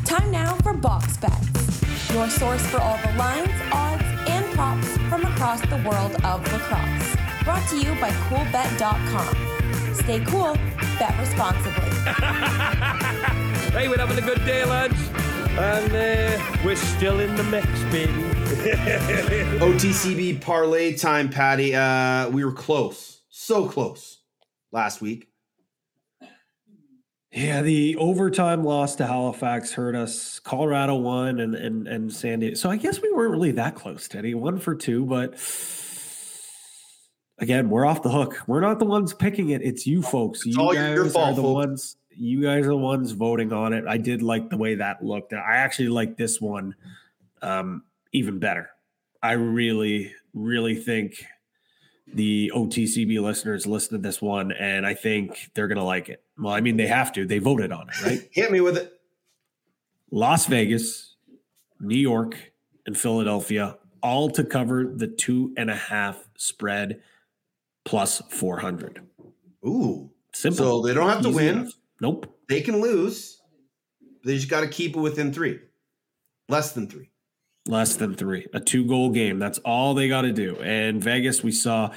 Time 0.05 0.31
now 0.31 0.55
for 0.63 0.73
Box 0.73 1.17
Bets, 1.17 2.13
your 2.15 2.31
source 2.31 2.65
for 2.69 2.81
all 2.81 2.99
the 2.99 3.13
lines, 3.19 3.51
odds, 3.73 4.05
and 4.29 4.45
props 4.55 4.97
from 5.09 5.25
across 5.25 5.61
the 5.63 5.83
world 5.89 6.15
of 6.25 6.37
lacrosse. 6.53 7.17
Brought 7.45 7.69
to 7.71 7.77
you 7.77 7.91
by 8.01 8.11
CoolBet.com. 8.29 9.35
Stay 9.95 10.21
cool, 10.27 10.55
bet 10.99 11.19
responsibly. 11.19 11.91
hey, 13.77 13.89
we're 13.89 13.99
having 13.99 14.19
a 14.19 14.27
good 14.27 14.45
day, 14.45 14.65
lads. 14.65 15.01
And 15.59 15.93
uh, 15.93 16.39
we're 16.65 16.77
still 16.77 17.19
in 17.19 17.35
the 17.35 17.45
mix, 17.45 17.67
baby. 17.91 18.13
OTCB 19.59 20.41
parlay 20.41 20.97
time, 20.97 21.29
Patty. 21.29 21.75
Uh, 21.75 22.29
we 22.31 22.45
were 22.45 22.53
close, 22.53 23.23
so 23.29 23.67
close 23.67 24.19
last 24.71 25.01
week. 25.01 25.31
Yeah, 27.33 27.63
the 27.63 27.95
overtime 27.97 28.65
loss 28.65 28.97
to 28.97 29.07
Halifax 29.07 29.73
hurt 29.73 29.95
us. 29.95 30.41
Colorado 30.41 30.97
won, 30.97 31.39
and 31.39 31.55
and 31.55 31.87
and 31.87 32.13
San 32.13 32.41
Diego. 32.41 32.57
So 32.57 32.71
I 32.71 32.77
guess 32.77 33.01
we 33.01 33.13
weren't 33.13 33.31
really 33.31 33.53
that 33.53 33.77
close, 33.77 34.09
Teddy. 34.09 34.35
One 34.35 34.59
for 34.59 34.75
two, 34.75 35.07
but 35.07 35.35
again, 37.39 37.71
we're 37.71 37.87
off 37.87 38.03
the 38.03 38.11
hook. 38.11 38.37
We're 38.49 38.61
not 38.61 38.81
the 38.81 38.85
ones 38.85 39.15
picking 39.15 39.51
it. 39.51 39.63
It's 39.63 39.87
you 39.87 40.03
folks. 40.03 40.41
It's 40.45 40.57
you 40.57 40.63
all 40.63 40.75
guys 40.75 40.95
your 40.95 41.09
fault, 41.09 41.31
are 41.31 41.35
the 41.35 41.43
folks. 41.43 41.55
ones. 41.55 41.97
You 42.11 42.43
guys 42.43 42.67
are 42.67 42.71
the 42.71 42.77
ones 42.77 43.13
voting 43.13 43.53
on 43.53 43.73
it. 43.73 43.85
I 43.87 43.97
did 43.97 44.23
like 44.23 44.51
the 44.51 44.57
way 44.57 44.75
that 44.75 45.03
looked. 45.05 45.33
I 45.33 45.57
actually 45.57 45.89
like 45.89 46.17
this 46.17 46.41
one 46.41 46.75
um, 47.43 47.85
even 48.13 48.41
better. 48.41 48.71
I 49.23 49.33
really, 49.33 50.13
really 50.35 50.75
think 50.75 51.25
the 52.15 52.51
OTCB 52.55 53.21
listeners 53.21 53.67
listen 53.67 53.93
to 53.97 54.03
this 54.03 54.21
one, 54.21 54.53
and 54.53 54.87
I 54.87 54.95
think 54.95 55.51
they're 55.55 55.69
gonna 55.69 55.85
like 55.85 56.09
it. 56.09 56.23
Well, 56.39 56.53
I 56.53 56.61
mean, 56.61 56.77
they 56.77 56.87
have 56.87 57.13
to. 57.13 57.27
They 57.27 57.39
voted 57.39 57.73
on 57.73 57.89
it, 57.89 58.03
right? 58.03 58.29
Hit 58.33 58.51
me 58.51 58.61
with 58.61 58.77
it. 58.77 58.93
Las 60.11 60.47
Vegas, 60.47 61.17
New 61.81 61.99
York, 61.99 62.37
and 62.87 62.97
Philadelphia, 62.97 63.77
all 64.03 64.31
to 64.31 64.45
cover 64.45 64.85
the 64.85 65.07
two 65.07 65.53
and 65.57 65.71
a 65.71 65.77
half 65.77 66.29
spread 66.37 67.03
plus 67.85 68.21
400. 68.31 69.01
Ooh. 69.67 70.11
Simple. 70.33 70.57
So 70.57 70.87
they 70.87 70.95
don't 70.95 71.09
have 71.09 71.23
to 71.23 71.31
win. 71.31 71.59
enough. 71.61 71.73
Nope. 72.01 72.35
They 72.49 72.61
can 72.61 72.81
lose. 72.81 73.41
They 74.25 74.37
just 74.37 74.49
got 74.49 74.61
to 74.61 74.69
keep 74.69 74.97
it 74.97 75.01
within 75.01 75.33
three, 75.33 75.61
less 76.49 76.73
than 76.73 76.89
three. 76.89 77.11
Less 77.67 77.97
than 77.97 78.15
three. 78.15 78.47
A 78.55 78.61
two 78.61 78.85
goal 78.87 79.11
game. 79.11 79.39
That's 79.39 79.59
all 79.59 79.95
they 79.95 80.09
got 80.09 80.23
to 80.23 80.33
do. 80.33 80.57
And 80.57 81.03
Vegas, 81.03 81.43
we 81.43 81.53
saw 81.53 81.93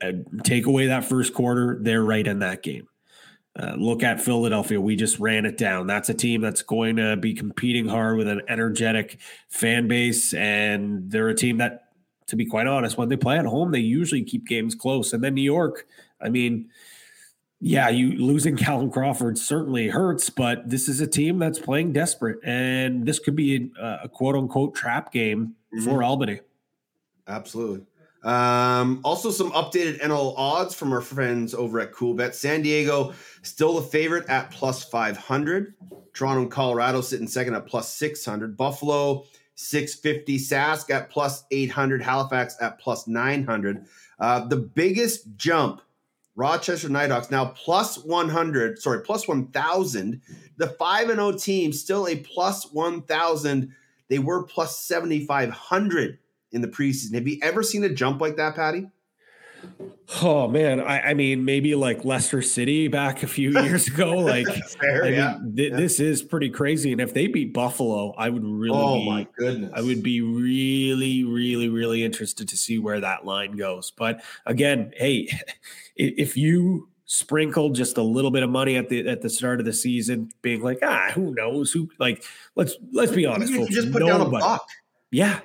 uh, 0.00 0.12
take 0.42 0.66
away 0.66 0.86
that 0.86 1.04
first 1.04 1.34
quarter. 1.34 1.78
They're 1.80 2.04
right 2.04 2.26
in 2.26 2.38
that 2.38 2.62
game. 2.62 2.88
Uh, 3.58 3.74
look 3.76 4.02
at 4.02 4.20
Philadelphia. 4.20 4.80
We 4.80 4.96
just 4.96 5.18
ran 5.20 5.44
it 5.46 5.56
down. 5.56 5.86
That's 5.86 6.08
a 6.08 6.14
team 6.14 6.40
that's 6.40 6.62
going 6.62 6.96
to 6.96 7.16
be 7.16 7.34
competing 7.34 7.86
hard 7.86 8.16
with 8.16 8.26
an 8.26 8.42
energetic 8.48 9.18
fan 9.48 9.86
base. 9.86 10.34
And 10.34 11.10
they're 11.10 11.28
a 11.28 11.36
team 11.36 11.58
that, 11.58 11.88
to 12.28 12.36
be 12.36 12.46
quite 12.46 12.66
honest, 12.66 12.96
when 12.96 13.08
they 13.08 13.16
play 13.16 13.38
at 13.38 13.46
home, 13.46 13.70
they 13.70 13.78
usually 13.78 14.24
keep 14.24 14.46
games 14.46 14.74
close. 14.74 15.12
And 15.12 15.22
then 15.22 15.34
New 15.34 15.42
York, 15.42 15.86
I 16.20 16.30
mean, 16.30 16.68
yeah, 17.64 17.88
you 17.88 18.12
losing 18.12 18.56
Callum 18.58 18.90
Crawford 18.90 19.38
certainly 19.38 19.88
hurts, 19.88 20.28
but 20.28 20.68
this 20.68 20.86
is 20.86 21.00
a 21.00 21.06
team 21.06 21.38
that's 21.38 21.58
playing 21.58 21.92
desperate, 21.92 22.38
and 22.44 23.06
this 23.06 23.18
could 23.18 23.34
be 23.34 23.70
a, 23.80 24.00
a 24.04 24.08
quote 24.08 24.36
unquote 24.36 24.74
trap 24.74 25.12
game 25.12 25.54
for 25.82 26.02
Albany. 26.02 26.40
Absolutely. 27.26 27.86
Um, 28.22 29.00
also, 29.02 29.30
some 29.30 29.50
updated 29.52 30.00
NL 30.00 30.34
odds 30.36 30.74
from 30.74 30.92
our 30.92 31.00
friends 31.00 31.54
over 31.54 31.80
at 31.80 31.92
Coolbet. 31.92 32.34
San 32.34 32.60
Diego 32.60 33.14
still 33.42 33.74
the 33.76 33.82
favorite 33.82 34.28
at 34.28 34.50
plus 34.50 34.84
500. 34.84 35.74
Toronto 36.12 36.42
and 36.42 36.50
Colorado 36.50 37.00
sitting 37.00 37.26
second 37.26 37.54
at 37.54 37.66
plus 37.66 37.92
600. 37.94 38.56
Buffalo 38.58 39.24
650. 39.54 40.38
Sask 40.38 40.90
at 40.90 41.08
plus 41.08 41.44
800. 41.50 42.02
Halifax 42.02 42.56
at 42.60 42.78
plus 42.78 43.06
900. 43.06 43.86
Uh, 44.18 44.46
the 44.46 44.56
biggest 44.56 45.36
jump, 45.36 45.80
Rochester 46.36 46.88
Nighthawks 46.88 47.30
now 47.30 47.46
plus 47.46 47.98
100, 48.04 48.78
sorry, 48.80 49.00
plus 49.02 49.28
1,000. 49.28 50.20
The 50.56 50.66
5 50.68 51.08
and 51.10 51.18
0 51.18 51.32
team 51.32 51.72
still 51.72 52.06
a 52.08 52.16
plus 52.16 52.72
1,000. 52.72 53.72
They 54.08 54.18
were 54.18 54.42
plus 54.44 54.78
7,500 54.84 56.18
in 56.52 56.60
the 56.60 56.68
preseason. 56.68 57.14
Have 57.14 57.26
you 57.28 57.38
ever 57.42 57.62
seen 57.62 57.84
a 57.84 57.88
jump 57.88 58.20
like 58.20 58.36
that, 58.36 58.54
Patty? 58.56 58.88
Oh 60.22 60.46
man, 60.46 60.78
I, 60.80 61.00
I 61.00 61.14
mean, 61.14 61.46
maybe 61.46 61.74
like 61.74 62.04
Leicester 62.04 62.42
City 62.42 62.88
back 62.88 63.22
a 63.22 63.26
few 63.26 63.50
years 63.50 63.86
ago. 63.88 64.18
Like, 64.24 64.46
Fair, 64.78 65.02
I 65.04 65.06
mean, 65.06 65.14
yeah. 65.14 65.38
th- 65.56 65.70
Yeah. 65.70 65.76
this 65.78 66.00
is 66.00 66.22
pretty 66.22 66.50
crazy. 66.50 66.92
And 66.92 67.00
if 67.00 67.14
they 67.14 67.26
beat 67.28 67.54
Buffalo, 67.54 68.12
I 68.18 68.28
would 68.28 68.44
really, 68.44 68.76
Oh 68.78 68.98
be, 68.98 69.06
my 69.06 69.26
goodness. 69.38 69.72
I 69.74 69.80
would 69.80 70.02
be 70.02 70.20
really, 70.20 71.24
really, 71.24 71.68
really 71.70 72.04
interested 72.04 72.48
to 72.48 72.56
see 72.58 72.78
where 72.78 73.00
that 73.00 73.24
line 73.24 73.52
goes. 73.52 73.90
But 73.90 74.22
again, 74.44 74.92
hey, 74.96 75.30
if 75.96 76.36
you 76.36 76.88
sprinkle 77.06 77.70
just 77.70 77.98
a 77.98 78.02
little 78.02 78.30
bit 78.30 78.42
of 78.42 78.50
money 78.50 78.76
at 78.76 78.88
the 78.88 79.06
at 79.08 79.20
the 79.22 79.30
start 79.30 79.60
of 79.60 79.66
the 79.66 79.72
season, 79.72 80.30
being 80.42 80.62
like, 80.62 80.78
ah, 80.82 81.10
who 81.14 81.34
knows? 81.34 81.72
Who 81.72 81.88
like 81.98 82.24
let's 82.56 82.76
let's 82.92 83.12
be 83.12 83.26
honest, 83.26 83.52
You 83.52 83.60
folks. 83.60 83.74
just 83.74 83.92
put 83.92 84.04
down 84.04 84.20
a 84.20 84.28
buck. 84.28 84.66
Yeah. 85.10 85.40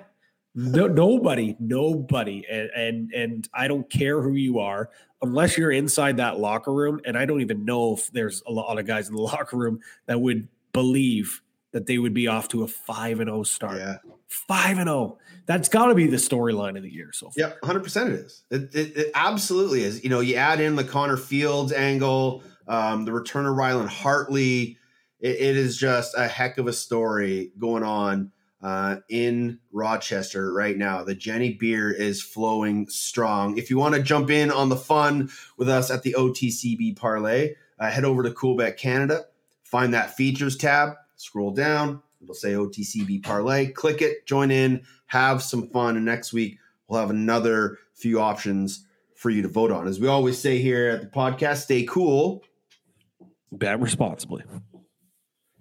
No, 0.56 0.88
nobody, 0.88 1.56
nobody, 1.60 2.44
and, 2.50 2.70
and 2.76 3.14
and 3.14 3.50
I 3.54 3.68
don't 3.68 3.88
care 3.90 4.22
who 4.22 4.34
you 4.34 4.60
are, 4.60 4.90
unless 5.22 5.58
you're 5.58 5.72
inside 5.72 6.18
that 6.18 6.40
locker 6.40 6.74
room. 6.74 7.00
And 7.06 7.16
I 7.18 7.26
don't 7.26 7.42
even 7.42 7.66
know 7.66 7.94
if 7.94 8.12
there's 8.12 8.42
a 8.48 8.52
lot 8.52 8.80
of 8.80 8.86
guys 8.88 9.08
in 9.10 9.16
the 9.16 9.22
locker 9.34 9.56
room 9.58 9.80
that 10.08 10.20
would 10.20 10.48
believe 10.74 11.42
that 11.72 11.86
they 11.86 12.00
would 12.00 12.16
be 12.16 12.28
off 12.28 12.48
to 12.50 12.64
a 12.64 12.68
five 12.68 13.20
and 13.20 13.28
zero 13.30 13.44
start. 13.44 13.80
Five 14.28 14.80
and 14.80 14.88
zero. 14.88 15.20
That's 15.50 15.68
got 15.68 15.88
to 15.88 15.96
be 15.96 16.06
the 16.06 16.18
storyline 16.18 16.78
of 16.78 16.84
the 16.84 16.94
year 16.94 17.10
so 17.12 17.32
far. 17.32 17.34
Yep, 17.36 17.62
100% 17.62 18.06
it 18.06 18.14
is. 18.14 18.44
It, 18.52 18.76
it, 18.76 18.98
it 18.98 19.12
absolutely 19.16 19.82
is. 19.82 20.04
You 20.04 20.12
know, 20.12 20.20
you 20.20 20.36
add 20.36 20.60
in 20.60 20.76
the 20.76 20.84
Connor 20.84 21.18
Fields 21.18 21.72
angle, 21.72 22.44
um, 22.68 23.06
the 23.06 23.12
return 23.12 23.48
of 23.48 23.56
Rylan 23.56 23.88
Hartley. 23.88 24.78
It, 25.20 25.36
it 25.38 25.58
is 25.58 25.76
just 25.76 26.14
a 26.16 26.28
heck 26.28 26.60
of 26.60 26.68
a 26.68 26.72
story 26.72 27.52
going 27.58 27.82
on 27.82 28.32
uh, 28.62 28.98
in 29.10 29.58
Rochester 29.72 30.54
right 30.54 30.78
now. 30.78 31.04
The 31.04 31.16
Genny 31.16 31.58
beer 31.58 31.92
is 31.92 32.22
flowing 32.22 32.88
strong. 32.88 33.58
If 33.58 33.72
you 33.72 33.80
want 33.80 33.96
to 33.96 34.04
jump 34.04 34.30
in 34.30 34.52
on 34.52 34.70
the 34.70 34.76
fun 34.76 35.32
with 35.58 35.68
us 35.68 35.90
at 35.90 36.04
the 36.04 36.14
OTCB 36.16 36.96
parlay, 36.96 37.56
uh, 37.80 37.90
head 37.90 38.06
over 38.06 38.22
to 38.22 38.30
Coolbet 38.30 38.78
Canada, 38.78 39.26
find 39.64 39.96
that 39.96 40.16
features 40.16 40.56
tab, 40.56 40.92
scroll 41.16 41.50
down, 41.50 42.04
it'll 42.22 42.36
say 42.36 42.54
OTCB 42.54 43.24
parlay, 43.24 43.68
click 43.68 44.02
it, 44.02 44.26
join 44.26 44.52
in, 44.52 44.84
have 45.08 45.42
some 45.42 45.68
fun. 45.70 45.96
And 45.98 46.06
next 46.06 46.34
week, 46.34 46.58
we'll 46.88 47.00
have 47.00 47.10
another 47.10 47.78
few 47.94 48.20
options 48.20 48.86
for 49.16 49.30
you 49.30 49.42
to 49.42 49.48
vote 49.48 49.72
on. 49.72 49.88
As 49.88 50.00
we 50.00 50.08
always 50.08 50.38
say 50.38 50.60
here 50.60 50.90
at 50.90 51.02
the 51.02 51.08
podcast, 51.08 51.64
stay 51.64 51.84
cool. 51.84 52.44
Bet 53.52 53.80
responsibly. 53.80 54.44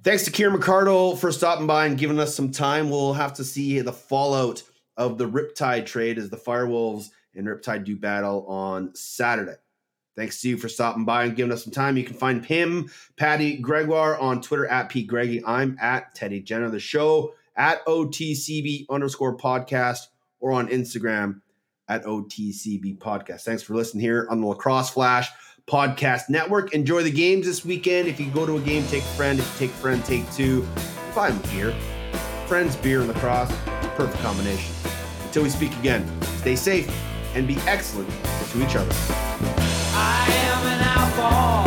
Thanks 0.04 0.24
to 0.24 0.30
Kieran 0.30 0.58
McArdle 0.58 1.18
for 1.18 1.32
stopping 1.32 1.66
by 1.66 1.86
and 1.86 1.98
giving 1.98 2.20
us 2.20 2.34
some 2.34 2.52
time. 2.52 2.88
We'll 2.88 3.14
have 3.14 3.34
to 3.34 3.44
see 3.44 3.80
the 3.80 3.92
fallout 3.92 4.62
of 4.96 5.18
the 5.18 5.28
Riptide 5.28 5.86
trade 5.86 6.18
as 6.18 6.30
the 6.30 6.36
Firewolves 6.36 7.10
and 7.34 7.46
Riptide 7.46 7.84
do 7.84 7.96
battle 7.96 8.46
on 8.46 8.94
Saturday. 8.94 9.56
Thanks 10.18 10.40
to 10.40 10.48
you 10.48 10.56
for 10.56 10.68
stopping 10.68 11.04
by 11.04 11.26
and 11.26 11.36
giving 11.36 11.52
us 11.52 11.62
some 11.62 11.72
time. 11.72 11.96
You 11.96 12.02
can 12.02 12.16
find 12.16 12.44
him, 12.44 12.90
Patty 13.16 13.56
Gregoire, 13.56 14.18
on 14.18 14.42
Twitter 14.42 14.66
at 14.66 14.88
Pete 14.88 15.06
Greggy. 15.06 15.40
I'm 15.46 15.76
at 15.80 16.12
Teddy 16.12 16.40
Jenner. 16.40 16.68
The 16.70 16.80
show 16.80 17.34
at 17.54 17.86
OTCB 17.86 18.86
underscore 18.90 19.36
podcast 19.36 20.08
or 20.40 20.50
on 20.50 20.66
Instagram 20.70 21.40
at 21.86 22.02
OTCB 22.02 22.98
podcast. 22.98 23.42
Thanks 23.42 23.62
for 23.62 23.76
listening 23.76 24.00
here 24.00 24.26
on 24.28 24.40
the 24.40 24.48
Lacrosse 24.48 24.90
Flash 24.90 25.30
Podcast 25.68 26.28
Network. 26.28 26.74
Enjoy 26.74 27.04
the 27.04 27.12
games 27.12 27.46
this 27.46 27.64
weekend. 27.64 28.08
If 28.08 28.18
you 28.18 28.28
go 28.32 28.44
to 28.44 28.56
a 28.56 28.60
game, 28.60 28.84
take 28.88 29.04
a 29.04 29.14
friend. 29.14 29.38
If 29.38 29.46
you 29.52 29.68
take 29.68 29.76
a 29.76 29.78
friend, 29.78 30.04
take 30.04 30.28
two. 30.32 30.66
Buy 31.14 31.30
them 31.30 31.40
beer. 31.52 31.70
Friends, 32.48 32.74
beer, 32.74 32.98
and 33.02 33.08
lacrosse. 33.08 33.56
Perfect 33.94 34.20
combination. 34.20 34.74
Until 35.26 35.44
we 35.44 35.50
speak 35.50 35.76
again, 35.78 36.04
stay 36.38 36.56
safe 36.56 36.92
and 37.36 37.46
be 37.46 37.56
excellent 37.68 38.10
to 38.50 38.66
each 38.66 38.74
other. 38.74 39.77
I 39.98 40.30
am 40.52 40.66
an 40.74 40.80
outlaw. 40.96 41.57